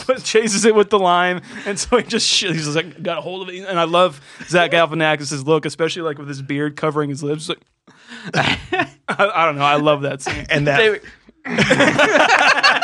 and 0.07 0.23
chases 0.23 0.65
it 0.65 0.75
with 0.75 0.91
the 0.91 0.99
lime, 0.99 1.41
and 1.65 1.79
so 1.79 1.97
he 1.97 2.03
just 2.03 2.29
he's 2.41 2.65
just 2.65 2.75
like 2.75 3.01
got 3.01 3.17
a 3.17 3.21
hold 3.21 3.41
of 3.49 3.53
it. 3.55 3.65
And 3.67 3.79
I 3.79 3.85
love 3.85 4.21
Zach 4.47 4.69
Galifianakis' 4.69 5.43
look, 5.45 5.65
especially 5.65 6.03
like 6.03 6.19
with 6.19 6.27
his 6.27 6.43
beard 6.43 6.75
covering 6.75 7.09
his 7.09 7.23
lips. 7.23 7.49
Like, 7.49 7.57
I, 8.35 8.87
I 9.09 9.45
don't 9.45 9.55
know. 9.57 9.63
I 9.63 9.77
love 9.77 10.03
that 10.03 10.21
scene. 10.21 10.45
and 10.51 10.67
that 10.67 10.77
David- 10.77 11.01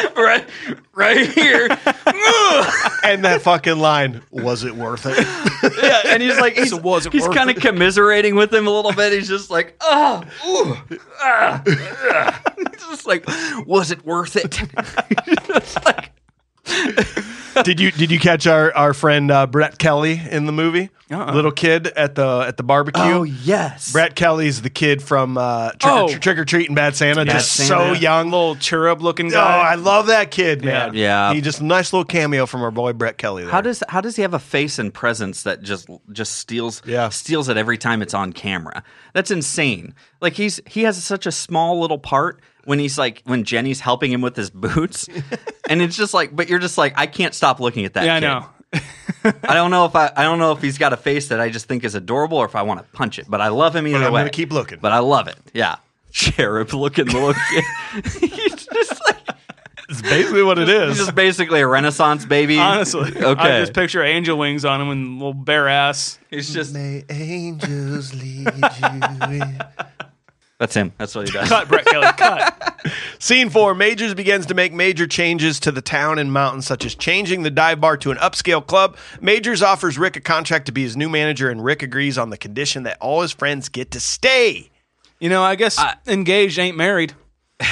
right, 0.16 0.48
right 0.94 1.30
here. 1.30 1.66
and 3.04 3.24
that 3.24 3.40
fucking 3.42 3.78
line 3.78 4.22
was 4.30 4.64
it 4.64 4.74
worth 4.74 5.06
it? 5.06 5.26
Yeah, 5.82 6.00
and 6.06 6.22
he's 6.22 6.38
like, 6.38 6.54
he's, 6.54 6.70
So 6.70 6.76
was 6.76 7.06
it 7.06 7.12
he's 7.12 7.26
kind 7.28 7.48
of 7.50 7.56
commiserating 7.56 8.34
with 8.34 8.52
him 8.52 8.66
a 8.66 8.70
little 8.70 8.92
bit. 8.92 9.12
He's 9.12 9.28
just 9.28 9.50
like, 9.50 9.76
oh, 9.80 10.22
ooh, 10.46 10.98
ah, 11.20 11.62
ah." 11.66 12.42
Just 12.78 13.06
like, 13.06 13.24
was 13.66 13.90
it 13.90 14.04
worth 14.04 14.36
it? 14.36 14.50
Just 15.46 15.84
like, 15.84 16.10
did 17.64 17.80
you 17.80 17.90
did 17.90 18.10
you 18.10 18.18
catch 18.18 18.46
our 18.46 18.74
our 18.74 18.94
friend 18.94 19.30
uh, 19.30 19.46
Brett 19.46 19.78
Kelly 19.78 20.20
in 20.30 20.46
the 20.46 20.52
movie? 20.52 20.90
Uh-uh. 21.10 21.34
Little 21.34 21.50
kid 21.52 21.88
at 21.88 22.14
the 22.14 22.44
at 22.48 22.56
the 22.56 22.62
barbecue. 22.62 23.02
oh 23.02 23.22
yes, 23.24 23.92
Brett 23.92 24.14
Kelly's 24.14 24.62
the 24.62 24.70
kid 24.70 25.02
from 25.02 25.36
uh, 25.36 25.70
Trick, 25.72 25.82
Oh. 25.84 26.04
or, 26.14 26.18
Trick 26.18 26.38
or 26.38 26.44
Treat 26.46 26.68
and 26.68 26.76
Bad 26.76 26.96
Santa, 26.96 27.26
Bad 27.26 27.32
just 27.34 27.52
Santa. 27.52 27.68
so 27.68 27.92
young. 27.92 28.30
little 28.30 28.56
cherub 28.56 29.02
looking 29.02 29.26
Oh, 29.26 29.30
guy. 29.34 29.72
I 29.72 29.74
love 29.74 30.06
that 30.06 30.30
kid, 30.30 30.64
man. 30.64 30.94
Yeah. 30.94 31.34
he 31.34 31.42
just 31.42 31.60
a 31.60 31.64
nice 31.64 31.92
little 31.92 32.06
cameo 32.06 32.46
from 32.46 32.62
our 32.62 32.70
boy 32.70 32.94
Brett 32.94 33.18
Kelly. 33.18 33.42
There. 33.42 33.52
How 33.52 33.60
does 33.60 33.82
how 33.90 34.00
does 34.00 34.16
he 34.16 34.22
have 34.22 34.32
a 34.32 34.38
face 34.38 34.78
and 34.78 34.92
presence 34.92 35.42
that 35.42 35.60
just 35.62 35.88
just 36.10 36.36
steals 36.36 36.80
Yeah. 36.86 37.10
steals 37.10 37.50
it 37.50 37.58
every 37.58 37.76
time 37.76 38.00
it's 38.00 38.14
on 38.14 38.32
camera? 38.32 38.82
That's 39.12 39.30
insane. 39.30 39.94
Like 40.22 40.32
he's 40.34 40.60
he 40.66 40.84
has 40.84 41.02
such 41.04 41.26
a 41.26 41.32
small 41.32 41.80
little 41.80 41.98
part 41.98 42.40
when 42.64 42.78
he's 42.78 42.96
like 42.96 43.20
when 43.24 43.42
Jenny's 43.44 43.80
helping 43.80 44.10
him 44.12 44.20
with 44.22 44.36
his 44.36 44.48
boots, 44.50 45.08
and 45.68 45.82
it's 45.82 45.96
just 45.96 46.14
like, 46.14 46.34
but 46.34 46.48
you're 46.48 46.60
just 46.60 46.78
like, 46.78 46.94
I 46.96 47.06
can't 47.06 47.34
stop 47.34 47.58
looking 47.60 47.84
at 47.84 47.94
that. 47.94 48.04
yeah, 48.06 48.14
I 48.16 48.20
kid. 48.20 48.26
know. 48.26 48.46
I 49.48 49.54
don't 49.54 49.70
know 49.70 49.84
if 49.84 49.94
I 49.96 50.10
I 50.16 50.22
don't 50.22 50.38
know 50.38 50.52
if 50.52 50.62
he's 50.62 50.78
got 50.78 50.92
a 50.92 50.96
face 50.96 51.28
that 51.28 51.40
I 51.40 51.50
just 51.50 51.66
think 51.66 51.84
is 51.84 51.94
adorable 51.94 52.38
or 52.38 52.46
if 52.46 52.54
I 52.56 52.62
want 52.62 52.80
to 52.80 52.86
punch 52.96 53.18
it, 53.18 53.26
but 53.28 53.40
I 53.40 53.48
love 53.48 53.74
him 53.76 53.86
either 53.86 53.98
I'm 54.04 54.12
way. 54.12 54.20
gonna 54.20 54.30
keep 54.30 54.52
looking. 54.52 54.78
But 54.80 54.92
I 54.92 55.00
love 55.00 55.26
it. 55.28 55.36
Yeah, 55.52 55.76
cherub 56.12 56.72
looking 56.72 57.06
little 57.06 57.34
kid. 57.34 57.64
he's 58.30 58.66
just 58.66 59.02
like 59.06 59.18
It's 59.90 60.00
basically 60.02 60.42
what 60.44 60.58
it 60.58 60.68
is. 60.68 60.88
he's 60.92 61.00
is. 61.00 61.06
just 61.06 61.14
basically 61.16 61.60
a 61.60 61.66
Renaissance 61.66 62.24
baby. 62.24 62.58
Honestly, 62.58 63.10
okay. 63.16 63.56
I 63.56 63.60
just 63.60 63.74
picture 63.74 64.02
angel 64.02 64.38
wings 64.38 64.64
on 64.64 64.80
him 64.80 64.88
and 64.90 65.18
little 65.18 65.34
bare 65.34 65.68
ass. 65.68 66.18
he's 66.30 66.54
just 66.54 66.72
May 66.72 67.04
angels 67.10 68.14
lead 68.14 68.46
you 68.46 69.32
in. 69.42 69.58
That's 70.62 70.74
him. 70.74 70.92
That's 70.96 71.12
what 71.12 71.26
he 71.26 71.32
does. 71.32 71.48
Cut, 71.48 71.66
Brett 71.66 71.84
Kelly. 71.86 72.06
Cut. 72.16 72.78
Scene 73.18 73.50
four 73.50 73.74
Majors 73.74 74.14
begins 74.14 74.46
to 74.46 74.54
make 74.54 74.72
major 74.72 75.08
changes 75.08 75.58
to 75.58 75.72
the 75.72 75.82
town 75.82 76.20
and 76.20 76.32
mountain, 76.32 76.62
such 76.62 76.84
as 76.84 76.94
changing 76.94 77.42
the 77.42 77.50
dive 77.50 77.80
bar 77.80 77.96
to 77.96 78.12
an 78.12 78.16
upscale 78.18 78.64
club. 78.64 78.96
Majors 79.20 79.60
offers 79.60 79.98
Rick 79.98 80.14
a 80.14 80.20
contract 80.20 80.66
to 80.66 80.72
be 80.72 80.84
his 80.84 80.96
new 80.96 81.08
manager, 81.08 81.50
and 81.50 81.64
Rick 81.64 81.82
agrees 81.82 82.16
on 82.16 82.30
the 82.30 82.36
condition 82.36 82.84
that 82.84 82.96
all 83.00 83.22
his 83.22 83.32
friends 83.32 83.68
get 83.68 83.90
to 83.90 83.98
stay. 83.98 84.70
You 85.18 85.28
know, 85.28 85.42
I 85.42 85.56
guess 85.56 85.80
I- 85.80 85.96
engaged 86.06 86.60
ain't 86.60 86.76
married. 86.76 87.12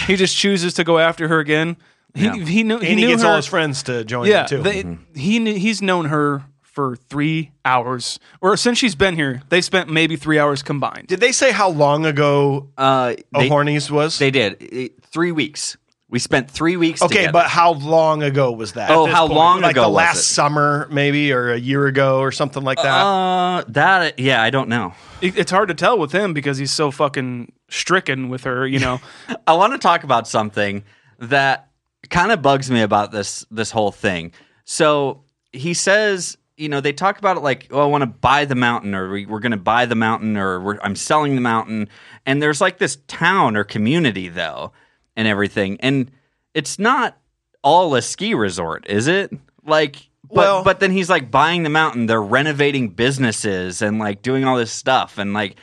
He 0.09 0.17
just 0.17 0.37
chooses 0.37 0.75
to 0.75 0.83
go 0.83 0.99
after 0.99 1.29
her 1.29 1.39
again. 1.39 1.77
He 2.13 2.25
Yeah. 2.25 2.35
he 2.35 2.65
knew 2.65 2.79
he 2.79 2.89
and 2.89 2.99
he 2.99 3.05
knew 3.07 3.13
gets 3.13 3.23
her. 3.23 3.29
all 3.29 3.37
his 3.37 3.47
friends 3.47 3.85
to 3.85 4.03
join 4.05 4.27
yeah, 4.27 4.41
him 4.43 4.47
too. 4.49 4.63
they, 4.65 4.83
mm-hmm. 4.83 5.15
he 5.15 5.39
knew, 5.39 5.55
he's 5.55 5.81
known 5.81 6.07
her 6.07 6.43
for 6.73 6.97
three 6.97 7.51
hours, 7.65 8.19
or 8.41 8.57
since 8.57 8.79
she's 8.79 8.95
been 8.95 9.15
here, 9.17 9.43
they 9.49 9.61
spent 9.61 9.91
maybe 9.91 10.17
three 10.17 10.39
hours 10.39 10.63
combined. 10.63 11.09
Did 11.09 11.21
they 11.21 11.33
say 11.33 11.51
how 11.51 11.69
long 11.71 12.07
ago 12.07 12.71
Uh, 12.79 13.15
they, 13.33 13.47
O'Horny's 13.47 13.91
was? 13.91 14.19
they 14.19 14.31
did 14.31 14.57
It- 14.61 15.05
three 15.05 15.33
weeks. 15.33 15.77
We 16.09 16.19
spent 16.19 16.51
three 16.51 16.77
weeks. 16.77 17.03
okay, 17.03 17.15
together. 17.19 17.33
but 17.33 17.47
how 17.47 17.73
long 17.75 18.25
ago 18.25 18.51
was 18.51 18.73
that? 18.73 18.91
Oh, 18.91 19.05
At 19.05 19.07
this 19.07 19.15
how 19.15 19.27
point? 19.29 19.37
long 19.39 19.61
like 19.61 19.73
ago 19.73 19.83
the 19.83 19.89
was 19.91 19.97
last 19.97 20.19
it? 20.19 20.23
summer, 20.25 20.89
maybe, 20.91 21.33
or 21.33 21.53
a 21.53 21.59
year 21.59 21.87
ago, 21.87 22.19
or 22.19 22.33
something 22.33 22.65
like 22.65 22.79
that. 22.79 22.87
uh, 23.05 23.63
that 23.69 24.19
yeah, 24.19 24.43
I 24.43 24.51
don't 24.51 24.69
know. 24.69 24.93
It- 25.21 25.39
it's 25.39 25.53
hard 25.53 25.69
to 25.69 25.75
tell 25.75 25.99
with 25.99 26.11
him 26.13 26.33
because 26.35 26.59
he's 26.59 26.73
so 26.73 26.91
fucking 26.91 27.53
stricken 27.69 28.29
with 28.29 28.43
her. 28.45 28.67
You 28.67 28.81
know, 28.81 29.01
I 29.47 29.53
want 29.55 29.73
to 29.73 29.79
talk 29.79 30.03
about 30.03 30.27
something 30.27 30.83
that 31.21 31.69
kind 32.11 32.33
of 32.33 32.43
bugs 32.43 32.71
me 32.73 32.81
about 32.83 33.13
this 33.13 33.45
this 33.51 33.71
whole 33.71 33.93
thing. 33.93 34.33
So 34.65 35.23
he 35.53 35.75
says, 35.75 36.37
you 36.61 36.69
know, 36.69 36.81
they 36.81 36.93
talk 36.93 37.19
about 37.19 37.37
it 37.39 37.41
like, 37.41 37.69
oh, 37.71 37.81
I 37.81 37.87
want 37.87 38.03
to 38.03 38.07
buy 38.07 38.45
the 38.45 38.55
mountain, 38.55 38.95
or 38.95 39.11
we, 39.11 39.27
we're 39.27 39.41
going 39.41 39.53
to 39.53 39.57
buy 39.57 39.87
the 39.87 39.95
mountain, 39.95 40.37
or 40.37 40.61
we're, 40.61 40.79
I'm 40.83 40.95
selling 40.95 41.35
the 41.35 41.41
mountain. 41.41 41.89
And 42.27 42.43
there's 42.43 42.61
like 42.61 42.79
this 42.79 42.99
town 43.09 43.57
or 43.57 43.65
community 43.65 44.29
though, 44.29 44.73
and 45.17 45.27
everything, 45.27 45.79
and 45.81 46.11
it's 46.55 46.79
not 46.79 47.17
all 47.63 47.95
a 47.95 48.03
ski 48.03 48.35
resort, 48.35 48.87
is 48.89 49.09
it? 49.09 49.33
Like. 49.65 50.09
But, 50.29 50.37
Well- 50.37 50.65
but 50.65 50.79
then 50.79 50.93
he's 50.93 51.11
like 51.11 51.31
buying 51.31 51.65
the 51.65 51.71
mountain. 51.71 52.07
They're 52.07 52.23
renovating 52.23 52.91
businesses 52.91 53.83
and 53.83 53.99
like 53.99 54.23
doing 54.23 54.45
all 54.45 54.57
this 54.57 54.71
stuff 54.71 55.19
and 55.19 55.33
like 55.33 55.57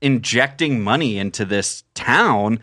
injecting 0.00 0.80
money 0.80 1.18
into 1.18 1.44
this 1.44 1.82
town. 1.94 2.60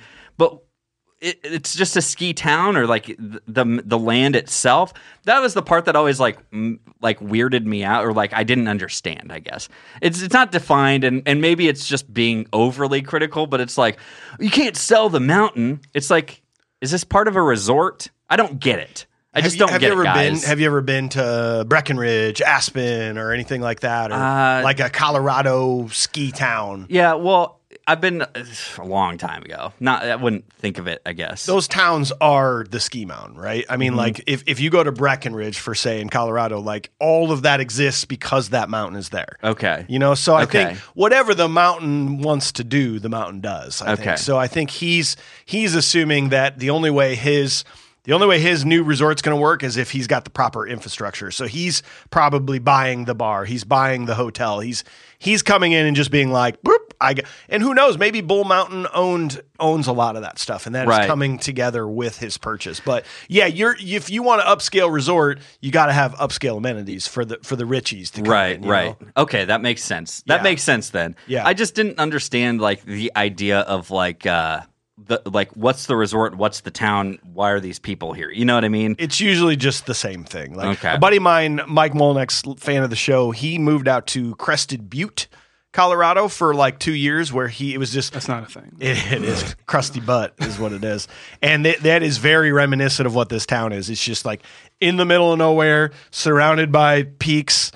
It, 1.21 1.39
it's 1.43 1.75
just 1.75 1.97
a 1.97 2.01
ski 2.01 2.33
town 2.33 2.77
or 2.77 2.87
like 2.87 3.05
th- 3.05 3.17
the 3.47 3.81
the 3.85 3.97
land 3.99 4.35
itself. 4.37 4.93
That 5.25 5.39
was 5.39 5.53
the 5.53 5.61
part 5.61 5.85
that 5.85 5.95
always 5.97 6.17
like 6.19 6.37
m- 6.53 6.79
like 7.01 7.19
weirded 7.19 7.65
me 7.65 7.83
out 7.83 8.05
or 8.05 8.13
like 8.13 8.33
I 8.33 8.43
didn't 8.43 8.69
understand. 8.69 9.31
I 9.31 9.39
guess 9.39 9.67
it's 10.01 10.21
it's 10.21 10.33
not 10.33 10.51
defined 10.53 11.03
and 11.03 11.21
and 11.25 11.41
maybe 11.41 11.67
it's 11.67 11.85
just 11.85 12.13
being 12.13 12.47
overly 12.53 13.01
critical. 13.01 13.47
But 13.47 13.59
it's 13.59 13.77
like 13.77 13.99
you 14.39 14.49
can't 14.49 14.77
sell 14.77 15.09
the 15.09 15.19
mountain. 15.19 15.81
It's 15.93 16.09
like 16.09 16.41
is 16.79 16.91
this 16.91 17.03
part 17.03 17.27
of 17.27 17.35
a 17.35 17.41
resort? 17.41 18.09
I 18.29 18.37
don't 18.37 18.57
get 18.59 18.79
it. 18.79 19.05
I 19.33 19.39
have 19.39 19.43
just 19.43 19.55
you, 19.57 19.59
don't 19.59 19.71
have 19.71 19.81
get 19.81 19.87
you 19.87 19.91
ever 19.93 20.01
it, 20.03 20.05
guys. 20.05 20.41
been? 20.41 20.49
Have 20.49 20.59
you 20.59 20.65
ever 20.67 20.81
been 20.81 21.09
to 21.09 21.63
Breckenridge, 21.67 22.41
Aspen, 22.41 23.17
or 23.17 23.31
anything 23.31 23.61
like 23.61 23.81
that, 23.81 24.11
or 24.11 24.15
Uh, 24.15 24.63
like 24.63 24.79
a 24.79 24.89
Colorado 24.89 25.87
ski 25.89 26.31
town? 26.31 26.87
yeah, 26.89 27.13
well, 27.13 27.58
I've 27.89 28.01
been 28.01 28.21
a 28.21 28.85
long 28.85 29.17
time 29.17 29.43
ago. 29.43 29.73
Not 29.79 30.03
I 30.03 30.15
wouldn't 30.15 30.51
think 30.53 30.77
of 30.77 30.87
it. 30.87 31.01
I 31.05 31.13
guess 31.13 31.45
Those 31.45 31.67
towns 31.67 32.11
are 32.21 32.65
the 32.69 32.79
ski 32.79 33.03
mountain, 33.05 33.35
right? 33.37 33.65
I 33.67 33.73
Mm-hmm. 33.73 33.79
mean, 33.79 33.95
like 33.95 34.23
if, 34.27 34.43
if 34.45 34.59
you 34.59 34.69
go 34.69 34.83
to 34.83 34.91
Breckenridge 34.91 35.57
for 35.59 35.73
say 35.73 35.99
in 36.01 36.09
Colorado, 36.09 36.59
like 36.59 36.91
all 36.99 37.31
of 37.31 37.41
that 37.41 37.59
exists 37.59 38.05
because 38.05 38.49
that 38.49 38.69
mountain 38.69 38.97
is 38.97 39.09
there. 39.09 39.37
okay. 39.43 39.85
You 39.89 39.97
know, 39.99 40.13
so 40.13 40.35
I 40.35 40.43
Okay. 40.43 40.65
think 40.65 40.77
whatever 40.93 41.33
the 41.33 41.49
mountain 41.49 42.19
wants 42.21 42.51
to 42.53 42.63
do, 42.63 42.99
the 42.99 43.09
mountain 43.09 43.41
does. 43.41 43.81
I 43.81 43.93
Okay. 43.93 44.03
think. 44.03 44.17
So 44.19 44.37
I 44.37 44.47
think 44.47 44.69
he's 44.69 45.17
he's 45.45 45.73
assuming 45.75 46.29
that 46.29 46.59
the 46.59 46.69
only 46.69 46.91
way 46.91 47.15
his 47.15 47.63
the 48.05 48.13
only 48.13 48.27
way 48.27 48.39
his 48.39 48.65
new 48.65 48.81
resort's 48.83 49.21
going 49.21 49.35
to 49.35 49.41
work 49.41 49.61
is 49.63 49.77
if 49.77 49.91
he's 49.91 50.07
got 50.07 50.23
the 50.23 50.29
proper 50.29 50.65
infrastructure. 50.65 51.31
So 51.31 51.45
he's 51.47 51.83
probably 52.11 52.57
buying 52.57 53.05
the 53.05 53.13
bar, 53.13 53.45
he's 53.45 53.63
buying 53.65 54.05
the 54.05 54.15
hotel, 54.15 54.59
he's 54.61 54.83
he's 55.19 55.41
coming 55.43 55.73
in 55.73 55.85
and 55.85 55.95
just 55.95 56.09
being 56.11 56.31
like, 56.31 56.61
boop, 56.63 56.88
I 57.01 57.13
get, 57.13 57.25
and 57.47 57.63
who 57.63 57.73
knows, 57.73 57.97
maybe 57.97 58.21
Bull 58.21 58.43
Mountain 58.43 58.87
owned 58.93 59.41
owns 59.59 59.87
a 59.87 59.93
lot 59.93 60.15
of 60.15 60.21
that 60.21 60.37
stuff, 60.39 60.65
and 60.65 60.75
that 60.75 60.83
is 60.83 60.89
Right. 60.89 61.07
coming 61.07 61.37
together 61.39 61.87
with 61.87 62.17
his 62.19 62.37
purchase. 62.37 62.79
But 62.79 63.05
yeah, 63.27 63.45
you're 63.45 63.75
if 63.79 64.09
you 64.09 64.21
want 64.23 64.41
to 64.41 64.47
upscale 64.47 64.91
resort, 64.91 65.39
you 65.61 65.71
got 65.71 65.85
to 65.87 65.93
have 65.93 66.13
upscale 66.15 66.57
amenities 66.57 67.07
for 67.07 67.23
the 67.25 67.37
for 67.43 67.55
the 67.55 67.63
richies 67.63 68.11
to 68.11 68.21
come 68.21 68.31
right 68.31 68.55
in, 68.57 68.61
right 68.67 68.99
know? 69.01 69.07
okay 69.17 69.45
that 69.45 69.61
makes 69.61 69.83
sense 69.83 70.23
that 70.27 70.37
Yeah. 70.37 70.43
makes 70.43 70.63
sense 70.63 70.89
then 70.89 71.15
Yeah. 71.27 71.45
i 71.47 71.53
just 71.53 71.75
didn't 71.75 71.99
understand 71.99 72.59
like 72.61 72.83
the 72.83 73.11
idea 73.15 73.59
of 73.61 73.91
like 73.91 74.25
uh 74.25 74.61
the 74.97 75.21
like 75.25 75.51
what's 75.55 75.85
the 75.85 75.95
resort 75.95 76.35
what's 76.35 76.61
the 76.61 76.71
town 76.71 77.19
why 77.33 77.49
are 77.51 77.59
these 77.59 77.79
people 77.79 78.13
here 78.13 78.29
you 78.31 78.43
know 78.45 78.55
what 78.55 78.65
i 78.65 78.69
mean 78.69 78.95
It's 78.99 79.19
usually 79.21 79.55
just 79.55 79.85
the 79.85 79.93
same 79.93 80.23
thing. 80.25 80.53
Like 80.55 80.79
Okay. 80.79 80.95
a 80.95 80.97
buddy 80.99 81.17
of 81.17 81.23
mine, 81.23 81.61
Mike 81.67 81.93
Molnick's 81.93 82.41
fan 82.61 82.83
of 82.83 82.89
the 82.89 82.95
show, 82.97 83.31
he 83.31 83.57
moved 83.57 83.87
out 83.87 84.07
to 84.07 84.35
Crested 84.35 84.89
Butte, 84.89 85.27
Colorado 85.71 86.27
for 86.27 86.55
like 86.55 86.79
two 86.79 86.93
years 86.93 87.31
where 87.31 87.47
he 87.47 87.73
it 87.75 87.77
was 87.77 87.93
just 87.93 88.13
that's 88.13 88.27
not 88.27 88.43
a 88.43 88.45
thing. 88.47 88.75
it, 88.79 88.97
it 89.13 89.23
is 89.23 89.55
crusty 89.67 89.99
butt 89.99 90.33
is 90.39 90.57
what 90.57 90.71
it 90.71 90.83
is, 90.83 91.07
and 91.41 91.63
that 91.65 91.81
that 91.81 92.01
is 92.03 92.17
very 92.17 92.51
reminiscent 92.51 93.05
of 93.05 93.13
what 93.13 93.29
this 93.29 93.45
town 93.45 93.71
is. 93.71 93.89
It's 93.89 94.03
just 94.03 94.25
like 94.25 94.41
in 94.81 94.97
the 94.97 95.05
middle 95.05 95.31
of 95.31 95.37
nowhere, 95.37 95.91
surrounded 96.11 96.71
by 96.71 97.03
peaks. 97.03 97.71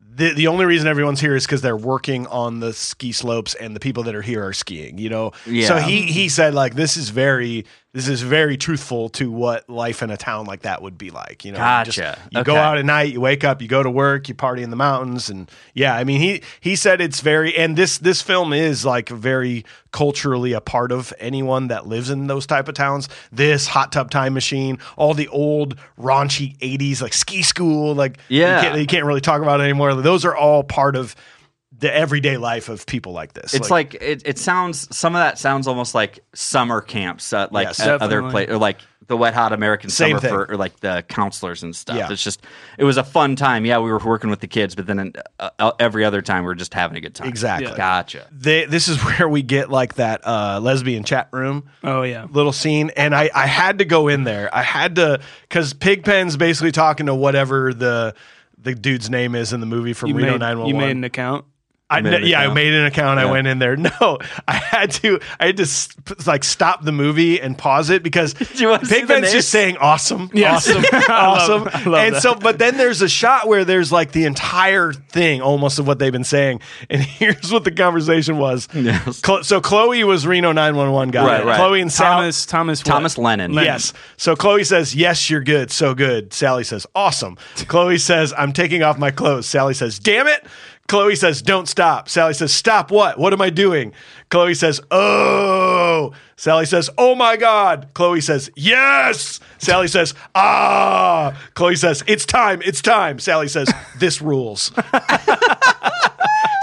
The, 0.00 0.34
the 0.34 0.48
only 0.48 0.64
reason 0.66 0.88
everyone's 0.88 1.20
here 1.20 1.36
is 1.36 1.46
because 1.46 1.62
they're 1.62 1.76
working 1.76 2.26
on 2.26 2.58
the 2.58 2.72
ski 2.72 3.12
slopes, 3.12 3.54
and 3.54 3.74
the 3.76 3.78
people 3.80 4.02
that 4.02 4.16
are 4.16 4.22
here 4.22 4.44
are 4.44 4.52
skiing. 4.52 4.98
You 4.98 5.08
know, 5.10 5.32
Yeah. 5.46 5.68
so 5.68 5.76
he 5.76 6.02
he 6.02 6.28
said 6.28 6.54
like 6.54 6.74
this 6.74 6.96
is 6.96 7.08
very 7.10 7.64
this 7.94 8.06
is 8.06 8.20
very 8.20 8.56
truthful 8.58 9.08
to 9.08 9.30
what 9.30 9.68
life 9.68 10.02
in 10.02 10.10
a 10.10 10.16
town 10.16 10.44
like 10.44 10.62
that 10.62 10.82
would 10.82 10.98
be 10.98 11.10
like. 11.10 11.44
You 11.44 11.52
know, 11.52 11.58
you 11.78 11.84
just- 11.86 11.98
Gotcha. 11.98 12.18
you 12.30 12.44
go 12.44 12.54
out 12.54 12.76
at 12.78 12.84
night, 12.84 13.12
you 13.14 13.20
wake 13.20 13.44
up, 13.44 13.62
you 13.62 13.66
go 13.68 13.82
to 13.82 13.90
work, 13.90 14.28
you 14.28 14.34
party 14.34 14.62
in 14.62 14.68
the 14.70 14.76
mountains, 14.76 15.30
and 15.30 15.50
yeah, 15.74 15.94
I 15.96 16.04
mean 16.04 16.20
he 16.20 16.42
he 16.60 16.76
said 16.76 17.00
it's 17.00 17.20
very 17.22 17.56
and 17.56 17.76
this 17.76 17.98
this 17.98 18.20
film 18.22 18.52
is 18.52 18.84
like 18.84 19.08
very 19.08 19.64
culturally 19.90 20.52
a 20.52 20.60
part 20.60 20.92
of 20.92 21.14
anyone 21.18 21.68
that 21.68 21.86
lives 21.86 22.10
in 22.10 22.26
those 22.26 22.46
type 22.46 22.68
of 22.68 22.74
towns. 22.74 23.08
This 23.32 23.66
hot 23.68 23.90
tub 23.90 24.10
time 24.10 24.34
machine, 24.34 24.78
all 24.96 25.14
the 25.14 25.28
old 25.28 25.76
raunchy 25.98 26.58
'80s 26.58 27.00
like 27.00 27.14
ski 27.14 27.42
school, 27.42 27.94
like 27.94 28.18
Yeah. 28.28 28.56
you 28.56 28.62
can't, 28.68 28.80
you 28.80 28.86
can't 28.86 29.04
really 29.06 29.22
talk 29.22 29.40
about 29.40 29.60
it 29.60 29.64
anymore. 29.64 29.94
Those 29.94 30.24
are 30.26 30.36
all 30.36 30.62
part 30.62 30.94
of 30.94 31.16
the 31.78 31.94
everyday 31.94 32.36
life 32.36 32.68
of 32.68 32.86
people 32.86 33.12
like 33.12 33.32
this. 33.34 33.54
it's 33.54 33.70
like, 33.70 33.94
it, 33.94 34.22
it 34.24 34.36
sounds 34.38 34.94
some 34.96 35.14
of 35.14 35.20
that 35.20 35.38
sounds 35.38 35.66
almost 35.68 35.94
like 35.94 36.18
summer 36.34 36.80
camps 36.80 37.32
uh, 37.32 37.46
like 37.52 37.68
Yes. 37.68 37.80
at 37.80 38.02
other 38.02 38.16
Definitely. 38.20 38.30
places 38.32 38.54
or 38.54 38.58
like 38.58 38.78
the 39.06 39.16
wet 39.16 39.32
hot 39.32 39.52
american 39.54 39.88
Same 39.88 40.18
summer 40.18 40.20
thing. 40.20 40.30
for 40.30 40.52
or 40.52 40.56
like 40.58 40.80
the 40.80 41.02
counselors 41.08 41.62
and 41.62 41.74
stuff 41.74 41.96
Yeah. 41.96 42.08
it's 42.12 42.22
just 42.22 42.42
it 42.76 42.84
was 42.84 42.98
a 42.98 43.04
fun 43.04 43.36
time 43.36 43.64
yeah 43.64 43.78
we 43.78 43.90
were 43.90 43.98
working 44.04 44.28
with 44.28 44.40
the 44.40 44.46
kids 44.48 44.74
but 44.74 44.86
then 44.86 45.12
uh, 45.38 45.50
uh, 45.58 45.72
every 45.78 46.04
other 46.04 46.20
time 46.20 46.44
we 46.44 46.50
are 46.50 46.54
just 46.54 46.74
having 46.74 46.96
a 46.98 47.00
good 47.00 47.14
time 47.14 47.28
Exactly. 47.28 47.72
gotcha 47.74 48.26
they, 48.32 48.66
this 48.66 48.86
is 48.88 48.98
where 49.04 49.26
we 49.28 49.40
get 49.42 49.70
like 49.70 49.94
that 49.94 50.26
uh, 50.26 50.60
lesbian 50.60 51.04
chat 51.04 51.28
room. 51.32 51.70
Oh 51.84 52.02
yeah. 52.02 52.26
little 52.30 52.52
scene 52.52 52.90
and 52.96 53.14
I, 53.14 53.30
I 53.34 53.46
had 53.46 53.78
to 53.78 53.84
go 53.86 54.08
in 54.08 54.24
there 54.24 54.54
i 54.54 54.62
had 54.62 54.96
to 54.96 55.20
because 55.42 55.72
pigpen's 55.74 56.36
basically 56.36 56.72
talking 56.72 57.06
to 57.06 57.14
whatever 57.14 57.72
the 57.72 58.14
the 58.58 58.74
dude's 58.74 59.08
name 59.08 59.34
is 59.36 59.52
in 59.54 59.60
the 59.60 59.66
movie 59.66 59.92
from 59.94 60.08
You 60.10 60.16
reno 60.16 60.32
made, 60.32 60.40
911 60.40 60.68
you 60.74 60.86
made 60.86 60.96
an 60.96 61.04
account. 61.04 61.44
I, 61.90 62.02
made 62.02 62.14
an 62.22 62.26
yeah, 62.26 62.40
I 62.42 62.52
made 62.52 62.74
an 62.74 62.84
account. 62.84 63.18
I 63.18 63.24
went 63.30 63.46
in 63.46 63.58
there. 63.58 63.76
No, 64.00 64.18
I 64.46 64.54
had 64.54 64.90
to. 64.92 65.20
I 65.40 65.46
had 65.46 65.56
to 65.56 65.66
like 66.26 66.44
stop 66.44 66.84
the 66.84 66.92
movie 66.92 67.40
and 67.40 67.56
pause 67.56 67.88
it 67.90 68.02
because 68.02 68.34
you 68.60 68.68
wanna 68.68 68.84
see 68.84 69.00
the 69.00 69.06
Pigpen's 69.06 69.22
names? 69.22 69.32
just 69.32 69.48
saying 69.48 69.76
awesome, 69.78 70.30
Yes. 70.34 70.68
awesome, 70.68 70.84
awesome. 71.08 71.68
I 71.72 71.84
love 71.84 72.04
and 72.04 72.14
that. 72.16 72.22
so, 72.22 72.34
but 72.34 72.58
then 72.58 72.76
there's 72.76 73.00
a 73.00 73.08
shot 73.08 73.48
where 73.48 73.64
there's 73.64 73.90
like 73.90 74.12
the 74.12 74.24
entire 74.24 74.92
thing 74.92 75.40
almost 75.40 75.78
of 75.78 75.86
what 75.86 75.98
they've 75.98 76.12
been 76.12 76.24
saying, 76.24 76.60
and 76.90 77.00
here's 77.00 77.50
what 77.52 77.64
the 77.64 77.70
conversation 77.70 78.36
was. 78.38 78.68
Yes. 78.74 79.20
Chlo- 79.22 79.44
so 79.44 79.60
Chloe 79.60 80.04
was 80.04 80.26
Reno 80.26 80.52
911 80.52 81.10
guy. 81.10 81.24
Right, 81.24 81.44
right. 81.46 81.56
Chloe 81.56 81.80
and 81.80 81.92
Sal. 81.92 82.18
Thomas 82.18 82.46
Thomas 82.46 82.80
what? 82.80 82.86
thomas 82.86 83.18
lennon 83.18 83.52
Yes. 83.54 83.92
So 84.16 84.36
Chloe 84.36 84.64
says, 84.64 84.94
Yes, 84.94 85.30
you're 85.30 85.42
good. 85.42 85.70
So 85.70 85.94
good. 85.94 86.32
Sally 86.32 86.64
says, 86.64 86.86
Awesome. 86.94 87.36
Chloe 87.68 87.98
says, 87.98 88.34
I'm 88.36 88.52
taking 88.52 88.82
off 88.82 88.98
my 88.98 89.10
clothes. 89.10 89.46
Sally 89.46 89.74
says, 89.74 89.98
Damn 89.98 90.26
it. 90.26 90.44
Chloe 90.88 91.14
says, 91.16 91.42
Don't 91.42 91.68
stop. 91.68 92.08
Sally 92.08 92.34
says, 92.34 92.52
Stop 92.52 92.90
what? 92.90 93.18
What 93.18 93.32
am 93.32 93.40
I 93.42 93.50
doing? 93.50 93.92
Chloe 94.30 94.54
says, 94.54 94.80
Oh. 94.90 96.12
Sally 96.36 96.66
says, 96.66 96.88
Oh 96.98 97.14
my 97.14 97.36
God. 97.36 97.88
Chloe 97.94 98.20
says, 98.22 98.50
Yes. 98.56 99.38
Sally 99.58 99.88
says, 99.88 100.14
Ah. 100.34 101.38
Chloe 101.54 101.76
says, 101.76 102.02
It's 102.06 102.24
time. 102.24 102.62
It's 102.64 102.80
time. 102.80 103.18
Sally 103.18 103.48
says, 103.48 103.70
This 103.98 104.20
rules. 104.22 104.72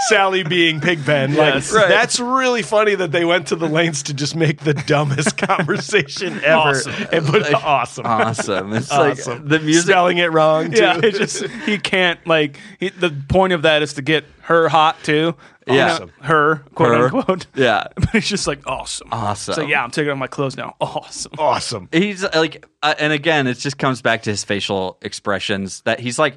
Sally 0.08 0.42
being 0.42 0.80
Pigpen. 0.80 1.34
Like 1.34 1.54
Right. 1.72 1.88
that's 1.88 2.18
really 2.20 2.62
funny 2.62 2.94
that 2.94 3.12
they 3.12 3.24
went 3.24 3.48
to 3.48 3.56
the 3.56 3.66
lengths 3.68 4.02
to 4.04 4.14
just 4.14 4.36
make 4.36 4.60
the 4.60 4.74
dumbest 4.74 5.36
conversation 5.38 6.34
ever 6.44 6.70
Awesome. 6.70 6.94
and 7.12 7.26
put 7.26 7.54
awesome. 7.54 8.06
awesome 8.06 8.72
it's 8.72 8.90
Awesome. 8.90 9.38
like 9.40 9.48
the 9.48 9.60
music 9.60 9.90
spelling 9.90 10.18
it 10.18 10.32
wrong 10.32 10.70
too. 10.70 10.82
Yeah, 10.82 11.00
it 11.02 11.14
just 11.14 11.44
he 11.66 11.78
can't 11.78 12.24
like 12.26 12.58
he, 12.78 12.88
the 12.90 13.10
point 13.28 13.52
of 13.52 13.62
that 13.62 13.82
is 13.82 13.94
to 13.94 14.02
get 14.02 14.24
her 14.42 14.68
hot 14.68 15.02
too. 15.02 15.34
Yeah. 15.66 15.98
know, 15.98 16.08
her 16.20 16.56
quote 16.76 16.96
Her. 17.12 17.16
unquote. 17.16 17.46
yeah 17.56 17.88
But 17.96 18.14
it's 18.14 18.28
just 18.28 18.46
like 18.46 18.60
awesome. 18.68 19.08
Awesome. 19.10 19.54
So 19.54 19.62
yeah, 19.62 19.82
I'm 19.82 19.90
taking 19.90 20.12
off 20.12 20.18
my 20.18 20.28
clothes 20.28 20.56
now. 20.56 20.76
Awesome. 20.80 21.32
awesome. 21.38 21.88
he's 21.90 22.22
like 22.22 22.64
uh, 22.82 22.94
and 23.00 23.12
again 23.12 23.46
it 23.48 23.54
just 23.58 23.76
comes 23.78 24.00
back 24.02 24.22
to 24.22 24.30
his 24.30 24.44
facial 24.44 24.98
expressions 25.02 25.80
that 25.82 25.98
he's 25.98 26.18
like 26.20 26.36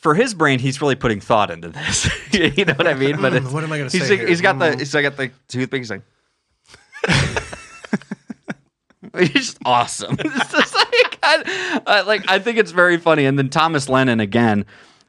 for 0.00 0.14
his 0.14 0.34
brain, 0.34 0.58
he's 0.58 0.80
really 0.80 0.96
putting 0.96 1.20
thought 1.20 1.50
into 1.50 1.68
this. 1.68 2.08
you 2.32 2.64
know 2.64 2.74
what 2.74 2.86
I 2.86 2.94
mean? 2.94 3.20
But 3.20 3.34
hmm, 3.34 3.52
what 3.52 3.62
am 3.62 3.72
I 3.72 3.78
going 3.78 3.90
to 3.90 4.00
say? 4.00 4.18
Like, 4.18 4.28
he's 4.28 4.40
got 4.40 4.58
the 4.58 4.72
hmm. 4.72 4.78
he's 4.78 4.92
got 4.92 5.16
the 5.16 5.30
toothpick. 5.48 5.80
He's 5.80 5.90
like, 5.90 6.02
just 9.32 9.58
awesome. 9.64 10.16
It's 10.24 10.52
just 10.52 10.74
like, 10.74 11.18
I, 11.22 11.80
uh, 11.86 12.04
like 12.06 12.28
I 12.28 12.38
think 12.38 12.58
it's 12.58 12.70
very 12.70 12.96
funny. 12.96 13.24
And 13.24 13.38
then 13.38 13.48
Thomas 13.48 13.88
Lennon 13.88 14.20
again. 14.20 14.66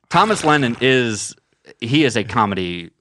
Thomas 0.09 0.43
Lennon 0.43 0.75
is 0.81 1.35
he 1.79 2.03
is 2.03 2.17
a 2.17 2.23
comedy 2.23 2.91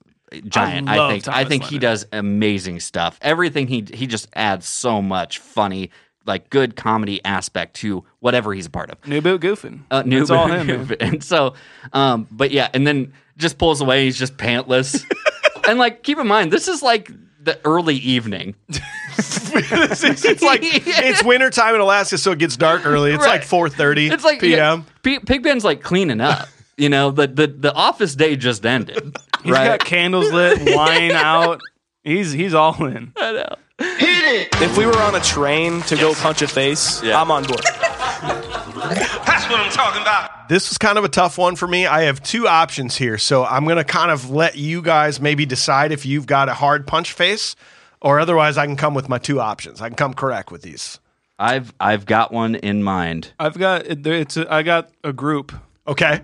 giant. 0.46 0.88
I, 0.88 1.06
I 1.06 1.10
think 1.10 1.24
Thomas 1.24 1.38
I 1.38 1.44
think 1.44 1.62
Lennon. 1.62 1.72
he 1.72 1.78
does 1.78 2.06
amazing 2.12 2.80
stuff. 2.80 3.18
Everything 3.22 3.66
he 3.66 3.86
he 3.92 4.06
just 4.06 4.28
adds 4.34 4.68
so 4.68 5.00
much 5.00 5.38
funny 5.38 5.90
like 6.31 6.48
good 6.48 6.77
comedy 6.77 7.23
aspect 7.24 7.74
to 7.74 8.05
whatever 8.20 8.55
he's 8.55 8.66
a 8.66 8.70
part 8.70 8.90
of. 8.90 9.07
New 9.07 9.20
boot 9.20 9.43
goofing. 9.43 9.82
Uh, 9.90 10.02
new 10.07 10.23
it's 10.23 10.31
all 10.31 10.47
him. 10.47 10.66
man. 10.66 10.97
and 11.01 11.23
so, 11.24 11.55
um, 11.93 12.27
but 12.31 12.52
yeah, 12.52 12.70
and 12.73 12.86
then 12.86 13.12
just 13.36 13.59
pulls 13.59 13.81
away. 13.81 14.05
He's 14.05 14.19
just 14.19 14.36
pantless, 14.36 15.05
and 15.69 15.78
like 15.78 16.02
keep 16.02 16.19
in 16.19 16.27
mind, 16.27 16.52
this 16.52 16.69
is 16.69 16.82
like 16.82 17.11
the 17.43 17.59
early 17.65 17.97
evening. 17.97 18.55
it's, 18.69 20.24
it's 20.24 20.43
like 20.43 20.61
it's 20.62 21.24
wintertime 21.24 21.74
in 21.74 21.81
Alaska, 21.81 22.16
so 22.16 22.31
it 22.31 22.39
gets 22.39 22.57
dark 22.57 22.86
early. 22.86 23.12
It's 23.12 23.27
like 23.27 23.43
four 23.43 23.69
thirty. 23.69 24.09
It's 24.09 24.24
like 24.24 24.40
p.m. 24.40 24.86
Yeah, 25.05 25.19
Pigpen's 25.19 25.65
like 25.65 25.82
cleaning 25.82 26.20
up. 26.20 26.48
You 26.77 26.89
know, 26.89 27.11
the 27.11 27.27
the 27.27 27.47
the 27.48 27.74
office 27.74 28.15
day 28.15 28.36
just 28.36 28.65
ended. 28.65 29.16
He's 29.43 29.52
right? 29.52 29.78
got 29.78 29.81
candles 29.81 30.32
lit, 30.32 30.74
wine 30.74 31.12
out. 31.12 31.61
He's 32.05 32.32
he's 32.32 32.55
all 32.55 32.85
in. 32.86 33.12
I 33.16 33.32
know. 33.32 33.55
If 33.82 34.77
we 34.77 34.85
were 34.86 34.98
on 34.98 35.15
a 35.15 35.20
train 35.20 35.81
to 35.82 35.97
go 35.97 36.12
punch 36.15 36.43
a 36.43 36.48
face, 36.48 37.02
Yeah. 37.02 37.20
I'm 37.20 37.31
on 37.31 37.44
board. 37.44 37.62
That's 37.65 39.48
what 39.48 39.59
I'm 39.61 39.70
talking 39.70 40.02
about. 40.02 40.48
This 40.48 40.69
was 40.69 40.78
kind 40.78 40.98
of 40.98 41.05
a 41.05 41.09
tough 41.09 41.39
one 41.39 41.57
for 41.57 41.66
me. 41.66 41.86
I 41.86 42.02
have 42.02 42.23
two 42.23 42.47
options 42.47 42.97
here, 42.97 43.16
so 43.19 43.44
I'm 43.44 43.65
going 43.65 43.77
to 43.77 43.85
kind 43.85 44.11
of 44.11 44.31
let 44.31 44.57
you 44.59 44.82
guys 44.82 45.20
maybe 45.20 45.47
decide 45.47 45.93
if 45.93 46.05
you've 46.05 46.27
got 46.27 46.48
a 46.48 46.55
hard 46.55 46.86
punch 46.86 47.12
face, 47.12 47.57
or 48.02 48.20
otherwise 48.20 48.59
I 48.59 48.66
can 48.66 48.77
come 48.77 48.93
with 48.94 49.09
my 49.09 49.19
two 49.19 49.40
options. 49.40 49.81
I 49.81 49.89
can 49.89 49.97
come 49.97 50.12
correct 50.15 50.51
with 50.51 50.62
these. 50.62 50.98
I've 51.39 51.73
I've 51.81 52.05
got 52.05 52.32
one 52.32 52.57
in 52.57 52.82
mind. 52.82 53.32
I've 53.39 53.57
got 53.57 53.86
it's 53.86 54.36
a, 54.36 54.52
I 54.52 54.62
got 54.62 54.90
a 55.02 55.12
group. 55.12 55.52
Okay. 55.89 56.20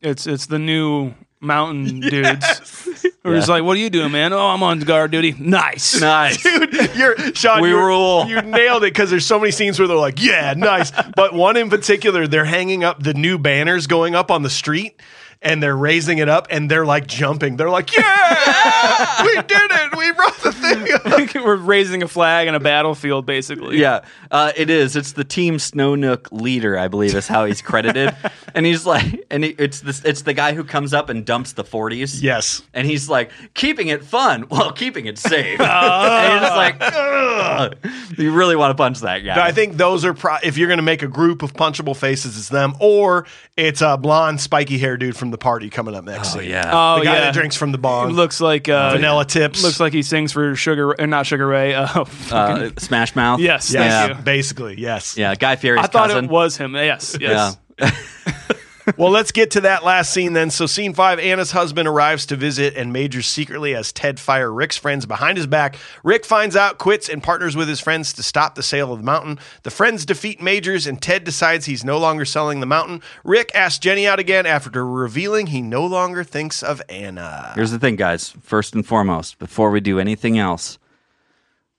It's 0.00 0.26
it's 0.26 0.46
the 0.46 0.58
new 0.58 1.12
mountain 1.40 2.00
dudes. 2.10 3.06
Who 3.26 3.32
was 3.32 3.48
like, 3.48 3.64
"What 3.64 3.76
are 3.76 3.80
you 3.80 3.90
doing, 3.90 4.12
man? 4.12 4.32
Oh, 4.32 4.46
I'm 4.46 4.62
on 4.62 4.80
guard 4.80 5.10
duty. 5.10 5.34
Nice. 5.38 6.00
Nice. 6.00 6.42
Dude, 6.42 6.94
you're 6.94 7.34
Sean. 7.34 7.60
We 7.60 7.70
you 7.70 7.78
rule. 7.78 8.26
You 8.26 8.40
nailed 8.42 8.84
it 8.84 8.92
because 8.92 9.10
there's 9.10 9.26
so 9.26 9.38
many 9.38 9.50
scenes 9.50 9.78
where 9.78 9.88
they're 9.88 9.96
like, 9.96 10.22
"Yeah, 10.22 10.54
nice," 10.56 10.92
but 11.14 11.34
one 11.34 11.56
in 11.56 11.68
particular, 11.70 12.26
they're 12.26 12.44
hanging 12.44 12.84
up 12.84 13.02
the 13.02 13.14
new 13.14 13.38
banners 13.38 13.86
going 13.86 14.14
up 14.14 14.30
on 14.30 14.42
the 14.42 14.50
street, 14.50 15.00
and 15.42 15.62
they're 15.62 15.76
raising 15.76 16.18
it 16.18 16.28
up, 16.28 16.48
and 16.50 16.70
they're 16.70 16.86
like 16.86 17.06
jumping. 17.06 17.56
They're 17.56 17.70
like, 17.70 17.94
"Yeah, 17.96 19.22
we 19.22 19.34
did 19.34 19.70
it! 19.70 19.96
We 19.96 20.12
brought 20.12 20.36
the 20.38 20.52
thing 20.52 20.92
up." 20.92 21.34
We're 21.46 21.56
raising 21.56 22.02
a 22.02 22.08
flag 22.08 22.48
in 22.48 22.54
a 22.54 22.60
battlefield, 22.60 23.26
basically. 23.26 23.78
Yeah, 23.78 24.04
uh, 24.30 24.52
it 24.56 24.70
is. 24.70 24.96
It's 24.96 25.12
the 25.12 25.24
team 25.24 25.58
Snow 25.58 25.94
Nook 25.94 26.30
leader, 26.32 26.76
I 26.78 26.88
believe, 26.88 27.14
is 27.14 27.28
how 27.28 27.44
he's 27.44 27.62
credited. 27.62 28.14
and 28.54 28.66
he's 28.66 28.84
like, 28.86 29.26
and 29.30 29.44
he, 29.44 29.50
it's 29.58 29.80
this, 29.80 30.04
it's 30.04 30.22
the 30.22 30.32
guy 30.34 30.54
who 30.54 30.64
comes 30.64 30.92
up 30.92 31.08
and 31.08 31.24
dumps 31.24 31.52
the 31.52 31.64
forties. 31.64 32.22
Yes. 32.22 32.62
and 32.74 32.86
he's 32.86 33.08
like, 33.08 33.30
keeping 33.54 33.88
it 33.88 34.02
fun 34.04 34.42
while 34.42 34.72
keeping 34.72 35.06
it 35.06 35.18
safe. 35.18 35.60
and 35.60 36.32
you're 36.32 36.40
just 36.40 36.56
like, 36.56 36.76
Ugh. 36.80 37.76
you 38.18 38.32
really 38.32 38.56
want 38.56 38.70
to 38.70 38.74
punch 38.74 39.00
that 39.00 39.20
guy. 39.20 39.46
I 39.46 39.52
think 39.52 39.76
those 39.76 40.04
are 40.04 40.14
pro- 40.14 40.38
if 40.42 40.56
you're 40.58 40.68
going 40.68 40.78
to 40.78 40.82
make 40.82 41.02
a 41.02 41.08
group 41.08 41.42
of 41.42 41.52
punchable 41.54 41.94
faces, 41.96 42.36
it's 42.38 42.48
them, 42.48 42.74
or 42.80 43.26
it's 43.56 43.82
a 43.82 43.96
blonde, 43.96 44.40
spiky 44.40 44.78
hair 44.78 44.96
dude 44.96 45.16
from 45.16 45.25
the 45.30 45.38
party 45.38 45.70
coming 45.70 45.94
up 45.94 46.04
next. 46.04 46.34
oh 46.34 46.40
scene. 46.40 46.50
yeah. 46.50 46.70
Oh 46.72 46.98
the 46.98 47.04
guy 47.04 47.14
yeah. 47.14 47.20
that 47.20 47.34
drinks 47.34 47.56
from 47.56 47.72
the 47.72 47.78
bong. 47.78 48.12
Looks 48.12 48.40
like 48.40 48.68
uh, 48.68 48.92
Vanilla 48.92 49.24
tips. 49.24 49.62
Looks 49.62 49.80
like 49.80 49.92
he 49.92 50.02
sings 50.02 50.32
for 50.32 50.54
Sugar, 50.56 51.00
or 51.00 51.06
not 51.06 51.26
Sugar 51.26 51.46
Ray. 51.46 51.74
Uh, 51.74 52.04
uh, 52.30 52.70
Smash 52.78 53.14
Mouth. 53.16 53.40
yes. 53.40 53.72
yes, 53.72 54.06
Thank 54.06 54.18
you. 54.18 54.24
basically, 54.24 54.80
yes. 54.80 55.16
Yeah, 55.16 55.34
Guy 55.34 55.56
Fieri's 55.56 55.84
I 55.84 55.86
thought 55.86 56.08
cousin. 56.08 56.26
it 56.26 56.30
was 56.30 56.56
him. 56.56 56.74
Yes. 56.74 57.16
Yes. 57.20 57.56
Yeah. 57.78 57.90
Well, 58.96 59.10
let's 59.10 59.32
get 59.32 59.50
to 59.52 59.60
that 59.62 59.84
last 59.84 60.12
scene 60.12 60.32
then. 60.32 60.50
So, 60.50 60.66
scene 60.66 60.94
five 60.94 61.18
Anna's 61.18 61.50
husband 61.50 61.88
arrives 61.88 62.26
to 62.26 62.36
visit, 62.36 62.76
and 62.76 62.92
majors 62.92 63.26
secretly 63.26 63.72
has 63.72 63.92
Ted 63.92 64.20
fire 64.20 64.52
Rick's 64.52 64.76
friends 64.76 65.06
behind 65.06 65.38
his 65.38 65.46
back. 65.46 65.76
Rick 66.04 66.24
finds 66.24 66.54
out, 66.54 66.78
quits, 66.78 67.08
and 67.08 67.22
partners 67.22 67.56
with 67.56 67.68
his 67.68 67.80
friends 67.80 68.12
to 68.12 68.22
stop 68.22 68.54
the 68.54 68.62
sale 68.62 68.92
of 68.92 69.00
the 69.00 69.04
mountain. 69.04 69.40
The 69.64 69.70
friends 69.70 70.06
defeat 70.06 70.40
Majors, 70.40 70.86
and 70.86 71.02
Ted 71.02 71.24
decides 71.24 71.66
he's 71.66 71.84
no 71.84 71.98
longer 71.98 72.24
selling 72.24 72.60
the 72.60 72.66
mountain. 72.66 73.02
Rick 73.24 73.50
asks 73.54 73.80
Jenny 73.80 74.06
out 74.06 74.20
again 74.20 74.46
after 74.46 74.86
revealing 74.86 75.48
he 75.48 75.62
no 75.62 75.84
longer 75.84 76.22
thinks 76.22 76.62
of 76.62 76.80
Anna. 76.88 77.52
Here's 77.54 77.72
the 77.72 77.78
thing, 77.78 77.96
guys. 77.96 78.30
First 78.40 78.74
and 78.74 78.86
foremost, 78.86 79.38
before 79.38 79.70
we 79.70 79.80
do 79.80 79.98
anything 79.98 80.38
else, 80.38 80.78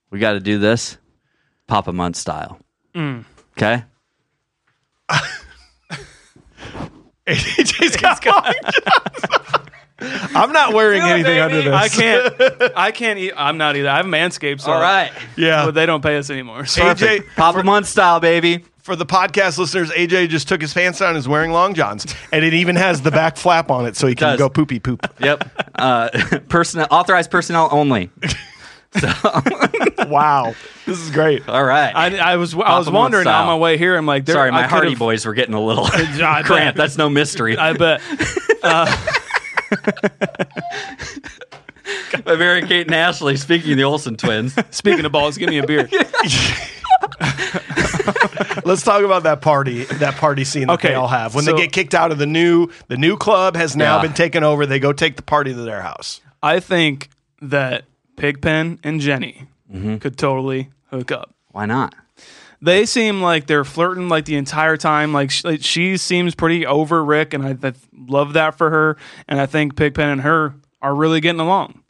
we 0.09 0.19
got 0.19 0.34
to 0.34 0.39
do 0.39 0.59
this 0.59 0.97
Papa 1.67 1.93
Muntz 1.93 2.19
style. 2.19 2.59
Mm. 2.93 3.23
Okay? 3.57 3.84
AJ's 7.34 7.98
got 7.98 8.24
I'm 9.99 10.54
not 10.54 10.74
wearing 10.74 11.02
anything 11.02 11.40
under 11.40 11.62
this. 11.62 11.74
I 11.74 11.88
can't. 11.90 12.72
I 12.78 12.91
can't 12.91 13.18
eat. 13.20 13.34
I'm 13.36 13.58
not 13.58 13.76
either. 13.76 13.90
I 13.90 13.98
have 13.98 14.06
Manscaped. 14.06 14.62
So, 14.62 14.72
All 14.72 14.80
right. 14.80 15.12
Yeah. 15.36 15.66
But 15.66 15.74
they 15.74 15.86
don't 15.86 16.02
pay 16.02 16.18
us 16.18 16.30
anymore. 16.30 16.66
So. 16.66 16.84
AJ, 16.84 17.26
Papa 17.36 17.64
Muntz 17.64 17.90
style, 17.90 18.20
baby. 18.20 18.64
for 18.84 18.95
the 18.95 19.06
podcast 19.06 19.58
listeners, 19.58 19.90
AJ 19.91 20.30
just 20.30 20.48
took 20.48 20.62
his 20.62 20.74
pants 20.74 20.99
down 20.99 21.10
and 21.10 21.18
is 21.18 21.28
wearing 21.28 21.52
long 21.52 21.74
johns, 21.74 22.06
and 22.32 22.45
it 22.45 22.54
even 22.54 22.76
has 22.76 23.02
the 23.02 23.12
back 23.12 23.38
flap 23.38 23.72
on 23.72 23.86
it 23.88 23.98
so 23.98 24.08
he 24.08 24.16
can 24.16 24.30
does. 24.30 24.40
go 24.40 24.49
poopy 24.49 24.80
poop. 24.80 25.06
Yep. 25.20 25.44
Uh, 25.76 26.10
personnel, 26.48 26.88
authorized 26.91 27.32
personnel 27.32 27.68
only. 27.72 28.10
wow, 30.07 30.55
this 30.85 30.99
is 30.99 31.11
great. 31.11 31.47
All 31.49 31.64
right. 31.64 31.93
I, 31.95 32.18
I 32.34 32.35
was 32.38 32.53
I 32.55 32.77
was 32.77 32.89
wondering 32.89 33.27
on 33.27 33.45
my 33.47 33.57
way 33.57 33.77
here. 33.77 33.95
I'm 33.95 34.05
like, 34.05 34.26
there- 34.26 34.35
Sorry, 34.35 34.51
my 34.51 34.64
I 34.64 34.68
Hardy 34.68 34.95
boys 34.95 35.26
were 35.26 35.34
getting 35.34 35.53
a 35.55 35.61
little 35.64 35.85
I 35.91 36.41
cramped. 36.45 36.77
That's 36.77 36.97
no 36.97 37.09
mystery. 37.09 37.57
I 37.57 37.73
bet. 37.73 38.01
By 42.23 42.34
uh, 42.34 42.38
Mary 42.38 42.61
Kate 42.68 42.88
and 42.88 42.95
Ashley, 42.95 43.38
speaking 43.38 43.72
of 43.72 43.77
the 43.77 43.84
Olsen 43.84 44.15
twins. 44.18 44.55
Speaking 44.72 45.05
of 45.05 45.11
balls, 45.11 45.38
give 45.38 45.49
me 45.49 45.57
a 45.57 45.65
beer. 45.68 45.88
Let's 48.65 48.84
talk 48.84 49.03
about 49.03 49.23
that 49.23 49.39
party, 49.41 49.84
that 49.85 50.15
party 50.15 50.43
scene 50.43 50.68
that 50.68 50.73
Okay, 50.76 50.89
they 50.89 50.93
all 50.95 51.07
have 51.07 51.35
when 51.35 51.43
so- 51.45 51.53
they 51.53 51.61
get 51.64 51.72
kicked 51.72 51.93
out 51.95 52.11
of 52.11 52.18
the 52.18 52.26
new 52.26 52.69
the 52.88 52.97
new 52.97 53.18
club 53.18 53.55
has 53.55 53.76
now 53.76 53.97
Yeah. 53.97 54.01
been 54.03 54.14
taken 54.14 54.43
over. 54.43 54.65
They 54.65 54.80
go 54.80 54.93
take 54.93 55.15
the 55.15 55.22
party 55.23 55.53
to 55.53 55.61
their 55.61 55.81
house. 55.81 56.22
I 56.41 56.59
think 56.59 57.09
that 57.41 57.85
Pigpen 58.18 58.80
and 58.84 58.99
Jenny 58.99 59.48
Mm-hmm. 59.73 59.98
could 59.98 60.18
totally 60.18 60.69
hook 60.91 61.11
up. 61.11 61.34
Why 61.52 61.65
not? 61.65 61.94
They 62.61 62.85
seem 62.85 63.22
like 63.22 63.48
they're 63.48 63.65
flirting 63.65 64.07
like 64.07 64.23
the 64.23 64.35
entire 64.38 64.77
time. 64.77 65.11
Like, 65.11 65.30
sh- 65.30 65.44
like 65.44 65.61
she 65.61 65.98
seems 65.98 66.35
pretty 66.35 66.65
over 66.65 67.03
Rick, 67.03 67.34
and 67.34 67.45
I, 67.45 67.68
I 67.68 67.73
love 68.07 68.31
that 68.34 68.57
for 68.57 68.69
her. 68.69 68.95
And 69.27 69.41
I 69.41 69.45
think 69.45 69.76
Pigpen 69.76 70.07
and 70.07 70.22
her 70.22 70.56
are 70.81 70.95
really 70.95 71.19
getting 71.19 71.41
along, 71.41 71.84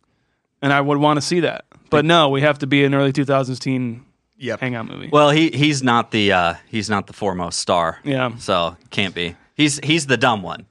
and 0.62 0.74
I 0.74 0.82
would 0.82 0.98
want 0.98 1.18
to 1.18 1.22
see 1.22 1.40
that. 1.41 1.66
But 1.91 2.04
no, 2.04 2.30
we 2.30 2.41
have 2.41 2.58
to 2.60 2.68
be 2.68 2.84
an 2.84 2.94
early 2.95 3.14
2000s 3.14 3.60
teen 3.60 4.04
Yep. 4.40 4.60
hangout 4.60 4.88
movie. 4.88 5.10
Well, 5.12 5.30
he 5.30 5.49
he's 5.52 5.82
not 5.84 6.10
the 6.12 6.32
uh, 6.32 6.54
he's 6.68 6.90
not 6.90 7.06
the 7.08 7.14
foremost 7.14 7.60
star. 7.60 7.99
Yeah. 8.04 8.36
So 8.38 8.76
can't 8.90 9.14
be. 9.16 9.36
He's 9.56 9.80
he's 9.84 10.08
the 10.08 10.18
dumb 10.18 10.41
one. 10.41 10.66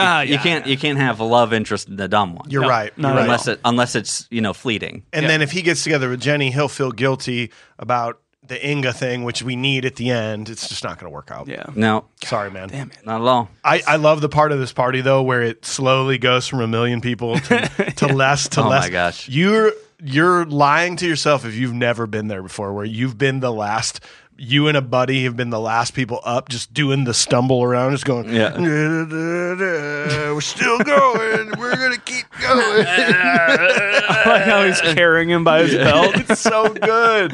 Ah, 0.00 0.20
You 0.22 0.34
yeah. 0.34 0.42
can't 0.42 0.66
you 0.66 0.76
can't 0.78 0.98
have 0.98 1.20
a 1.20 1.24
love 1.24 1.52
interest 1.52 1.88
in 1.88 1.96
the 1.96 2.08
dumb 2.08 2.34
one. 2.34 2.48
You're 2.50 2.62
No, 2.62 2.68
right. 2.68 2.96
not 2.98 3.08
You're 3.08 3.16
right. 3.16 3.22
unless 3.24 3.48
it 3.48 3.60
unless 3.64 3.94
it's 3.94 4.26
you 4.30 4.40
know 4.40 4.52
fleeting. 4.52 5.04
And 5.12 5.26
then 5.26 5.42
if 5.42 5.50
he 5.52 5.62
gets 5.62 5.82
together 5.84 6.08
with 6.08 6.20
Jenny, 6.20 6.50
he'll 6.50 6.68
feel 6.68 6.92
guilty 6.92 7.50
about 7.78 8.20
the 8.46 8.68
Inga 8.68 8.92
thing, 8.92 9.22
which 9.22 9.42
we 9.44 9.54
need 9.54 9.84
at 9.84 9.94
the 9.96 10.10
end. 10.10 10.48
It's 10.48 10.68
just 10.68 10.82
not 10.82 10.98
going 10.98 11.08
to 11.08 11.14
work 11.14 11.30
out. 11.30 11.46
Yeah. 11.46 11.66
No, 11.76 12.06
Sorry, 12.24 12.50
man. 12.50 12.68
Damn 12.68 12.90
it. 12.90 12.98
not 13.06 13.20
at 13.20 13.26
all. 13.28 13.48
I, 13.62 13.80
I 13.86 13.94
love 13.96 14.20
the 14.22 14.28
part 14.28 14.50
of 14.50 14.58
this 14.58 14.72
party 14.72 15.02
though 15.02 15.22
where 15.22 15.42
it 15.42 15.64
slowly 15.64 16.18
goes 16.18 16.48
from 16.48 16.60
a 16.60 16.66
million 16.66 17.00
people 17.00 17.38
to, 17.38 17.92
to 17.96 18.06
less 18.08 18.48
to 18.48 18.60
Oh 18.62 18.64
my 18.64 18.70
less. 18.80 18.90
gosh. 18.90 19.28
You're 19.28 19.72
you're 20.02 20.46
lying 20.46 20.96
to 20.96 21.06
yourself 21.06 21.44
if 21.44 21.54
you've 21.54 21.74
never 21.74 22.06
been 22.06 22.26
there 22.28 22.42
before, 22.42 22.72
where 22.72 22.86
you've 22.86 23.18
been 23.18 23.40
the 23.40 23.52
last. 23.52 24.00
You 24.42 24.68
and 24.68 24.76
a 24.76 24.80
buddy 24.80 25.24
have 25.24 25.36
been 25.36 25.50
the 25.50 25.60
last 25.60 25.92
people 25.92 26.18
up, 26.24 26.48
just 26.48 26.72
doing 26.72 27.04
the 27.04 27.12
stumble 27.12 27.62
around, 27.62 27.92
just 27.92 28.06
going. 28.06 28.32
Yeah. 28.34 28.58
We're 28.58 30.40
still 30.40 30.78
going. 30.78 31.52
We're 31.58 31.76
gonna 31.76 31.98
keep 31.98 32.24
going. 32.40 32.86
I 32.88 34.22
like 34.26 34.42
how 34.44 34.64
he's 34.64 34.80
carrying 34.80 35.28
him 35.28 35.44
by 35.44 35.62
his 35.64 35.74
belt. 35.74 36.12
it's 36.30 36.40
so 36.40 36.72
good. 36.72 37.32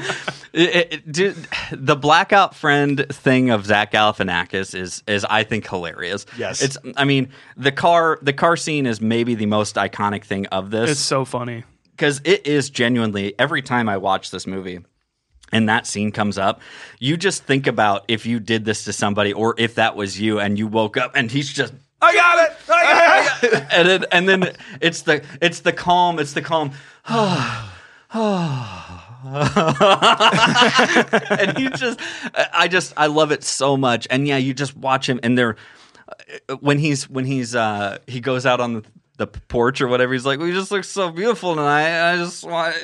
It, 0.53 0.75
it- 0.75 0.93
it- 0.95 1.13
dude, 1.13 1.37
the 1.71 1.95
blackout 1.97 2.55
friend 2.57 3.07
thing 3.11 3.51
of 3.51 3.65
Zach 3.67 3.93
Galifianakis 3.93 4.75
is 4.75 5.03
is 5.07 5.25
I 5.25 5.45
think 5.45 5.69
hilarious. 5.69 6.27
Yes. 6.37 6.61
it's. 6.63 6.77
I 6.97 7.05
mean, 7.05 7.29
the 7.57 7.71
car 7.73 8.19
the 8.23 8.33
car 8.33 8.57
scene 8.57 8.85
is 8.87 9.01
maybe 9.01 9.35
the 9.37 9.47
most 9.47 9.77
iconic 9.77 10.25
thing 10.25 10.47
of 10.47 10.71
this. 10.71 10.91
It's 10.91 11.01
so 11.01 11.25
funny. 11.25 11.63
because 11.93 12.21
it 12.25 12.47
is 12.47 12.69
genuinely 12.71 13.39
every 13.39 13.63
time 13.63 13.89
I 13.89 13.97
watch 13.99 14.31
this 14.33 14.47
movie. 14.47 14.81
And 15.53 15.69
that 15.69 15.87
scene 15.87 16.11
comes 16.11 16.39
up. 16.39 16.61
You 16.99 17.17
just 17.17 17.45
think 17.45 17.67
about 17.67 18.05
if 18.09 18.27
you 18.27 18.41
did 18.41 18.65
this 18.65 18.85
to 18.85 18.93
somebody, 18.93 19.33
or 19.33 19.55
if 19.59 19.77
that 19.77 19.95
was 19.95 20.21
you, 20.21 20.41
and 20.41 20.59
you 20.59 20.67
woke 20.67 20.97
up 20.97 21.13
and 21.15 21.31
he's 21.31 21.53
just 21.53 21.73
I 22.03 22.15
got 22.15 22.51
it. 22.51 22.57
I 22.69 23.39
got 23.41 23.45
it. 23.45 23.67
and 23.73 23.89
then 23.89 24.05
and 24.13 24.29
then 24.29 24.57
it's 24.81 25.03
the 25.03 25.25
it's 25.41 25.61
the 25.61 25.73
calm 25.73 26.19
it's 26.19 26.33
the 26.33 26.43
calm 26.43 26.73
and 29.27 29.35
you 31.59 31.71
just, 31.71 32.01
I 32.53 32.69
just, 32.71 32.93
I 32.97 33.07
love 33.07 33.33
it 33.33 33.43
so 33.43 33.77
much. 33.77 34.07
And 34.11 34.27
yeah, 34.27 34.37
you 34.37 34.55
just 34.55 34.77
watch 34.77 35.09
him, 35.09 35.19
and 35.23 35.37
they're 35.37 35.57
when 36.61 36.79
he's 36.79 37.11
when 37.11 37.25
he's 37.25 37.55
uh 37.55 37.99
he 38.07 38.21
goes 38.21 38.47
out 38.47 38.61
on 38.61 38.75
the, 38.75 38.85
the 39.17 39.27
porch 39.27 39.81
or 39.81 39.89
whatever. 39.89 40.13
He's 40.13 40.27
like, 40.27 40.39
"We 40.39 40.53
just 40.53 40.71
look 40.71 40.85
so 40.85 41.11
beautiful 41.11 41.55
tonight. 41.55 42.13
I 42.13 42.17
just 42.17 42.45
want 42.45 42.75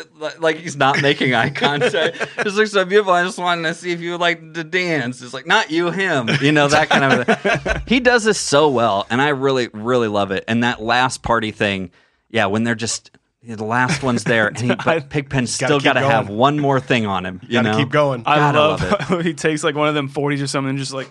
like 0.40 0.56
he's 0.56 0.76
not 0.76 1.02
making 1.02 1.34
eye 1.34 1.50
contact. 1.50 2.16
just 2.42 2.56
looks 2.56 2.72
so 2.72 2.84
beautiful. 2.84 3.12
I 3.12 3.24
just 3.24 3.38
wanted 3.38 3.68
to 3.68 3.74
see 3.74 3.92
if 3.92 4.00
you 4.00 4.12
would 4.12 4.20
like 4.20 4.54
to 4.54 4.64
dance. 4.64 5.20
It's 5.20 5.34
like 5.34 5.46
not 5.46 5.70
you, 5.70 5.90
him. 5.90 6.28
You 6.40 6.52
know 6.52 6.68
that 6.68 6.88
kind 6.88 7.04
of. 7.04 7.26
Thing. 7.26 7.82
he 7.86 8.00
does 8.00 8.24
this 8.24 8.40
so 8.40 8.68
well, 8.70 9.06
and 9.10 9.20
I 9.20 9.28
really 9.28 9.68
really 9.72 10.08
love 10.08 10.30
it. 10.30 10.44
And 10.48 10.64
that 10.64 10.80
last 10.80 11.22
party 11.22 11.50
thing, 11.50 11.90
yeah, 12.30 12.46
when 12.46 12.64
they're 12.64 12.74
just. 12.74 13.10
The 13.44 13.64
last 13.64 14.04
one's 14.04 14.22
there, 14.22 14.46
and 14.46 14.56
he, 14.56 14.68
but 14.84 15.10
Pigpen's 15.10 15.58
Gotta 15.58 15.72
still 15.72 15.80
got 15.80 15.94
to 15.94 16.00
have 16.00 16.28
one 16.28 16.60
more 16.60 16.78
thing 16.78 17.06
on 17.06 17.26
him. 17.26 17.40
You 17.42 17.54
Gotta 17.54 17.72
know, 17.72 17.76
keep 17.76 17.90
going. 17.90 18.22
I 18.24 18.36
God, 18.36 18.54
I 18.54 18.58
love, 18.58 18.82
love 19.10 19.12
it. 19.18 19.26
he 19.26 19.34
takes 19.34 19.64
like 19.64 19.74
one 19.74 19.88
of 19.88 19.96
them 19.96 20.08
40s 20.08 20.40
or 20.40 20.46
something 20.46 20.70
and 20.70 20.78
just 20.78 20.92
like 20.92 21.10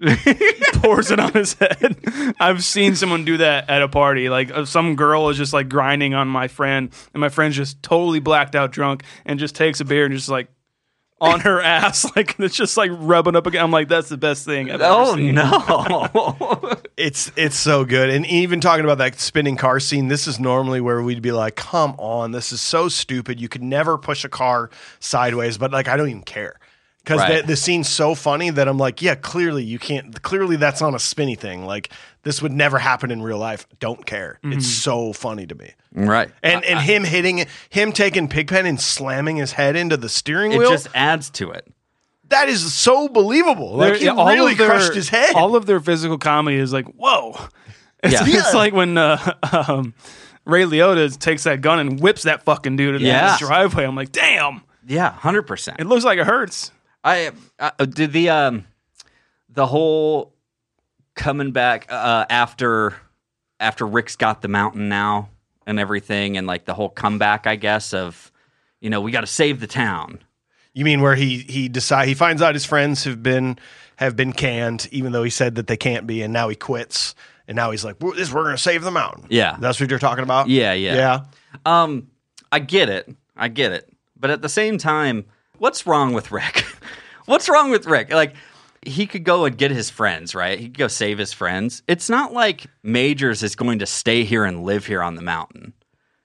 pours 0.74 1.10
it 1.10 1.20
on 1.20 1.32
his 1.32 1.54
head. 1.54 1.96
I've 2.40 2.64
seen 2.64 2.94
someone 2.96 3.24
do 3.24 3.36
that 3.38 3.68
at 3.68 3.82
a 3.82 3.88
party. 3.88 4.28
Like 4.28 4.50
uh, 4.50 4.64
some 4.64 4.96
girl 4.96 5.28
is 5.28 5.36
just 5.36 5.52
like 5.52 5.68
grinding 5.68 6.14
on 6.14 6.28
my 6.28 6.48
friend, 6.48 6.90
and 7.14 7.20
my 7.20 7.28
friend's 7.28 7.56
just 7.56 7.82
totally 7.82 8.20
blacked 8.20 8.54
out 8.54 8.72
drunk 8.72 9.02
and 9.26 9.38
just 9.38 9.54
takes 9.54 9.80
a 9.80 9.84
beer 9.84 10.06
and 10.06 10.14
just 10.14 10.28
like 10.28 10.48
on 11.20 11.40
her 11.40 11.60
ass, 11.62 12.06
like 12.16 12.34
it's 12.38 12.56
just 12.56 12.76
like 12.78 12.90
rubbing 12.94 13.36
up 13.36 13.46
again. 13.46 13.62
I'm 13.62 13.70
like, 13.70 13.88
that's 13.88 14.08
the 14.08 14.16
best 14.16 14.44
thing 14.46 14.70
I've 14.70 14.80
Oh 14.82 15.16
seen. 15.16 15.34
no! 15.34 16.76
It's 16.96 17.32
it's 17.34 17.56
so 17.56 17.86
good. 17.86 18.10
And 18.10 18.26
even 18.26 18.60
talking 18.60 18.84
about 18.84 18.98
that 18.98 19.18
spinning 19.18 19.56
car 19.56 19.80
scene, 19.80 20.08
this 20.08 20.26
is 20.28 20.38
normally 20.38 20.82
where 20.82 21.00
we'd 21.02 21.22
be 21.22 21.32
like, 21.32 21.56
"Come 21.56 21.94
on, 21.98 22.32
this 22.32 22.52
is 22.52 22.60
so 22.60 22.90
stupid. 22.90 23.40
You 23.40 23.48
could 23.48 23.62
never 23.62 23.96
push 23.96 24.22
a 24.22 24.28
car 24.28 24.68
sideways." 24.98 25.56
But 25.56 25.72
like, 25.72 25.88
I 25.88 25.96
don't 25.96 26.10
even 26.10 26.22
care 26.22 26.56
because 27.04 27.20
Right. 27.20 27.40
the, 27.42 27.48
the 27.48 27.56
scene's 27.56 27.88
so 27.88 28.14
funny 28.14 28.50
that 28.50 28.68
I'm 28.68 28.78
like, 28.78 29.00
"Yeah, 29.02 29.14
clearly 29.14 29.64
you 29.64 29.78
can't. 29.78 30.20
Clearly 30.22 30.56
that's 30.56 30.80
not 30.80 30.94
a 30.94 30.98
spinny 30.98 31.34
thing. 31.34 31.64
Like 31.66 31.90
this 32.22 32.40
would 32.42 32.52
never 32.52 32.78
happen 32.78 33.10
in 33.10 33.22
real 33.22 33.38
life. 33.38 33.66
Don't 33.78 34.04
care. 34.06 34.38
It's 34.42 34.66
so 34.66 35.12
funny 35.12 35.46
to 35.46 35.54
me." 35.54 35.72
right. 35.92 36.30
And 36.42 36.64
and 36.64 36.78
him 36.80 37.04
hitting 37.04 37.46
him 37.70 37.92
taking 37.92 38.28
Pigpen 38.28 38.66
and 38.66 38.80
slamming 38.80 39.36
his 39.36 39.52
head 39.52 39.76
into 39.76 39.96
the 39.96 40.08
steering 40.08 40.52
It 40.52 40.58
wheel. 40.58 40.68
It 40.68 40.72
just 40.72 40.88
adds 40.94 41.30
to 41.30 41.50
it. 41.50 41.66
that 42.28 42.48
is 42.48 42.72
so 42.72 43.08
believable. 43.08 43.74
Like 43.76 43.96
he 43.96 44.04
They're- 44.04 44.14
all 44.14 44.28
really 44.28 44.52
of 44.52 44.58
their- 44.58 44.68
crushed 44.68 44.94
his 44.94 45.08
head. 45.08 45.34
All 45.34 45.56
of 45.56 45.66
their 45.66 45.80
physical 45.80 46.16
comedy 46.18 46.56
is 46.58 46.72
like, 46.72 46.86
whoa. 46.86 47.36
It's, 48.02 48.14
Yeah. 48.14 48.38
it's 48.38 48.54
like 48.54 48.72
when 48.72 48.96
uh, 48.96 49.18
um, 49.68 49.92
Ray 50.46 50.62
Liotta 50.62 51.18
takes 51.18 51.44
that 51.44 51.60
gun 51.60 51.78
and 51.80 52.00
whips 52.00 52.22
that 52.22 52.44
fucking 52.44 52.76
dude 52.76 52.94
in 52.94 53.02
Yeah. 53.02 53.32
the 53.36 53.44
driveway. 53.44 53.84
I'm 53.84 53.94
like, 53.94 54.10
damn. 54.12 54.62
Yeah, 54.86 55.12
hundred 55.12 55.42
percent. 55.42 55.80
It 55.80 55.86
looks 55.86 56.02
like 56.04 56.18
it 56.18 56.26
hurts. 56.26 56.70
I 57.02 57.32
uh, 57.58 57.70
did 57.86 58.12
the 58.12 58.30
um 58.30 58.66
the 59.48 59.66
whole 59.66 60.34
coming 61.14 61.52
back 61.52 61.86
uh, 61.90 62.26
after 62.28 62.96
after 63.58 63.86
Rick's 63.86 64.16
got 64.16 64.42
the 64.42 64.48
mountain 64.48 64.88
now 64.88 65.28
and 65.66 65.78
everything, 65.78 66.36
and 66.36 66.46
like 66.46 66.64
the 66.64 66.74
whole 66.74 66.88
comeback, 66.88 67.46
I 67.46 67.56
guess 67.56 67.92
of 67.94 68.32
you 68.80 68.90
know 68.90 69.00
we 69.00 69.12
got 69.12 69.22
to 69.22 69.26
save 69.26 69.60
the 69.60 69.66
town. 69.66 70.20
You 70.72 70.84
mean 70.84 71.00
where 71.00 71.14
he 71.14 71.38
he 71.38 71.68
decide 71.68 72.08
he 72.08 72.14
finds 72.14 72.42
out 72.42 72.54
his 72.54 72.64
friends 72.64 73.04
have 73.04 73.22
been 73.22 73.58
have 73.96 74.16
been 74.16 74.32
canned, 74.32 74.88
even 74.90 75.12
though 75.12 75.22
he 75.22 75.30
said 75.30 75.56
that 75.56 75.66
they 75.66 75.76
can't 75.76 76.06
be, 76.06 76.22
and 76.22 76.32
now 76.32 76.48
he 76.48 76.56
quits, 76.56 77.14
and 77.46 77.56
now 77.56 77.70
he's 77.70 77.84
like, 77.84 78.00
"We're, 78.00 78.14
this, 78.14 78.32
we're 78.32 78.44
going 78.44 78.56
to 78.56 78.62
save 78.62 78.82
the 78.82 78.90
mountain." 78.90 79.26
Yeah. 79.28 79.56
that's 79.58 79.80
what 79.80 79.90
you're 79.90 79.98
talking 79.98 80.24
about. 80.24 80.48
Yeah, 80.48 80.72
yeah. 80.72 80.94
yeah. 80.94 81.24
Um, 81.66 82.10
I 82.52 82.60
get 82.60 82.88
it, 82.88 83.14
I 83.36 83.48
get 83.48 83.72
it, 83.72 83.92
but 84.16 84.30
at 84.30 84.42
the 84.42 84.48
same 84.48 84.78
time, 84.78 85.26
what's 85.60 85.86
wrong 85.86 86.12
with 86.12 86.32
Rick? 86.32 86.64
what's 87.26 87.48
wrong 87.48 87.70
with 87.70 87.86
Rick? 87.86 88.12
Like. 88.12 88.34
He 88.82 89.06
could 89.06 89.24
go 89.24 89.44
and 89.44 89.58
get 89.58 89.70
his 89.70 89.90
friends, 89.90 90.34
right? 90.34 90.58
He 90.58 90.64
could 90.64 90.78
go 90.78 90.88
save 90.88 91.18
his 91.18 91.34
friends. 91.34 91.82
It's 91.86 92.08
not 92.08 92.32
like 92.32 92.64
Majors 92.82 93.42
is 93.42 93.54
going 93.54 93.80
to 93.80 93.86
stay 93.86 94.24
here 94.24 94.42
and 94.46 94.64
live 94.64 94.86
here 94.86 95.02
on 95.02 95.16
the 95.16 95.22
mountain. 95.22 95.74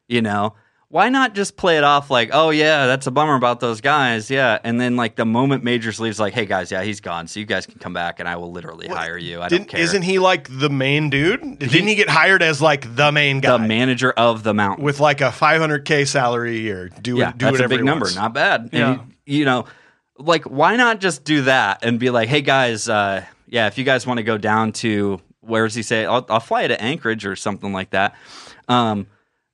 you 0.08 0.22
know 0.22 0.56
why 0.88 1.10
not 1.10 1.34
just 1.36 1.58
play 1.58 1.78
it 1.78 1.84
off 1.84 2.10
like 2.10 2.30
oh 2.32 2.52
yeah 2.52 2.86
that's 2.86 3.08
a 3.08 3.12
bummer 3.12 3.36
about 3.36 3.60
those 3.60 3.82
guys 3.82 4.30
yeah 4.30 4.60
and 4.64 4.80
then 4.80 4.96
like 4.96 5.16
the 5.18 5.26
moment 5.26 5.64
majors 5.64 6.00
leaves 6.00 6.20
like 6.20 6.34
hey 6.34 6.46
guys 6.46 6.72
yeah 6.72 6.84
he's 6.84 7.02
gone 7.02 7.28
so 7.28 7.40
you 7.42 7.46
guys 7.46 7.66
can 7.66 7.80
come 7.80 7.92
back 7.92 8.20
and 8.22 8.30
i 8.30 8.36
will 8.38 8.52
literally 8.52 8.88
hire 8.88 9.18
you 9.18 9.40
i 9.42 9.50
don't 9.50 9.60
Didn't, 9.60 9.70
care 9.70 9.82
isn't 9.82 10.04
he 10.04 10.20
like 10.20 10.48
the 10.50 10.70
main 10.70 11.10
dude? 11.10 11.60
Didn't 11.60 11.88
he 11.88 11.96
get 11.96 12.08
hired 12.08 12.42
as 12.42 12.62
like 12.62 12.96
the 12.96 13.12
main 13.12 13.42
guy 13.42 13.58
the 13.58 13.68
manager 13.68 14.12
of 14.12 14.44
the 14.44 14.54
mountain 14.54 14.86
with 14.86 15.00
like 15.02 15.20
a 15.20 15.32
500k 15.32 16.08
salary 16.08 16.56
a 16.56 16.60
year? 16.60 16.90
Do 16.90 17.18
yeah 17.18 17.32
it, 17.32 17.38
do 17.40 17.46
that's 17.48 17.60
a 17.60 17.68
big 17.68 17.80
he 17.80 17.84
number 17.86 18.06
wants. 18.06 18.16
not 18.16 18.34
bad 18.34 18.70
Yeah. 18.72 19.00
You, 19.26 19.46
know 19.46 19.66
like 20.18 20.44
why 20.46 20.76
not 20.76 21.02
just 21.02 21.24
do 21.24 21.42
that 21.42 21.84
and 21.84 22.00
be 22.00 22.10
like 22.10 22.30
hey 22.30 22.40
guys 22.42 22.88
uh 22.88 23.22
yeah 23.48 23.68
if 23.68 23.78
you 23.78 23.84
guys 23.84 24.08
want 24.08 24.18
to 24.18 24.24
go 24.24 24.38
down 24.38 24.72
to 24.72 25.20
where 25.42 25.66
does 25.66 25.76
he 25.76 25.84
say 25.84 26.06
I'll, 26.06 26.26
I'll 26.30 26.40
fly 26.40 26.62
you 26.62 26.70
to 26.70 26.82
anchorage 26.82 27.26
or 27.26 27.36
something 27.36 27.74
like 27.74 27.90
that 27.90 28.16
um 28.70 29.08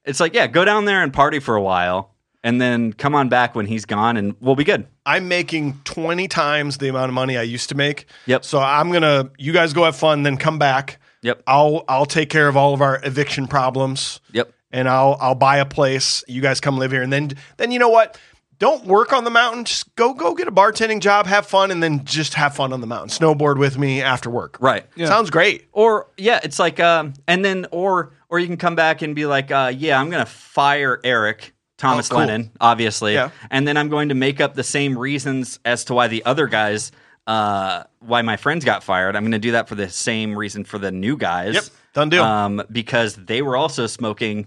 it's 0.06 0.20
like 0.20 0.36
yeah 0.36 0.46
go 0.46 0.64
down 0.64 0.86
there 0.86 1.02
and 1.02 1.12
party 1.12 1.40
for 1.40 1.56
a 1.56 1.62
while 1.62 2.14
and 2.44 2.62
then 2.62 2.94
come 2.94 3.16
on 3.16 3.28
back 3.28 3.56
when 3.56 3.66
he's 3.66 3.86
gone 3.86 4.18
and 4.18 4.36
we'll 4.40 4.56
be 4.56 4.64
good 4.64 4.86
I'm 5.06 5.28
making 5.28 5.80
20 5.84 6.28
times 6.28 6.78
the 6.78 6.88
amount 6.88 7.10
of 7.10 7.14
money 7.14 7.38
I 7.38 7.42
used 7.42 7.70
to 7.70 7.76
make. 7.76 8.06
Yep. 8.28 8.46
So 8.46 8.60
I'm 8.60 8.92
gonna 8.92 9.32
you 9.38 9.52
guys 9.52 9.74
go 9.74 9.84
have 9.86 9.96
fun, 9.96 10.24
then 10.24 10.38
come 10.38 10.60
back. 10.60 11.00
Yep. 11.24 11.44
I'll 11.48 11.84
I'll 11.88 12.06
take 12.06 12.30
care 12.30 12.48
of 12.48 12.56
all 12.56 12.74
of 12.74 12.82
our 12.82 13.00
eviction 13.04 13.48
problems. 13.48 14.20
Yep. 14.32 14.54
and 14.72 14.88
I'll 14.88 15.18
I'll 15.20 15.36
buy 15.36 15.58
a 15.58 15.66
place. 15.66 16.24
You 16.28 16.42
guys 16.42 16.62
come 16.62 16.78
live 16.78 16.92
here, 16.92 17.02
and 17.02 17.12
then 17.12 17.32
then 17.58 17.72
you 17.72 17.80
know 17.80 17.90
what? 17.90 18.18
Don't 18.62 18.86
work 18.86 19.12
on 19.12 19.24
the 19.24 19.32
mountain. 19.32 19.66
Just 19.66 19.96
go 19.96 20.14
go 20.14 20.36
get 20.36 20.48
a 20.48 20.52
bartending 20.52 21.00
job, 21.00 21.26
have 21.26 21.48
fun, 21.48 21.72
and 21.72 21.82
then 21.82 22.06
just 22.06 22.36
have 22.36 22.54
fun 22.56 22.72
on 22.72 22.80
the 22.80 22.86
mountain. 22.86 23.10
Snowboard 23.10 23.58
with 23.58 23.76
me 23.80 24.04
after 24.04 24.30
work. 24.30 24.58
Right. 24.60 24.86
Sounds 25.00 25.32
great. 25.32 25.68
Or 25.72 26.12
yeah, 26.16 26.40
it's 26.44 26.60
like 26.60 26.80
um 26.80 27.16
and 27.28 27.44
then 27.44 27.66
or 27.72 28.14
or 28.30 28.38
you 28.38 28.46
can 28.46 28.58
come 28.58 28.76
back 28.76 29.02
and 29.02 29.16
be 29.16 29.26
like, 29.26 29.50
uh, 29.50 29.74
yeah, 29.76 30.00
I'm 30.00 30.12
gonna 30.12 30.28
fire 30.28 31.00
Eric, 31.04 31.56
Thomas 31.80 32.08
Oh, 32.12 32.12
cool. 32.12 32.20
Lennon, 32.20 32.52
obviously. 32.62 33.16
Yeah. 33.16 33.32
And 33.50 33.68
then 33.68 33.78
I'm 33.78 33.90
going 33.90 34.10
to 34.10 34.16
make 34.16 34.40
up 34.40 34.54
the 34.54 34.64
same 34.64 34.96
reasons 34.96 35.60
as 35.66 35.86
to 35.86 35.96
why 35.96 36.08
the 36.08 36.24
other 36.24 36.46
guys 36.46 36.92
uh 37.26 37.86
why 38.00 38.22
my 38.22 38.38
friends 38.38 38.64
got 38.64 38.84
fired. 38.84 39.16
I'm 39.16 39.24
gonna 39.24 39.40
do 39.40 39.54
that 39.54 39.70
for 39.70 39.74
the 39.74 39.90
same 39.90 40.38
reason 40.38 40.66
for 40.66 40.78
the 40.78 40.92
new 40.92 41.18
guys. 41.18 41.56
Yep. 41.56 41.64
Done 41.96 42.10
deal. 42.10 42.24
Um, 42.24 42.62
because 42.72 43.16
they 43.16 43.42
were 43.42 43.58
also 43.58 43.88
smoking 43.88 44.46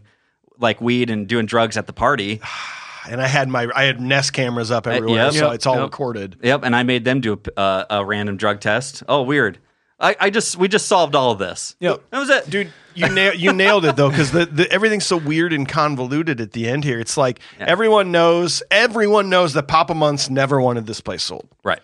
like 0.57 0.81
weed 0.81 1.11
and 1.11 1.27
doing 1.27 1.47
drugs 1.47 1.77
at 1.77 1.89
the 1.89 1.93
party. 1.93 2.41
And 3.11 3.21
I 3.21 3.27
had 3.27 3.49
my 3.49 3.69
I 3.75 3.85
had 3.85 4.01
Nest 4.01 4.33
cameras 4.33 4.71
up 4.71 4.87
everywhere, 4.87 5.23
Uh, 5.23 5.25
yep. 5.27 5.33
so 5.35 5.47
Yep. 5.47 5.55
it's 5.55 5.67
all 5.67 5.75
Yep. 5.77 5.83
recorded. 5.85 6.37
Yep, 6.43 6.63
and 6.65 6.75
I 6.75 6.83
made 6.83 7.05
them 7.05 7.21
do 7.21 7.39
a, 7.57 7.61
uh, 7.61 7.85
a 7.91 8.05
random 8.05 8.37
drug 8.37 8.61
test. 8.61 9.03
Oh, 9.09 9.23
weird. 9.23 9.59
I, 10.01 10.17
I 10.21 10.31
just 10.31 10.57
we 10.57 10.69
just 10.69 10.87
solved 10.89 11.15
all 11.15 11.31
of 11.31 11.39
this. 11.39 11.77
Yep. 11.81 12.01
that 12.11 12.19
was 12.19 12.29
it, 12.31 12.51
Dude, 12.51 12.73
you 12.95 13.09
nailed 13.09 13.37
you 13.39 13.53
nailed 13.53 13.85
it 13.85 13.95
though, 13.97 14.11
because 14.11 14.35
everything's 14.71 15.07
so 15.07 15.17
weird 15.17 15.53
and 15.53 15.69
convoluted 15.69 16.41
at 16.41 16.53
the 16.53 16.69
end 16.69 16.83
here. 16.85 16.99
It's 16.99 17.17
like 17.17 17.39
everyone 17.61 18.11
knows 18.11 18.63
everyone 18.71 19.31
knows 19.31 19.53
that 19.55 19.69
Papa 19.69 19.95
Muntz 19.95 20.29
never 20.29 20.61
wanted 20.61 20.87
this 20.87 21.01
place 21.01 21.23
sold. 21.23 21.49
Right. 21.63 21.81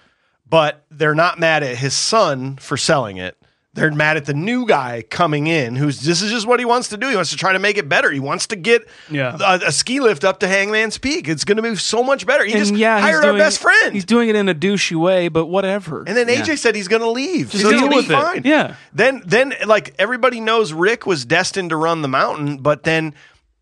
but 0.49 0.85
they're 0.91 1.15
not 1.15 1.39
mad 1.39 1.63
at 1.63 1.77
his 1.77 1.95
son 1.95 2.57
for 2.57 2.77
selling 2.77 3.17
it. 3.19 3.37
They're 3.73 3.93
mad 3.93 4.17
at 4.17 4.25
the 4.25 4.35
new 4.35 4.67
guy 4.67 5.05
coming 5.09 5.47
in 5.47 5.77
who's 5.77 6.01
this 6.01 6.23
is 6.23 6.31
just 6.33 6.45
what 6.45 6.59
he 6.59 6.65
wants 6.67 6.89
to 6.89 6.97
do. 6.97 7.09
He 7.09 7.15
wants 7.15 7.31
to 7.31 7.37
try 7.37 7.53
to 7.53 7.61
make 7.61 7.79
it 7.79 7.89
better. 7.89 8.11
He 8.11 8.19
wants 8.19 8.49
to 8.49 8.57
get 8.57 8.83
Yeah. 9.09 9.37
a, 9.41 9.69
a 9.69 9.73
ski 9.73 10.01
lift 10.01 10.25
up 10.25 10.41
to 10.41 10.49
Hangman's 10.49 10.99
Peak. 10.99 11.29
It's 11.29 11.45
going 11.45 11.57
to 11.57 11.63
be 11.63 11.77
so 11.77 12.03
much 12.03 12.27
better. 12.27 12.45
He 12.45 12.53
just 12.55 12.75
yeah, 12.75 12.97
he's 12.97 13.05
hired 13.05 13.25
our 13.25 13.31
doing- 13.31 13.39
best 13.39 13.61
friend. 13.61 13.95
He's 13.95 14.05
doing 14.05 14.29
it 14.29 14.35
in 14.35 14.49
a 14.49 14.55
douchey 14.57 14.97
way, 14.97 15.29
but 15.29 15.47
whatever. 15.47 16.03
and 16.05 16.17
then 16.17 16.27
AJ 16.27 16.59
said 16.59 16.75
he's 16.75 16.89
going 16.89 17.03
to 17.03 17.11
leave. 17.11 17.53
So 17.53 17.71
deal 17.71 17.79
he'll 17.79 17.89
be 17.91 17.97
it. 17.99 18.07
fine. 18.07 18.43
Yeah. 18.45 18.75
Then 18.93 19.23
then 19.25 19.55
like 19.65 19.95
everybody 20.01 20.41
knows 20.41 20.73
Rick 20.73 21.07
was 21.07 21.25
destined 21.25 21.71
to 21.71 21.77
run 21.77 22.03
the 22.03 22.09
mountain, 22.09 22.57
but 22.59 22.83
then 22.83 23.15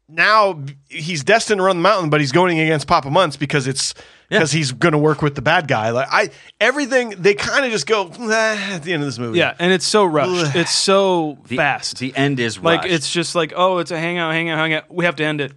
now 0.08 0.58
he's 0.88 1.22
destined 1.22 1.58
to 1.58 1.64
run 1.64 1.76
the 1.76 1.82
mountain, 1.82 2.08
but 2.08 2.20
he's 2.20 2.32
going 2.32 2.58
against 2.58 2.86
Papa 2.86 3.10
Muntz 3.10 3.36
because 3.36 3.66
it's 3.66 3.92
because 4.28 4.52
he's 4.52 4.72
going 4.72 4.92
to 4.92 4.98
work 4.98 5.22
with 5.22 5.34
the 5.34 5.42
bad 5.42 5.68
guy. 5.68 5.90
Like 5.90 6.08
I 6.10 6.30
everything 6.60 7.10
they 7.18 7.34
kind 7.34 7.64
of 7.64 7.70
just 7.70 7.86
go 7.86 8.08
"Nah," 8.18 8.32
at 8.32 8.82
the 8.82 8.92
end 8.92 9.02
of 9.02 9.06
this 9.08 9.18
movie. 9.18 9.38
yeah, 9.38 9.54
and 9.58 9.72
it's 9.72 9.86
so 9.86 10.04
rushed. 10.04 10.54
it's 10.56 10.74
so 10.74 11.38
The, 11.46 11.56
fast. 11.56 11.98
The 11.98 12.14
end 12.16 12.38
is 12.40 12.58
like 12.58 12.82
rushed. 12.82 12.92
it's 12.94 13.10
just 13.12 13.34
like, 13.34 13.52
oh, 13.56 13.78
it's 13.78 13.90
a 13.90 13.98
hangout, 13.98 14.32
hangout, 14.32 14.58
hangout. 14.58 14.92
We 14.92 15.04
have 15.04 15.16
to 15.16 15.24
end 15.24 15.40
it. 15.40 15.52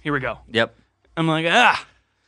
Here 0.00 0.12
we 0.12 0.20
go. 0.20 0.38
yep. 0.50 0.74
I'm 1.16 1.26
like, 1.26 1.46
ah, 1.48 1.86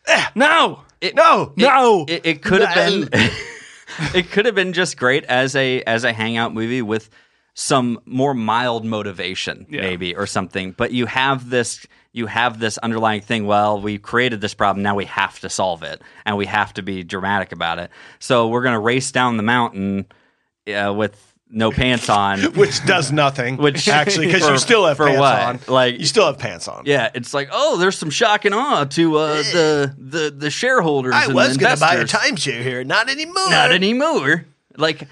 ah, 0.09 0.33
no. 0.35 0.83
It, 1.01 1.15
No, 1.15 1.55
it- 1.57 1.63
no. 1.63 2.05
It, 2.09 2.27
it 2.27 2.43
could 2.43 2.61
have 2.63 2.75
been. 2.75 3.09
it 4.15 4.31
could 4.31 4.45
have 4.47 4.55
been 4.55 4.73
just 4.73 4.97
great 4.99 5.25
as 5.25 5.57
a 5.57 5.83
as 5.83 6.05
a 6.05 6.13
hangout 6.13 6.53
movie 6.53 6.83
with 6.83 7.09
some 7.55 8.01
more 8.05 8.35
mild 8.35 8.85
motivation, 8.85 9.67
Yeah. 9.71 9.81
maybe 9.83 10.15
or 10.15 10.27
something. 10.27 10.73
But 10.73 10.93
you 10.93 11.07
have 11.07 11.49
this. 11.51 11.87
You 12.13 12.27
have 12.27 12.59
this 12.59 12.77
underlying 12.79 13.21
thing. 13.21 13.47
Well, 13.47 13.81
we 13.81 13.99
created 13.99 14.41
this 14.41 14.55
problem. 14.55 14.83
Now 14.83 14.97
we 14.97 15.05
have 15.05 15.39
to 15.41 15.49
solve 15.49 15.83
it, 15.83 16.03
and 16.27 16.37
we 16.37 16.47
have 16.47 16.75
to 16.75 16.83
be 16.83 17.05
dramatic 17.05 17.53
about 17.53 17.79
it. 17.79 17.91
So 18.19 18.49
we're 18.49 18.63
going 18.63 18.75
to 18.75 18.81
race 18.81 19.13
down 19.13 19.37
the 19.37 19.45
mountain 19.45 20.07
uh, 20.67 20.93
with 20.93 21.31
no 21.49 21.71
pants 21.71 22.09
on. 22.09 22.41
which 22.55 22.85
does 22.85 23.13
nothing. 23.13 23.57
Which- 23.59 23.89
actually, 23.89 24.27
because 24.27 24.49
you 24.49 24.59
still 24.59 24.87
have 24.87 24.97
for 24.97 25.07
pants 25.07 25.21
what? 25.21 25.69
on. 25.69 25.75
Like- 25.75 25.99
you 26.01 26.07
still 26.07 26.27
have 26.27 26.39
pants 26.39 26.69
on. 26.69 26.85
Yeah, 26.87 27.11
it's 27.15 27.35
like, 27.35 27.49
oh, 27.53 27.77
there's 27.77 27.99
some 27.99 28.11
shock 28.11 28.45
and 28.45 28.55
awe 28.55 28.85
to 28.85 29.17
uh, 29.17 29.35
the 29.37 29.95
the 29.99 30.35
the 30.37 30.51
shareholders. 30.51 31.15
I 31.15 31.27
and 31.27 31.35
was 31.35 31.57
going 31.57 31.75
to 31.75 31.81
buy 31.81 31.95
a 31.95 32.05
timeshare 32.05 32.63
here, 32.63 32.83
not 32.85 33.09
anymore. 33.09 33.51
Not 33.51 33.73
anymore. 33.73 34.47
Like 34.77 35.07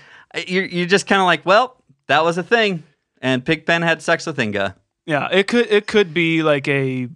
you're 0.47 0.65
you're 0.65 0.87
just 0.87 1.07
kind 1.07 1.21
of 1.21 1.27
like, 1.27 1.47
well, 1.47 1.77
that 2.07 2.25
was 2.25 2.39
a 2.39 2.43
thing, 2.43 2.83
and 3.21 3.45
Pigpen 3.45 3.83
had 3.83 4.03
sex 4.03 4.27
with 4.27 4.39
Inga. 4.39 4.77
Yeah, 5.09 5.29
it 5.33 5.47
could 5.49 5.67
it 5.71 5.87
could 5.87 6.13
be 6.13 6.43
like 6.43 6.69
a 6.69 7.09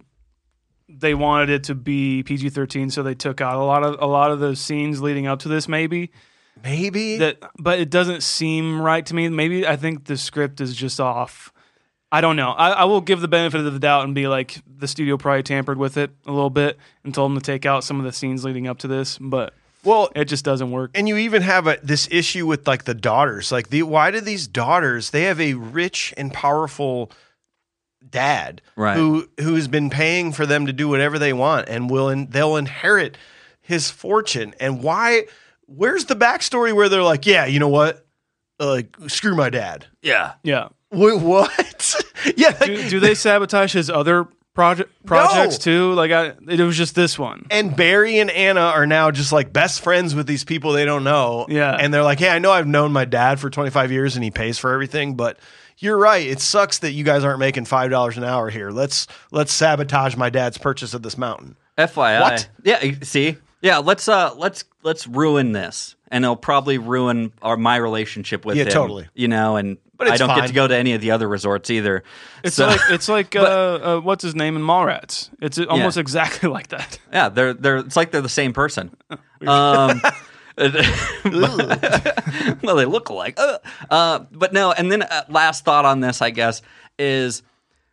they 0.89 1.13
wanted 1.13 1.51
it 1.51 1.63
to 1.65 1.75
be 1.75 2.23
PG 2.23 2.49
thirteen, 2.49 2.89
so 2.89 3.03
they 3.03 3.13
took 3.13 3.39
out 3.39 3.55
a 3.55 3.63
lot 3.63 3.83
of 3.83 4.01
a 4.01 4.07
lot 4.07 4.31
of 4.31 4.39
those 4.39 4.59
scenes 4.59 4.99
leading 4.99 5.27
up 5.27 5.39
to 5.41 5.47
this. 5.47 5.67
Maybe 5.67 6.11
Maybe 6.63 7.17
that, 7.17 7.37
but 7.59 7.79
it 7.79 7.89
doesn't 7.89 8.23
seem 8.23 8.81
right 8.81 9.05
to 9.05 9.13
me. 9.13 9.29
Maybe 9.29 9.67
I 9.67 9.75
think 9.75 10.05
the 10.05 10.17
script 10.17 10.59
is 10.59 10.75
just 10.75 10.99
off. 10.99 11.53
I 12.11 12.21
don't 12.21 12.35
know. 12.35 12.51
I, 12.51 12.69
I 12.71 12.83
will 12.85 13.01
give 13.01 13.21
the 13.21 13.27
benefit 13.27 13.65
of 13.65 13.71
the 13.71 13.79
doubt 13.79 14.05
and 14.05 14.15
be 14.15 14.27
like 14.27 14.61
the 14.67 14.87
studio 14.87 15.17
probably 15.17 15.43
tampered 15.43 15.77
with 15.77 15.97
it 15.97 16.09
a 16.25 16.31
little 16.31 16.49
bit 16.49 16.79
and 17.03 17.13
told 17.13 17.31
them 17.31 17.39
to 17.39 17.43
take 17.43 17.65
out 17.65 17.83
some 17.83 17.99
of 17.99 18.05
the 18.05 18.11
scenes 18.11 18.43
leading 18.43 18.67
up 18.67 18.79
to 18.79 18.87
this, 18.87 19.19
but 19.19 19.53
well, 19.83 20.09
it 20.15 20.25
just 20.25 20.45
doesn't 20.45 20.71
work. 20.71 20.91
and 20.95 21.07
you 21.07 21.17
even 21.17 21.41
have 21.41 21.67
a, 21.67 21.77
this 21.83 22.07
issue 22.09 22.47
with 22.47 22.67
like 22.67 22.85
the 22.85 22.93
daughters. 22.93 23.51
Like, 23.51 23.69
the 23.69 23.83
why 23.83 24.11
do 24.11 24.21
these 24.21 24.47
daughters? 24.47 25.09
They 25.09 25.23
have 25.23 25.41
a 25.41 25.55
rich 25.55 26.13
and 26.15 26.31
powerful 26.31 27.11
dad, 28.13 28.61
Right. 28.77 28.95
Who 28.95 29.27
who 29.41 29.55
has 29.55 29.67
been 29.67 29.89
paying 29.89 30.31
for 30.31 30.45
them 30.45 30.67
to 30.67 30.73
do 30.73 30.87
whatever 30.87 31.19
they 31.19 31.33
want, 31.33 31.67
and 31.67 31.89
will 31.89 32.07
in, 32.09 32.27
they'll 32.29 32.55
inherit 32.55 33.17
his 33.59 33.89
fortune. 33.91 34.53
And 34.61 34.81
why? 34.81 35.25
Where's 35.65 36.05
the 36.05 36.15
backstory 36.15 36.73
where 36.73 36.87
they're 36.89 37.03
like, 37.03 37.25
yeah, 37.25 37.45
you 37.45 37.59
know 37.59 37.69
what? 37.69 38.05
Uh, 38.59 38.67
Like, 38.67 38.95
screw 39.07 39.35
my 39.35 39.49
dad. 39.49 39.87
Yeah, 40.01 40.33
Yeah. 40.43 40.69
Wait, 40.91 41.19
what? 41.19 41.95
yeah. 42.37 42.49
like- 42.49 42.65
Do, 42.67 42.89
do 42.89 42.99
they 42.99 43.15
sabotage 43.15 43.73
his 43.73 43.89
other 43.89 44.27
project 44.53 44.91
projects 45.05 45.57
too? 45.57 45.93
Like 45.93 46.11
I, 46.11 46.33
it 46.47 46.59
was 46.59 46.77
just 46.77 46.93
this 46.93 47.17
one. 47.17 47.47
and 47.49 47.75
Barry 47.75 48.19
and 48.19 48.29
Anna 48.29 48.59
are 48.61 48.85
now 48.85 49.09
just 49.09 49.31
like 49.31 49.51
best 49.51 49.81
friends 49.81 50.13
with 50.13 50.27
these 50.27 50.43
people 50.43 50.71
they 50.73 50.85
don't 50.85 51.03
know. 51.03 51.47
Yeah. 51.49 51.75
And 51.79 51.91
they're 51.91 52.03
like, 52.03 52.19
hey, 52.19 52.29
I 52.29 52.37
know 52.37 52.51
I've 52.51 52.67
known 52.67 52.91
my 52.93 53.05
dad 53.05 53.39
for 53.39 53.49
25 53.49 53.91
years 53.91 54.15
and 54.15 54.23
he 54.23 54.29
pays 54.29 54.59
for 54.59 54.71
everything, 54.71 55.15
but 55.15 55.39
you're 55.83 55.97
right. 55.97 56.25
It 56.25 56.39
sucks 56.39 56.79
that 56.79 56.91
you 56.93 57.03
guys 57.03 57.23
aren't 57.23 57.39
making 57.39 57.65
$5 57.65 58.17
an 58.17 58.23
hour 58.23 58.49
here. 58.49 58.71
Let's 58.71 59.05
let's 59.31 59.51
sabotage 59.51 60.15
my 60.15 60.29
dad's 60.29 60.57
purchase 60.57 60.93
of 60.93 61.03
this 61.03 61.17
mountain. 61.17 61.55
FYI. 61.77 62.21
What? 62.21 62.49
Yeah, 62.63 62.81
see, 63.01 63.37
yeah. 63.61 63.77
Let's 63.79 64.07
uh, 64.07 64.33
let's 64.35 64.63
let's 64.83 65.07
ruin 65.07 65.51
this, 65.51 65.95
and 66.09 66.23
it'll 66.23 66.35
probably 66.35 66.77
ruin 66.77 67.33
our 67.41 67.57
my 67.57 67.75
relationship 67.77 68.45
with 68.45 68.55
Yeah, 68.57 68.63
him. 68.65 68.69
totally. 68.71 69.07
You 69.15 69.27
know, 69.27 69.55
and 69.57 69.77
But 69.97 70.09
I 70.11 70.17
don't 70.17 70.35
get 70.35 70.47
to 70.47 70.53
go 70.53 70.67
to 70.67 70.75
any 70.75 70.93
of 70.93 71.01
the 71.01 71.11
other 71.11 71.27
resorts 71.27 71.69
either. 71.71 72.03
It's 72.43 72.55
So- 72.55 72.67
like 72.67 72.79
it's 72.89 73.09
like 73.09 73.35
uh, 73.35 73.39
uh, 73.41 73.99
what's 74.01 74.23
his 74.23 74.35
name 74.35 74.55
in 74.55 74.61
Mallrats. 74.61 75.29
It's 75.41 75.57
almost 75.59 75.97
exactly 75.97 76.47
like 76.57 76.67
that. 76.67 76.99
Yeah, 77.11 77.29
they're 77.29 77.53
they're 77.53 77.77
it's 77.77 77.95
like 77.95 78.11
they're 78.11 78.21
the 78.21 78.29
same 78.29 78.53
person. 78.53 78.95
Um, 79.45 80.01
well, 81.27 82.75
they 82.75 82.85
look 82.85 83.09
alike. 83.09 83.35
Uh, 83.39 83.57
uh, 83.89 84.19
but 84.31 84.53
no, 84.53 84.71
and 84.71 84.91
then 84.91 85.01
uh, 85.03 85.23
last 85.29 85.65
thought 85.65 85.85
on 85.85 85.99
this, 85.99 86.21
I 86.21 86.29
guess, 86.29 86.61
is 86.99 87.43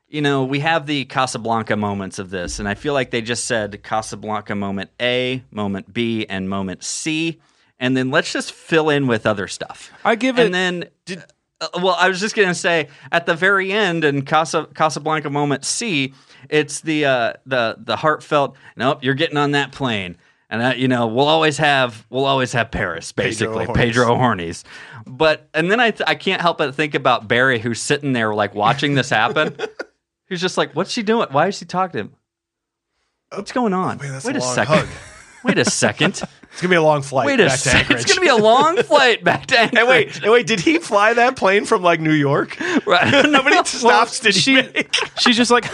you 0.09 0.21
know 0.23 0.45
we 0.45 0.61
have 0.61 0.87
the 0.87 1.05
Casablanca 1.07 1.77
moments 1.77 2.19
of 2.19 2.31
this, 2.31 2.59
and 2.59 2.69
I 2.69 2.75
feel 2.75 2.95
like 2.95 3.11
they 3.11 3.23
just 3.23 3.45
said 3.45 3.83
Casablanca 3.83 4.55
moment 4.55 4.91
A, 5.01 5.43
moment 5.51 5.93
B, 5.93 6.27
and 6.29 6.49
moment 6.49 6.85
C, 6.85 7.41
and 7.79 7.97
then 7.97 8.11
let's 8.11 8.33
just 8.33 8.53
fill 8.53 8.91
in 8.91 9.07
with 9.07 9.27
other 9.27 9.49
stuff. 9.49 9.91
I 10.05 10.15
give 10.17 10.39
it- 10.39 10.47
and 10.47 10.55
then. 10.55 10.85
Uh, 11.63 11.69
well, 11.83 11.95
I 11.99 12.09
was 12.09 12.21
just 12.21 12.35
gonna 12.35 12.55
say 12.55 12.89
at 13.13 13.27
the 13.27 13.35
very 13.35 13.71
end 13.71 14.03
in 14.03 14.23
Casa, 14.25 14.67
Casablanca 14.75 15.29
moment 15.29 15.67
C, 15.67 16.15
it's 16.49 16.81
the 16.81 17.05
uh, 17.05 17.33
the 17.45 17.77
the 17.79 17.97
heartfelt. 17.97 18.57
Nope, 18.79 19.05
you're 19.05 19.13
getting 19.13 19.37
on 19.37 19.51
that 19.51 19.71
plane, 19.71 20.17
and 20.51 20.63
uh, 20.63 20.75
you 20.77 20.89
know 20.89 21.07
we'll 21.07 21.29
always 21.29 21.57
have 21.59 22.05
we'll 22.11 22.27
always 22.27 22.53
have 22.53 22.71
Paris, 22.71 23.13
basically. 23.13 23.67
Pedro 23.69 24.15
Hornies. 24.17 24.65
But 25.07 25.49
and 25.55 25.71
then 25.71 25.81
I 25.81 25.93
th- 25.93 26.07
I 26.07 26.17
can't 26.17 26.43
help 26.43 26.59
but 26.59 26.75
think 26.75 26.95
about 26.95 27.29
Barry 27.29 27.59
who's 27.59 27.81
sitting 27.81 28.13
there 28.13 28.35
like 28.35 28.55
watching 28.55 28.95
this 28.95 29.09
happen. 29.09 29.57
He's 30.29 30.41
just 30.41 30.59
like, 30.59 30.73
what's 30.75 30.93
she 30.93 31.03
doing? 31.03 31.29
Why 31.31 31.49
is 31.49 31.57
she 31.57 31.65
talking 31.65 31.93
to 31.93 31.99
him? 31.99 32.17
What's 33.33 33.53
going 33.53 33.73
on? 33.73 33.99
man, 33.99 34.13
that's 34.13 34.25
Wait 34.25 34.37
a 34.37 34.39
a, 34.39 34.43
second. 34.43 34.89
Hug. 35.43 35.49
Wait 35.57 35.59
a 35.59 35.69
second. 35.71 36.23
It's 36.53 36.61
gonna 36.63 36.71
be 36.71 36.77
a 36.77 36.83
long 36.83 37.03
flight. 37.03 37.27
Wait 37.27 37.39
a 37.41 37.45
back 37.47 37.53
to 37.53 37.59
second. 37.59 37.81
Anchorage. 37.81 38.01
It's 38.03 38.13
gonna 38.13 38.21
be 38.25 38.29
a 38.29 38.37
long 38.37 38.77
flight 38.83 39.23
back 39.23 39.47
to 39.47 39.59
Anchorage. 39.59 39.79
And 39.79 39.89
wait, 39.89 40.23
and 40.23 40.33
wait, 40.33 40.47
did 40.49 40.59
he 40.61 40.79
fly 40.79 41.15
that 41.15 41.37
plane 41.37 41.65
from 41.65 41.83
like 41.83 42.01
New 42.01 42.13
York? 42.13 42.59
Right. 42.87 43.25
Nobody 43.31 43.57
stops 43.65 44.19
did 44.19 44.35
she, 44.35 44.57
make? 44.57 44.93
she's 45.19 45.37
just 45.37 45.51
like, 45.53 45.65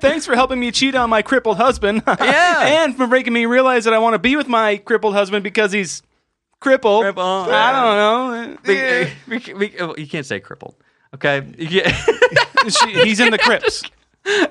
thanks 0.00 0.24
for 0.24 0.34
helping 0.34 0.58
me 0.58 0.70
cheat 0.72 0.94
on 0.94 1.10
my 1.10 1.20
crippled 1.20 1.58
husband. 1.58 2.02
Yeah. 2.06 2.84
and 2.84 2.96
for 2.96 3.06
making 3.06 3.34
me 3.34 3.44
realize 3.46 3.84
that 3.84 3.92
I 3.92 3.98
want 3.98 4.14
to 4.14 4.18
be 4.18 4.34
with 4.36 4.48
my 4.48 4.78
crippled 4.78 5.12
husband 5.14 5.44
because 5.44 5.70
he's 5.70 6.02
crippled. 6.60 7.02
Crippled. 7.02 7.50
I 7.50 7.72
don't 7.72 8.56
know. 8.56 8.58
We- 9.28 9.38
we- 9.38 9.54
we- 9.54 9.78
oh, 9.80 9.94
you 9.98 10.06
can't 10.06 10.24
say 10.26 10.40
crippled. 10.40 10.76
Okay. 11.14 11.42
You 11.58 11.82
can't- 11.82 12.72
She, 12.72 12.92
he's 13.04 13.20
in 13.20 13.30
the 13.32 13.38
crypts. 13.38 13.82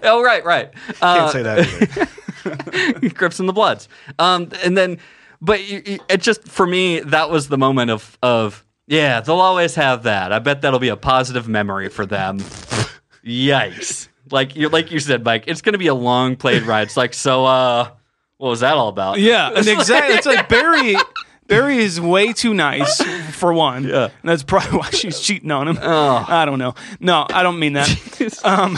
oh, 0.04 0.22
right, 0.22 0.44
right. 0.46 0.72
Can't 0.74 0.98
Uh, 1.02 1.30
say 1.30 1.42
that 1.44 1.60
either. 1.60 2.08
Crips 3.16 3.40
and 3.40 3.48
the 3.50 3.54
Bloods. 3.54 3.88
Um, 4.20 4.50
and 4.64 4.78
then, 4.78 4.98
but 5.42 5.60
it 5.62 6.22
just 6.22 6.48
for 6.48 6.66
me 6.68 7.00
that 7.02 7.30
was 7.30 7.48
the 7.48 7.58
moment 7.58 7.92
of 7.92 8.18
of 8.22 8.66
yeah, 8.88 9.22
they'll 9.22 9.36
always 9.40 9.76
have 9.76 10.04
that. 10.04 10.34
I 10.34 10.40
bet 10.40 10.62
that'll 10.62 10.80
be 10.80 10.90
a 10.90 10.98
positive 10.98 11.48
memory 11.48 11.90
for 11.90 12.06
them. 12.06 12.40
Yikes! 13.26 14.08
Like 14.32 14.56
you 14.56 14.70
like 14.70 14.92
you 14.92 15.00
said, 15.00 15.24
Mike, 15.24 15.46
it's 15.48 15.62
going 15.62 15.74
to 15.74 15.80
be 15.80 15.88
a 15.88 15.94
long 15.94 16.36
plane 16.36 16.66
ride. 16.66 16.84
It's 16.84 16.98
like 16.98 17.14
so. 17.14 17.46
uh 17.46 17.90
What 18.38 18.50
was 18.50 18.60
that 18.62 18.74
all 18.76 18.88
about? 18.90 19.20
Yeah, 19.20 19.50
and 19.56 19.68
exactly. 19.68 20.16
It's 20.16 20.26
like 20.26 20.50
Barry. 20.50 20.96
Barry 21.52 21.78
is 21.78 22.00
way 22.02 22.34
too 22.34 22.54
nice 22.54 23.02
for 23.36 23.54
one. 23.54 23.84
Yeah. 23.84 24.06
And 24.06 24.12
that's 24.24 24.44
probably 24.44 24.78
why 24.80 24.90
she's 24.90 25.20
cheating 25.20 25.52
on 25.52 25.68
him. 25.68 25.78
Oh. 25.82 26.26
I 26.28 26.46
don't 26.46 26.60
know. 26.60 26.74
No, 27.00 27.26
I 27.30 27.44
don't 27.44 27.60
mean 27.60 27.74
that. 27.74 27.90
um, 28.44 28.76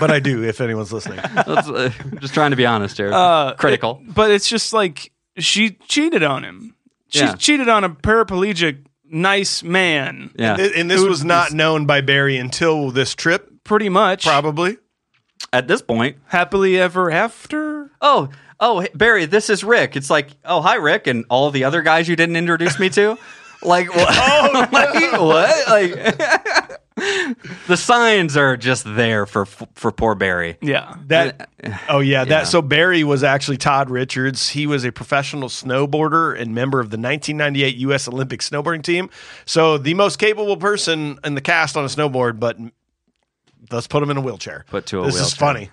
but 0.00 0.10
I 0.10 0.20
do. 0.20 0.42
If 0.44 0.60
anyone's 0.60 0.92
listening, 0.92 1.20
That's, 1.34 1.68
uh, 1.68 1.90
just 2.20 2.34
trying 2.34 2.50
to 2.50 2.56
be 2.56 2.66
honest 2.66 2.96
here. 2.96 3.12
Uh, 3.12 3.54
Critical. 3.54 4.02
but 4.06 4.30
it's 4.30 4.48
just 4.48 4.72
like 4.72 5.12
she 5.38 5.70
cheated 5.88 6.22
on 6.22 6.44
him. 6.44 6.74
She 7.08 7.20
Yeah. 7.20 7.34
cheated 7.36 7.68
on 7.68 7.84
a 7.84 7.90
paraplegic 7.90 8.84
nice 9.08 9.62
man. 9.62 10.30
yeah. 10.36 10.56
Th- 10.56 10.72
and 10.76 10.90
this 10.90 11.00
was 11.02 11.24
not 11.24 11.52
known 11.52 11.86
by 11.86 12.00
Barry 12.00 12.36
until 12.36 12.90
this 12.90 13.14
trip, 13.14 13.48
Pretty 13.64 13.88
much. 13.88 14.24
probably. 14.24 14.78
At 15.52 15.68
this 15.68 15.80
point, 15.82 16.16
Happily 16.26 16.78
ever 16.78 17.10
after. 17.10 17.90
oh, 18.00 18.30
oh, 18.60 18.86
Barry, 18.94 19.26
this 19.26 19.50
is 19.50 19.62
Rick. 19.64 19.96
It's 19.96 20.10
like, 20.10 20.30
oh, 20.44 20.60
hi, 20.60 20.76
Rick, 20.76 21.06
and 21.06 21.24
all 21.28 21.50
the 21.50 21.64
other 21.64 21.82
guys 21.82 22.08
you 22.08 22.16
didn't 22.16 22.36
introduce 22.36 22.78
me 22.78 22.88
to. 22.90 23.18
Like 23.62 23.94
what? 23.94 24.08
Oh, 24.18 24.68
like, 24.72 25.20
what? 25.20 25.68
Like 25.68 26.76
the 27.66 27.76
signs 27.76 28.36
are 28.36 28.56
just 28.56 28.84
there 28.84 29.26
for 29.26 29.44
for 29.46 29.90
poor 29.92 30.14
Barry. 30.14 30.56
Yeah. 30.60 30.96
That 31.06 31.48
oh 31.88 32.00
yeah, 32.00 32.20
Yeah. 32.20 32.24
that 32.26 32.46
so 32.48 32.62
Barry 32.62 33.02
was 33.04 33.24
actually 33.24 33.56
Todd 33.56 33.90
Richards. 33.90 34.48
He 34.50 34.66
was 34.66 34.84
a 34.84 34.92
professional 34.92 35.48
snowboarder 35.48 36.38
and 36.38 36.54
member 36.54 36.80
of 36.80 36.90
the 36.90 36.96
1998 36.98 37.76
U.S. 37.76 38.08
Olympic 38.08 38.40
snowboarding 38.40 38.82
team. 38.82 39.10
So 39.46 39.78
the 39.78 39.94
most 39.94 40.18
capable 40.18 40.56
person 40.56 41.18
in 41.24 41.34
the 41.34 41.40
cast 41.40 41.76
on 41.76 41.84
a 41.84 41.88
snowboard, 41.88 42.38
but 42.38 42.56
let's 43.70 43.86
put 43.86 44.02
him 44.02 44.10
in 44.10 44.16
a 44.18 44.22
wheelchair. 44.22 44.64
Put 44.68 44.86
to 44.86 45.00
a 45.00 45.06
this 45.06 45.20
is 45.20 45.34
funny. 45.34 45.70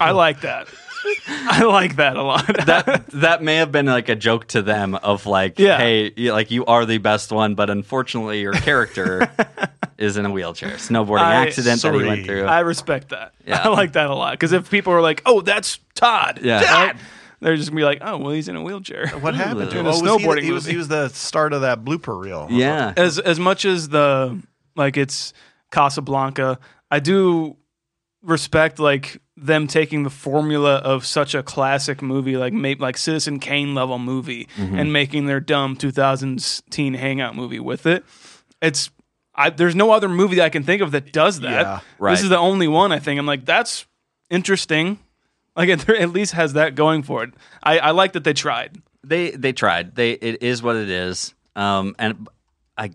I 0.00 0.10
like 0.10 0.40
that. 0.40 0.68
I 1.28 1.64
like 1.64 1.96
that 1.96 2.16
a 2.16 2.22
lot. 2.22 2.46
That 2.66 3.06
that 3.08 3.42
may 3.42 3.56
have 3.56 3.70
been 3.72 3.86
like 3.86 4.08
a 4.08 4.16
joke 4.16 4.46
to 4.48 4.62
them 4.62 4.94
of 4.94 5.26
like, 5.26 5.58
Yeah. 5.58 5.78
hey, 5.78 6.12
you, 6.16 6.32
like 6.32 6.50
you 6.50 6.64
are 6.66 6.84
the 6.86 6.98
best 6.98 7.32
one, 7.32 7.54
but 7.54 7.70
unfortunately 7.70 8.40
your 8.40 8.52
character 8.52 9.30
is 9.98 10.16
in 10.16 10.26
a 10.26 10.30
wheelchair, 10.30 10.72
snowboarding 10.76 11.20
I- 11.20 11.46
accident 11.46 11.82
that 11.82 11.94
he 11.94 12.02
went 12.04 12.26
through. 12.26 12.44
I 12.44 12.60
respect 12.60 13.10
that. 13.10 13.34
Yeah. 13.46 13.62
I 13.64 13.68
like 13.68 13.92
that 13.92 14.10
a 14.10 14.14
lot. 14.14 14.32
Because 14.32 14.52
if 14.52 14.70
people 14.70 14.92
are 14.92 15.00
like, 15.02 15.22
oh, 15.26 15.40
that's 15.40 15.78
Todd. 15.94 16.40
Yeah. 16.42 16.60
Todd! 16.62 16.96
They're 17.40 17.54
just 17.56 17.70
going 17.70 17.76
to 17.76 17.80
be 17.80 17.84
like, 17.84 17.98
oh, 18.02 18.18
well, 18.18 18.32
he's 18.32 18.48
in 18.48 18.56
a 18.56 18.62
wheelchair. 18.62 19.08
What 19.20 19.34
happened 19.36 19.70
to 19.70 19.78
him? 19.78 19.86
In 19.86 19.92
a 19.92 19.96
Oh, 19.96 20.02
was 20.02 20.20
he, 20.20 20.26
snowboarding 20.26 20.42
he 20.42 20.50
was 20.52 20.64
he 20.66 20.76
was 20.76 20.88
the 20.88 21.08
start 21.08 21.52
of 21.52 21.60
that 21.60 21.84
blooper 21.84 22.20
reel. 22.20 22.48
yeah, 22.50 22.92
as 22.96 23.18
as 23.20 23.38
much 23.38 23.64
as 23.64 23.88
the 23.90 24.42
like 24.74 24.96
it's 24.96 25.32
Casablanca, 25.70 26.58
I 26.90 26.98
do 27.00 27.56
respect 28.22 28.78
like 28.80 29.20
them 29.44 29.66
taking 29.66 30.02
the 30.02 30.10
formula 30.10 30.76
of 30.76 31.06
such 31.06 31.34
a 31.34 31.42
classic 31.42 32.02
movie 32.02 32.36
like 32.36 32.52
like 32.80 32.96
Citizen 32.96 33.38
Kane 33.38 33.74
level 33.74 33.98
movie 33.98 34.48
and 34.56 34.92
making 34.92 35.26
their 35.26 35.40
dumb 35.40 35.76
2000s 35.76 36.62
teen 36.70 36.94
hangout 36.94 37.36
movie 37.36 37.60
with 37.60 37.86
it. 37.86 38.04
It's 38.60 38.90
I, 39.34 39.50
there's 39.50 39.76
no 39.76 39.92
other 39.92 40.08
movie 40.08 40.36
that 40.36 40.46
I 40.46 40.48
can 40.48 40.64
think 40.64 40.82
of 40.82 40.90
that 40.90 41.12
does 41.12 41.40
that. 41.40 41.50
Yeah, 41.50 41.80
right. 41.98 42.10
This 42.12 42.22
is 42.22 42.28
the 42.28 42.38
only 42.38 42.66
one 42.66 42.90
I 42.90 42.98
think. 42.98 43.18
I'm 43.18 43.26
like 43.26 43.44
that's 43.44 43.86
interesting. 44.30 44.98
Like 45.56 45.68
it 45.70 45.88
at 45.88 46.10
least 46.10 46.32
has 46.32 46.54
that 46.54 46.74
going 46.74 47.02
for 47.02 47.22
it. 47.24 47.34
I, 47.62 47.78
I 47.78 47.90
like 47.92 48.12
that 48.12 48.24
they 48.24 48.34
tried. 48.34 48.76
they 49.04 49.30
they 49.30 49.52
tried. 49.52 49.94
They 49.94 50.12
it 50.12 50.42
is 50.42 50.62
what 50.62 50.76
it 50.76 50.90
is. 50.90 51.34
Um, 51.54 51.94
and 51.98 52.28
I 52.76 52.90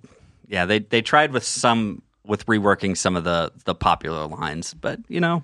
yeah, 0.48 0.66
they 0.66 0.80
they 0.80 1.02
tried 1.02 1.32
with 1.32 1.44
some 1.44 2.02
with 2.26 2.46
reworking 2.46 2.98
some 2.98 3.16
of 3.16 3.24
the 3.24 3.52
the 3.66 3.76
popular 3.76 4.28
lines, 4.28 4.74
but 4.74 5.00
you 5.08 5.20
know, 5.20 5.44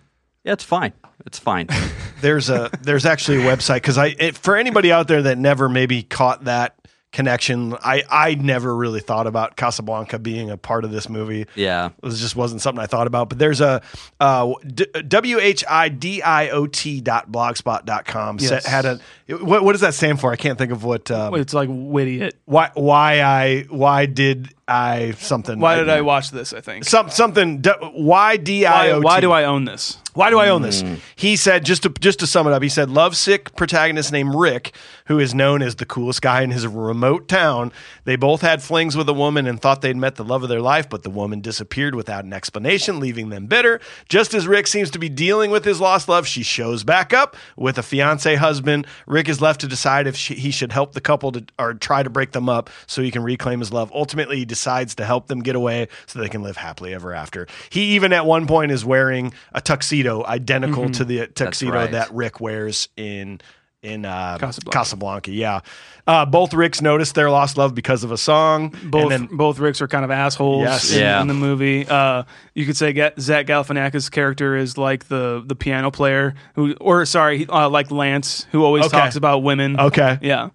yeah, 0.50 0.54
it's 0.54 0.64
fine. 0.64 0.94
It's 1.28 1.38
fine. 1.38 1.68
there's 2.22 2.50
a 2.50 2.72
there's 2.82 3.06
actually 3.06 3.38
a 3.38 3.46
website 3.46 3.76
because 3.78 3.98
I 4.00 4.08
it, 4.18 4.36
for 4.36 4.58
anybody 4.58 4.92
out 4.92 5.08
there 5.08 5.22
that 5.22 5.38
never 5.38 5.70
maybe 5.70 6.02
caught 6.02 6.46
that 6.46 6.76
connection, 7.12 7.76
I 7.84 8.04
I 8.10 8.36
never 8.36 8.76
really 8.76 9.00
thought 9.00 9.28
about 9.28 9.56
Casablanca 9.56 10.18
being 10.20 10.50
a 10.50 10.58
part 10.58 10.86
of 10.86 10.92
this 10.92 11.08
movie. 11.10 11.46
yeah. 11.56 11.88
It 11.88 11.94
was 12.04 12.20
just 12.20 12.36
wasn't 12.36 12.62
something 12.62 12.82
I 12.82 12.88
thought 12.88 13.08
about. 13.08 13.30
But 13.30 13.38
there's 13.40 13.62
a 13.62 13.82
uh, 14.20 14.54
d- 14.66 14.86
w 15.08 15.40
h 15.40 15.64
i 15.70 15.90
d 15.90 16.22
i 16.24 16.50
o 16.50 16.66
t 16.68 17.02
dot 17.02 17.32
blogspot 17.32 17.86
dot 17.86 18.06
com 18.06 18.38
Yes. 18.40 18.66
had 18.66 18.86
a 18.86 19.00
what 19.42 19.64
what 19.64 19.74
does 19.74 19.82
that 19.82 19.94
stand 19.94 20.20
for? 20.20 20.32
I 20.32 20.36
can't 20.36 20.58
think 20.58 20.72
of 20.72 20.84
what 20.84 21.12
um, 21.12 21.36
It's 21.36 21.54
like 21.54 21.70
witty. 21.72 22.22
It. 22.22 22.36
why 22.46 22.72
why 22.74 23.22
I 23.22 23.66
why 23.70 24.06
did 24.08 24.50
I 24.70 25.12
something 25.12 25.60
Why 25.60 25.76
did 25.78 25.90
I 25.90 26.02
watch 26.02 26.32
this? 26.32 26.54
I 26.54 26.62
think. 26.62 26.86
some 26.86 27.10
something 27.10 27.62
d- 27.62 27.72
why 27.94 28.38
d 28.38 28.66
i 28.66 28.94
Why, 28.94 29.00
why 29.00 29.20
do 29.20 29.32
I 29.32 29.46
own 29.46 29.66
this? 29.66 29.98
why 30.20 30.30
do 30.30 30.40
I 30.40 30.50
own 30.50 30.64
this? 30.64 30.82
Mm. 30.82 31.00
He 31.16 31.36
said 31.36 31.64
just 31.64 31.84
to 31.84 31.90
just 31.90 32.20
to 32.20 32.28
sum 32.28 32.46
it 32.48 32.52
up, 32.52 32.62
he 32.62 32.68
said 32.68 32.90
lovesick 32.90 33.56
protagonist 33.56 34.12
named 34.12 34.36
Rick, 34.36 34.74
who 35.06 35.18
is 35.18 35.34
known 35.36 35.62
as 35.62 35.76
the 35.76 35.86
coolest 35.86 36.22
guy 36.22 36.42
in 36.42 36.52
his 36.52 36.68
remote 36.68 37.28
town. 37.28 37.72
They 38.04 38.16
both 38.16 38.42
had 38.42 38.62
flings 38.64 38.98
with 38.98 39.08
a 39.08 39.14
woman 39.14 39.48
and 39.48 39.62
thought 39.62 39.82
they'd 39.82 39.96
met 39.96 40.16
the 40.16 40.24
love 40.26 40.44
of 40.44 40.50
their 40.50 40.62
life, 40.62 40.90
but 40.90 41.04
the 41.04 41.10
woman 41.10 41.42
disappeared 41.42 41.96
without 41.96 42.26
an 42.26 42.34
explanation, 42.34 43.00
leaving 43.00 43.30
them 43.30 43.46
bitter. 43.46 43.80
Just 44.10 44.34
as 44.34 44.48
Rick 44.48 44.68
seems 44.68 44.90
to 44.92 45.00
be 45.00 45.10
dealing 45.10 45.52
with 45.52 45.64
his 45.64 45.80
lost 45.80 46.10
love, 46.10 46.28
she 46.28 46.44
shows 46.44 46.84
back 46.84 47.14
up 47.14 47.38
with 47.56 47.78
a 47.78 47.84
fiance 47.84 48.36
husband. 48.36 48.88
Rick 49.06 49.30
is 49.30 49.42
left 49.42 49.62
to 49.62 49.68
decide 49.68 50.06
if 50.06 50.16
she, 50.16 50.34
he 50.34 50.52
should 50.52 50.72
help 50.72 50.94
the 50.94 51.02
couple 51.02 51.32
to 51.34 51.46
or 51.58 51.76
try 51.76 52.02
to 52.02 52.10
break 52.10 52.32
them 52.32 52.50
up 52.50 52.70
so 52.88 53.02
he 53.02 53.12
can 53.12 53.24
reclaim 53.24 53.60
his 53.60 53.72
love. 53.72 53.92
Ultimately, 53.94 54.38
he 54.38 54.46
decides 54.60 54.96
to 54.96 55.06
help 55.06 55.28
them 55.28 55.40
get 55.40 55.56
away 55.56 55.88
so 56.06 56.20
they 56.20 56.28
can 56.28 56.44
live 56.44 56.58
happily 56.58 56.94
ever 56.94 57.14
after. 57.14 57.48
He 57.70 57.96
even 57.96 58.12
at 58.12 58.26
one 58.26 58.46
point 58.46 58.72
is 58.72 58.84
wearing 58.84 59.34
a 59.54 59.62
tuxedo 59.62 60.26
identical 60.26 60.90
to 60.92 61.06
the 61.06 61.28
tuxedo 61.28 61.72
right. 61.72 61.92
that 61.92 62.14
Rick 62.14 62.42
wears 62.42 62.90
in 62.98 63.40
in 63.82 64.04
uh, 64.04 64.38
Casablanca. 64.38 64.78
Casablanca. 64.78 65.32
Yeah, 65.32 65.62
uh, 66.06 66.26
both 66.26 66.54
Ricks 66.54 66.82
noticed 66.82 67.16
their 67.16 67.32
lost 67.32 67.58
love 67.58 67.74
because 67.74 68.04
of 68.04 68.12
a 68.12 68.18
song. 68.18 68.76
Both 68.84 69.14
and 69.14 69.30
then, 69.30 69.38
both 69.38 69.58
Ricks 69.60 69.82
are 69.82 69.88
kind 69.88 70.04
of 70.04 70.12
assholes 70.12 70.64
Yes. 70.64 70.92
in, 70.92 71.00
Yeah. 71.00 71.22
in 71.22 71.28
the 71.30 71.34
movie. 71.34 71.88
Uh, 71.88 72.24
you 72.54 72.66
could 72.66 72.76
say 72.76 72.92
Ga- 72.92 73.14
Zach 73.18 73.46
Galifianakis' 73.48 74.12
character 74.12 74.58
is 74.58 74.78
like 74.78 75.08
the 75.08 75.42
the 75.46 75.56
piano 75.56 75.92
player 75.92 76.34
who, 76.56 76.74
or 76.82 77.06
sorry, 77.06 77.48
uh, 77.48 77.70
like 77.70 77.90
Lance, 77.90 78.46
who 78.52 78.66
always 78.66 78.84
Okay. 78.88 78.98
talks 79.00 79.16
about 79.16 79.44
women. 79.44 79.80
okay. 79.80 80.18
Yeah. 80.22 80.50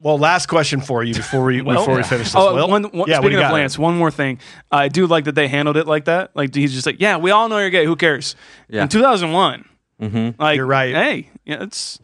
Well, 0.00 0.16
last 0.16 0.46
question 0.46 0.80
for 0.80 1.02
you 1.02 1.14
before 1.14 1.44
we 1.44 1.60
before 1.62 1.96
we 1.96 2.02
finish 2.02 2.28
this. 2.28 2.36
Oh, 2.36 2.54
Will? 2.54 2.68
one, 2.68 2.84
one, 2.84 3.08
yeah, 3.08 3.18
speaking 3.18 3.36
of 3.38 3.42
got? 3.42 3.52
Lance, 3.52 3.78
one 3.78 3.96
more 3.96 4.10
thing. 4.10 4.38
I 4.70 4.88
do 4.88 5.06
like 5.06 5.24
that 5.24 5.34
they 5.34 5.48
handled 5.48 5.76
it 5.76 5.86
like 5.86 6.04
that. 6.04 6.30
Like 6.36 6.54
he's 6.54 6.72
just 6.72 6.86
like, 6.86 7.00
yeah, 7.00 7.16
we 7.16 7.30
all 7.30 7.48
know 7.48 7.58
you're 7.58 7.70
gay. 7.70 7.84
Who 7.84 7.96
cares? 7.96 8.36
Yeah. 8.68 8.82
In 8.82 8.88
2001, 8.88 9.64
mm-hmm. 10.00 10.40
like 10.40 10.56
You're 10.56 10.66
right. 10.66 10.94
Hey, 10.94 11.30
yeah, 11.44 11.62
it's. 11.62 11.98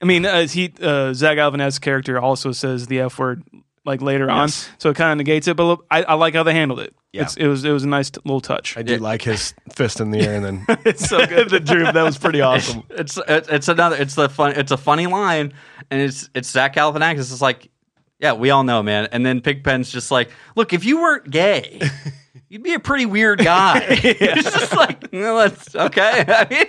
I 0.00 0.04
mean, 0.04 0.24
uh, 0.26 0.46
he 0.46 0.72
uh, 0.80 1.12
Zach 1.12 1.38
Galifianakis' 1.38 1.80
character 1.80 2.20
also 2.20 2.52
says 2.52 2.86
the 2.86 3.00
f 3.00 3.18
word 3.18 3.42
like 3.84 4.00
later 4.02 4.26
Yes. 4.26 4.68
on, 4.68 4.74
so 4.78 4.90
it 4.90 4.96
kind 4.96 5.12
of 5.12 5.18
negates 5.18 5.48
it. 5.48 5.56
But 5.56 5.64
look, 5.64 5.86
I, 5.90 6.02
I 6.04 6.14
like 6.14 6.34
how 6.34 6.42
they 6.42 6.52
handled 6.52 6.80
it. 6.80 6.94
Yeah. 7.12 7.22
It's, 7.22 7.36
it 7.36 7.46
was 7.46 7.64
it 7.64 7.70
was 7.70 7.84
a 7.84 7.88
nice 7.88 8.10
t- 8.10 8.20
little 8.24 8.40
touch. 8.40 8.76
I 8.76 8.82
do 8.82 8.98
like 8.98 9.22
his 9.22 9.54
fist 9.74 9.98
in 9.98 10.10
the 10.10 10.20
air 10.20 10.34
and 10.36 10.44
then 10.44 10.64
it's 10.84 11.08
so 11.08 11.26
good. 11.26 11.48
the 11.48 11.58
droop. 11.58 11.94
That 11.94 12.02
was 12.02 12.18
pretty 12.18 12.42
awesome. 12.42 12.82
It's 12.90 13.18
it's 13.26 13.48
it's 13.48 13.68
another 13.68 13.96
it's 13.96 14.14
the 14.14 14.28
fun 14.28 14.52
it's 14.52 14.70
a 14.72 14.76
funny 14.76 15.06
line 15.06 15.54
and 15.90 16.00
it's 16.00 16.28
it's 16.34 16.50
Zach 16.50 16.74
Galifianakis. 16.74 17.18
It's 17.18 17.40
like, 17.40 17.70
yeah, 18.18 18.32
we 18.32 18.50
all 18.50 18.64
know, 18.64 18.82
man. 18.82 19.08
And 19.12 19.24
then 19.24 19.40
Pigpen's 19.40 19.90
just 19.90 20.10
like, 20.10 20.30
look, 20.56 20.72
if 20.72 20.84
you 20.84 21.00
weren't 21.00 21.30
gay, 21.30 21.80
you'd 22.48 22.62
be 22.62 22.74
a 22.74 22.80
pretty 22.80 23.06
weird 23.06 23.38
guy. 23.38 23.80
it's 23.88 24.50
just 24.50 24.74
like, 24.74 25.12
no, 25.12 25.38
that's 25.38 25.74
okay. 25.74 26.24
I 26.28 26.46
mean, 26.48 26.66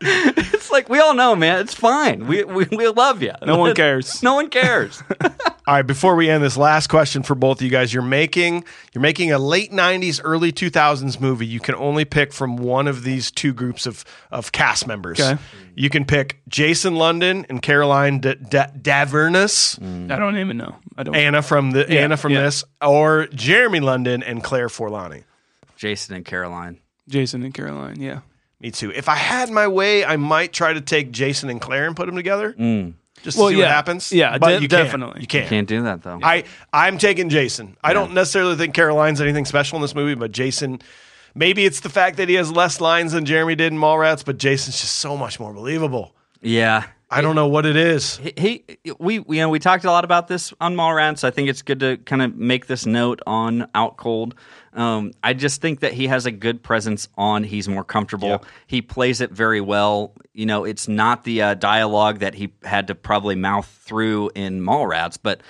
it's 0.00 0.70
like 0.70 0.88
we 0.88 0.98
all 0.98 1.14
know, 1.14 1.34
man. 1.36 1.60
It's 1.60 1.74
fine. 1.74 2.26
We 2.26 2.44
we, 2.44 2.66
we 2.70 2.88
love 2.88 3.22
you. 3.22 3.32
No 3.44 3.56
one 3.58 3.74
cares. 3.74 4.22
No 4.22 4.34
one 4.34 4.48
cares. 4.48 5.02
All 5.66 5.72
right, 5.74 5.82
before 5.86 6.14
we 6.14 6.28
end 6.28 6.44
this 6.44 6.58
last 6.58 6.88
question 6.88 7.22
for 7.22 7.34
both 7.34 7.58
of 7.58 7.62
you 7.62 7.70
guys, 7.70 7.94
you're 7.94 8.02
making 8.02 8.64
you're 8.92 9.00
making 9.00 9.32
a 9.32 9.38
late 9.38 9.72
'90s, 9.72 10.20
early 10.22 10.52
2000s 10.52 11.18
movie. 11.20 11.46
You 11.46 11.58
can 11.58 11.74
only 11.76 12.04
pick 12.04 12.34
from 12.34 12.56
one 12.58 12.86
of 12.86 13.02
these 13.02 13.30
two 13.30 13.54
groups 13.54 13.86
of 13.86 14.04
of 14.30 14.52
cast 14.52 14.86
members. 14.86 15.18
Okay. 15.20 15.40
You 15.74 15.88
can 15.88 16.04
pick 16.04 16.42
Jason 16.48 16.96
London 16.96 17.46
and 17.48 17.62
Caroline 17.62 18.18
D- 18.20 18.34
D- 18.34 18.58
Dhavernas, 18.58 19.78
mm. 19.80 20.12
I 20.12 20.18
don't 20.18 20.36
even 20.36 20.58
know. 20.58 20.76
I 20.98 21.02
don't. 21.02 21.16
Anna 21.16 21.40
from 21.40 21.70
the 21.70 21.86
Yeah, 21.88 22.00
Anna 22.00 22.16
from 22.18 22.32
yeah. 22.32 22.42
this, 22.42 22.62
or 22.82 23.26
Jeremy 23.28 23.80
London 23.80 24.22
and 24.22 24.44
Claire 24.44 24.68
Forlani. 24.68 25.24
Jason 25.76 26.14
and 26.14 26.24
Caroline. 26.24 26.78
Jason 27.08 27.42
and 27.42 27.54
Caroline. 27.54 28.00
Yeah. 28.00 28.20
Me 28.64 28.70
too. 28.70 28.90
If 28.90 29.08
I 29.08 29.14
had 29.16 29.50
my 29.50 29.68
way, 29.68 30.04
I 30.04 30.16
might 30.16 30.52
try 30.54 30.72
to 30.72 30.80
take 30.80 31.12
Jason 31.12 31.50
and 31.50 31.60
Claire 31.60 31.86
and 31.86 31.94
put 31.94 32.06
them 32.06 32.16
together, 32.16 32.54
mm. 32.54 32.94
just 33.22 33.36
to 33.36 33.42
Well, 33.42 33.50
see 33.50 33.56
yeah. 33.56 33.64
what 33.66 33.68
happens. 33.70 34.10
Yeah, 34.10 34.38
but 34.38 34.46
de- 34.46 34.52
you 34.62 34.68
can't. 34.68 34.70
definitely. 34.70 35.20
You 35.20 35.26
can't. 35.26 35.44
You 35.44 35.48
Can't 35.50 35.68
do 35.68 35.82
that 35.82 36.02
though. 36.02 36.18
I 36.22 36.44
I'm 36.72 36.96
taking 36.96 37.28
Jason. 37.28 37.76
I 37.84 37.92
don't 37.92 38.14
necessarily 38.14 38.56
think 38.56 38.72
Caroline's 38.74 39.20
anything 39.20 39.44
special 39.44 39.76
in 39.76 39.82
this 39.82 39.94
movie, 39.94 40.14
but 40.14 40.32
Jason. 40.32 40.80
Maybe 41.36 41.64
it's 41.66 41.80
the 41.80 41.88
fact 41.90 42.16
that 42.18 42.28
he 42.28 42.36
has 42.36 42.50
less 42.52 42.80
lines 42.80 43.10
than 43.12 43.24
Jeremy 43.24 43.56
did 43.56 43.72
in 43.72 43.78
Mallrats, 43.78 44.24
but 44.24 44.38
Jason's 44.38 44.80
just 44.80 44.94
so 44.96 45.16
much 45.16 45.38
more 45.40 45.52
believable. 45.52 46.14
yeah. 46.40 46.84
I 47.10 47.20
don't 47.20 47.36
know 47.36 47.46
what 47.46 47.64
it 47.64 47.76
is. 47.76 48.16
he, 48.16 48.32
he 48.36 48.64
we 48.98 49.14
you 49.16 49.24
know 49.42 49.48
we 49.48 49.60
talked 49.60 49.84
a 49.84 49.90
lot 49.90 50.04
about 50.04 50.26
this 50.26 50.52
on 50.60 50.74
Mallrats. 50.74 51.22
I 51.22 51.30
think 51.30 51.48
it's 51.48 51.62
good 51.62 51.78
to 51.80 51.96
kind 51.98 52.22
of 52.22 52.34
make 52.34 52.66
this 52.66 52.86
note 52.86 53.20
on 53.26 53.68
Out 53.74 53.96
Cold. 53.98 54.34
Um, 54.74 55.12
I 55.22 55.34
just 55.34 55.60
think 55.60 55.80
that 55.80 55.92
he 55.92 56.08
has 56.08 56.26
a 56.26 56.30
good 56.32 56.62
presence 56.62 57.08
on. 57.16 57.44
He's 57.44 57.68
more 57.68 57.84
comfortable. 57.84 58.28
Yep. 58.28 58.44
He 58.66 58.82
plays 58.82 59.20
it 59.20 59.30
very 59.30 59.60
well. 59.60 60.12
You 60.32 60.46
know, 60.46 60.64
it's 60.64 60.88
not 60.88 61.24
the 61.24 61.42
uh, 61.42 61.54
dialogue 61.54 62.18
that 62.18 62.34
he 62.34 62.52
had 62.64 62.88
to 62.88 62.94
probably 62.94 63.36
mouth 63.36 63.66
through 63.84 64.30
in 64.34 64.60
Mallrats, 64.60 65.16
but 65.22 65.40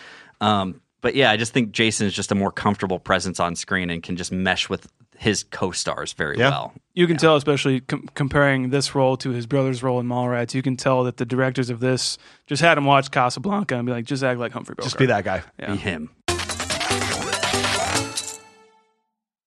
um, 0.41 0.81
but 1.01 1.15
yeah, 1.15 1.31
I 1.31 1.37
just 1.37 1.53
think 1.53 1.73
Jason 1.73 2.07
is 2.07 2.15
just 2.15 2.33
a 2.33 2.35
more 2.35 2.51
comfortable 2.53 2.99
presence 2.99 3.41
on 3.41 3.57
screen 3.57 3.91
and 3.91 4.03
can 4.03 4.17
just 4.17 4.33
mesh 4.33 4.69
with 4.69 4.91
his 5.17 5.45
co-stars 5.45 6.13
very 6.13 6.37
Yeah. 6.39 6.51
well. 6.51 6.73
You 6.93 7.07
can 7.07 7.17
tell, 7.17 7.37
especially 7.37 7.81
com- 7.81 8.09
comparing 8.15 8.71
this 8.71 8.95
role 8.95 9.17
to 9.19 9.31
his 9.31 9.47
brother's 9.47 9.83
role 9.83 10.01
in 10.01 10.07
Mallrats, 10.07 10.55
you 10.55 10.63
can 10.63 10.77
tell 10.77 11.05
that 11.05 11.19
the 11.19 11.25
directors 11.25 11.71
of 11.71 11.81
this 11.81 12.19
just 12.47 12.63
had 12.63 12.77
him 12.79 12.85
watch 12.85 13.11
Casablanca 13.11 13.77
and 13.77 13.87
be 13.87 13.93
like, 13.93 14.07
just 14.07 14.23
act 14.23 14.41
like 14.41 14.53
Humphrey 14.53 14.75
Bogart. 14.75 14.85
Just 14.87 14.99
be 14.99 15.07
that 15.07 15.25
guy. 15.25 15.43
Be 15.59 15.77
him. 15.77 16.11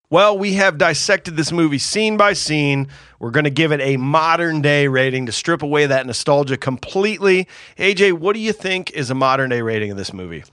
Well, 0.09 0.37
we 0.37 0.53
have 0.53 0.77
dissected 0.77 1.35
this 1.35 1.51
movie 1.51 1.79
scene 1.79 2.15
by 2.15 2.31
scene. 2.31 2.87
We're 3.19 3.31
going 3.31 3.43
to 3.43 3.49
give 3.49 3.73
it 3.73 3.81
a 3.81 3.97
modern 3.97 4.61
day 4.61 4.87
rating 4.87 5.25
to 5.25 5.33
strip 5.33 5.61
away 5.61 5.85
that 5.85 6.05
nostalgia 6.05 6.55
completely. 6.55 7.49
AJ, 7.77 8.13
what 8.13 8.33
do 8.33 8.39
you 8.39 8.53
think 8.53 8.91
is 8.91 9.09
a 9.09 9.15
modern 9.15 9.49
day 9.49 9.61
rating 9.61 9.91
of 9.91 9.97
this 9.97 10.13
movie? 10.13 10.45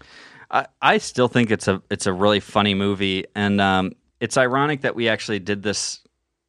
I, 0.51 0.67
I 0.83 0.99
still 0.99 1.29
think 1.29 1.53
it's 1.53 1.69
a 1.69 1.81
it's 1.89 2.07
a 2.07 2.13
really 2.13 2.41
funny 2.41 2.75
movie, 2.75 3.27
and 3.37 3.61
um, 3.61 3.93
it's 4.19 4.37
ironic 4.37 4.81
that 4.81 4.97
we 4.97 5.09
actually 5.09 5.39
did 5.39 5.63
this 5.63 6.01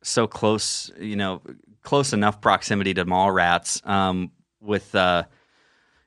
so 0.02 0.26
close, 0.26 0.90
you 1.00 1.16
know, 1.16 1.44
close 1.84 2.12
enough 2.12 2.42
proximity 2.42 2.96
to 2.96 3.06
Mallrats, 3.06 3.86
um, 3.88 4.32
with 4.62 4.96
uh, 4.96 5.26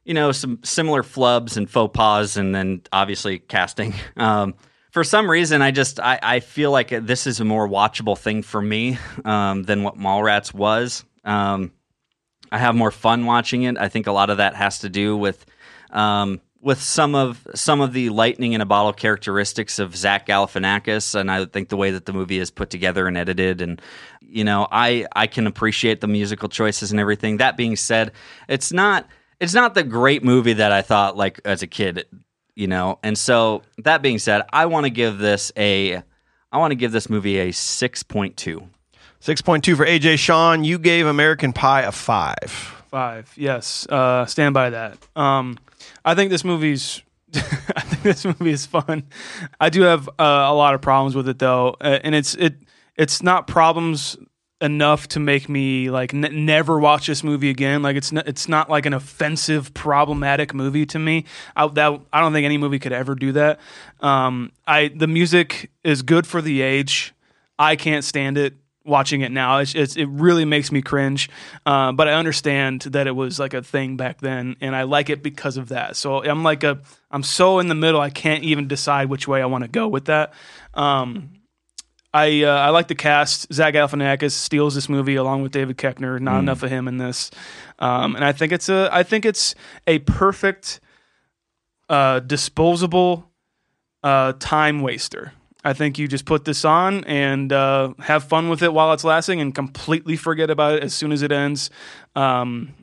you 0.05 0.15
know 0.15 0.33
some 0.33 0.59
similar 0.65 1.05
flubs 1.05 1.57
and 1.57 1.70
faux 1.70 1.97
pas, 1.97 2.37
and 2.37 2.53
then 2.53 2.83
obviously 2.93 3.39
casting. 3.39 3.95
Um, 4.16 4.57
for 4.90 5.05
some 5.05 5.31
reason, 5.31 5.62
I 5.62 5.70
just 5.70 6.01
I, 6.01 6.19
I 6.23 6.40
feel 6.40 6.70
like 6.70 6.89
this 6.89 7.27
is 7.27 7.40
a 7.40 7.44
more 7.44 7.69
watchable 7.69 8.16
thing 8.16 8.43
for 8.43 8.60
me 8.60 8.98
um, 9.24 9.62
than 9.62 9.82
what 9.82 9.97
Mallrats 9.97 10.52
was. 10.55 11.05
Um, 11.24 11.73
I 12.51 12.59
have 12.59 12.74
more 12.74 12.90
fun 12.90 13.27
watching 13.27 13.65
it. 13.65 13.77
I 13.77 13.89
think 13.89 14.06
a 14.06 14.12
lot 14.12 14.31
of 14.31 14.39
that 14.39 14.55
has 14.55 14.81
to 14.81 14.89
do 14.89 15.16
with 15.16 15.44
um, 15.90 16.40
with 16.60 16.82
some 16.82 17.15
of 17.15 17.47
some 17.55 17.81
of 17.81 17.93
the 17.93 18.10
lightning 18.10 18.52
in 18.52 18.60
a 18.60 18.66
bottle 18.66 18.93
characteristics 18.93 19.78
of 19.78 19.94
Zach 19.94 20.27
Galifianakis, 20.27 21.15
and 21.15 21.31
I 21.31 21.44
think 21.44 21.69
the 21.69 21.77
way 21.77 21.90
that 21.90 22.06
the 22.06 22.12
movie 22.12 22.39
is 22.39 22.51
put 22.51 22.70
together 22.70 23.06
and 23.06 23.16
edited, 23.16 23.60
and 23.60 23.81
you 24.20 24.44
know, 24.44 24.66
I 24.70 25.06
I 25.15 25.27
can 25.27 25.47
appreciate 25.47 26.01
the 26.01 26.09
musical 26.09 26.48
choices 26.48 26.90
and 26.90 27.01
everything. 27.01 27.36
That 27.36 27.56
being 27.56 27.77
said, 27.77 28.12
it's 28.48 28.73
not 28.73 29.06
it's 29.40 29.55
not 29.55 29.74
the 29.74 29.85
great 29.85 30.24
movie 30.24 30.55
that 30.55 30.73
I 30.73 30.82
thought 30.82 31.16
like 31.16 31.40
as 31.44 31.62
a 31.62 31.66
kid, 31.66 32.06
you 32.59 32.66
know. 32.66 32.98
And 33.02 33.16
so 33.16 33.62
that 33.78 34.02
being 34.02 34.18
said, 34.18 34.43
I 34.52 34.66
want 34.66 34.85
to 34.85 34.90
give 34.90 35.18
this 35.18 35.52
a 35.56 36.02
I 36.51 36.59
want 36.59 36.72
to 36.72 36.76
give 36.76 36.93
this 36.93 37.09
movie 37.09 37.39
a 37.39 37.52
six 37.52 38.02
point 38.02 38.36
two. 38.36 38.68
6.2 39.20 39.76
for 39.76 39.85
AJ 39.85 40.18
Sean. 40.18 40.62
You 40.62 40.78
gave 40.78 41.05
American 41.05 41.52
Pie 41.52 41.82
a 41.82 41.90
5. 41.90 42.36
Five. 42.89 43.32
Yes. 43.36 43.85
Uh, 43.89 44.24
stand 44.26 44.55
by 44.55 44.70
that. 44.70 44.97
Um, 45.16 45.59
I 46.05 46.14
think 46.14 46.30
this 46.30 46.44
movie's. 46.44 47.02
I 47.35 47.80
think 47.80 48.02
this 48.02 48.24
movie 48.24 48.52
is 48.52 48.64
fun. 48.64 49.02
I 49.60 49.70
do 49.70 49.82
have 49.82 50.09
uh, 50.09 50.12
a 50.22 50.55
lot 50.55 50.74
of 50.74 50.80
problems 50.80 51.14
with 51.14 51.28
it 51.28 51.39
though, 51.39 51.76
uh, 51.80 51.98
and 52.02 52.14
it's 52.14 52.35
it 52.36 52.55
it's 52.97 53.22
not 53.22 53.47
problems 53.47 54.16
enough 54.60 55.06
to 55.09 55.20
make 55.20 55.48
me 55.48 55.90
like 55.90 56.12
n- 56.12 56.44
never 56.44 56.78
watch 56.78 57.06
this 57.06 57.22
movie 57.22 57.51
again. 57.51 57.82
Like 57.82 57.97
it's 57.97 58.12
n- 58.12 58.24
it's 58.26 58.48
not 58.48 58.68
like 58.68 58.86
an 58.86 58.93
offensive, 58.93 59.72
problematic 59.74 60.52
movie 60.55 60.86
to 60.86 60.98
me. 60.98 61.24
I, 61.56 61.66
that 61.68 62.01
I 62.12 62.20
don't 62.20 62.32
think 62.32 62.44
any 62.44 62.59
movie 62.59 62.78
could 62.78 62.93
ever 62.93 63.14
do 63.14 63.32
that. 63.32 63.60
Um, 64.01 64.52
I 64.66 64.89
the 64.89 65.06
music 65.06 65.70
is 65.85 66.02
good 66.02 66.26
for 66.26 66.43
the 66.43 66.62
age. 66.62 67.14
I 67.59 67.76
can't 67.76 68.05
stand 68.05 68.39
it 68.39 68.55
watching 68.85 69.20
it 69.20 69.30
now. 69.30 69.59
It's, 69.59 69.74
it's 69.74 69.97
it 69.97 70.06
really 70.06 70.44
makes 70.44 70.72
me 70.72 70.82
cringe. 70.82 71.28
Uh, 71.64 71.93
but 71.93 72.09
I 72.09 72.14
understand 72.14 72.82
that 72.82 73.06
it 73.06 73.12
was 73.14 73.39
like 73.39 73.55
a 73.55 73.62
thing 73.62 73.97
back 73.97 74.20
then, 74.20 74.56
and 74.60 74.74
I 74.74 74.82
like 74.85 75.10
it 75.10 75.22
because 75.22 75.56
of 75.56 75.68
that. 75.68 75.97
So 75.97 76.24
I'm 76.24 76.43
like 76.43 76.64
a 76.64 76.80
I'm 77.10 77.22
so 77.22 77.60
in 77.60 77.68
the 77.68 77.74
middle. 77.74 78.01
I 78.01 78.10
can't 78.10 78.43
even 78.43 78.66
decide 78.66 79.09
which 79.09 79.28
way 79.28 79.40
I 79.40 79.47
want 79.47 79.62
to 79.62 79.68
go 79.68 79.86
with 79.86 80.06
that. 80.06 80.32
Um, 80.74 81.30
I 82.19 82.43
uh, 82.43 82.57
I 82.57 82.70
like 82.70 82.89
the 82.89 82.95
cast. 82.95 83.53
Zach 83.53 83.74
Galifianakis 83.74 84.32
steals 84.32 84.74
this 84.74 84.89
movie 84.89 85.15
along 85.15 85.43
with 85.43 85.53
David 85.53 85.78
Koechner. 85.78 86.20
Not 86.20 86.40
enough 86.40 86.62
of 86.62 86.70
him 86.70 86.89
in 86.89 86.99
this, 86.99 87.31
um, 87.78 88.16
and 88.16 88.24
I 88.24 88.32
think 88.32 88.53
it's 88.53 88.69
a 88.69 88.89
I 88.93 89.03
think 89.05 89.24
it's 89.24 89.55
a 89.86 90.01
perfect 90.01 90.81
uh, 91.89 92.20
disposable 92.20 93.31
uh, 94.03 94.32
time 94.39 94.81
waster. 94.81 95.32
I 95.65 95.73
think 95.74 95.99
you 95.99 96.09
just 96.09 96.24
put 96.24 96.45
this 96.45 96.65
on 96.65 97.05
and 97.05 97.53
uh, 97.53 97.93
have 98.01 98.24
fun 98.24 98.49
with 98.49 98.62
it 98.62 98.73
while 98.73 98.93
it's 98.93 99.05
lasting, 99.05 99.40
and 99.40 99.55
completely 99.55 100.16
forget 100.16 100.51
about 100.51 100.74
it 100.74 100.82
as 100.82 100.95
soon 100.95 101.12
as 101.12 101.23
it 101.23 101.31
ends. 101.31 101.70
Um, 102.16 102.74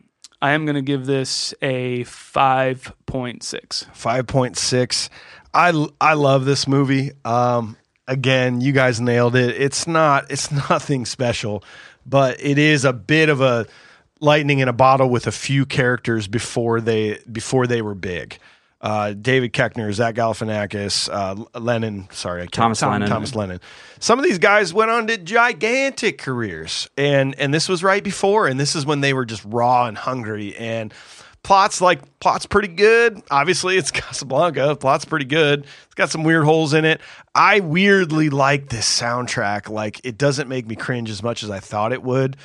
I 0.41 0.51
am 0.51 0.65
going 0.65 0.75
to 0.75 0.81
give 0.81 1.05
this 1.05 1.53
a 1.61 2.03
five 2.03 2.93
point 3.05 3.43
six. 3.43 3.85
5.6. 3.93 5.09
I 5.53 5.87
I 5.99 6.13
love 6.13 6.45
this 6.45 6.67
movie. 6.67 7.11
Um 7.25 7.75
again, 8.07 8.61
you 8.61 8.71
guys 8.71 9.01
nailed 9.01 9.35
it. 9.35 9.59
It's 9.59 9.87
not 9.87 10.31
it's 10.31 10.51
nothing 10.69 11.05
special, 11.05 11.63
but 12.05 12.41
it 12.41 12.57
is 12.57 12.85
a 12.85 12.93
bit 12.93 13.29
of 13.29 13.41
a 13.41 13.65
lightning 14.19 14.59
in 14.59 14.67
a 14.67 14.73
bottle 14.73 15.09
with 15.09 15.27
a 15.27 15.31
few 15.31 15.65
characters 15.65 16.27
before 16.27 16.81
they 16.81 17.19
before 17.31 17.67
they 17.67 17.81
were 17.81 17.95
big. 17.95 18.37
Uh, 18.81 19.13
David 19.13 19.51
Koechner, 19.51 19.91
Zach 19.93 20.13
Galifianakis, 20.13 21.09
uh, 21.11 21.59
Lennon, 21.59 22.07
sorry, 22.11 22.41
I 22.41 22.43
can't, 22.43 22.53
Thomas 22.53 22.81
Lennon. 22.83 23.09
Thomas 23.09 23.33
Lennon. 23.33 23.59
Some 23.99 24.19
of 24.19 24.25
these 24.25 24.37
guys 24.37 24.75
went 24.75 24.91
on 24.91 25.07
to 25.07 25.17
gigantic 25.17 26.19
careers, 26.19 26.87
and 26.95 27.33
and 27.39 27.51
this 27.51 27.67
was 27.67 27.83
right 27.83 28.03
before, 28.03 28.47
and 28.47 28.59
this 28.59 28.75
is 28.75 28.85
when 28.85 29.01
they 29.01 29.13
were 29.13 29.25
just 29.25 29.43
raw 29.45 29.87
and 29.87 29.97
hungry. 29.97 30.55
And 30.55 30.93
plots 31.45 31.79
like 31.79 32.19
plot's 32.19 32.47
pretty 32.47 32.67
good. 32.67 33.21
Obviously, 33.29 33.77
it's 33.77 33.91
Casablanca. 33.91 34.75
Plot's 34.75 35.05
pretty 35.05 35.25
good. 35.25 35.61
It's 35.61 35.93
got 35.93 36.09
some 36.09 36.23
weird 36.23 36.43
holes 36.43 36.73
in 36.73 36.85
it. 36.85 36.99
I 37.35 37.59
weirdly 37.59 38.31
like 38.31 38.69
this 38.69 38.87
soundtrack. 38.99 39.69
Like 39.69 40.01
it 40.03 40.17
doesn't 40.17 40.49
make 40.49 40.65
me 40.65 40.75
cringe 40.75 41.11
as 41.11 41.21
much 41.21 41.43
as 41.43 41.51
I 41.51 41.59
thought 41.59 41.93
it 41.93 42.01
would. 42.01 42.35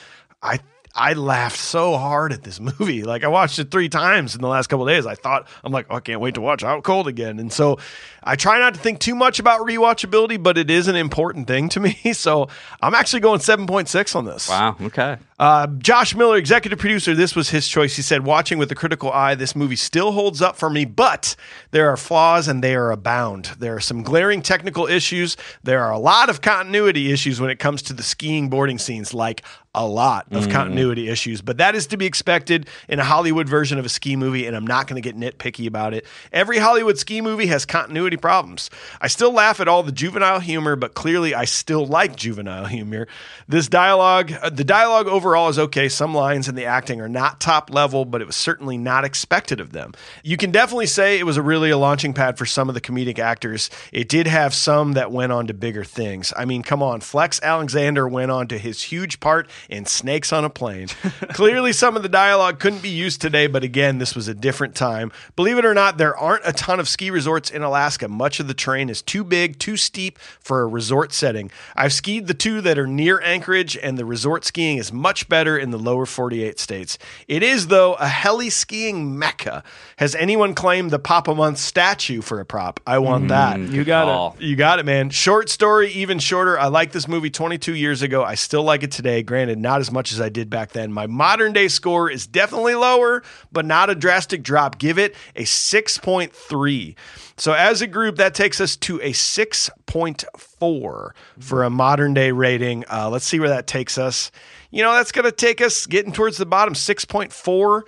I 0.42 0.60
I 0.94 1.14
laughed 1.14 1.56
so 1.58 1.96
hard 1.96 2.32
at 2.34 2.42
this 2.42 2.60
movie. 2.78 3.02
Like 3.02 3.24
I 3.24 3.28
watched 3.28 3.58
it 3.58 3.70
three 3.70 3.88
times 3.88 4.34
in 4.34 4.42
the 4.42 4.48
last 4.48 4.66
couple 4.66 4.84
days. 4.86 5.06
I 5.06 5.14
thought 5.14 5.48
I'm 5.64 5.72
like, 5.72 5.86
oh, 5.88 5.96
I 5.96 6.00
can't 6.00 6.20
wait 6.20 6.34
to 6.34 6.42
watch 6.42 6.62
Out 6.62 6.84
Cold 6.84 7.08
again. 7.08 7.38
And 7.38 7.50
so 7.50 7.78
I 8.22 8.36
try 8.36 8.58
not 8.58 8.74
to 8.74 8.80
think 8.80 8.98
too 8.98 9.14
much 9.14 9.38
about 9.38 9.60
rewatchability, 9.60 10.42
but 10.42 10.58
it 10.58 10.70
is 10.70 10.88
an 10.88 10.96
important 10.96 11.46
thing 11.46 11.70
to 11.70 11.80
me. 11.80 11.98
So 12.20 12.48
I'm 12.82 12.94
actually 12.94 13.20
going 13.20 13.40
7.6 13.40 14.14
on 14.14 14.26
this. 14.26 14.48
Wow. 14.48 14.76
Okay. 14.82 15.16
Uh, 15.40 15.66
Josh 15.78 16.14
Miller, 16.14 16.36
executive 16.36 16.78
producer, 16.78 17.14
this 17.14 17.34
was 17.34 17.48
his 17.48 17.66
choice. 17.66 17.96
He 17.96 18.02
said, 18.02 18.26
Watching 18.26 18.58
with 18.58 18.70
a 18.72 18.74
critical 18.74 19.10
eye, 19.10 19.34
this 19.34 19.56
movie 19.56 19.74
still 19.74 20.12
holds 20.12 20.42
up 20.42 20.54
for 20.54 20.68
me, 20.68 20.84
but 20.84 21.34
there 21.70 21.88
are 21.88 21.96
flaws 21.96 22.46
and 22.46 22.62
they 22.62 22.74
are 22.74 22.90
abound. 22.90 23.46
There 23.58 23.74
are 23.74 23.80
some 23.80 24.02
glaring 24.02 24.42
technical 24.42 24.86
issues. 24.86 25.38
There 25.62 25.82
are 25.82 25.92
a 25.92 25.98
lot 25.98 26.28
of 26.28 26.42
continuity 26.42 27.10
issues 27.10 27.40
when 27.40 27.48
it 27.48 27.58
comes 27.58 27.80
to 27.84 27.94
the 27.94 28.02
skiing 28.02 28.50
boarding 28.50 28.76
scenes, 28.76 29.14
like 29.14 29.42
a 29.74 29.86
lot 29.86 30.26
of 30.32 30.48
continuity 30.48 31.08
issues, 31.08 31.42
but 31.42 31.58
that 31.58 31.76
is 31.76 31.86
to 31.86 31.96
be 31.96 32.04
expected 32.04 32.68
in 32.88 32.98
a 32.98 33.04
Hollywood 33.04 33.48
version 33.48 33.78
of 33.78 33.84
a 33.84 33.88
ski 33.88 34.16
movie, 34.16 34.46
and 34.46 34.56
I'm 34.56 34.66
not 34.66 34.88
going 34.88 35.00
to 35.00 35.12
get 35.12 35.16
nitpicky 35.16 35.68
about 35.68 35.94
it. 35.94 36.06
Every 36.32 36.58
Hollywood 36.58 36.98
ski 36.98 37.20
movie 37.20 37.46
has 37.46 37.64
continuity 37.64 38.16
problems. 38.16 38.68
I 39.00 39.06
still 39.06 39.32
laugh 39.32 39.60
at 39.60 39.68
all 39.68 39.84
the 39.84 39.92
juvenile 39.92 40.40
humor, 40.40 40.74
but 40.74 40.94
clearly 40.94 41.36
I 41.36 41.44
still 41.44 41.86
like 41.86 42.16
juvenile 42.16 42.64
humor. 42.64 43.06
This 43.46 43.68
dialogue, 43.68 44.32
uh, 44.42 44.50
the 44.50 44.64
dialogue 44.64 45.06
overall 45.30 45.48
is 45.48 45.60
okay. 45.60 45.88
Some 45.88 46.12
lines 46.12 46.48
and 46.48 46.58
the 46.58 46.64
acting 46.64 47.00
are 47.00 47.08
not 47.08 47.38
top 47.38 47.72
level, 47.72 48.04
but 48.04 48.20
it 48.20 48.26
was 48.26 48.34
certainly 48.34 48.76
not 48.76 49.04
expected 49.04 49.60
of 49.60 49.70
them. 49.70 49.92
You 50.24 50.36
can 50.36 50.50
definitely 50.50 50.88
say 50.88 51.20
it 51.20 51.24
was 51.24 51.36
a 51.36 51.42
really 51.42 51.70
a 51.70 51.78
launching 51.78 52.12
pad 52.12 52.36
for 52.36 52.46
some 52.46 52.68
of 52.68 52.74
the 52.74 52.80
comedic 52.80 53.20
actors. 53.20 53.70
It 53.92 54.08
did 54.08 54.26
have 54.26 54.52
some 54.52 54.94
that 54.94 55.12
went 55.12 55.30
on 55.30 55.46
to 55.46 55.54
bigger 55.54 55.84
things. 55.84 56.32
I 56.36 56.46
mean, 56.46 56.64
come 56.64 56.82
on, 56.82 57.00
Flex 57.00 57.40
Alexander 57.44 58.08
went 58.08 58.32
on 58.32 58.48
to 58.48 58.58
his 58.58 58.82
huge 58.82 59.20
part 59.20 59.48
in 59.68 59.86
Snakes 59.86 60.32
on 60.32 60.44
a 60.44 60.50
Plane. 60.50 60.88
Clearly, 61.28 61.72
some 61.72 61.96
of 61.96 62.02
the 62.02 62.08
dialogue 62.08 62.58
couldn't 62.58 62.82
be 62.82 62.88
used 62.88 63.20
today, 63.20 63.46
but 63.46 63.62
again, 63.62 63.98
this 63.98 64.16
was 64.16 64.26
a 64.26 64.34
different 64.34 64.74
time. 64.74 65.12
Believe 65.36 65.58
it 65.58 65.64
or 65.64 65.74
not, 65.74 65.96
there 65.96 66.16
aren't 66.16 66.42
a 66.44 66.52
ton 66.52 66.80
of 66.80 66.88
ski 66.88 67.08
resorts 67.08 67.52
in 67.52 67.62
Alaska. 67.62 68.08
Much 68.08 68.40
of 68.40 68.48
the 68.48 68.54
terrain 68.54 68.90
is 68.90 69.00
too 69.00 69.22
big, 69.22 69.60
too 69.60 69.76
steep 69.76 70.18
for 70.18 70.62
a 70.62 70.66
resort 70.66 71.12
setting. 71.12 71.52
I've 71.76 71.92
skied 71.92 72.26
the 72.26 72.34
two 72.34 72.60
that 72.62 72.80
are 72.80 72.88
near 72.88 73.20
Anchorage, 73.20 73.76
and 73.76 73.96
the 73.96 74.04
resort 74.04 74.44
skiing 74.44 74.78
is 74.78 74.92
much 74.92 75.19
better 75.28 75.58
in 75.58 75.70
the 75.70 75.78
lower 75.78 76.06
48 76.06 76.58
states. 76.58 76.98
It 77.28 77.42
is, 77.42 77.66
though, 77.68 77.94
a 77.94 78.06
heli 78.08 78.50
skiing 78.50 79.18
mecca. 79.18 79.62
Has 79.96 80.14
anyone 80.14 80.54
claimed 80.54 80.90
the 80.90 80.98
Papa 80.98 81.34
Muntz 81.34 81.60
statue 81.60 82.20
for 82.20 82.40
a 82.40 82.44
prop? 82.44 82.80
I 82.86 82.98
want 82.98 83.28
that. 83.28 83.58
You 83.60 83.84
got 83.84 84.36
it. 84.36 84.42
You 84.42 84.56
got 84.56 84.78
it, 84.78 84.86
man. 84.86 85.10
Short 85.10 85.48
story, 85.48 85.90
even 85.92 86.18
shorter. 86.18 86.58
I 86.58 86.66
like 86.66 86.92
this 86.92 87.06
movie 87.06 87.30
22 87.30 87.74
years 87.74 88.02
ago. 88.02 88.24
I 88.24 88.34
still 88.34 88.62
like 88.62 88.82
it 88.82 88.90
today. 88.92 89.22
Granted, 89.22 89.58
not 89.58 89.80
as 89.80 89.90
much 89.90 90.12
as 90.12 90.20
I 90.20 90.28
did 90.28 90.50
back 90.50 90.72
then. 90.72 90.92
My 90.92 91.06
modern 91.06 91.52
day 91.52 91.68
score 91.68 92.10
is 92.10 92.26
definitely 92.26 92.74
lower, 92.74 93.22
but 93.52 93.64
not 93.64 93.90
a 93.90 93.94
drastic 93.94 94.42
drop. 94.42 94.78
Give 94.78 94.98
it 94.98 95.14
a 95.36 95.42
6.3. 95.42 96.94
So, 97.36 97.52
as 97.54 97.80
a 97.80 97.86
group, 97.86 98.16
that 98.16 98.34
takes 98.34 98.60
us 98.60 98.76
to 98.76 99.00
a 99.00 99.12
6.4 99.12 101.10
for 101.38 101.62
a 101.62 101.70
modern 101.70 102.12
day 102.12 102.32
rating. 102.32 102.84
Uh, 102.90 103.08
let's 103.08 103.24
see 103.24 103.40
where 103.40 103.48
that 103.48 103.66
takes 103.66 103.96
us. 103.96 104.30
You 104.70 104.82
know, 104.82 104.92
that's 104.92 105.12
going 105.12 105.24
to 105.24 105.32
take 105.32 105.60
us 105.60 105.86
getting 105.86 106.12
towards 106.12 106.36
the 106.36 106.46
bottom. 106.46 106.74
6.4 106.74 107.82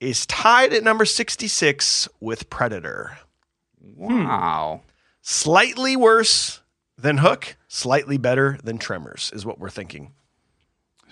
is 0.00 0.26
tied 0.26 0.72
at 0.72 0.82
number 0.82 1.04
66 1.04 2.08
with 2.20 2.50
Predator 2.50 3.18
hmm. 3.80 4.24
Wow. 4.24 4.82
slightly 5.20 5.96
worse 5.96 6.60
than 6.96 7.18
Hook, 7.18 7.56
slightly 7.68 8.16
better 8.16 8.58
than 8.62 8.78
Tremors, 8.78 9.30
is 9.34 9.44
what 9.44 9.58
we're 9.58 9.70
thinking. 9.70 10.12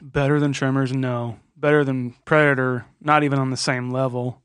Better 0.01 0.41
than 0.41 0.53
Tremors? 0.53 0.93
No. 0.93 1.39
Better 1.57 1.85
than 1.85 2.15
Predator? 2.25 2.87
Not 3.01 3.23
even 3.23 3.39
on 3.39 3.51
the 3.51 3.57
same 3.57 3.91
level. 3.91 4.41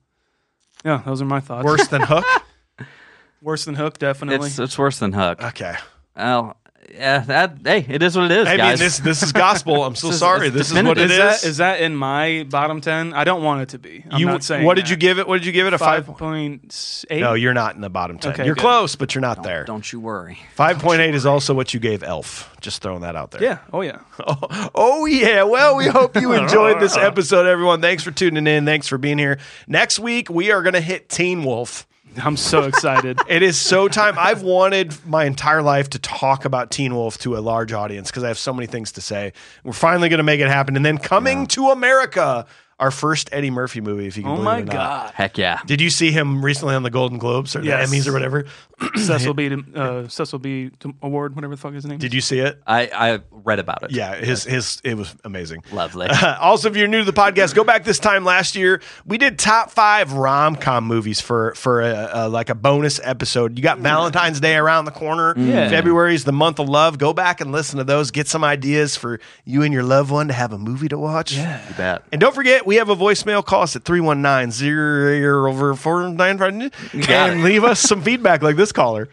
Yeah, 0.84 1.02
those 1.06 1.22
are 1.22 1.26
my 1.26 1.40
thoughts. 1.40 1.66
Worse 1.66 1.88
than 1.88 2.02
Hook? 2.02 2.26
Worse 3.42 3.66
than 3.66 3.76
Hook, 3.76 4.00
definitely. 4.00 4.48
It's 4.48 4.58
it's 4.58 4.78
worse 4.78 4.98
than 4.98 5.12
Hook. 5.14 5.44
Okay. 5.44 5.76
Well, 6.16 6.58
yeah. 6.94 7.20
That 7.20 7.58
hey, 7.64 7.86
it 7.88 8.02
is 8.04 8.16
what 8.16 8.26
it 8.32 8.38
is, 8.40 8.48
I 8.48 8.52
mean, 8.52 8.58
guys. 8.60 8.80
this 8.80 9.00
this 9.00 9.24
is 9.24 9.32
gospel. 9.32 9.84
I'm 9.84 9.96
so 9.96 10.08
This 10.08 10.16
is- 10.16 10.20
sorry. 10.20 10.48
it's 10.48 10.56
This 10.56 10.72
is 10.72 10.84
what 10.84 10.98
it 10.98 11.06
is 11.06 11.12
is. 11.12 11.18
that 11.18 11.44
is 11.46 11.58
that 11.58 11.82
in 11.82 11.96
my 11.96 12.46
bottom 12.50 12.82
ten? 12.82 13.14
I 13.14 13.24
don't 13.24 13.44
want 13.44 13.62
it 13.62 13.70
to 13.70 13.80
be. 13.80 14.04
I'm 14.10 14.20
you, 14.20 14.26
not 14.26 14.44
saying. 14.44 14.66
what 14.66 14.76
did 14.76 14.90
you 14.90 14.96
give 14.96 15.20
it? 15.20 15.28
What 15.28 15.38
did 15.38 15.46
you 15.46 15.52
give 15.52 15.68
it? 15.68 15.74
A 15.74 15.78
Five 15.78 16.06
five? 16.06 16.18
point. 16.18 17.06
No, 17.12 17.34
you're 17.34 17.54
not 17.54 17.76
in 17.76 17.82
the 17.82 17.90
bottom 17.90 18.18
ten. 18.20 18.34
Okay, 18.34 18.46
you're 18.46 18.56
good. 18.56 18.62
close, 18.62 18.96
but 18.96 19.14
you're 19.16 19.22
not 19.22 19.44
there. 19.44 19.64
Don't 19.66 19.92
you 19.92 20.00
worry. 20.00 20.38
Five 20.56 20.80
point 20.80 21.02
eight 21.02 21.16
is 21.16 21.26
also 21.26 21.54
what 21.54 21.74
you 21.74 21.80
gave 21.80 22.04
Elf. 22.04 22.52
Just 22.62 22.82
throwing 22.82 23.02
that 23.02 23.16
out 23.16 23.32
there. 23.32 23.44
Yeah. 23.44 23.58
Oh 23.74 23.82
yeah. 23.82 24.00
Oh, 24.28 24.70
oh, 24.74 25.06
yeah. 25.06 25.44
Well, 25.44 25.76
we 25.76 25.86
hope 25.88 26.16
you 26.16 26.34
enjoyed 26.34 26.80
this 26.80 26.98
episode, 26.98 27.46
everyone. 27.46 27.82
Thanks 27.82 28.04
for 28.04 28.12
tuning 28.12 28.48
in. 28.48 28.66
Thanks 28.66 28.88
for 28.88 28.98
being 28.98 29.18
here. 29.20 29.38
Next 29.68 30.00
week 30.00 30.30
we 30.30 30.52
are 30.52 30.62
going 30.64 30.74
to 30.74 30.82
hit 30.82 31.10
Teen 31.10 31.44
Wolf. 31.44 31.86
I'm 32.24 32.38
so 32.38 32.64
excited. 32.64 33.20
It 33.28 33.42
is 33.42 33.58
so 33.58 33.88
time. 33.88 34.16
I've 34.18 34.42
wanted 34.42 34.94
my 35.06 35.26
entire 35.26 35.62
life 35.62 35.90
to 35.92 36.00
talk 36.00 36.46
about 36.46 36.72
Teen 36.72 36.96
Wolf 36.96 37.18
to 37.20 37.36
a 37.36 37.40
large 37.40 37.74
audience 37.74 38.10
because 38.10 38.24
I 38.24 38.30
have 38.30 38.38
so 38.38 38.54
many 38.54 38.68
things 38.68 38.94
to 38.94 39.02
say. 39.02 39.34
We're 39.64 39.74
finally 39.74 40.10
going 40.10 40.20
to 40.20 40.24
make 40.24 40.40
it 40.40 40.48
happen. 40.48 40.76
And 40.76 40.86
then 40.86 40.98
coming 40.98 41.48
to 41.48 41.70
America, 41.70 42.46
our 42.80 42.92
first 42.92 43.30
Eddie 43.32 43.52
Murphy 43.52 43.80
movie, 43.82 44.06
if 44.06 44.18
you 44.18 44.24
can 44.24 44.34
oh 44.34 44.36
believe 44.36 44.46
my 44.46 44.58
it 44.58 44.62
or 44.64 44.66
not. 44.66 44.74
god. 44.74 45.12
Heck 45.14 45.38
yeah. 45.38 45.60
Did 45.66 45.80
you 45.80 45.90
see 45.90 46.12
him 46.12 46.44
recently 46.44 46.76
on 46.76 46.84
the 46.84 46.90
Golden 46.90 47.18
Globes 47.18 47.56
or 47.56 47.62
Yes. 47.64 47.90
the 47.90 47.96
Emmys 47.98 48.08
or 48.08 48.12
whatever? 48.14 48.46
Cecil 48.96 49.34
B. 49.34 49.56
Uh, 49.74 50.08
Cecil 50.10 50.40
B. 50.40 50.72
Award, 51.02 51.36
whatever 51.36 51.56
the 51.56 51.62
fuck 51.62 51.74
his 51.74 51.86
name. 51.86 51.98
Did 52.00 52.08
is. 52.12 52.16
you 52.16 52.22
see 52.22 52.40
it? 52.40 52.62
I 52.68 52.90
I 52.94 53.20
read 53.32 53.60
about 53.60 53.84
it. 53.84 53.92
Yeah, 53.92 54.16
his 54.16 54.44
his 54.44 54.82
it 54.84 54.96
was 54.98 55.16
amazing. 55.24 55.64
Lovely. 55.72 56.08
also, 56.42 56.70
if 56.70 56.76
you're 56.76 56.90
new 56.90 57.00
to 57.00 57.06
the 57.06 57.14
podcast, 57.14 57.56
go 57.56 57.64
back 57.64 57.86
this 57.86 58.00
time 58.00 58.26
last 58.26 58.58
year. 58.58 58.82
We 59.06 59.18
did 59.18 59.40
top 59.40 59.72
five 59.72 60.12
rom 60.12 60.58
com 60.58 60.84
movies 60.86 61.22
for 61.22 61.54
for 61.56 61.82
a, 61.82 62.10
a, 62.14 62.30
like 62.30 62.50
a 62.50 62.56
bonus 62.56 63.00
episode. 63.02 63.58
You 63.58 63.64
got 63.64 63.80
Valentine's 63.80 64.42
Day 64.42 64.58
around 64.58 64.84
the 64.84 64.92
corner. 64.92 65.34
Yeah. 65.38 65.70
February 65.70 66.16
is 66.16 66.26
the 66.26 66.34
month 66.34 66.60
of 66.60 66.68
love. 66.68 66.98
Go 66.98 67.14
back 67.14 67.40
and 67.40 67.54
listen 67.54 67.78
to 67.78 67.86
those. 67.86 68.12
Get 68.12 68.28
some 68.28 68.44
ideas 68.44 68.98
for 68.98 69.22
you 69.46 69.62
and 69.64 69.74
your 69.74 69.84
loved 69.84 70.12
one 70.12 70.28
to 70.28 70.34
have 70.34 70.52
a 70.52 70.58
movie 70.58 70.90
to 70.90 70.98
watch. 70.98 71.32
Yeah. 71.34 71.66
You 71.70 71.76
bet. 71.76 72.04
And 72.12 72.20
don't 72.20 72.36
forget, 72.36 72.65
we 72.66 72.76
have 72.76 72.90
a 72.90 72.96
voicemail. 72.96 73.46
Call 73.46 73.64
us 73.64 73.76
at 73.76 73.84
319 73.84 75.24
over 75.24 75.76
495 75.76 77.08
got 77.08 77.30
and 77.30 77.40
it. 77.40 77.44
leave 77.44 77.64
us 77.64 77.80
some 77.80 78.02
feedback 78.02 78.42
like 78.42 78.56
this 78.56 78.72
caller. 78.72 79.10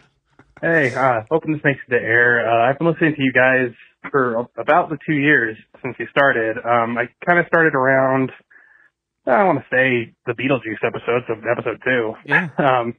Hey, 0.61 0.93
uh, 0.95 1.23
hoping 1.29 1.53
this 1.53 1.61
makes 1.63 1.79
it 1.87 1.91
to 1.91 1.99
the 1.99 2.03
air. 2.03 2.47
Uh, 2.49 2.69
I've 2.69 2.77
been 2.77 2.87
listening 2.87 3.15
to 3.15 3.21
you 3.21 3.33
guys 3.33 3.71
for 4.11 4.47
about 4.57 4.89
the 4.89 4.97
two 5.05 5.13
years 5.15 5.57
since 5.81 5.95
you 5.99 6.07
started. 6.09 6.57
Um, 6.57 6.97
I 6.97 7.05
kind 7.25 7.39
of 7.39 7.45
started 7.47 7.75
around, 7.75 8.31
I 9.27 9.37
don't 9.37 9.47
want 9.47 9.59
to 9.59 9.65
say 9.75 10.13
the 10.25 10.33
Beetlejuice 10.33 10.85
episodes 10.85 11.25
of 11.29 11.43
episode 11.49 11.81
two. 11.83 12.13
Yeah. 12.25 12.47
Um, 12.57 12.95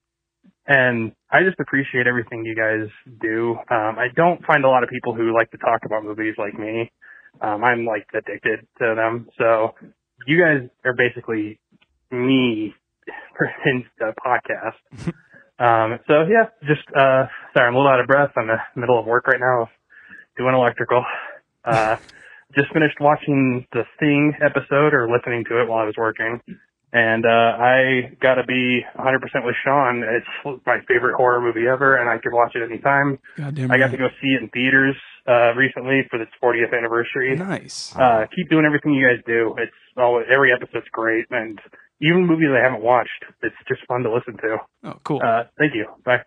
and 0.66 1.12
I 1.31 1.43
just 1.43 1.60
appreciate 1.60 2.06
everything 2.06 2.44
you 2.44 2.55
guys 2.56 2.89
do. 3.20 3.56
Um, 3.70 3.98
I 3.98 4.09
don't 4.14 4.44
find 4.47 4.64
a 4.64 4.68
lot 4.68 4.82
of 4.82 4.89
people 4.89 5.14
who 5.14 5.35
like 5.35 5.51
to 5.51 5.59
talk 5.59 5.81
about 5.85 6.05
movies 6.05 6.35
like 6.39 6.59
me. 6.59 6.90
Um, 7.40 7.64
I'm 7.64 7.85
like 7.85 8.06
addicted 8.14 8.60
to 8.78 8.94
them. 8.94 9.28
So 9.39 9.74
you 10.26 10.40
guys 10.40 10.68
are 10.84 10.94
basically 10.94 11.59
me 12.10 12.74
in 13.66 13.84
the 13.98 14.14
podcast. 14.24 14.78
um, 15.59 15.98
so 16.06 16.22
yeah, 16.28 16.46
just, 16.66 16.86
uh, 16.94 17.26
sorry, 17.55 17.68
I'm 17.68 17.74
a 17.74 17.78
little 17.78 17.90
out 17.90 18.01
of 18.01 18.06
breath. 18.06 18.32
I'm 18.36 18.48
in 18.51 18.56
the 18.74 18.80
middle 18.80 18.98
of 18.98 19.06
work 19.06 19.26
right 19.26 19.40
now 19.40 19.68
doing 20.36 20.55
electrical. 20.55 21.05
Uh, 21.64 21.96
just 22.55 22.72
finished 22.72 22.98
watching 23.01 23.66
the 23.72 23.84
Thing 23.98 24.34
episode 24.44 24.94
or 24.94 25.09
listening 25.10 25.44
to 25.48 25.60
it 25.60 25.68
while 25.68 25.80
I 25.80 25.84
was 25.84 25.96
working. 25.96 26.40
And, 26.94 27.26
uh, 27.26 27.58
I 27.58 28.14
gotta 28.22 28.44
be 28.46 28.86
100% 28.96 29.44
with 29.44 29.56
Sean. 29.64 30.04
It's 30.06 30.62
my 30.64 30.78
favorite 30.86 31.16
horror 31.16 31.40
movie 31.40 31.66
ever 31.66 31.96
and 31.96 32.08
I 32.08 32.18
could 32.18 32.32
watch 32.32 32.54
it 32.54 32.62
anytime. 32.62 33.18
Goddamn 33.36 33.70
I 33.70 33.78
got 33.78 33.86
right. 33.86 33.90
to 33.90 33.96
go 33.98 34.08
see 34.22 34.28
it 34.38 34.42
in 34.42 34.48
theaters, 34.50 34.94
uh, 35.26 35.54
recently 35.54 36.06
for 36.08 36.22
its 36.22 36.30
40th 36.42 36.72
anniversary. 36.72 37.34
Nice. 37.36 37.92
Uh, 37.96 38.26
keep 38.34 38.48
doing 38.48 38.64
everything 38.64 38.94
you 38.94 39.08
guys 39.08 39.18
do. 39.26 39.56
It's 39.58 39.74
always, 39.96 40.26
every 40.32 40.52
episode's 40.52 40.86
great 40.92 41.26
and 41.30 41.58
even 42.00 42.26
movies 42.26 42.48
I 42.52 42.62
haven't 42.62 42.82
watched, 42.82 43.24
it's 43.42 43.56
just 43.68 43.80
fun 43.86 44.02
to 44.04 44.12
listen 44.12 44.36
to. 44.36 44.58
Oh, 44.84 45.00
cool. 45.04 45.20
Uh, 45.24 45.44
thank 45.58 45.74
you. 45.74 45.86
Bye. 46.04 46.20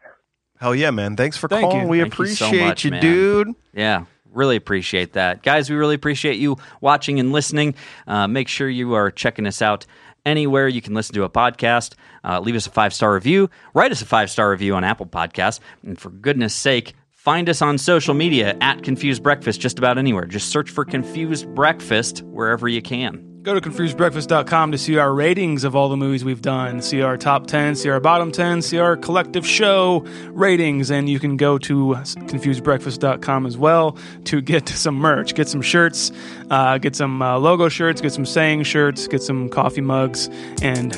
Hell 0.60 0.74
yeah, 0.76 0.92
man. 0.92 1.16
Thanks 1.16 1.38
for 1.38 1.48
Thank 1.48 1.70
calling. 1.70 1.84
you. 1.84 1.88
We 1.88 2.00
Thank 2.02 2.18
you 2.18 2.26
so 2.28 2.48
appreciate 2.48 2.66
much, 2.68 2.84
you, 2.84 2.92
man. 2.92 3.02
dude. 3.02 3.48
Yeah, 3.74 4.06
really 4.34 4.56
appreciate 4.56 5.14
that. 5.14 5.44
Guys, 5.44 5.70
we 5.70 5.76
really 5.76 5.96
appreciate 5.96 6.38
you 6.38 6.58
watching 6.82 7.20
and 7.20 7.32
listening. 7.32 7.76
Uh, 8.08 8.28
make 8.28 8.48
sure 8.48 8.68
you 8.68 8.94
are 8.94 9.12
checking 9.12 9.46
us 9.46 9.62
out 9.62 9.86
anywhere 10.28 10.68
you 10.68 10.82
can 10.82 10.94
listen 10.94 11.16
to 11.16 11.24
a 11.24 11.30
podcast. 11.30 11.94
Uh, 12.24 12.40
leave 12.40 12.56
us 12.56 12.68
a 12.68 12.72
five 12.72 12.94
star 12.94 13.14
review. 13.14 13.50
Write 13.74 13.92
us 13.92 14.02
a 14.02 14.06
five 14.06 14.30
star 14.30 14.52
review 14.52 14.76
on 14.76 14.84
Apple 14.84 15.06
Podcasts. 15.06 15.60
And 15.84 15.98
for 16.00 16.10
goodness 16.10 16.54
sake, 16.54 16.94
find 17.28 17.50
us 17.50 17.62
on 17.62 17.78
social 17.78 18.14
media 18.14 18.56
at 18.62 18.84
Confused 18.84 19.22
Breakfast 19.22 19.60
just 19.60 19.78
about 19.78 19.98
anywhere. 19.98 20.24
Just 20.24 20.50
search 20.50 20.70
for 20.70 20.86
Confused 20.86 21.54
Breakfast 21.54 22.20
wherever 22.22 22.70
you 22.70 22.82
can. 22.82 23.42
Go 23.44 23.54
to 23.54 23.60
confusedbreakfast.com 23.60 24.72
to 24.72 24.78
see 24.78 24.98
our 24.98 25.14
ratings 25.14 25.66
of 25.66 25.76
all 25.76 25.90
the 25.90 25.98
movies 25.98 26.24
we've 26.24 26.42
done, 26.42 26.82
see 26.82 27.02
our 27.02 27.18
top 27.18 27.46
10, 27.46 27.76
see 27.76 27.90
our 27.90 28.00
bottom 28.00 28.32
10, 28.32 28.62
see 28.62 28.78
our 28.78 28.96
collective 28.96 29.46
show 29.46 30.06
ratings, 30.30 30.90
and 30.90 31.10
you 31.10 31.20
can 31.20 31.36
go 31.36 31.58
to 31.58 31.96
confusedbreakfast.com 31.98 33.46
as 33.46 33.58
well 33.58 33.98
to 34.24 34.40
get 34.40 34.70
some 34.86 34.96
merch, 34.96 35.36
get 35.36 35.50
some 35.50 35.62
shirts, 35.62 36.14
uh, 36.50 36.78
get 36.78 36.96
some 36.96 37.22
uh, 37.22 37.38
logo 37.38 37.68
shirts, 37.68 38.00
get 38.00 38.14
some 38.14 38.26
saying 38.26 38.64
shirts, 38.64 39.06
get 39.06 39.22
some 39.22 39.50
coffee 39.50 39.82
mugs, 39.82 40.30
and 40.62 40.94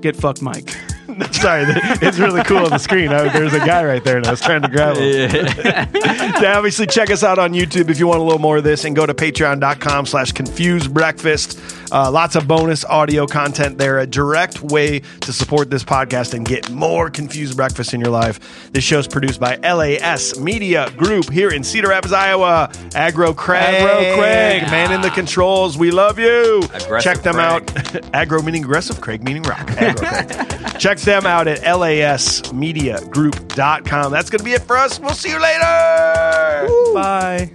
get 0.00 0.14
fucked 0.14 0.42
Mike. 0.42 0.76
Sorry, 1.32 1.64
it's 1.66 2.18
really 2.18 2.42
cool 2.44 2.58
on 2.58 2.70
the 2.70 2.78
screen. 2.78 3.08
I, 3.12 3.28
there's 3.28 3.52
a 3.52 3.58
guy 3.58 3.84
right 3.84 4.02
there, 4.02 4.16
and 4.16 4.26
I 4.26 4.30
was 4.30 4.40
trying 4.40 4.62
to 4.62 4.68
grab 4.68 4.96
him. 4.96 5.28
to 5.30 6.52
obviously 6.56 6.86
check 6.86 7.10
us 7.10 7.22
out 7.22 7.38
on 7.38 7.52
YouTube 7.52 7.90
if 7.90 7.98
you 7.98 8.06
want 8.06 8.20
a 8.20 8.22
little 8.22 8.38
more 8.38 8.58
of 8.58 8.64
this, 8.64 8.84
and 8.84 8.94
go 8.96 9.04
to 9.06 9.14
patreon.com 9.14 10.06
slash 10.06 10.32
confused 10.32 10.92
breakfast. 10.92 11.60
Uh, 11.90 12.10
lots 12.10 12.36
of 12.36 12.48
bonus 12.48 12.84
audio 12.86 13.26
content 13.26 13.76
there, 13.76 13.98
a 13.98 14.06
direct 14.06 14.62
way 14.62 15.00
to 15.20 15.32
support 15.32 15.68
this 15.70 15.84
podcast 15.84 16.32
and 16.32 16.46
get 16.46 16.70
more 16.70 17.10
confused 17.10 17.56
breakfast 17.56 17.92
in 17.92 18.00
your 18.00 18.10
life. 18.10 18.70
This 18.72 18.82
show's 18.84 19.06
produced 19.06 19.38
by 19.40 19.56
LAS 19.56 20.38
Media 20.38 20.90
Group 20.96 21.30
here 21.30 21.50
in 21.50 21.62
Cedar 21.62 21.88
Rapids, 21.88 22.12
Iowa. 22.14 22.70
Agro 22.94 23.34
Craig, 23.34 23.62
Agro 23.74 24.16
Craig. 24.18 24.62
man 24.70 24.92
in 24.92 25.02
the 25.02 25.10
controls. 25.10 25.76
We 25.76 25.90
love 25.90 26.18
you. 26.18 26.62
Aggressive 26.72 27.00
check 27.00 27.22
them 27.22 27.34
Craig. 27.34 27.96
out. 27.96 28.14
Agro 28.14 28.40
meaning 28.42 28.64
aggressive, 28.64 29.00
Craig 29.00 29.22
meaning 29.22 29.42
rock. 29.42 29.68
Agro 29.72 30.06
Craig. 30.08 30.78
Check 30.78 30.98
them 31.04 31.26
out 31.26 31.48
at 31.48 31.58
lasmediagroup.com. 31.60 34.12
That's 34.12 34.30
going 34.30 34.38
to 34.38 34.44
be 34.44 34.52
it 34.52 34.62
for 34.62 34.76
us. 34.76 35.00
We'll 35.00 35.14
see 35.14 35.30
you 35.30 35.40
later. 35.40 36.68
Bye. 36.94 37.50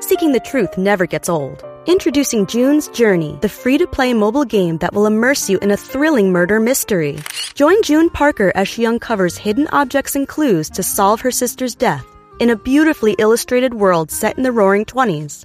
Seeking 0.00 0.32
the 0.32 0.40
truth 0.44 0.76
never 0.76 1.06
gets 1.06 1.28
old. 1.28 1.64
Introducing 1.86 2.46
June's 2.46 2.86
Journey, 2.88 3.36
the 3.40 3.48
free 3.48 3.76
to 3.78 3.86
play 3.88 4.14
mobile 4.14 4.44
game 4.44 4.78
that 4.78 4.94
will 4.94 5.06
immerse 5.06 5.50
you 5.50 5.58
in 5.58 5.72
a 5.72 5.76
thrilling 5.76 6.30
murder 6.30 6.60
mystery. 6.60 7.18
Join 7.54 7.82
June 7.82 8.08
Parker 8.08 8.52
as 8.54 8.68
she 8.68 8.86
uncovers 8.86 9.36
hidden 9.36 9.66
objects 9.72 10.14
and 10.14 10.28
clues 10.28 10.70
to 10.70 10.82
solve 10.82 11.20
her 11.22 11.32
sister's 11.32 11.74
death 11.74 12.06
in 12.38 12.50
a 12.50 12.56
beautifully 12.56 13.14
illustrated 13.18 13.74
world 13.74 14.10
set 14.10 14.36
in 14.36 14.44
the 14.44 14.52
roaring 14.52 14.84
20s. 14.84 15.44